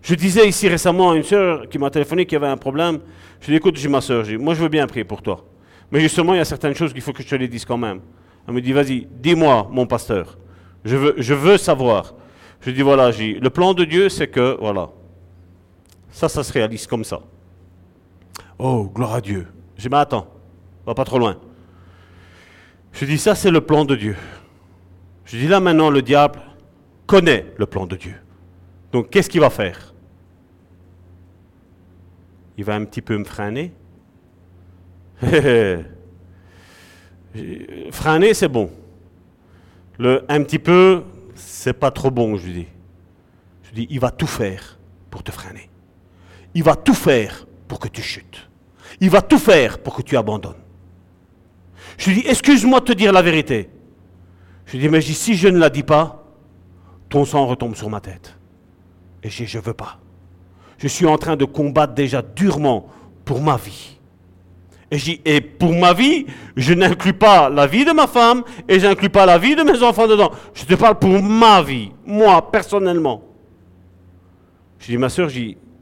Je 0.00 0.14
disais 0.14 0.48
ici 0.48 0.68
récemment 0.68 1.10
à 1.10 1.16
une 1.16 1.22
sœur 1.22 1.68
qui 1.68 1.78
m'a 1.78 1.90
téléphoné 1.90 2.24
qui 2.24 2.34
avait 2.34 2.46
un 2.46 2.56
problème. 2.56 3.00
Je 3.40 3.46
lui 3.46 3.52
ai 3.52 3.56
dit, 3.56 3.58
écoute, 3.58 3.76
j'ai 3.76 3.88
ma 3.88 4.00
sœur, 4.00 4.24
moi 4.38 4.54
je 4.54 4.62
veux 4.62 4.68
bien 4.68 4.86
prier 4.86 5.04
pour 5.04 5.20
toi. 5.20 5.44
Mais 5.92 6.00
justement, 6.00 6.32
il 6.34 6.38
y 6.38 6.40
a 6.40 6.46
certaines 6.46 6.74
choses 6.74 6.92
qu'il 6.92 7.02
faut 7.02 7.12
que 7.12 7.22
je 7.22 7.28
te 7.28 7.34
les 7.34 7.48
dise 7.48 7.66
quand 7.66 7.76
même. 7.76 8.00
Elle 8.46 8.54
me 8.54 8.62
dit, 8.62 8.72
vas-y, 8.72 9.06
dis-moi, 9.20 9.68
mon 9.70 9.86
pasteur. 9.86 10.38
Je 10.84 10.96
veux 11.34 11.58
savoir. 11.58 12.14
Je 12.60 12.70
dis, 12.70 12.82
voilà, 12.82 13.10
le 13.10 13.48
plan 13.48 13.74
de 13.74 13.84
Dieu, 13.84 14.08
c'est 14.08 14.28
que, 14.28 14.56
voilà, 14.60 14.90
ça, 16.10 16.28
ça 16.28 16.42
se 16.42 16.52
réalise 16.52 16.86
comme 16.86 17.04
ça. 17.04 17.20
Oh, 18.58 18.90
gloire 18.92 19.14
à 19.14 19.20
Dieu. 19.20 19.46
J'ai 19.76 19.88
dit, 19.88 19.88
mais 19.88 19.98
attends, 19.98 20.26
va 20.84 20.94
pas 20.94 21.04
trop 21.04 21.18
loin. 21.18 21.36
Je 22.92 23.04
dis, 23.04 23.18
ça, 23.18 23.34
c'est 23.34 23.50
le 23.50 23.60
plan 23.60 23.84
de 23.84 23.94
Dieu. 23.94 24.16
Je 25.24 25.36
dis, 25.36 25.46
là, 25.46 25.60
maintenant, 25.60 25.90
le 25.90 26.02
diable 26.02 26.40
connaît 27.06 27.46
le 27.56 27.66
plan 27.66 27.86
de 27.86 27.96
Dieu. 27.96 28.14
Donc, 28.92 29.10
qu'est-ce 29.10 29.28
qu'il 29.28 29.40
va 29.40 29.50
faire? 29.50 29.94
Il 32.56 32.64
va 32.64 32.74
un 32.74 32.84
petit 32.84 33.02
peu 33.02 33.16
me 33.16 33.24
freiner. 33.24 33.72
freiner, 37.92 38.34
c'est 38.34 38.48
bon. 38.48 38.70
Le 39.98 40.24
un 40.28 40.42
petit 40.42 40.58
peu, 40.58 41.04
c'est 41.38 41.72
pas 41.72 41.90
trop 41.90 42.10
bon, 42.10 42.36
je 42.36 42.48
dis. 42.48 42.66
Je 43.62 43.74
dis, 43.74 43.86
il 43.90 44.00
va 44.00 44.10
tout 44.10 44.26
faire 44.26 44.78
pour 45.10 45.22
te 45.22 45.30
freiner. 45.30 45.70
Il 46.54 46.62
va 46.62 46.76
tout 46.76 46.94
faire 46.94 47.46
pour 47.66 47.78
que 47.78 47.88
tu 47.88 48.02
chutes. 48.02 48.48
Il 49.00 49.10
va 49.10 49.22
tout 49.22 49.38
faire 49.38 49.78
pour 49.78 49.94
que 49.94 50.02
tu 50.02 50.16
abandonnes. 50.16 50.54
Je 51.96 52.10
lui 52.10 52.22
dis, 52.22 52.28
excuse-moi 52.28 52.80
de 52.80 52.84
te 52.86 52.92
dire 52.92 53.12
la 53.12 53.22
vérité. 53.22 53.70
Je 54.66 54.72
lui 54.72 54.80
dis, 54.80 54.88
mais 54.88 55.00
si 55.00 55.34
je 55.34 55.48
ne 55.48 55.58
la 55.58 55.70
dis 55.70 55.82
pas, 55.82 56.24
ton 57.08 57.24
sang 57.24 57.46
retombe 57.46 57.74
sur 57.74 57.90
ma 57.90 58.00
tête. 58.00 58.36
Et 59.22 59.30
je 59.30 59.44
dis, 59.44 59.46
je 59.46 59.58
veux 59.58 59.74
pas. 59.74 59.98
Je 60.78 60.88
suis 60.88 61.06
en 61.06 61.18
train 61.18 61.36
de 61.36 61.44
combattre 61.44 61.94
déjà 61.94 62.22
durement 62.22 62.88
pour 63.24 63.42
ma 63.42 63.56
vie. 63.56 63.97
Et, 64.90 65.36
et 65.36 65.40
pour 65.40 65.74
ma 65.74 65.92
vie, 65.92 66.26
je 66.56 66.72
n'inclus 66.72 67.12
pas 67.12 67.50
la 67.50 67.66
vie 67.66 67.84
de 67.84 67.92
ma 67.92 68.06
femme 68.06 68.42
et 68.68 68.80
je 68.80 68.86
n'inclus 68.86 69.10
pas 69.10 69.26
la 69.26 69.36
vie 69.36 69.54
de 69.54 69.62
mes 69.62 69.82
enfants 69.82 70.06
dedans. 70.06 70.30
Je 70.54 70.64
te 70.64 70.74
parle 70.74 70.98
pour 70.98 71.22
ma 71.22 71.62
vie, 71.62 71.92
moi, 72.06 72.50
personnellement. 72.50 73.22
Je 74.78 74.86
dis, 74.86 74.96
ma 74.96 75.08
soeur, 75.08 75.28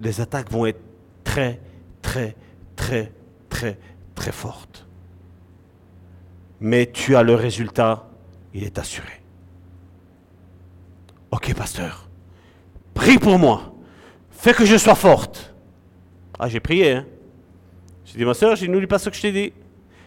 les 0.00 0.20
attaques 0.20 0.50
vont 0.50 0.66
être 0.66 0.80
très, 1.22 1.60
très, 2.02 2.34
très, 2.74 3.12
très, 3.48 3.78
très 4.14 4.32
fortes. 4.32 4.86
Mais 6.58 6.86
tu 6.86 7.14
as 7.14 7.22
le 7.22 7.34
résultat, 7.34 8.08
il 8.54 8.64
est 8.64 8.78
assuré. 8.78 9.22
Ok, 11.30 11.54
pasteur, 11.54 12.08
prie 12.94 13.18
pour 13.18 13.38
moi. 13.38 13.74
Fais 14.30 14.54
que 14.54 14.64
je 14.64 14.76
sois 14.76 14.94
forte. 14.94 15.54
Ah, 16.38 16.48
j'ai 16.48 16.60
prié, 16.60 16.92
hein. 16.92 17.06
J'ai 18.06 18.18
dit, 18.18 18.24
ma 18.24 18.34
soeur, 18.34 18.56
je 18.56 18.66
n'oublie 18.66 18.86
pas 18.86 18.98
ce 18.98 19.10
que 19.10 19.16
je 19.16 19.20
t'ai 19.20 19.32
dit. 19.32 19.52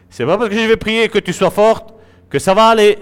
C'est 0.10 0.26
pas 0.26 0.38
parce 0.38 0.50
que 0.50 0.56
je 0.56 0.68
vais 0.68 0.78
prier 0.78 1.10
que 1.10 1.20
tu 1.20 1.34
sois 1.34 1.52
forte 1.52 1.94
que 2.30 2.40
ça 2.40 2.54
va 2.54 2.70
aller. 2.70 2.98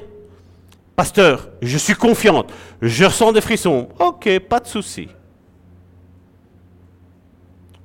Pasteur, 0.95 1.49
je 1.61 1.77
suis 1.77 1.93
confiante. 1.93 2.51
Je 2.81 3.05
ressens 3.05 3.31
des 3.31 3.41
frissons. 3.41 3.87
Ok, 3.99 4.39
pas 4.39 4.59
de 4.59 4.67
souci. 4.67 5.07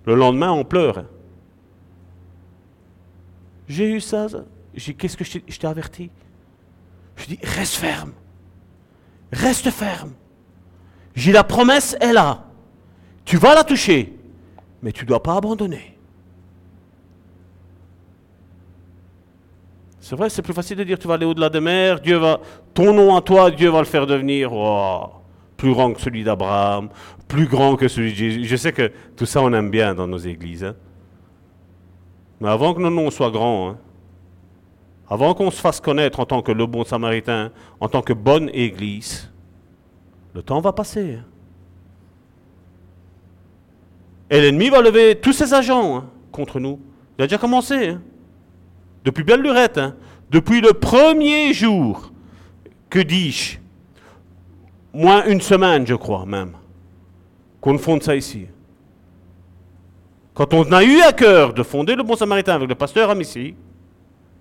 Le 0.07 0.15
lendemain, 0.15 0.51
on 0.51 0.65
pleure. 0.65 1.05
J'ai 3.69 3.93
eu 3.93 4.01
ça. 4.01 4.27
J'ai 4.75 4.95
qu'est-ce 4.95 5.17
que 5.17 5.25
je 5.25 5.39
t'ai 5.39 5.67
averti? 5.67 6.11
Je 7.17 7.27
dis, 7.27 7.39
reste 7.43 7.75
ferme. 7.75 8.13
Reste 9.31 9.71
ferme. 9.71 10.13
J'ai 11.15 11.33
la 11.33 11.45
promesse 11.45 11.95
est 12.01 12.13
là. 12.13 12.47
Tu 13.25 13.37
vas 13.37 13.55
la 13.55 13.65
toucher, 13.65 14.19
mais 14.83 14.93
tu 14.93 15.05
ne 15.05 15.09
dois 15.09 15.23
pas 15.23 15.37
abandonner. 15.37 15.92
C'est 20.03 20.17
vrai, 20.17 20.29
c'est 20.29 20.43
plus 20.43 20.53
facile 20.53 20.77
de 20.79 20.83
dire 20.83 20.99
tu 20.99 21.07
vas 21.07 21.15
aller 21.15 21.25
au-delà 21.25 21.49
des 21.49 21.61
mers, 21.61 22.01
Dieu 22.01 22.17
va, 22.17 22.41
ton 22.75 22.93
nom 22.93 23.15
à 23.15 23.21
toi, 23.21 23.53
Dieu 23.53 23.71
va 23.71 23.79
le 23.79 23.85
faire 23.85 24.05
devenir 24.05 24.53
oh, 24.53 25.05
plus 25.57 25.73
grand 25.73 25.93
que 25.93 26.01
celui 26.01 26.25
d'Abraham, 26.25 26.89
plus 27.29 27.47
grand 27.47 27.77
que 27.77 27.87
celui 27.87 28.11
de 28.11 28.17
Jésus. 28.17 28.45
Je 28.45 28.57
sais 28.57 28.73
que 28.73 28.91
tout 29.17 29.27
ça 29.27 29.41
on 29.41 29.53
aime 29.53 29.71
bien 29.71 29.95
dans 29.95 30.09
nos 30.09 30.19
églises. 30.19 30.65
Hein. 30.65 30.75
Mais 32.41 32.49
avant 32.49 32.75
que 32.75 32.81
nos 32.81 32.91
noms 32.91 33.13
soient 33.13 33.31
grands, 33.31 33.69
hein, 33.71 33.79
avant 35.09 35.35
qu'on 35.35 35.53
se 35.53 35.61
fasse 35.61 35.81
connaître 35.81 36.19
en 36.19 36.27
tant 36.27 36.43
que 36.43 36.51
le 36.51 36.67
bon 36.67 36.83
samaritain, 36.83 37.53
en 37.79 37.89
tant 37.89 38.03
que 38.03 38.13
bonne 38.13 38.51
église, 38.53 39.31
le 40.35 40.43
temps 40.43 40.61
va 40.61 40.73
passer. 40.73 41.19
Hein. 41.21 41.25
Et 44.31 44.41
l'ennemi 44.41 44.69
va 44.69 44.83
lever 44.83 45.15
tous 45.15 45.33
ses 45.33 45.55
agents 45.55 46.07
contre 46.33 46.59
nous. 46.59 46.81
Il 47.17 47.23
a 47.23 47.27
déjà 47.29 47.39
commencé. 47.39 47.95
Depuis 49.05 49.25
belle 49.25 49.43
lurette, 49.43 49.79
hein. 49.79 49.95
depuis 50.31 50.61
le 50.61 50.73
premier 50.73 51.53
jour, 51.53 52.13
que 52.89 53.01
dis-je 53.01 53.59
Moins 54.95 55.25
une 55.25 55.41
semaine, 55.41 55.87
je 55.87 55.95
crois 55.95 56.27
même, 56.27 56.53
qu'on 57.61 57.79
fonde 57.79 58.03
ça 58.03 58.15
ici. 58.15 58.47
Quand 60.35 60.53
on 60.55 60.71
a 60.73 60.85
eu 60.85 61.01
à 61.01 61.13
cœur 61.13 61.55
de 61.55 61.63
fonder 61.63 61.95
le 61.95 62.03
Bon 62.03 62.17
Samaritain 62.17 62.55
avec 62.55 62.69
le 62.69 62.75
pasteur 62.75 63.11
Amici, 63.11 63.55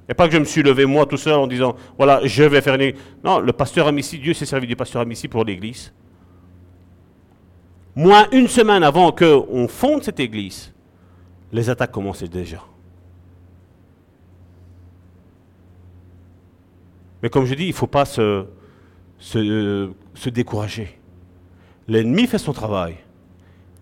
et 0.09 0.13
pas 0.13 0.27
que 0.27 0.33
je 0.33 0.39
me 0.39 0.45
suis 0.45 0.61
levé 0.61 0.85
moi 0.85 1.05
tout 1.05 1.17
seul 1.17 1.35
en 1.35 1.47
disant, 1.47 1.75
voilà, 1.97 2.19
je 2.25 2.43
vais 2.43 2.61
faire 2.61 2.75
une 2.75 2.93
Non, 3.23 3.39
le 3.39 3.53
pasteur 3.53 3.87
Amici, 3.87 4.19
Dieu 4.19 4.33
s'est 4.33 4.45
servi 4.45 4.67
du 4.67 4.75
pasteur 4.75 5.01
Amici 5.01 5.27
pour 5.27 5.45
l'église. 5.45 5.93
Moins 7.95 8.27
une 8.31 8.47
semaine 8.47 8.83
avant 8.83 9.11
qu'on 9.11 9.67
fonde 9.67 10.03
cette 10.03 10.19
église, 10.19 10.73
les 11.51 11.69
attaques 11.69 11.91
commençaient 11.91 12.27
déjà. 12.27 12.61
Mais 17.21 17.29
comme 17.29 17.45
je 17.45 17.53
dis, 17.53 17.65
il 17.65 17.69
ne 17.69 17.73
faut 17.73 17.87
pas 17.87 18.05
se, 18.05 18.45
se, 19.19 20.29
décourager. 20.29 20.97
L'ennemi 21.87 22.27
fait 22.27 22.37
son 22.37 22.53
travail 22.53 22.95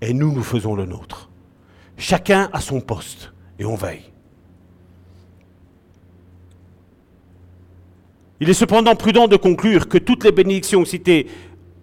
et 0.01 0.13
nous, 0.13 0.31
nous 0.33 0.43
faisons 0.43 0.75
le 0.75 0.85
nôtre. 0.85 1.29
Chacun 1.97 2.49
a 2.53 2.61
son 2.61 2.81
poste 2.81 3.33
et 3.57 3.65
on 3.65 3.75
veille. 3.75 4.11
Il 8.41 8.49
est 8.49 8.53
cependant 8.53 8.95
prudent 8.95 9.27
de 9.27 9.35
conclure 9.35 9.89
que 9.89 9.97
toutes 9.97 10.23
les 10.23 10.31
bénédictions 10.31 10.85
citées 10.85 11.27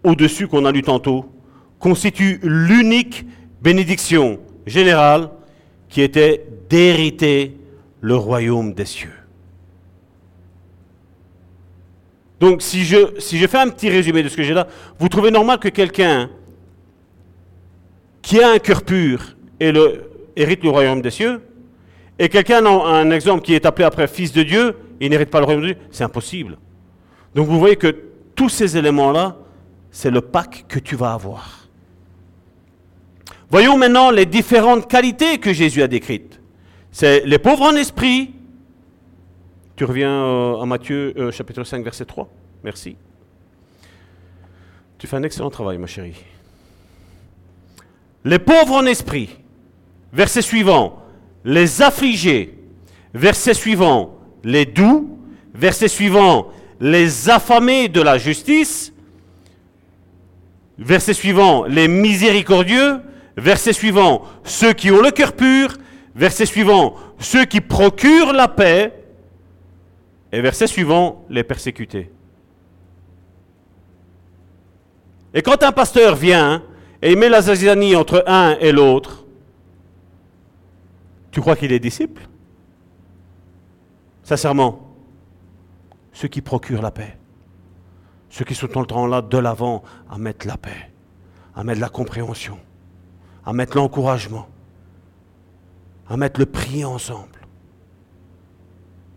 au-dessus 0.04 0.48
qu'on 0.48 0.64
a 0.64 0.72
lues 0.72 0.82
tantôt 0.82 1.26
constituent 1.78 2.40
l'unique 2.42 3.26
bénédiction 3.60 4.40
générale 4.66 5.30
qui 5.90 6.00
était 6.00 6.46
d'hériter 6.70 7.56
le 8.00 8.16
royaume 8.16 8.72
des 8.72 8.86
cieux. 8.86 9.15
Donc 12.40 12.62
si 12.62 12.84
je, 12.84 13.18
si 13.18 13.38
je 13.38 13.46
fais 13.46 13.58
un 13.58 13.68
petit 13.68 13.88
résumé 13.88 14.22
de 14.22 14.28
ce 14.28 14.36
que 14.36 14.42
j'ai 14.42 14.54
là, 14.54 14.66
vous 14.98 15.08
trouvez 15.08 15.30
normal 15.30 15.58
que 15.58 15.68
quelqu'un 15.68 16.30
qui 18.20 18.40
a 18.42 18.50
un 18.50 18.58
cœur 18.58 18.82
pur 18.82 19.36
et 19.60 19.72
hérite 20.34 20.62
le 20.62 20.70
royaume 20.70 21.00
des 21.00 21.10
cieux, 21.10 21.40
et 22.18 22.28
quelqu'un 22.28 22.64
a 22.66 22.70
un 22.70 23.10
exemple 23.10 23.42
qui 23.42 23.54
est 23.54 23.64
appelé 23.64 23.84
après 23.84 24.08
fils 24.08 24.32
de 24.32 24.42
Dieu, 24.42 24.76
et 25.00 25.08
n'hérite 25.08 25.30
pas 25.30 25.38
le 25.38 25.44
royaume 25.44 25.62
de 25.62 25.72
Dieu, 25.72 25.76
c'est 25.90 26.04
impossible. 26.04 26.58
Donc 27.34 27.46
vous 27.46 27.58
voyez 27.58 27.76
que 27.76 27.94
tous 28.34 28.48
ces 28.48 28.76
éléments-là, 28.76 29.36
c'est 29.90 30.10
le 30.10 30.20
pack 30.20 30.66
que 30.68 30.78
tu 30.78 30.96
vas 30.96 31.12
avoir. 31.12 31.68
Voyons 33.50 33.78
maintenant 33.78 34.10
les 34.10 34.26
différentes 34.26 34.90
qualités 34.90 35.38
que 35.38 35.52
Jésus 35.52 35.82
a 35.82 35.86
décrites. 35.86 36.40
C'est 36.90 37.24
les 37.24 37.38
pauvres 37.38 37.62
en 37.62 37.76
esprit, 37.76 38.32
tu 39.76 39.84
reviens 39.84 40.10
euh, 40.10 40.60
à 40.60 40.66
Matthieu 40.66 41.12
euh, 41.18 41.30
chapitre 41.30 41.62
5, 41.62 41.84
verset 41.84 42.06
3. 42.06 42.28
Merci. 42.64 42.96
Tu 44.96 45.06
fais 45.06 45.16
un 45.16 45.22
excellent 45.22 45.50
travail, 45.50 45.76
ma 45.76 45.86
chérie. 45.86 46.16
Les 48.24 48.38
pauvres 48.38 48.72
en 48.72 48.86
esprit. 48.86 49.36
Verset 50.12 50.40
suivant. 50.40 51.02
Les 51.44 51.82
affligés. 51.82 52.58
Verset 53.12 53.52
suivant. 53.52 54.18
Les 54.42 54.64
doux. 54.64 55.18
Verset 55.54 55.88
suivant. 55.88 56.48
Les 56.80 57.28
affamés 57.28 57.88
de 57.88 58.00
la 58.00 58.16
justice. 58.16 58.94
Verset 60.78 61.12
suivant. 61.12 61.64
Les 61.66 61.86
miséricordieux. 61.86 63.00
Verset 63.36 63.74
suivant. 63.74 64.22
Ceux 64.42 64.72
qui 64.72 64.90
ont 64.90 65.02
le 65.02 65.10
cœur 65.10 65.34
pur. 65.34 65.76
Verset 66.14 66.46
suivant. 66.46 66.96
Ceux 67.18 67.44
qui 67.44 67.60
procurent 67.60 68.32
la 68.32 68.48
paix. 68.48 68.95
Et 70.36 70.42
verset 70.42 70.66
suivant, 70.66 71.24
les 71.30 71.44
persécutés. 71.44 72.12
Et 75.32 75.40
quand 75.40 75.62
un 75.62 75.72
pasteur 75.72 76.14
vient 76.14 76.62
et 77.00 77.12
il 77.12 77.18
met 77.18 77.30
la 77.30 77.40
zizanie 77.40 77.96
entre 77.96 78.22
un 78.26 78.54
et 78.60 78.70
l'autre, 78.70 79.24
tu 81.30 81.40
crois 81.40 81.56
qu'il 81.56 81.72
est 81.72 81.78
disciple? 81.78 82.28
Sincèrement. 84.24 84.82
ceux 86.12 86.28
qui 86.28 86.42
procurent 86.42 86.82
la 86.82 86.90
paix. 86.90 87.16
Ceux 88.28 88.44
qui 88.44 88.54
sont 88.54 88.66
le 88.66 88.84
temps 88.84 89.06
là 89.06 89.22
de 89.22 89.38
l'avant 89.38 89.82
à 90.10 90.18
mettre 90.18 90.46
la 90.46 90.58
paix, 90.58 90.90
à 91.54 91.64
mettre 91.64 91.80
la 91.80 91.88
compréhension, 91.88 92.58
à 93.46 93.54
mettre 93.54 93.78
l'encouragement, 93.78 94.48
à 96.10 96.18
mettre 96.18 96.40
le 96.40 96.44
prix 96.44 96.84
ensemble. 96.84 97.35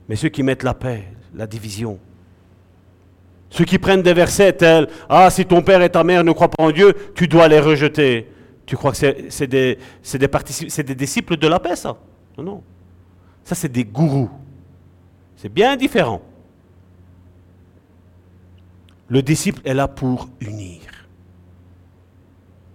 Mais 0.10 0.16
ceux 0.16 0.30
qui 0.30 0.44
mettent 0.44 0.64
la 0.64 0.74
paix, 0.74 1.06
la 1.36 1.48
division, 1.48 2.00
ceux 3.50 3.66
qui 3.66 3.78
prennent 3.80 4.02
des 4.02 4.14
versets 4.14 4.54
tels 4.54 4.88
Ah, 5.08 5.30
si 5.30 5.46
ton 5.46 5.62
père 5.62 5.82
et 5.82 5.90
ta 5.90 6.04
mère 6.04 6.24
ne 6.24 6.32
croient 6.32 6.50
pas 6.50 6.64
en 6.64 6.72
Dieu, 6.72 6.94
tu 7.16 7.28
dois 7.28 7.48
les 7.48 7.60
rejeter. 7.60 8.28
Tu 8.66 8.76
crois 8.76 8.92
que 8.92 8.98
c'est 9.30 9.48
des, 9.48 9.78
disciples 10.96 11.38
de 11.38 11.48
la 11.48 11.60
paix, 11.60 11.76
ça? 11.76 11.98
Non, 12.38 12.44
non. 12.44 12.64
Ça, 13.44 13.56
c'est 13.56 13.72
des 13.72 13.86
gourous. 13.86 14.30
C'est 15.36 15.52
bien 15.52 15.76
différent. 15.76 16.22
Le 19.08 19.24
disciple 19.24 19.62
est 19.66 19.74
là 19.74 19.88
pour 19.88 20.30
unir, 20.40 20.82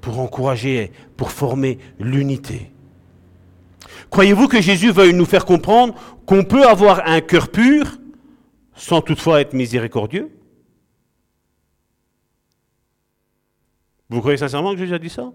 pour 0.00 0.18
encourager, 0.18 0.90
pour 1.16 1.30
former 1.30 1.78
l'unité. 2.00 2.72
Croyez-vous 4.10 4.48
que 4.48 4.60
Jésus 4.60 4.90
veuille 4.90 5.14
nous 5.14 5.24
faire 5.24 5.44
comprendre 5.44 5.94
qu'on 6.26 6.44
peut 6.44 6.66
avoir 6.66 7.06
un 7.06 7.20
cœur 7.20 7.50
pur 7.50 7.98
sans 8.74 9.00
toutefois 9.00 9.40
être 9.40 9.52
miséricordieux? 9.52 10.30
Vous 14.08 14.20
croyez 14.20 14.36
sincèrement 14.36 14.72
que 14.72 14.78
Jésus 14.78 14.94
a 14.94 14.98
dit 14.98 15.10
ça? 15.10 15.32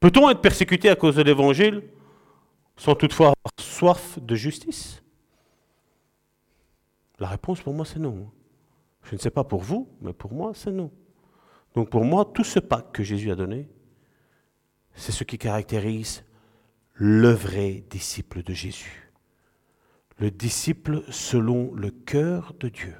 Peut-on 0.00 0.30
être 0.30 0.40
persécuté 0.40 0.88
à 0.88 0.96
cause 0.96 1.16
de 1.16 1.22
l'Évangile 1.22 1.82
sans 2.76 2.94
toutefois 2.94 3.28
avoir 3.28 3.52
soif 3.58 4.18
de 4.20 4.34
justice? 4.34 5.02
La 7.18 7.28
réponse 7.28 7.60
pour 7.60 7.74
moi 7.74 7.84
c'est 7.84 7.98
non. 7.98 8.30
Je 9.02 9.14
ne 9.14 9.20
sais 9.20 9.30
pas 9.30 9.44
pour 9.44 9.60
vous, 9.60 9.88
mais 10.00 10.12
pour 10.12 10.32
moi 10.32 10.52
c'est 10.54 10.70
non. 10.70 10.90
Donc 11.74 11.90
pour 11.90 12.04
moi, 12.04 12.24
tout 12.24 12.44
ce 12.44 12.58
pacte 12.58 12.94
que 12.94 13.02
Jésus 13.02 13.30
a 13.30 13.36
donné, 13.36 13.68
c'est 14.94 15.12
ce 15.12 15.24
qui 15.24 15.38
caractérise 15.38 16.24
le 17.02 17.30
vrai 17.30 17.82
disciple 17.88 18.42
de 18.42 18.52
Jésus. 18.52 19.10
Le 20.18 20.30
disciple 20.30 21.02
selon 21.08 21.72
le 21.74 21.90
cœur 21.90 22.52
de 22.60 22.68
Dieu. 22.68 22.94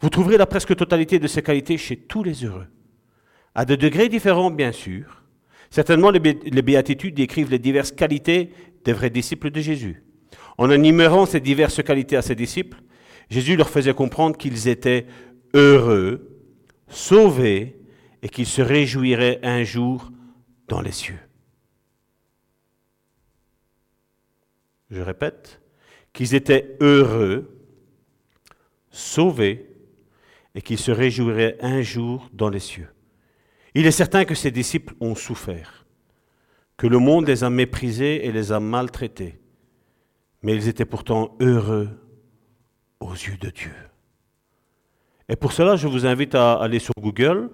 Vous 0.00 0.10
trouverez 0.10 0.36
la 0.36 0.44
presque 0.44 0.76
totalité 0.76 1.18
de 1.18 1.26
ces 1.26 1.42
qualités 1.42 1.78
chez 1.78 1.96
tous 1.96 2.22
les 2.22 2.44
heureux. 2.44 2.66
À 3.54 3.64
des 3.64 3.78
degrés 3.78 4.10
différents, 4.10 4.50
bien 4.50 4.70
sûr. 4.70 5.22
Certainement, 5.70 6.10
les, 6.10 6.20
béatitudes 6.20 7.14
décrivent 7.14 7.50
les 7.50 7.58
diverses 7.58 7.90
qualités 7.90 8.50
des 8.84 8.92
vrais 8.92 9.08
disciples 9.08 9.50
de 9.50 9.62
Jésus. 9.62 10.04
En 10.58 10.70
énumérant 10.70 11.24
ces 11.24 11.40
diverses 11.40 11.82
qualités 11.82 12.18
à 12.18 12.22
ses 12.22 12.34
disciples, 12.34 12.82
Jésus 13.30 13.56
leur 13.56 13.70
faisait 13.70 13.94
comprendre 13.94 14.36
qu'ils 14.36 14.68
étaient 14.68 15.06
heureux, 15.54 16.38
sauvés, 16.86 17.80
et 18.22 18.28
qu'ils 18.28 18.46
se 18.46 18.60
réjouiraient 18.60 19.40
un 19.42 19.64
jour 19.64 20.10
dans 20.68 20.82
les 20.82 20.92
cieux. 20.92 21.18
Je 24.90 25.00
répète, 25.00 25.60
qu'ils 26.12 26.34
étaient 26.34 26.76
heureux, 26.80 27.58
sauvés, 28.90 29.70
et 30.54 30.62
qu'ils 30.62 30.78
se 30.78 30.92
réjouiraient 30.92 31.56
un 31.60 31.82
jour 31.82 32.28
dans 32.32 32.48
les 32.48 32.60
cieux. 32.60 32.88
Il 33.74 33.86
est 33.86 33.90
certain 33.90 34.24
que 34.24 34.34
ses 34.34 34.52
disciples 34.52 34.94
ont 35.00 35.16
souffert, 35.16 35.84
que 36.76 36.86
le 36.86 36.98
monde 36.98 37.26
les 37.26 37.42
a 37.42 37.50
méprisés 37.50 38.24
et 38.26 38.32
les 38.32 38.52
a 38.52 38.60
maltraités, 38.60 39.40
mais 40.42 40.54
ils 40.54 40.68
étaient 40.68 40.84
pourtant 40.84 41.36
heureux 41.40 41.88
aux 43.00 43.12
yeux 43.12 43.36
de 43.40 43.50
Dieu. 43.50 43.74
Et 45.28 45.36
pour 45.36 45.52
cela, 45.52 45.74
je 45.74 45.88
vous 45.88 46.06
invite 46.06 46.34
à 46.34 46.54
aller 46.54 46.78
sur 46.78 46.94
Google 47.00 47.50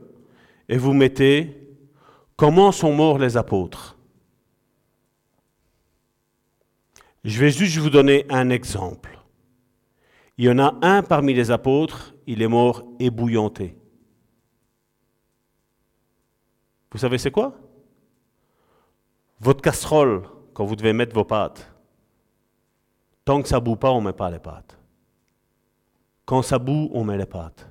et 0.69 0.77
vous 0.77 0.93
mettez 0.93 1.57
Comment 2.37 2.73
sont 2.73 2.95
morts 2.95 3.19
les 3.19 3.37
apôtres? 3.37 3.99
Je 7.25 7.39
vais 7.39 7.51
juste 7.51 7.77
vous 7.79 7.91
donner 7.91 8.25
un 8.31 8.51
exemple. 8.51 9.19
Il 10.39 10.47
y 10.47 10.51
en 10.51 10.59
a 10.59 10.79
un 10.81 11.03
parmi 11.03 11.35
les 11.35 11.51
apôtres, 11.51 12.15
il 12.27 12.41
est 12.41 12.49
mort 12.49 12.83
ébouillanté. 12.99 13.77
Vous 16.91 16.99
savez 16.99 17.19
c'est 17.19 17.31
quoi? 17.31 17.55
Votre 19.39 19.61
casserole, 19.61 20.23
quand 20.55 20.65
vous 20.65 20.77
devez 20.77 20.93
mettre 20.93 21.15
vos 21.15 21.25
pâtes. 21.25 21.73
Tant 23.25 23.43
que 23.43 23.49
ça 23.49 23.61
boue 23.61 23.77
pas, 23.77 23.91
on 23.93 24.01
ne 24.01 24.07
met 24.07 24.13
pas 24.13 24.31
les 24.31 24.39
pâtes. 24.39 24.79
Quand 26.25 26.43
ça 26.43 26.59
boue, 26.59 26.91
on 26.93 27.05
met 27.05 27.17
les 27.17 27.27
pâtes. 27.27 27.71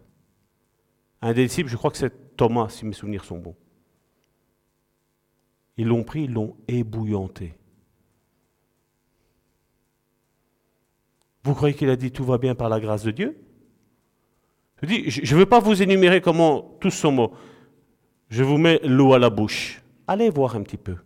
Un 1.21 1.34
des 1.34 1.45
disciples, 1.45 1.69
je 1.69 1.76
crois 1.76 1.91
que 1.91 1.97
c'est 1.97 2.38
Thomas, 2.38 2.69
si 2.69 2.85
mes 2.85 2.93
souvenirs 2.93 3.26
sont 3.26 3.39
bons. 3.39 3.55
Ils 5.76 5.88
l'ont 5.88 6.03
pris, 6.03 6.23
ils 6.23 6.34
l'ont 6.34 6.55
ébouillanté. 6.67 7.59
Vous 11.43 11.53
croyez 11.53 11.75
qu'il 11.75 11.89
a 11.89 11.95
dit 11.95 12.11
tout 12.11 12.23
va 12.23 12.37
bien 12.37 12.55
par 12.55 12.69
la 12.69 12.79
grâce 12.79 13.03
de 13.03 13.11
Dieu? 13.11 13.37
Je 14.81 15.33
ne 15.33 15.39
veux 15.39 15.45
pas 15.45 15.59
vous 15.59 15.81
énumérer 15.81 16.21
comment 16.21 16.77
tous 16.79 16.91
sont 16.91 17.11
morts. 17.11 17.37
Je 18.29 18.43
vous 18.43 18.57
mets 18.57 18.79
l'eau 18.83 19.13
à 19.13 19.19
la 19.19 19.29
bouche. 19.29 19.81
Allez 20.07 20.29
voir 20.29 20.55
un 20.55 20.63
petit 20.63 20.77
peu. 20.77 20.97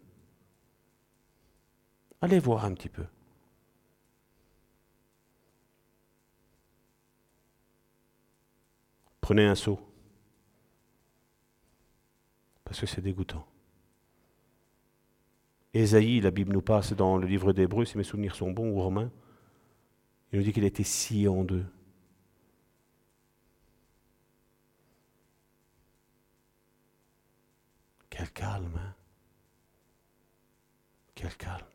Allez 2.21 2.39
voir 2.39 2.65
un 2.65 2.73
petit 2.73 2.89
peu. 2.89 3.03
Prenez 9.21 9.45
un 9.45 9.55
seau. 9.55 9.79
Parce 12.65 12.79
que 12.79 12.85
c'est 12.85 13.01
dégoûtant. 13.01 13.45
Ésaïe, 15.73 16.21
la 16.21 16.31
Bible 16.31 16.53
nous 16.53 16.61
passe 16.61 16.93
dans 16.93 17.17
le 17.17 17.25
livre 17.25 17.53
d'Hébreu, 17.53 17.85
si 17.85 17.97
mes 17.97 18.03
souvenirs 18.03 18.35
sont 18.35 18.51
bons, 18.51 18.69
ou 18.69 18.81
Romains. 18.81 19.11
Il 20.33 20.39
nous 20.39 20.45
dit 20.45 20.51
qu'il 20.51 20.63
été 20.63 20.83
scié 20.83 21.27
en 21.27 21.43
deux. 21.43 21.63
Quel 28.09 28.31
calme, 28.31 28.75
hein? 28.75 28.95
Quel 31.13 31.37
calme. 31.37 31.67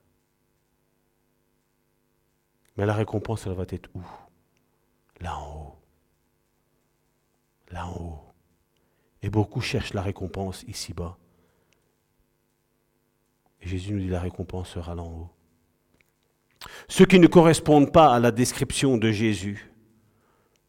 Mais 2.76 2.84
la 2.84 2.94
récompense, 2.94 3.46
elle 3.46 3.52
va 3.52 3.62
être 3.68 3.90
où? 3.94 4.02
Là 5.20 5.38
en 5.38 5.56
haut. 5.56 5.78
Là 7.70 7.86
en 7.86 7.96
haut. 7.96 8.24
Et 9.22 9.30
beaucoup 9.30 9.60
cherchent 9.60 9.94
la 9.94 10.02
récompense 10.02 10.64
ici-bas. 10.64 11.16
Et 13.60 13.68
Jésus 13.68 13.92
nous 13.92 14.00
dit 14.00 14.08
la 14.08 14.20
récompense 14.20 14.70
sera 14.70 14.96
là 14.96 15.02
en 15.02 15.12
haut. 15.12 15.37
Ceux 16.88 17.06
qui 17.06 17.18
ne 17.18 17.26
correspondent 17.26 17.92
pas 17.92 18.14
à 18.14 18.20
la 18.20 18.30
description 18.30 18.96
de 18.96 19.10
Jésus 19.10 19.72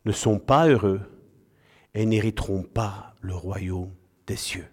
ne 0.05 0.11
sont 0.11 0.39
pas 0.39 0.67
heureux 0.67 1.01
et 1.93 2.05
n'hériteront 2.05 2.63
pas 2.63 3.15
le 3.21 3.35
royaume 3.35 3.91
des 4.27 4.35
cieux. 4.35 4.67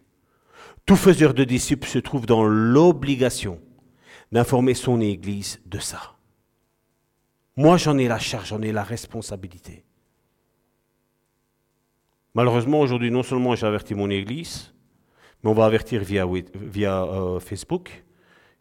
Tout 0.85 0.97
faiseur 0.97 1.35
de 1.35 1.45
disciples 1.45 1.89
se 1.89 1.99
trouve 1.99 2.27
dans 2.27 2.45
l'obligation 2.45 3.61
d'informer 4.33 4.75
son 4.75 5.01
Église 5.01 5.61
de 5.67 5.79
ça. 5.79 6.17
Moi, 7.57 7.77
j'en 7.77 7.97
ai 7.99 8.07
la 8.07 8.19
charge, 8.19 8.49
j'en 8.49 8.63
ai 8.63 8.73
la 8.73 8.83
responsabilité. 8.83 9.85
Malheureusement, 12.35 12.81
aujourd'hui, 12.81 13.11
non 13.11 13.23
seulement 13.23 13.55
j'ai 13.55 13.67
averti 13.67 13.95
mon 13.95 14.11
Église, 14.11 14.75
mais 15.43 15.51
on 15.51 15.55
va 15.55 15.65
avertir 15.65 16.03
via, 16.05 16.27
euh, 16.27 17.41
Facebook 17.41 18.05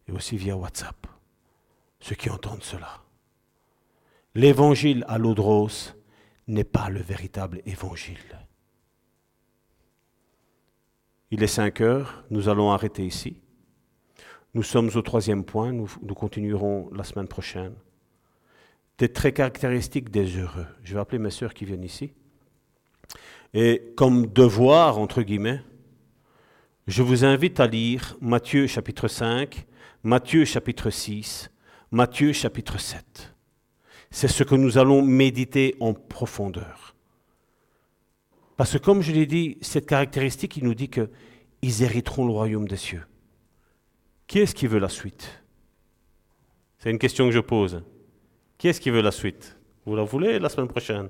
et 0.08 0.12
aussi 0.12 0.36
via 0.36 0.56
WhatsApp 0.56 1.06
ceux 2.00 2.14
qui 2.14 2.30
entendent 2.30 2.62
cela. 2.62 3.02
L'évangile 4.34 5.04
à 5.08 5.18
l'eau 5.18 5.34
n'est 6.46 6.64
pas 6.64 6.90
le 6.90 7.00
véritable 7.00 7.62
évangile. 7.64 8.18
Il 11.30 11.42
est 11.42 11.48
5 11.48 11.80
heures, 11.80 12.24
nous 12.30 12.48
allons 12.48 12.70
arrêter 12.70 13.04
ici. 13.04 13.40
Nous 14.54 14.62
sommes 14.62 14.90
au 14.94 15.02
troisième 15.02 15.44
point, 15.44 15.72
nous, 15.72 15.90
nous 16.02 16.14
continuerons 16.14 16.88
la 16.94 17.04
semaine 17.04 17.28
prochaine. 17.28 17.74
Des 18.98 19.12
traits 19.12 19.34
caractéristiques 19.34 20.10
des 20.10 20.38
heureux. 20.38 20.66
Je 20.82 20.94
vais 20.94 21.00
appeler 21.00 21.18
mes 21.18 21.30
sœurs 21.30 21.52
qui 21.52 21.64
viennent 21.64 21.84
ici. 21.84 22.12
Et 23.52 23.92
comme 23.96 24.26
devoir, 24.26 24.98
entre 24.98 25.22
guillemets, 25.22 25.62
je 26.86 27.02
vous 27.02 27.24
invite 27.24 27.58
à 27.58 27.66
lire 27.66 28.16
Matthieu 28.20 28.66
chapitre 28.66 29.08
5, 29.08 29.66
Matthieu 30.04 30.44
chapitre 30.44 30.90
6, 30.90 31.50
Matthieu 31.96 32.34
chapitre 32.34 32.78
7. 32.78 33.32
C'est 34.10 34.28
ce 34.28 34.44
que 34.44 34.54
nous 34.54 34.76
allons 34.76 35.00
méditer 35.00 35.76
en 35.80 35.94
profondeur. 35.94 36.94
Parce 38.58 38.72
que 38.72 38.76
comme 38.76 39.00
je 39.00 39.12
l'ai 39.12 39.24
dit, 39.24 39.56
cette 39.62 39.86
caractéristique, 39.86 40.58
il 40.58 40.64
nous 40.64 40.74
dit 40.74 40.90
qu'ils 40.90 41.82
hériteront 41.82 42.26
le 42.26 42.32
royaume 42.32 42.68
des 42.68 42.76
cieux. 42.76 43.02
Qui 44.26 44.40
est-ce 44.40 44.54
qui 44.54 44.66
veut 44.66 44.78
la 44.78 44.90
suite? 44.90 45.42
C'est 46.80 46.90
une 46.90 46.98
question 46.98 47.24
que 47.24 47.32
je 47.32 47.40
pose. 47.40 47.82
Qui 48.58 48.68
est-ce 48.68 48.82
qui 48.82 48.90
veut 48.90 49.00
la 49.00 49.10
suite? 49.10 49.56
Vous 49.86 49.96
la 49.96 50.04
voulez 50.04 50.38
la 50.38 50.50
semaine 50.50 50.68
prochaine? 50.68 51.08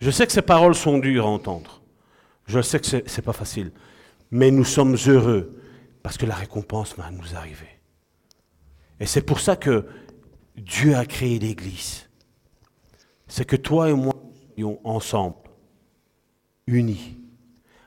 Je 0.00 0.10
sais 0.10 0.26
que 0.26 0.32
ces 0.32 0.40
paroles 0.40 0.74
sont 0.74 0.96
dures 0.96 1.26
à 1.26 1.28
entendre. 1.28 1.82
Je 2.46 2.62
sais 2.62 2.80
que 2.80 2.86
ce 2.86 2.96
n'est 2.96 3.22
pas 3.22 3.34
facile. 3.34 3.70
Mais 4.30 4.50
nous 4.50 4.64
sommes 4.64 4.96
heureux 5.06 5.60
parce 6.02 6.16
que 6.16 6.24
la 6.24 6.36
récompense 6.36 6.96
va 6.96 7.10
nous 7.10 7.36
arriver. 7.36 7.68
Et 9.02 9.06
c'est 9.06 9.22
pour 9.22 9.40
ça 9.40 9.56
que 9.56 9.84
Dieu 10.56 10.94
a 10.94 11.04
créé 11.04 11.40
l'Église. 11.40 12.08
C'est 13.26 13.44
que 13.44 13.56
toi 13.56 13.90
et 13.90 13.92
moi, 13.92 14.14
soyons 14.54 14.78
ensemble, 14.84 15.34
unis, 16.68 17.18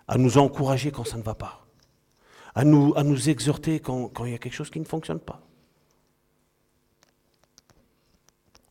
à 0.10 0.18
nous 0.18 0.38
encourager 0.38 0.92
quand 0.92 1.06
ça 1.06 1.16
ne 1.16 1.24
va 1.24 1.34
pas, 1.34 1.66
à 2.54 2.66
nous, 2.66 2.94
nous 3.02 3.30
exhorter 3.30 3.80
quand, 3.80 4.12
il 4.26 4.32
y 4.32 4.36
a 4.36 4.38
quelque 4.38 4.54
chose 4.54 4.70
qui 4.70 4.82
ne 4.82 4.86
fonctionne 4.86 5.22
pas. 5.22 5.42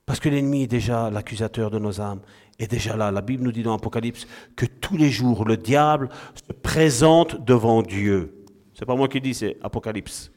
Parce 0.04 0.20
que 0.20 0.28
l'ennemi 0.28 0.64
est 0.64 0.66
déjà 0.66 1.08
l'accusateur 1.08 1.70
de 1.70 1.78
nos 1.78 1.98
âmes, 1.98 2.20
est 2.58 2.70
déjà 2.70 2.94
là. 2.94 3.10
La 3.10 3.22
Bible 3.22 3.42
nous 3.42 3.52
dit 3.52 3.62
dans 3.62 3.72
l'Apocalypse 3.72 4.26
que 4.54 4.66
tous 4.66 4.98
les 4.98 5.10
jours, 5.10 5.46
le 5.46 5.56
diable 5.56 6.10
se 6.34 6.52
présente 6.52 7.42
devant 7.42 7.80
Dieu. 7.80 8.44
C'est 8.74 8.84
pas 8.84 8.96
moi 8.96 9.08
qui 9.08 9.22
dis, 9.22 9.32
c'est 9.32 9.56
Apocalypse. 9.62 10.30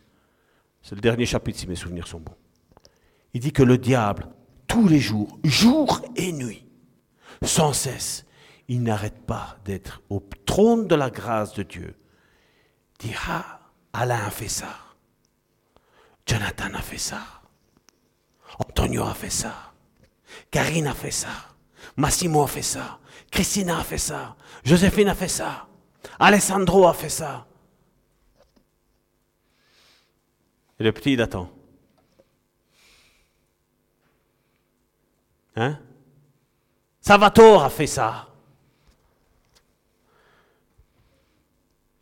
C'est 0.88 0.96
le 0.96 1.02
dernier 1.02 1.26
chapitre 1.26 1.60
si 1.60 1.68
mes 1.68 1.76
souvenirs 1.76 2.08
sont 2.08 2.22
bons. 2.22 2.38
Il 3.34 3.42
dit 3.42 3.52
que 3.52 3.62
le 3.62 3.78
diable, 3.78 4.30
tous 4.68 4.88
les 4.88 5.02
jours, 5.02 5.38
jour 5.44 6.02
et 6.16 6.32
nuit, 6.32 6.66
sans 7.44 7.74
cesse, 7.74 8.26
il 8.70 8.84
n'arrête 8.84 9.26
pas 9.26 9.58
d'être 9.66 10.02
au 10.10 10.24
trône 10.46 10.88
de 10.88 10.96
la 10.96 11.10
grâce 11.10 11.54
de 11.56 11.64
Dieu. 11.64 11.94
Dire, 13.00 13.22
ah, 13.28 13.60
Alain 13.92 14.28
a 14.28 14.30
fait 14.30 14.48
ça. 14.48 14.70
Jonathan 16.26 16.74
a 16.74 16.82
fait 16.82 16.98
ça. 16.98 17.20
Antonio 18.58 19.04
a 19.04 19.14
fait 19.14 19.30
ça. 19.30 19.74
Karine 20.52 20.88
a 20.88 20.94
fait 20.94 21.12
ça. 21.12 21.50
Massimo 21.98 22.44
a 22.44 22.48
fait 22.48 22.62
ça. 22.62 23.00
Christina 23.30 23.80
a 23.80 23.84
fait 23.84 23.98
ça. 23.98 24.38
Joséphine 24.64 25.10
a 25.10 25.16
fait 25.16 25.28
ça. 25.28 25.68
Alessandro 26.18 26.88
a 26.88 26.94
fait 26.94 27.10
ça. 27.10 27.46
Et 30.67 30.67
le 30.80 30.94
il 31.08 31.22
attend. 31.22 31.52
Hein? 35.56 35.80
Salvatore 37.02 37.64
a 37.64 37.70
fait 37.70 37.88
ça. 37.88 38.28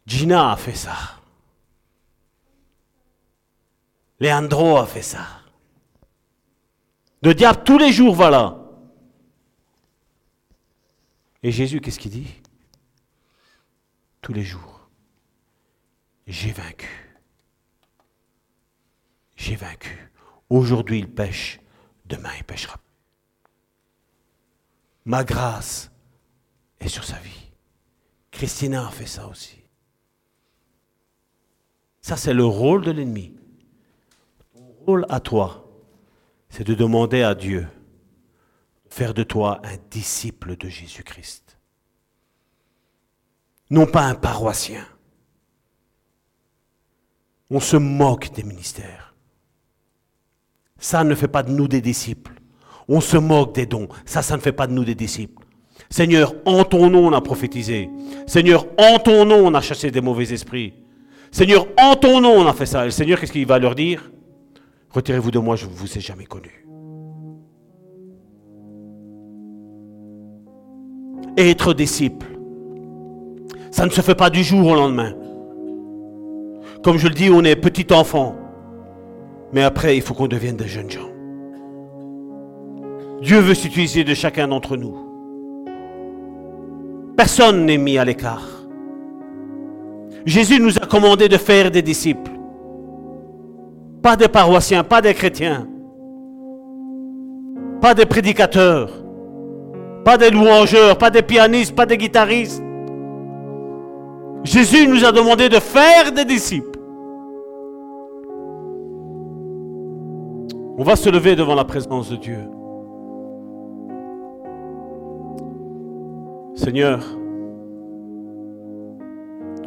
Gina 0.06 0.52
a 0.52 0.58
fait 0.58 0.76
ça. 0.76 1.22
Leandro 4.20 4.78
a 4.78 4.86
fait 4.86 5.02
ça. 5.02 5.26
Le 7.22 7.34
diable 7.34 7.64
tous 7.64 7.78
les 7.78 7.92
jours 7.92 8.14
va 8.14 8.30
là. 8.30 8.62
Et 11.44 11.52
Jésus, 11.52 11.80
qu'est-ce 11.80 12.00
qu'il 12.00 12.12
dit? 12.12 12.42
Tous 14.22 14.34
les 14.34 14.44
jours. 14.44 14.90
J'ai 16.28 16.52
vaincu. 16.52 17.05
J'ai 19.36 19.56
vaincu. 19.56 20.12
Aujourd'hui, 20.49 20.99
il 20.99 21.10
pêche. 21.10 21.60
Demain, 22.06 22.32
il 22.38 22.44
pêchera. 22.44 22.78
Ma 25.06 25.24
grâce 25.24 25.91
est 26.80 26.88
sur 26.88 27.03
sa 27.03 27.18
vie. 27.18 27.52
Christina 28.32 28.88
a 28.88 28.91
fait 28.91 29.06
ça 29.06 29.28
aussi. 29.28 29.62
Ça, 32.02 32.18
c'est 32.18 32.34
le 32.34 32.45
rôle 32.45 32.84
de 32.84 32.91
l'ennemi. 32.91 33.34
Ton 34.53 34.68
rôle 34.86 35.06
à 35.10 35.20
toi, 35.20 35.68
c'est 36.49 36.64
de 36.64 36.76
demander 36.76 37.24
à 37.24 37.34
Dieu 37.34 37.68
de 38.88 38.94
faire 38.94 39.14
de 39.14 39.24
toi 39.24 39.60
un 39.64 39.78
disciple 39.90 40.56
de 40.56 40.70
Jésus-Christ. 40.70 41.57
Non 43.72 43.88
pas 43.88 44.03
un 44.03 44.16
paroissien. 44.16 44.86
On 47.49 47.60
se 47.60 47.78
moque 47.78 48.32
des 48.34 48.44
ministères. 48.44 49.15
Ça 50.86 51.03
ne 51.03 51.16
fait 51.16 51.28
pas 51.28 51.41
de 51.41 51.49
nous 51.49 51.68
des 51.68 51.82
disciples. 51.82 52.34
On 52.88 53.02
se 53.02 53.18
moque 53.18 53.56
des 53.56 53.66
dons. 53.66 53.88
Ça, 54.06 54.22
ça 54.22 54.36
ne 54.36 54.41
fait 54.41 54.52
pas 54.52 54.68
de 54.68 54.72
nous 54.72 54.86
des 54.86 54.94
disciples. 54.94 55.44
Seigneur, 55.90 56.36
en 56.45 56.64
ton 56.64 56.91
nom, 56.91 57.07
on 57.07 57.12
a 57.14 57.22
prophétisé. 57.22 57.90
Seigneur, 58.28 58.68
en 58.78 58.99
ton 58.99 59.26
nom, 59.26 59.48
on 59.48 59.56
a 59.56 59.62
chassé 59.62 59.90
des 59.90 59.99
mauvais 59.99 60.32
esprits. 60.32 60.76
Seigneur, 61.32 61.66
en 61.82 61.95
ton 61.95 62.22
nom, 62.22 62.34
on 62.34 62.45
a 62.45 62.53
fait 62.53 62.68
ça. 62.68 62.84
Et 62.84 62.86
le 62.86 62.91
Seigneur, 62.91 63.20
qu'est-ce 63.20 63.32
qu'il 63.32 63.48
va 63.48 63.57
leur 63.57 63.74
dire? 63.74 64.12
Retirez-vous 64.91 65.32
de 65.32 65.40
moi, 65.40 65.56
je 65.56 65.66
ne 65.66 65.72
vous 65.72 65.98
ai 65.98 66.02
jamais 66.02 66.26
connu. 66.26 66.52
être 71.36 71.74
disciple, 71.74 72.28
ça 73.72 73.86
ne 73.86 73.90
se 73.90 74.02
fait 74.02 74.16
pas 74.16 74.30
du 74.30 74.44
jour 74.44 74.68
au 74.68 74.76
lendemain. 74.76 75.14
Comme 76.84 76.98
je 76.98 77.07
le 77.07 77.16
dis, 77.16 77.32
on 77.32 77.44
est 77.44 77.56
petit 77.56 77.91
enfant. 77.91 78.45
Mais 79.56 79.64
après, 79.64 79.95
il 79.95 80.02
faut 80.02 80.14
qu'on 80.14 80.27
devienne 80.27 80.57
des 80.57 80.68
jeunes 80.68 80.91
gens. 80.91 81.10
Dieu 83.22 83.40
veut 83.40 83.53
s'utiliser 83.53 84.03
de 84.03 84.14
chacun 84.14 84.49
d'entre 84.49 84.76
nous. 84.76 84.98
Personne 87.15 87.65
n'est 87.65 87.77
mis 87.77 87.98
à 87.98 88.03
l'écart. 88.03 88.65
Jésus 90.26 90.60
nous 90.60 90.77
a 90.77 90.86
commandé 90.86 91.30
de 91.30 91.38
faire 91.38 91.72
des 91.72 91.82
disciples. 91.82 92.32
Pas 94.02 94.18
des 94.18 94.27
paroissiens, 94.27 94.84
pas 94.84 95.02
des 95.02 95.14
chrétiens. 95.14 95.65
Pas 97.80 97.94
des 97.94 98.06
prédicateurs. 98.06 98.90
Pas 100.03 100.18
des 100.18 100.32
louangeurs, 100.32 100.98
pas 100.98 101.10
des 101.10 101.22
pianistes, 101.22 101.73
pas 101.73 101.86
des 101.86 101.98
guitaristes. 101.98 102.61
Jésus 104.44 104.86
nous 104.86 105.06
a 105.06 105.14
demandé 105.14 105.48
de 105.48 105.60
faire 105.60 106.11
des 106.11 106.26
disciples. 106.26 106.75
On 110.78 110.84
va 110.84 110.98
se 110.98 111.10
lever 111.10 111.38
devant 111.38 111.56
la 111.56 111.64
présence 111.64 112.10
de 112.10 112.18
Dieu. 112.18 112.40
Seigneur, 116.54 117.00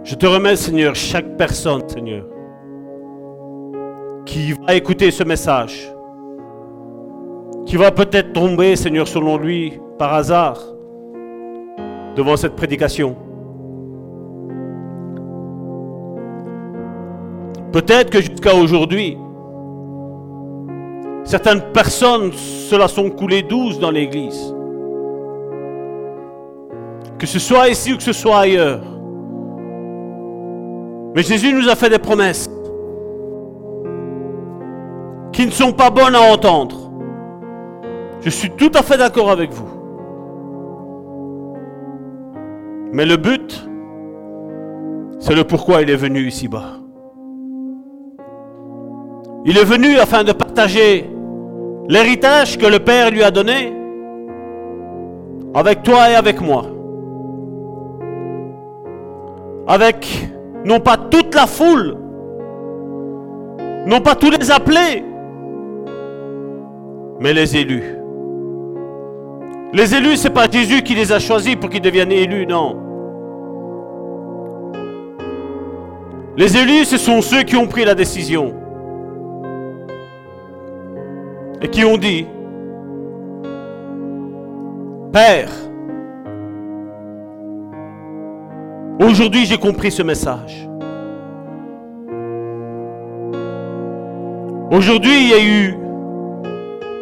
je 0.05 0.15
te 0.15 0.27
remets, 0.27 0.57
Seigneur, 0.57 0.95
chaque 0.95 1.37
personne, 1.39 1.89
Seigneur, 1.89 2.27
qui 4.27 4.53
va 4.53 4.75
écouter 4.75 5.11
ce 5.11 5.25
message, 5.25 5.91
qui 7.65 7.77
va 7.77 7.91
peut-être 7.91 8.35
tomber, 8.35 8.77
Seigneur, 8.77 9.09
selon 9.09 9.39
lui, 9.39 9.81
par 9.99 10.13
hasard, 10.13 10.61
devant 12.17 12.37
cette 12.37 12.55
prédication. 12.55 13.17
Peut-être 17.73 18.11
que 18.11 18.21
jusqu'à 18.21 18.55
aujourd'hui, 18.55 19.17
Certaines 21.29 21.61
personnes, 21.75 22.33
cela 22.33 22.89
sont 22.89 23.11
coulées 23.11 23.43
douces 23.43 23.79
dans 23.79 23.91
l'Église. 23.91 24.55
Que 27.19 27.27
ce 27.27 27.39
soit 27.39 27.69
ici 27.69 27.93
ou 27.93 27.99
que 27.99 28.03
ce 28.03 28.15
soit 28.15 28.39
ailleurs. 28.39 28.81
Mais 31.15 31.23
Jésus 31.23 31.53
nous 31.53 31.69
a 31.69 31.75
fait 31.75 31.91
des 31.91 31.99
promesses 31.99 32.49
qui 35.31 35.45
ne 35.45 35.51
sont 35.51 35.73
pas 35.75 35.91
bonnes 35.91 36.15
à 36.15 36.33
entendre. 36.33 36.91
Je 38.23 38.31
suis 38.31 38.49
tout 38.53 38.73
à 38.75 38.81
fait 38.81 38.97
d'accord 38.97 39.31
avec 39.31 39.53
vous. 39.53 39.69
Mais 42.91 43.05
le 43.05 43.19
but, 43.19 43.69
c'est 45.19 45.35
le 45.35 45.45
pourquoi 45.45 45.83
il 45.83 45.91
est 45.91 45.97
venu 45.97 46.27
ici-bas. 46.27 46.79
Il 49.45 49.59
est 49.59 49.65
venu 49.65 49.99
afin 49.99 50.25
de 50.25 50.33
partager 50.33 51.18
l'héritage 51.89 52.59
que 52.59 52.67
le 52.67 52.79
Père 52.79 53.11
lui 53.11 53.23
a 53.23 53.31
donné 53.31 53.73
avec 55.55 55.83
toi 55.83 56.11
et 56.11 56.15
avec 56.15 56.41
moi. 56.41 56.67
Avec 59.67 60.29
non 60.65 60.81
pas 60.81 60.97
toute 60.97 61.35
la 61.35 61.47
foule, 61.47 61.97
non 63.87 64.01
pas 64.01 64.15
tous 64.15 64.31
les 64.31 64.51
appelés, 64.51 65.03
mais 67.21 67.33
les 67.33 67.57
élus. 67.57 67.95
Les 69.73 69.95
élus, 69.95 70.17
ce 70.17 70.29
n'est 70.29 70.35
pas 70.35 70.49
Jésus 70.51 70.83
qui 70.83 70.95
les 70.95 71.13
a 71.13 71.19
choisis 71.19 71.57
pour 71.57 71.69
qu'ils 71.69 71.83
deviennent 71.83 72.13
élus, 72.13 72.47
non. 72.47 72.77
Les 76.37 76.57
élus, 76.57 76.87
ce 76.87 76.97
sont 76.97 77.21
ceux 77.21 77.43
qui 77.43 77.57
ont 77.57 77.67
pris 77.67 77.85
la 77.85 77.95
décision 77.95 78.55
et 81.61 81.69
qui 81.69 81.85
ont 81.85 81.97
dit, 81.97 82.27
Père, 85.13 85.51
aujourd'hui 89.01 89.47
j'ai 89.47 89.59
compris 89.59 89.91
ce 89.91 90.03
message. 90.03 90.69
Aujourd'hui 94.71 95.23
il 95.23 95.29
y 95.29 95.35
a 95.35 95.43
eu 95.43 95.75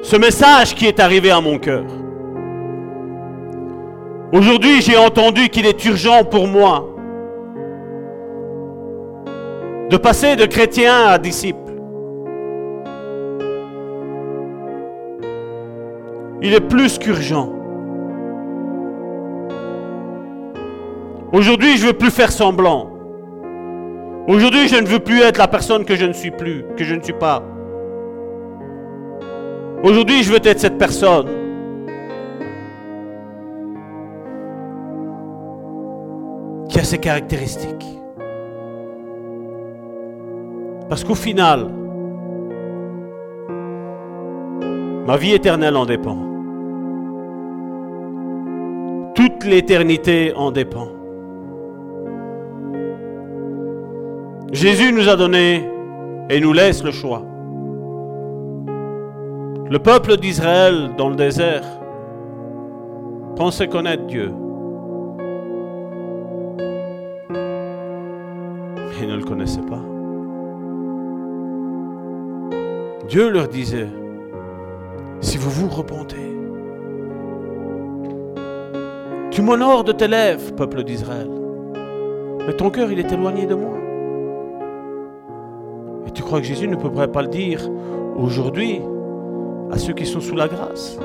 ce 0.02 0.16
message 0.16 0.74
qui 0.74 0.86
est 0.86 1.00
arrivé 1.00 1.30
à 1.30 1.40
mon 1.40 1.58
cœur. 1.58 1.84
Aujourd'hui, 4.32 4.82
j'ai 4.82 4.96
entendu 4.96 5.48
qu'il 5.48 5.66
est 5.66 5.84
urgent 5.84 6.24
pour 6.24 6.46
moi 6.46 6.88
de 9.88 9.96
passer 9.96 10.36
de 10.36 10.46
chrétien 10.46 11.06
à 11.06 11.18
disciple. 11.18 11.65
Il 16.42 16.52
est 16.52 16.60
plus 16.60 16.98
qu'urgent. 16.98 17.50
Aujourd'hui, 21.32 21.76
je 21.76 21.82
ne 21.82 21.88
veux 21.88 21.96
plus 21.96 22.10
faire 22.10 22.30
semblant. 22.30 22.90
Aujourd'hui, 24.28 24.68
je 24.68 24.76
ne 24.76 24.86
veux 24.86 24.98
plus 24.98 25.20
être 25.20 25.38
la 25.38 25.48
personne 25.48 25.84
que 25.84 25.94
je 25.94 26.04
ne 26.04 26.12
suis 26.12 26.30
plus, 26.30 26.64
que 26.76 26.84
je 26.84 26.94
ne 26.94 27.02
suis 27.02 27.12
pas. 27.12 27.42
Aujourd'hui, 29.82 30.22
je 30.22 30.32
veux 30.32 30.38
être 30.44 30.60
cette 30.60 30.78
personne. 30.78 31.26
Qui 36.68 36.78
a 36.80 36.84
ses 36.84 36.98
caractéristiques. 36.98 37.86
Parce 40.88 41.02
qu'au 41.02 41.14
final, 41.14 41.68
ma 45.06 45.16
vie 45.16 45.32
éternelle 45.34 45.76
en 45.76 45.86
dépend. 45.86 46.25
Toute 49.16 49.44
l'éternité 49.44 50.34
en 50.36 50.50
dépend. 50.50 50.88
Jésus 54.52 54.92
nous 54.92 55.08
a 55.08 55.16
donné 55.16 55.68
et 56.28 56.38
nous 56.38 56.52
laisse 56.52 56.84
le 56.84 56.92
choix. 56.92 57.22
Le 59.68 59.78
peuple 59.78 60.18
d'Israël 60.18 60.90
dans 60.96 61.08
le 61.08 61.16
désert 61.16 61.64
pensait 63.36 63.68
connaître 63.68 64.04
Dieu. 64.06 64.30
Ils 69.00 69.08
ne 69.08 69.16
le 69.16 69.24
connaissaient 69.24 69.60
pas. 69.62 69.82
Dieu 73.08 73.30
leur 73.30 73.48
disait, 73.48 73.88
si 75.20 75.36
vous 75.38 75.50
vous 75.50 75.68
repentez, 75.68 76.25
tu 79.36 79.42
m'honores 79.42 79.84
de 79.84 79.92
tes 79.92 80.08
lèvres, 80.08 80.54
peuple 80.54 80.82
d'Israël, 80.82 81.28
mais 82.46 82.54
ton 82.54 82.70
cœur, 82.70 82.90
il 82.90 82.98
est 82.98 83.12
éloigné 83.12 83.44
de 83.44 83.54
moi. 83.54 83.76
Et 86.06 86.10
tu 86.10 86.22
crois 86.22 86.40
que 86.40 86.46
Jésus 86.46 86.66
ne 86.66 86.76
pourrait 86.76 87.12
pas 87.12 87.20
le 87.20 87.28
dire 87.28 87.60
aujourd'hui 88.16 88.80
à 89.70 89.76
ceux 89.76 89.92
qui 89.92 90.06
sont 90.06 90.20
sous 90.20 90.36
la 90.36 90.48
grâce? 90.48 90.98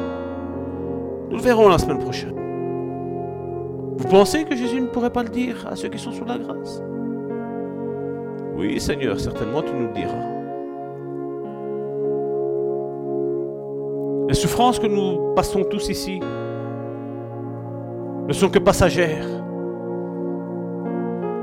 Nous 1.30 1.36
le 1.36 1.42
verrons 1.44 1.68
la 1.68 1.78
semaine 1.78 2.00
prochaine. 2.00 2.34
Vous 3.98 4.08
pensez 4.08 4.46
que 4.46 4.56
Jésus 4.56 4.80
ne 4.80 4.88
pourrait 4.88 5.10
pas 5.10 5.24
le 5.24 5.30
dire 5.30 5.68
à 5.70 5.76
ceux 5.76 5.90
qui 5.90 6.00
sont 6.00 6.14
sous 6.14 6.24
la 6.24 6.38
grâce? 6.38 6.82
Oui, 8.56 8.80
Seigneur, 8.80 9.20
certainement 9.20 9.62
tu 9.62 9.74
nous 9.74 9.88
le 9.88 9.94
diras. 9.94 10.30
Les 14.30 14.36
souffrances 14.36 14.80
que 14.80 14.88
nous 14.88 15.34
passons 15.36 15.66
tous 15.66 15.90
ici 15.90 16.22
ne 18.32 18.36
sont 18.36 18.50
que 18.50 18.60
passagères. 18.60 19.26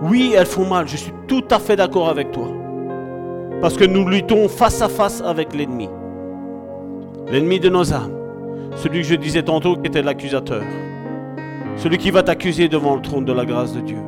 Oui, 0.02 0.32
elles 0.34 0.46
font 0.46 0.66
mal, 0.66 0.88
je 0.88 0.96
suis 0.96 1.12
tout 1.26 1.44
à 1.50 1.58
fait 1.58 1.76
d'accord 1.76 2.08
avec 2.08 2.32
toi. 2.32 2.48
Parce 3.60 3.76
que 3.76 3.84
nous 3.84 4.08
luttons 4.08 4.48
face 4.48 4.80
à 4.80 4.88
face 4.88 5.20
avec 5.20 5.54
l'ennemi. 5.54 5.90
L'ennemi 7.30 7.60
de 7.60 7.68
nos 7.68 7.92
âmes. 7.92 8.14
Celui 8.76 9.02
que 9.02 9.06
je 9.06 9.16
disais 9.16 9.42
tantôt 9.42 9.76
qui 9.76 9.88
était 9.88 10.00
l'accusateur. 10.00 10.62
Celui 11.76 11.98
qui 11.98 12.10
va 12.10 12.22
t'accuser 12.22 12.68
devant 12.68 12.94
le 12.94 13.02
trône 13.02 13.26
de 13.26 13.32
la 13.34 13.44
grâce 13.44 13.74
de 13.74 13.80
Dieu. 13.80 13.98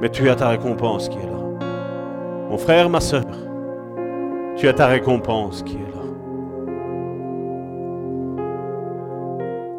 Mais 0.00 0.08
tu 0.08 0.28
as 0.28 0.34
ta 0.34 0.48
récompense 0.48 1.08
qui 1.08 1.18
est 1.18 1.26
là. 1.26 1.66
Mon 2.50 2.58
frère, 2.58 2.90
ma 2.90 3.00
soeur, 3.00 3.24
tu 4.56 4.66
as 4.66 4.72
ta 4.72 4.88
récompense 4.88 5.62
qui 5.62 5.76
est 5.76 5.94
là. 5.94 5.95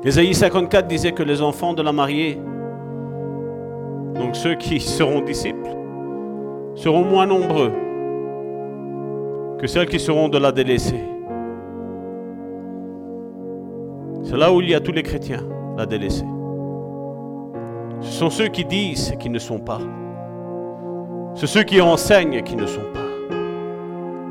Ésaïe 0.03 0.34
54 0.34 0.88
disait 0.88 1.11
que 1.11 1.24
les 1.24 1.41
enfants 1.41 1.74
de 1.74 1.82
la 1.82 1.91
mariée, 1.91 2.40
donc 4.15 4.36
ceux 4.36 4.56
qui 4.56 4.80
seront 4.80 5.22
disciples, 5.22 5.76
seront 6.76 7.03
moins 7.03 7.26
nombreux 7.26 7.72
que 9.60 9.65
celles 9.65 9.88
qui 9.88 9.99
seront 9.99 10.30
de 10.30 10.38
la 10.38 10.52
délaissée. 10.52 11.03
C'est 14.24 14.38
là 14.38 14.53
où 14.53 14.61
il 14.61 14.69
y 14.69 14.76
a 14.76 14.80
tous 14.80 14.91
les 14.91 15.03
chrétiens, 15.03 15.44
la 15.76 15.86
délaissée. 15.88 16.26
Ce 18.02 18.11
sont 18.11 18.30
ceux 18.30 18.49
qui 18.49 18.65
disent 18.65 19.15
qui 19.19 19.30
ne 19.30 19.40
sont 19.40 19.60
pas. 19.60 19.80
Ce 21.34 21.48
sont 21.48 21.53
ceux 21.60 21.64
qui 21.64 21.82
enseignent 21.82 22.44
qui 22.44 22.56
ne 22.56 22.68
sont 22.68 22.82
pas. 22.94 22.99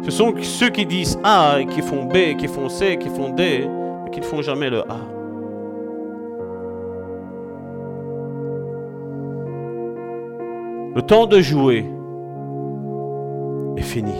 Ce 0.04 0.12
sont 0.12 0.32
ceux 0.42 0.68
qui 0.68 0.86
disent 0.86 1.18
A 1.24 1.58
et 1.58 1.66
qui 1.66 1.82
font 1.82 2.04
B, 2.04 2.36
qui 2.38 2.46
font 2.46 2.68
C, 2.68 2.96
qui 2.96 3.08
font 3.08 3.30
D, 3.30 3.68
mais 4.04 4.10
qui 4.10 4.20
ne 4.20 4.24
font 4.24 4.42
jamais 4.42 4.70
le 4.70 4.82
A. 4.82 5.15
Le 10.96 11.02
temps 11.02 11.26
de 11.26 11.40
jouer 11.40 11.84
est 13.76 13.82
fini. 13.82 14.14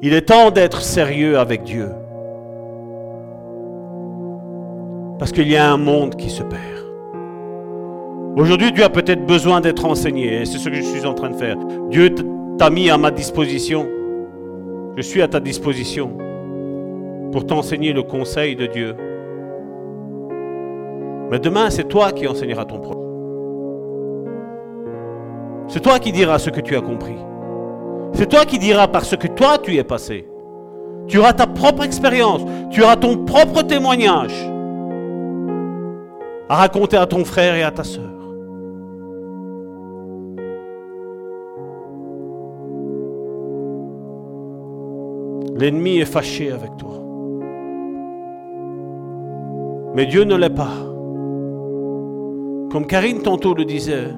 Il 0.00 0.14
est 0.14 0.28
temps 0.28 0.52
d'être 0.52 0.80
sérieux 0.80 1.40
avec 1.40 1.64
Dieu. 1.64 1.88
Parce 5.18 5.32
qu'il 5.32 5.48
y 5.48 5.56
a 5.56 5.72
un 5.72 5.76
monde 5.76 6.14
qui 6.14 6.30
se 6.30 6.44
perd. 6.44 6.86
Aujourd'hui, 8.36 8.70
Dieu 8.70 8.84
a 8.84 8.88
peut-être 8.88 9.26
besoin 9.26 9.60
d'être 9.60 9.84
enseigné, 9.86 10.42
et 10.42 10.44
c'est 10.44 10.58
ce 10.58 10.68
que 10.68 10.76
je 10.76 10.82
suis 10.82 11.04
en 11.04 11.14
train 11.14 11.30
de 11.30 11.36
faire. 11.36 11.56
Dieu 11.90 12.14
t'a 12.56 12.70
mis 12.70 12.88
à 12.88 12.96
ma 12.96 13.10
disposition. 13.10 13.88
Je 14.96 15.02
suis 15.02 15.20
à 15.20 15.26
ta 15.26 15.40
disposition 15.40 16.16
pour 17.32 17.44
t'enseigner 17.44 17.92
le 17.92 18.04
conseil 18.04 18.54
de 18.54 18.66
Dieu. 18.66 18.94
Mais 21.32 21.40
demain, 21.40 21.70
c'est 21.70 21.88
toi 21.88 22.12
qui 22.12 22.28
enseigneras 22.28 22.66
ton 22.66 22.78
prochain. 22.78 23.05
C'est 25.68 25.80
toi 25.80 25.98
qui 25.98 26.12
diras 26.12 26.38
ce 26.38 26.50
que 26.50 26.60
tu 26.60 26.76
as 26.76 26.80
compris. 26.80 27.16
C'est 28.12 28.28
toi 28.28 28.44
qui 28.44 28.58
diras 28.58 28.88
par 28.88 29.04
ce 29.04 29.16
que 29.16 29.26
toi 29.26 29.58
tu 29.58 29.76
es 29.76 29.84
passé. 29.84 30.26
Tu 31.08 31.18
auras 31.18 31.32
ta 31.32 31.46
propre 31.46 31.84
expérience, 31.84 32.42
tu 32.70 32.82
auras 32.82 32.96
ton 32.96 33.24
propre 33.24 33.62
témoignage 33.62 34.50
à 36.48 36.56
raconter 36.56 36.96
à 36.96 37.06
ton 37.06 37.24
frère 37.24 37.54
et 37.56 37.62
à 37.62 37.70
ta 37.70 37.84
soeur. 37.84 38.04
L'ennemi 45.58 45.98
est 45.98 46.04
fâché 46.04 46.52
avec 46.52 46.76
toi. 46.76 47.02
Mais 49.94 50.04
Dieu 50.04 50.24
ne 50.24 50.36
l'est 50.36 50.50
pas. 50.50 50.74
Comme 52.70 52.86
Karine 52.86 53.22
tantôt 53.22 53.54
le 53.54 53.64
disait, 53.64 54.08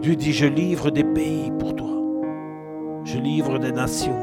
Dieu 0.00 0.14
dit, 0.14 0.32
je 0.32 0.46
livre 0.46 0.90
des 0.90 1.02
pays 1.02 1.50
pour 1.58 1.74
toi. 1.74 1.90
Je 3.04 3.18
livre 3.18 3.58
des 3.58 3.72
nations. 3.72 4.16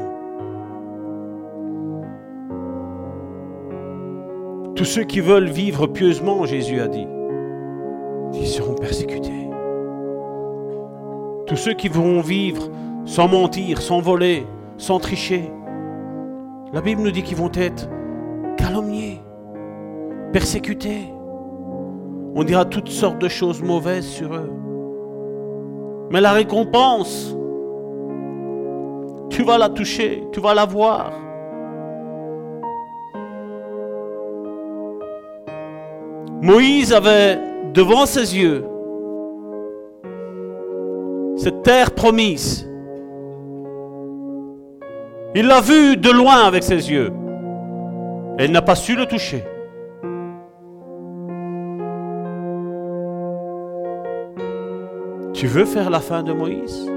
Tous 4.74 4.84
ceux 4.84 5.04
qui 5.04 5.20
veulent 5.20 5.48
vivre 5.48 5.86
pieusement, 5.86 6.46
Jésus 6.46 6.80
a 6.80 6.88
dit, 6.88 7.06
ils 8.32 8.46
seront 8.46 8.74
persécutés. 8.74 9.48
Tous 11.46 11.56
ceux 11.56 11.74
qui 11.74 11.88
vont 11.88 12.20
vivre 12.20 12.70
sans 13.04 13.28
mentir, 13.28 13.80
sans 13.80 14.00
voler, 14.00 14.46
sans 14.78 14.98
tricher, 14.98 15.50
la 16.72 16.80
Bible 16.80 17.02
nous 17.02 17.10
dit 17.10 17.22
qu'ils 17.22 17.36
vont 17.36 17.52
être 17.54 17.88
calomniés, 18.56 19.20
persécutés. 20.32 21.12
On 22.34 22.44
dira 22.44 22.64
toutes 22.64 22.88
sortes 22.88 23.18
de 23.18 23.28
choses 23.28 23.62
mauvaises 23.62 24.06
sur 24.06 24.34
eux. 24.34 24.65
Mais 26.10 26.20
la 26.20 26.32
récompense, 26.32 27.36
tu 29.30 29.42
vas 29.42 29.58
la 29.58 29.68
toucher, 29.68 30.22
tu 30.32 30.40
vas 30.40 30.54
la 30.54 30.64
voir. 30.64 31.12
Moïse 36.42 36.92
avait 36.92 37.38
devant 37.72 38.06
ses 38.06 38.36
yeux 38.36 38.64
cette 41.36 41.62
terre 41.62 41.92
promise. 41.92 42.68
Il 45.34 45.46
l'a 45.46 45.60
vue 45.60 45.96
de 45.96 46.10
loin 46.10 46.46
avec 46.46 46.62
ses 46.62 46.90
yeux. 46.90 47.12
Et 48.38 48.46
il 48.46 48.52
n'a 48.52 48.62
pas 48.62 48.74
su 48.74 48.96
le 48.96 49.06
toucher. 49.06 49.44
Tu 55.36 55.46
veux 55.46 55.66
faire 55.66 55.90
la 55.90 56.00
fin 56.00 56.22
de 56.22 56.32
Moïse? 56.32 56.90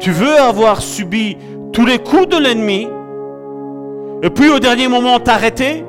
Tu 0.00 0.10
veux 0.10 0.38
avoir 0.38 0.82
subi 0.82 1.38
tous 1.72 1.86
les 1.86 1.98
coups 1.98 2.28
de 2.28 2.36
l'ennemi? 2.36 2.86
Et 4.22 4.28
puis 4.28 4.50
au 4.50 4.58
dernier 4.58 4.86
moment 4.86 5.18
t'arrêter? 5.18 5.82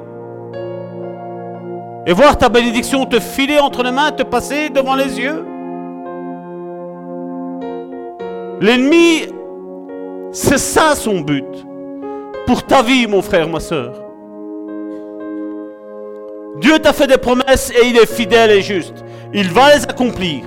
Et 2.07 2.13
voir 2.13 2.37
ta 2.37 2.47
bénédiction 2.47 3.05
te 3.05 3.19
filer 3.19 3.59
entre 3.59 3.83
les 3.83 3.91
mains, 3.91 4.11
te 4.11 4.23
passer 4.23 4.69
devant 4.69 4.95
les 4.95 5.19
yeux? 5.19 5.43
L'ennemi, 8.61 9.27
c'est 10.31 10.57
ça 10.57 10.95
son 10.95 11.19
but 11.19 11.43
pour 12.47 12.63
ta 12.63 12.83
vie, 12.83 13.05
mon 13.05 13.21
frère, 13.21 13.49
ma 13.49 13.59
soeur. 13.59 14.01
Dieu 16.61 16.79
t'a 16.79 16.93
fait 16.93 17.07
des 17.07 17.17
promesses 17.17 17.69
et 17.71 17.85
il 17.85 17.97
est 17.97 18.09
fidèle 18.09 18.51
et 18.51 18.61
juste. 18.61 19.03
Il 19.33 19.49
va 19.49 19.75
les 19.75 19.83
accomplir. 19.83 20.39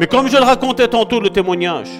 Mais 0.00 0.06
comme 0.06 0.28
je 0.28 0.36
le 0.38 0.44
racontais 0.44 0.88
tantôt, 0.88 1.20
le 1.20 1.28
témoignage, 1.28 1.90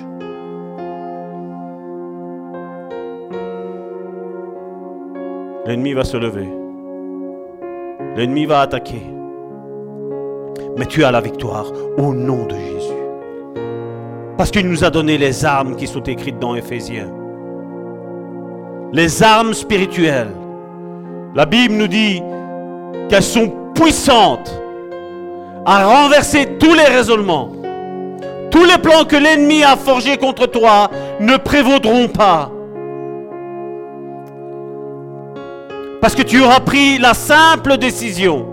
l'ennemi 5.66 5.92
va 5.92 6.04
se 6.04 6.16
lever. 6.16 6.48
L'ennemi 8.16 8.46
va 8.46 8.62
attaquer. 8.62 9.02
Mais 10.78 10.86
tu 10.86 11.04
as 11.04 11.10
la 11.10 11.20
victoire 11.20 11.70
au 11.98 12.14
nom 12.14 12.46
de 12.46 12.54
Jésus. 12.54 12.94
Parce 14.38 14.50
qu'il 14.50 14.66
nous 14.66 14.82
a 14.82 14.88
donné 14.88 15.18
les 15.18 15.44
armes 15.44 15.76
qui 15.76 15.86
sont 15.86 16.02
écrites 16.04 16.38
dans 16.38 16.54
Éphésiens. 16.54 17.12
Les 18.94 19.22
armes 19.22 19.52
spirituelles. 19.52 20.34
La 21.34 21.44
Bible 21.44 21.74
nous 21.74 21.86
dit 21.86 22.22
qu'elles 23.10 23.22
sont 23.22 23.52
puissantes 23.74 24.58
à 25.66 25.84
renverser 25.84 26.56
tous 26.58 26.72
les 26.72 26.84
raisonnements. 26.96 27.59
Tous 28.50 28.64
les 28.64 28.78
plans 28.78 29.04
que 29.04 29.16
l'ennemi 29.16 29.62
a 29.62 29.76
forgés 29.76 30.16
contre 30.16 30.46
toi 30.46 30.90
ne 31.20 31.36
prévaudront 31.36 32.08
pas. 32.08 32.50
Parce 36.00 36.14
que 36.14 36.22
tu 36.22 36.40
auras 36.40 36.60
pris 36.60 36.98
la 36.98 37.14
simple 37.14 37.76
décision 37.76 38.46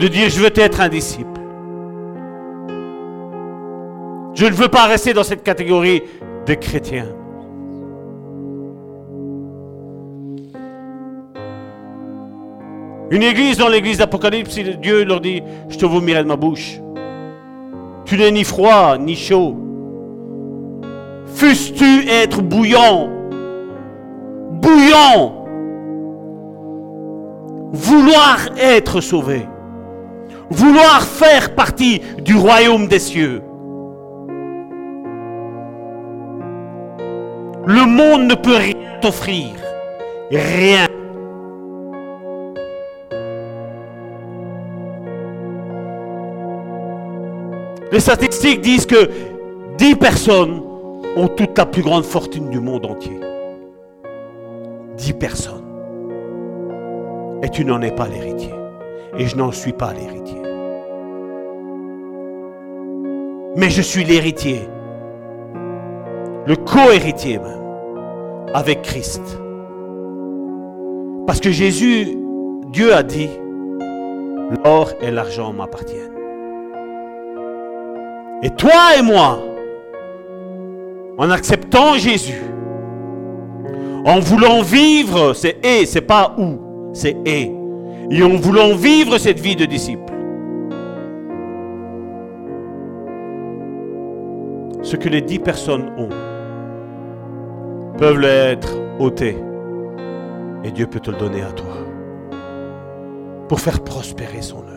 de 0.00 0.08
dire 0.08 0.28
je 0.28 0.40
veux 0.40 0.50
être 0.58 0.80
un 0.80 0.88
disciple. 0.88 1.28
Je 4.34 4.46
ne 4.46 4.52
veux 4.52 4.68
pas 4.68 4.86
rester 4.86 5.12
dans 5.12 5.22
cette 5.22 5.42
catégorie 5.42 6.02
de 6.46 6.54
chrétiens. 6.54 7.08
Une 13.10 13.22
église 13.22 13.58
dans 13.58 13.68
l'église 13.68 13.98
d'Apocalypse, 13.98 14.58
Dieu 14.58 15.04
leur 15.04 15.20
dit, 15.20 15.42
je 15.68 15.76
te 15.76 15.84
vomirai 15.84 16.22
de 16.22 16.28
ma 16.28 16.36
bouche. 16.36 16.80
Tu 18.12 18.18
n'es 18.18 18.30
ni 18.30 18.44
froid 18.44 18.98
ni 18.98 19.16
chaud. 19.16 19.56
Fusses-tu 21.34 22.06
être 22.10 22.42
bouillant? 22.42 23.08
Bouillant 24.50 25.46
Vouloir 27.72 28.50
être 28.60 29.00
sauvé. 29.00 29.48
Vouloir 30.50 31.00
faire 31.00 31.54
partie 31.54 32.02
du 32.22 32.36
royaume 32.36 32.86
des 32.86 32.98
cieux. 32.98 33.40
Le 37.64 37.86
monde 37.86 38.24
ne 38.24 38.34
peut 38.34 38.58
rien 38.58 38.76
t'offrir. 39.00 39.54
Rien. 40.30 40.86
Les 47.92 48.00
statistiques 48.00 48.62
disent 48.62 48.86
que 48.86 49.10
10 49.76 49.96
personnes 49.96 50.62
ont 51.14 51.28
toute 51.28 51.58
la 51.58 51.66
plus 51.66 51.82
grande 51.82 52.04
fortune 52.04 52.48
du 52.48 52.58
monde 52.58 52.86
entier. 52.86 53.20
10 54.96 55.12
personnes. 55.12 55.64
Et 57.42 57.50
tu 57.50 57.66
n'en 57.66 57.82
es 57.82 57.90
pas 57.90 58.08
l'héritier. 58.08 58.54
Et 59.18 59.26
je 59.26 59.36
n'en 59.36 59.52
suis 59.52 59.74
pas 59.74 59.92
l'héritier. 59.92 60.40
Mais 63.56 63.68
je 63.68 63.82
suis 63.82 64.04
l'héritier. 64.04 64.62
Le 66.46 66.56
co-héritier 66.56 67.38
même. 67.38 68.54
Avec 68.54 68.80
Christ. 68.80 69.38
Parce 71.26 71.40
que 71.40 71.50
Jésus, 71.50 72.16
Dieu 72.68 72.94
a 72.94 73.02
dit, 73.02 73.28
l'or 74.64 74.92
et 75.02 75.10
l'argent 75.10 75.52
m'appartiennent. 75.52 76.11
Et 78.42 78.50
toi 78.50 78.96
et 78.98 79.02
moi, 79.02 79.38
en 81.16 81.30
acceptant 81.30 81.94
Jésus, 81.94 82.42
en 84.04 84.18
voulant 84.18 84.62
vivre, 84.62 85.32
c'est 85.32 85.64
et, 85.64 85.86
c'est 85.86 86.00
pas 86.00 86.34
où, 86.36 86.90
c'est 86.92 87.16
et. 87.24 87.52
Et 88.10 88.22
en 88.22 88.36
voulant 88.36 88.74
vivre 88.74 89.16
cette 89.18 89.38
vie 89.38 89.54
de 89.54 89.64
disciple, 89.64 90.12
ce 94.82 94.96
que 94.96 95.08
les 95.08 95.22
dix 95.22 95.38
personnes 95.38 95.90
ont 95.96 96.08
peuvent 97.96 98.18
l'être 98.18 98.74
ôtés. 98.98 99.36
Et 100.64 100.72
Dieu 100.72 100.86
peut 100.86 101.00
te 101.00 101.10
le 101.10 101.16
donner 101.16 101.42
à 101.42 101.52
toi 101.52 101.76
pour 103.48 103.60
faire 103.60 103.80
prospérer 103.84 104.42
son 104.42 104.58
œuvre. 104.58 104.71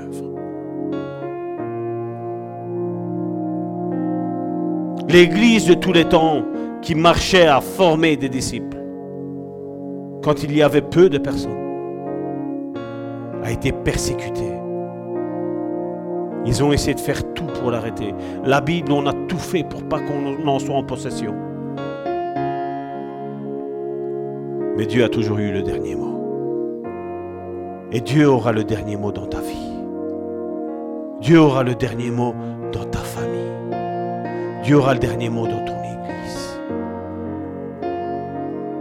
L'église 5.07 5.68
de 5.68 5.76
tous 5.76 5.94
les 5.94 6.06
temps 6.06 6.44
qui 6.82 6.95
marchait 6.95 7.48
à 7.48 7.61
former 7.61 8.18
des 8.18 8.30
disciples, 8.30 8.77
quand 10.23 10.44
il 10.44 10.56
y 10.56 10.64
avait 10.64 10.82
peu 10.82 11.10
de 11.10 11.19
personnes, 11.19 11.52
a 13.44 13.52
été 13.52 13.72
persécutée. 13.72 14.52
Ils 16.45 16.64
ont 16.64 16.72
essayé 16.72 16.95
de 16.95 16.99
faire 16.99 17.34
tout 17.34 17.45
pour 17.60 17.72
l'arrêter. 17.72 18.14
La 18.44 18.61
Bible, 18.61 18.91
on 18.91 19.06
a 19.06 19.14
tout 19.27 19.38
fait 19.38 19.64
pour 19.64 19.84
pas 19.84 19.99
qu'on 19.99 20.48
en 20.48 20.60
soit 20.60 20.76
en 20.76 20.84
possession. 20.84 21.34
Mais 24.77 24.86
Dieu 24.86 25.03
a 25.03 25.10
toujours 25.10 25.38
eu 25.38 25.52
le 25.52 25.61
dernier 25.61 25.95
mot. 25.95 26.94
Et 27.91 28.02
Dieu 28.02 28.27
aura 28.27 28.52
le 28.52 28.64
dernier 28.64 28.98
mot 28.98 29.11
dans 29.11 29.27
ta 29.27 29.40
vie. 29.40 29.72
Dieu 31.22 31.40
aura 31.40 31.64
le 31.64 31.76
dernier 31.76 32.11
mot 32.11 32.34
dans 32.72 32.84
ta 32.86 32.99
famille. 32.99 33.55
Dieu 34.66 34.78
aura 34.78 34.96
le 34.96 35.00
dernier 35.00 35.30
mot 35.30 35.46
dans 35.46 35.64
ton 35.64 35.78
église. 35.78 36.60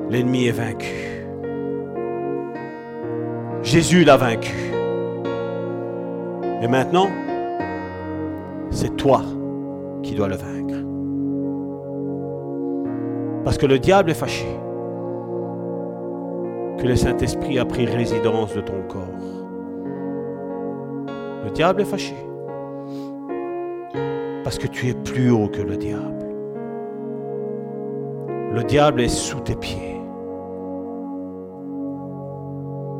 L'ennemi 0.08 0.46
est 0.46 0.52
vaincu. 0.52 1.26
Jésus 3.62 4.02
l'a 4.02 4.16
vaincu. 4.16 4.72
Et 6.62 6.68
maintenant, 6.68 7.08
c'est 8.70 8.96
toi 8.96 9.20
qui 10.02 10.14
dois 10.14 10.28
le 10.28 10.36
vaincre. 10.36 10.74
Parce 13.44 13.58
que 13.58 13.66
le 13.66 13.78
diable 13.78 14.10
est 14.10 14.14
fâché 14.14 14.46
que 16.78 16.86
le 16.86 16.96
Saint-Esprit 16.96 17.58
a 17.58 17.66
pris 17.66 17.84
résidence 17.84 18.54
de 18.54 18.62
ton 18.62 18.80
corps. 18.88 19.02
Le 21.44 21.50
diable 21.50 21.82
est 21.82 21.84
fâché 21.84 22.16
parce 24.44 24.58
que 24.58 24.66
tu 24.66 24.88
es 24.88 24.94
plus 24.94 25.30
haut 25.30 25.48
que 25.48 25.62
le 25.62 25.76
diable. 25.78 26.26
Le 28.52 28.62
diable 28.62 29.00
est 29.00 29.08
sous 29.08 29.40
tes 29.40 29.56
pieds. 29.56 29.96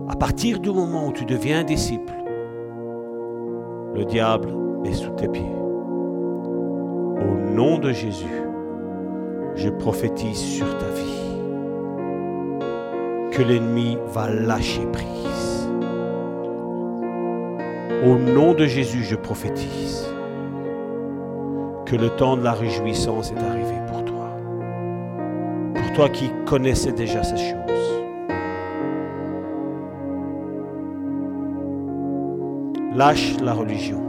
À 0.09 0.17
partir 0.17 0.59
du 0.59 0.71
moment 0.71 1.09
où 1.09 1.13
tu 1.13 1.27
deviens 1.27 1.63
disciple, 1.63 2.15
le 3.95 4.05
diable 4.07 4.49
est 4.85 4.95
sous 4.95 5.13
tes 5.13 5.29
pieds. 5.29 5.45
Au 7.21 7.55
nom 7.55 7.79
de 7.79 7.93
Jésus, 7.93 8.43
je 9.55 9.69
prophétise 9.69 10.39
sur 10.39 10.67
ta 10.79 10.89
vie 10.89 11.03
que 13.33 13.43
l'ennemi 13.43 13.99
va 14.13 14.31
lâcher 14.31 14.87
prise. 14.93 15.69
Au 18.05 18.17
nom 18.17 18.55
de 18.55 18.65
Jésus, 18.65 19.05
je 19.05 19.17
prophétise 19.17 20.14
que 21.87 21.97
le 21.97 22.11
temps 22.11 22.37
de 22.37 22.43
la 22.43 22.53
réjouissance 22.53 23.33
est 23.33 23.43
arrivé 23.43 23.75
pour 23.89 24.05
toi. 24.05 24.31
Pour 25.75 25.93
toi 25.93 26.09
qui 26.09 26.31
connaissais 26.47 26.93
déjà 26.93 27.23
ces 27.23 27.37
choses. 27.37 27.55
Lâche 32.95 33.35
la 33.43 33.53
religion. 33.53 34.01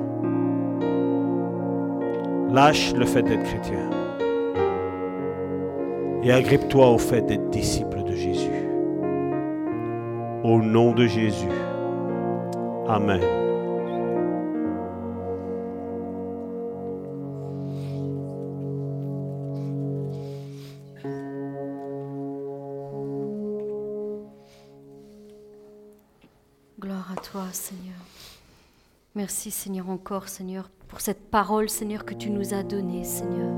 Lâche 2.52 2.94
le 2.94 3.06
fait 3.06 3.24
d'être 3.24 3.44
chrétien. 3.44 3.90
Et 6.24 6.32
agrippe-toi 6.32 6.90
au 6.90 6.98
fait 6.98 7.22
d'être 7.22 7.50
disciple 7.50 8.04
de 8.04 8.12
Jésus. 8.12 8.70
Au 10.44 10.62
nom 10.62 10.92
de 10.92 11.08
Jésus. 11.08 11.50
Amen. 12.88 13.45
Seigneur. 27.56 27.96
Merci, 29.16 29.50
Seigneur, 29.50 29.90
encore, 29.90 30.28
Seigneur, 30.28 30.70
pour 30.90 31.00
cette 31.00 31.32
parole, 31.32 31.70
Seigneur, 31.70 32.04
que 32.04 32.14
tu 32.14 32.30
nous 32.30 32.54
as 32.54 32.64
donnée, 32.64 33.06
Seigneur. 33.06 33.50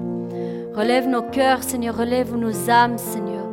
Relève 0.75 1.07
nos 1.07 1.23
cœurs, 1.23 1.63
Seigneur, 1.63 1.97
relève 1.97 2.35
nos 2.35 2.69
âmes, 2.69 2.99
Seigneur. 2.99 3.47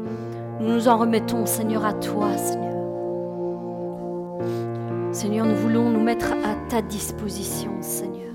Nous 0.60 0.68
nous 0.68 0.88
en 0.88 0.98
remettons, 0.98 1.46
Seigneur, 1.46 1.84
à 1.86 1.94
toi, 1.94 2.36
Seigneur. 2.36 2.74
Seigneur, 5.12 5.46
nous 5.46 5.56
voulons 5.56 5.88
nous 5.88 6.02
mettre 6.02 6.32
à 6.32 6.54
ta 6.68 6.82
disposition, 6.82 7.72
Seigneur, 7.80 8.34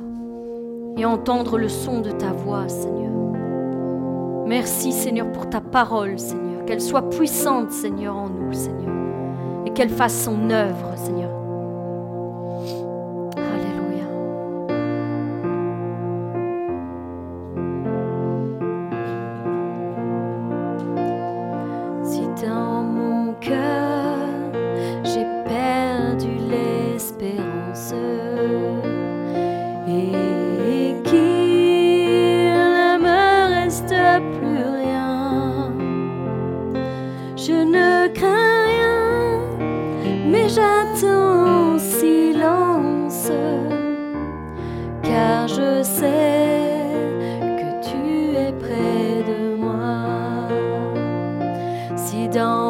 et 0.97 1.05
entendre 1.05 1.59
le 1.59 1.69
son 1.69 2.01
de 2.01 2.11
ta 2.11 2.31
voix, 2.31 2.67
Seigneur. 2.67 3.13
Merci, 4.47 4.91
Seigneur, 4.91 5.31
pour 5.31 5.47
ta 5.47 5.61
parole, 5.61 6.17
Seigneur, 6.17 6.65
qu'elle 6.65 6.81
soit 6.81 7.07
puissante, 7.09 7.71
Seigneur, 7.71 8.15
en 8.15 8.29
nous, 8.29 8.51
Seigneur, 8.51 8.95
et 9.67 9.69
qu'elle 9.71 9.91
fasse 9.91 10.23
son 10.23 10.49
œuvre, 10.49 10.97
Seigneur, 10.97 11.38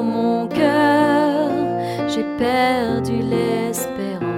mon 0.09 0.47
cœur, 0.47 1.49
j'ai 2.07 2.25
perdu 2.37 3.21
l'espérance. 3.21 4.28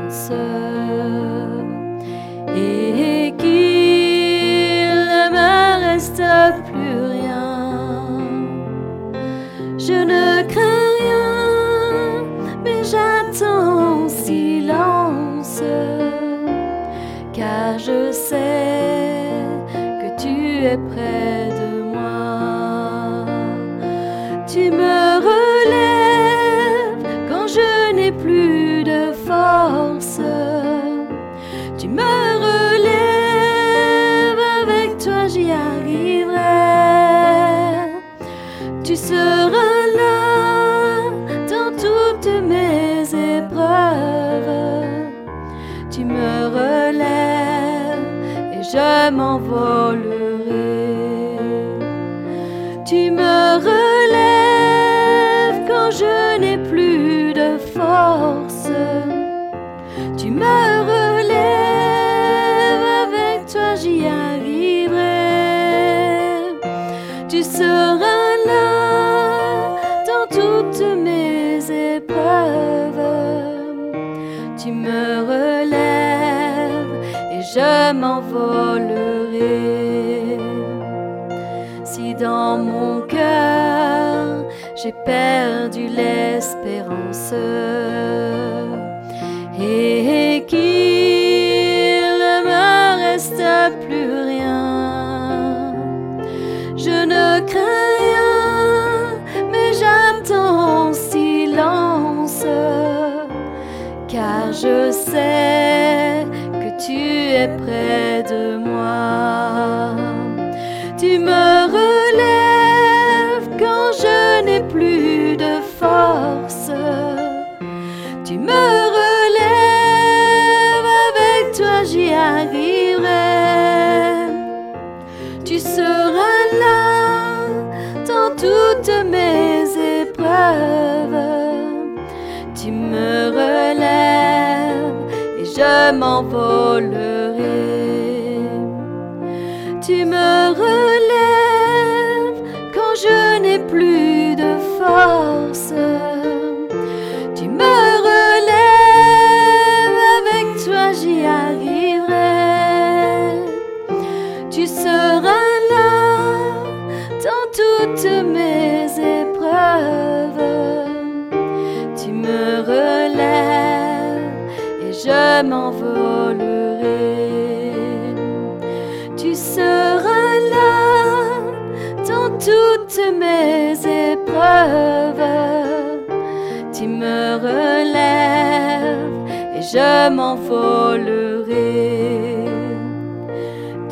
Oh, 49.63 50.10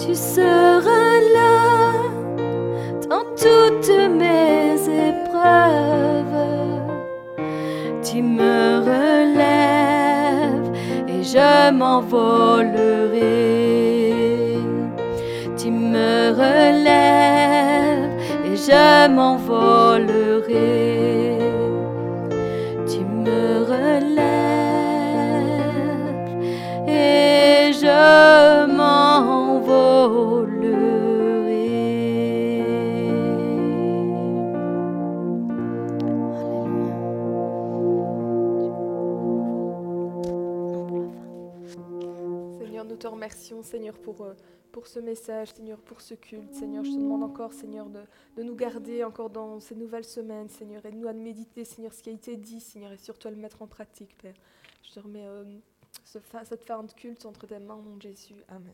Tu 0.09 0.15
seras 0.15 1.19
là 1.33 1.91
dans 3.09 3.25
toutes 3.35 3.91
mes 4.21 4.73
épreuves. 5.07 6.37
Tu 8.01 8.21
me 8.23 8.79
relèves 8.91 10.71
et 11.07 11.23
je 11.23 11.71
m'envolerai. 11.71 13.27
Tu 15.55 15.69
me 15.69 16.31
relèves 16.33 18.15
et 18.51 18.55
je 18.55 19.07
m'envolerai. 19.13 20.88
Seigneur, 43.69 43.99
pour, 43.99 44.21
euh, 44.21 44.33
pour 44.71 44.87
ce 44.87 44.99
message, 44.99 45.53
Seigneur, 45.53 45.79
pour 45.79 46.01
ce 46.01 46.15
culte. 46.15 46.53
Seigneur, 46.53 46.83
je 46.83 46.91
te 46.91 46.95
demande 46.95 47.23
encore, 47.23 47.53
Seigneur, 47.53 47.87
de, 47.87 48.43
nous 48.43 48.55
garder 48.55 49.03
encore 49.03 49.29
dans 49.29 49.59
ces 49.59 49.75
nouvelles 49.75 50.05
semaines, 50.05 50.49
Seigneur, 50.49 50.83
et 50.85 50.91
de 50.91 50.97
nous 50.97 51.07
à 51.07 51.13
méditer, 51.13 51.65
Seigneur, 51.65 51.93
ce 51.93 52.01
qui 52.01 52.09
a 52.09 52.13
été 52.13 52.35
dit, 52.35 52.59
Seigneur, 52.59 52.91
et 52.91 52.97
surtout 52.97 53.27
à 53.27 53.31
le 53.31 53.37
mettre 53.37 53.61
en 53.61 53.67
pratique, 53.67 54.17
Père. 54.17 54.35
Je 54.83 54.93
te 54.93 54.99
remets 54.99 55.27
euh, 55.27 55.43
cette 56.03 56.25
fin 56.65 56.83
de 56.83 56.91
culte 56.93 57.25
entre 57.25 57.45
tes 57.45 57.59
mains, 57.59 57.77
mon 57.77 57.99
Jésus. 57.99 58.35
Amen. 58.47 58.73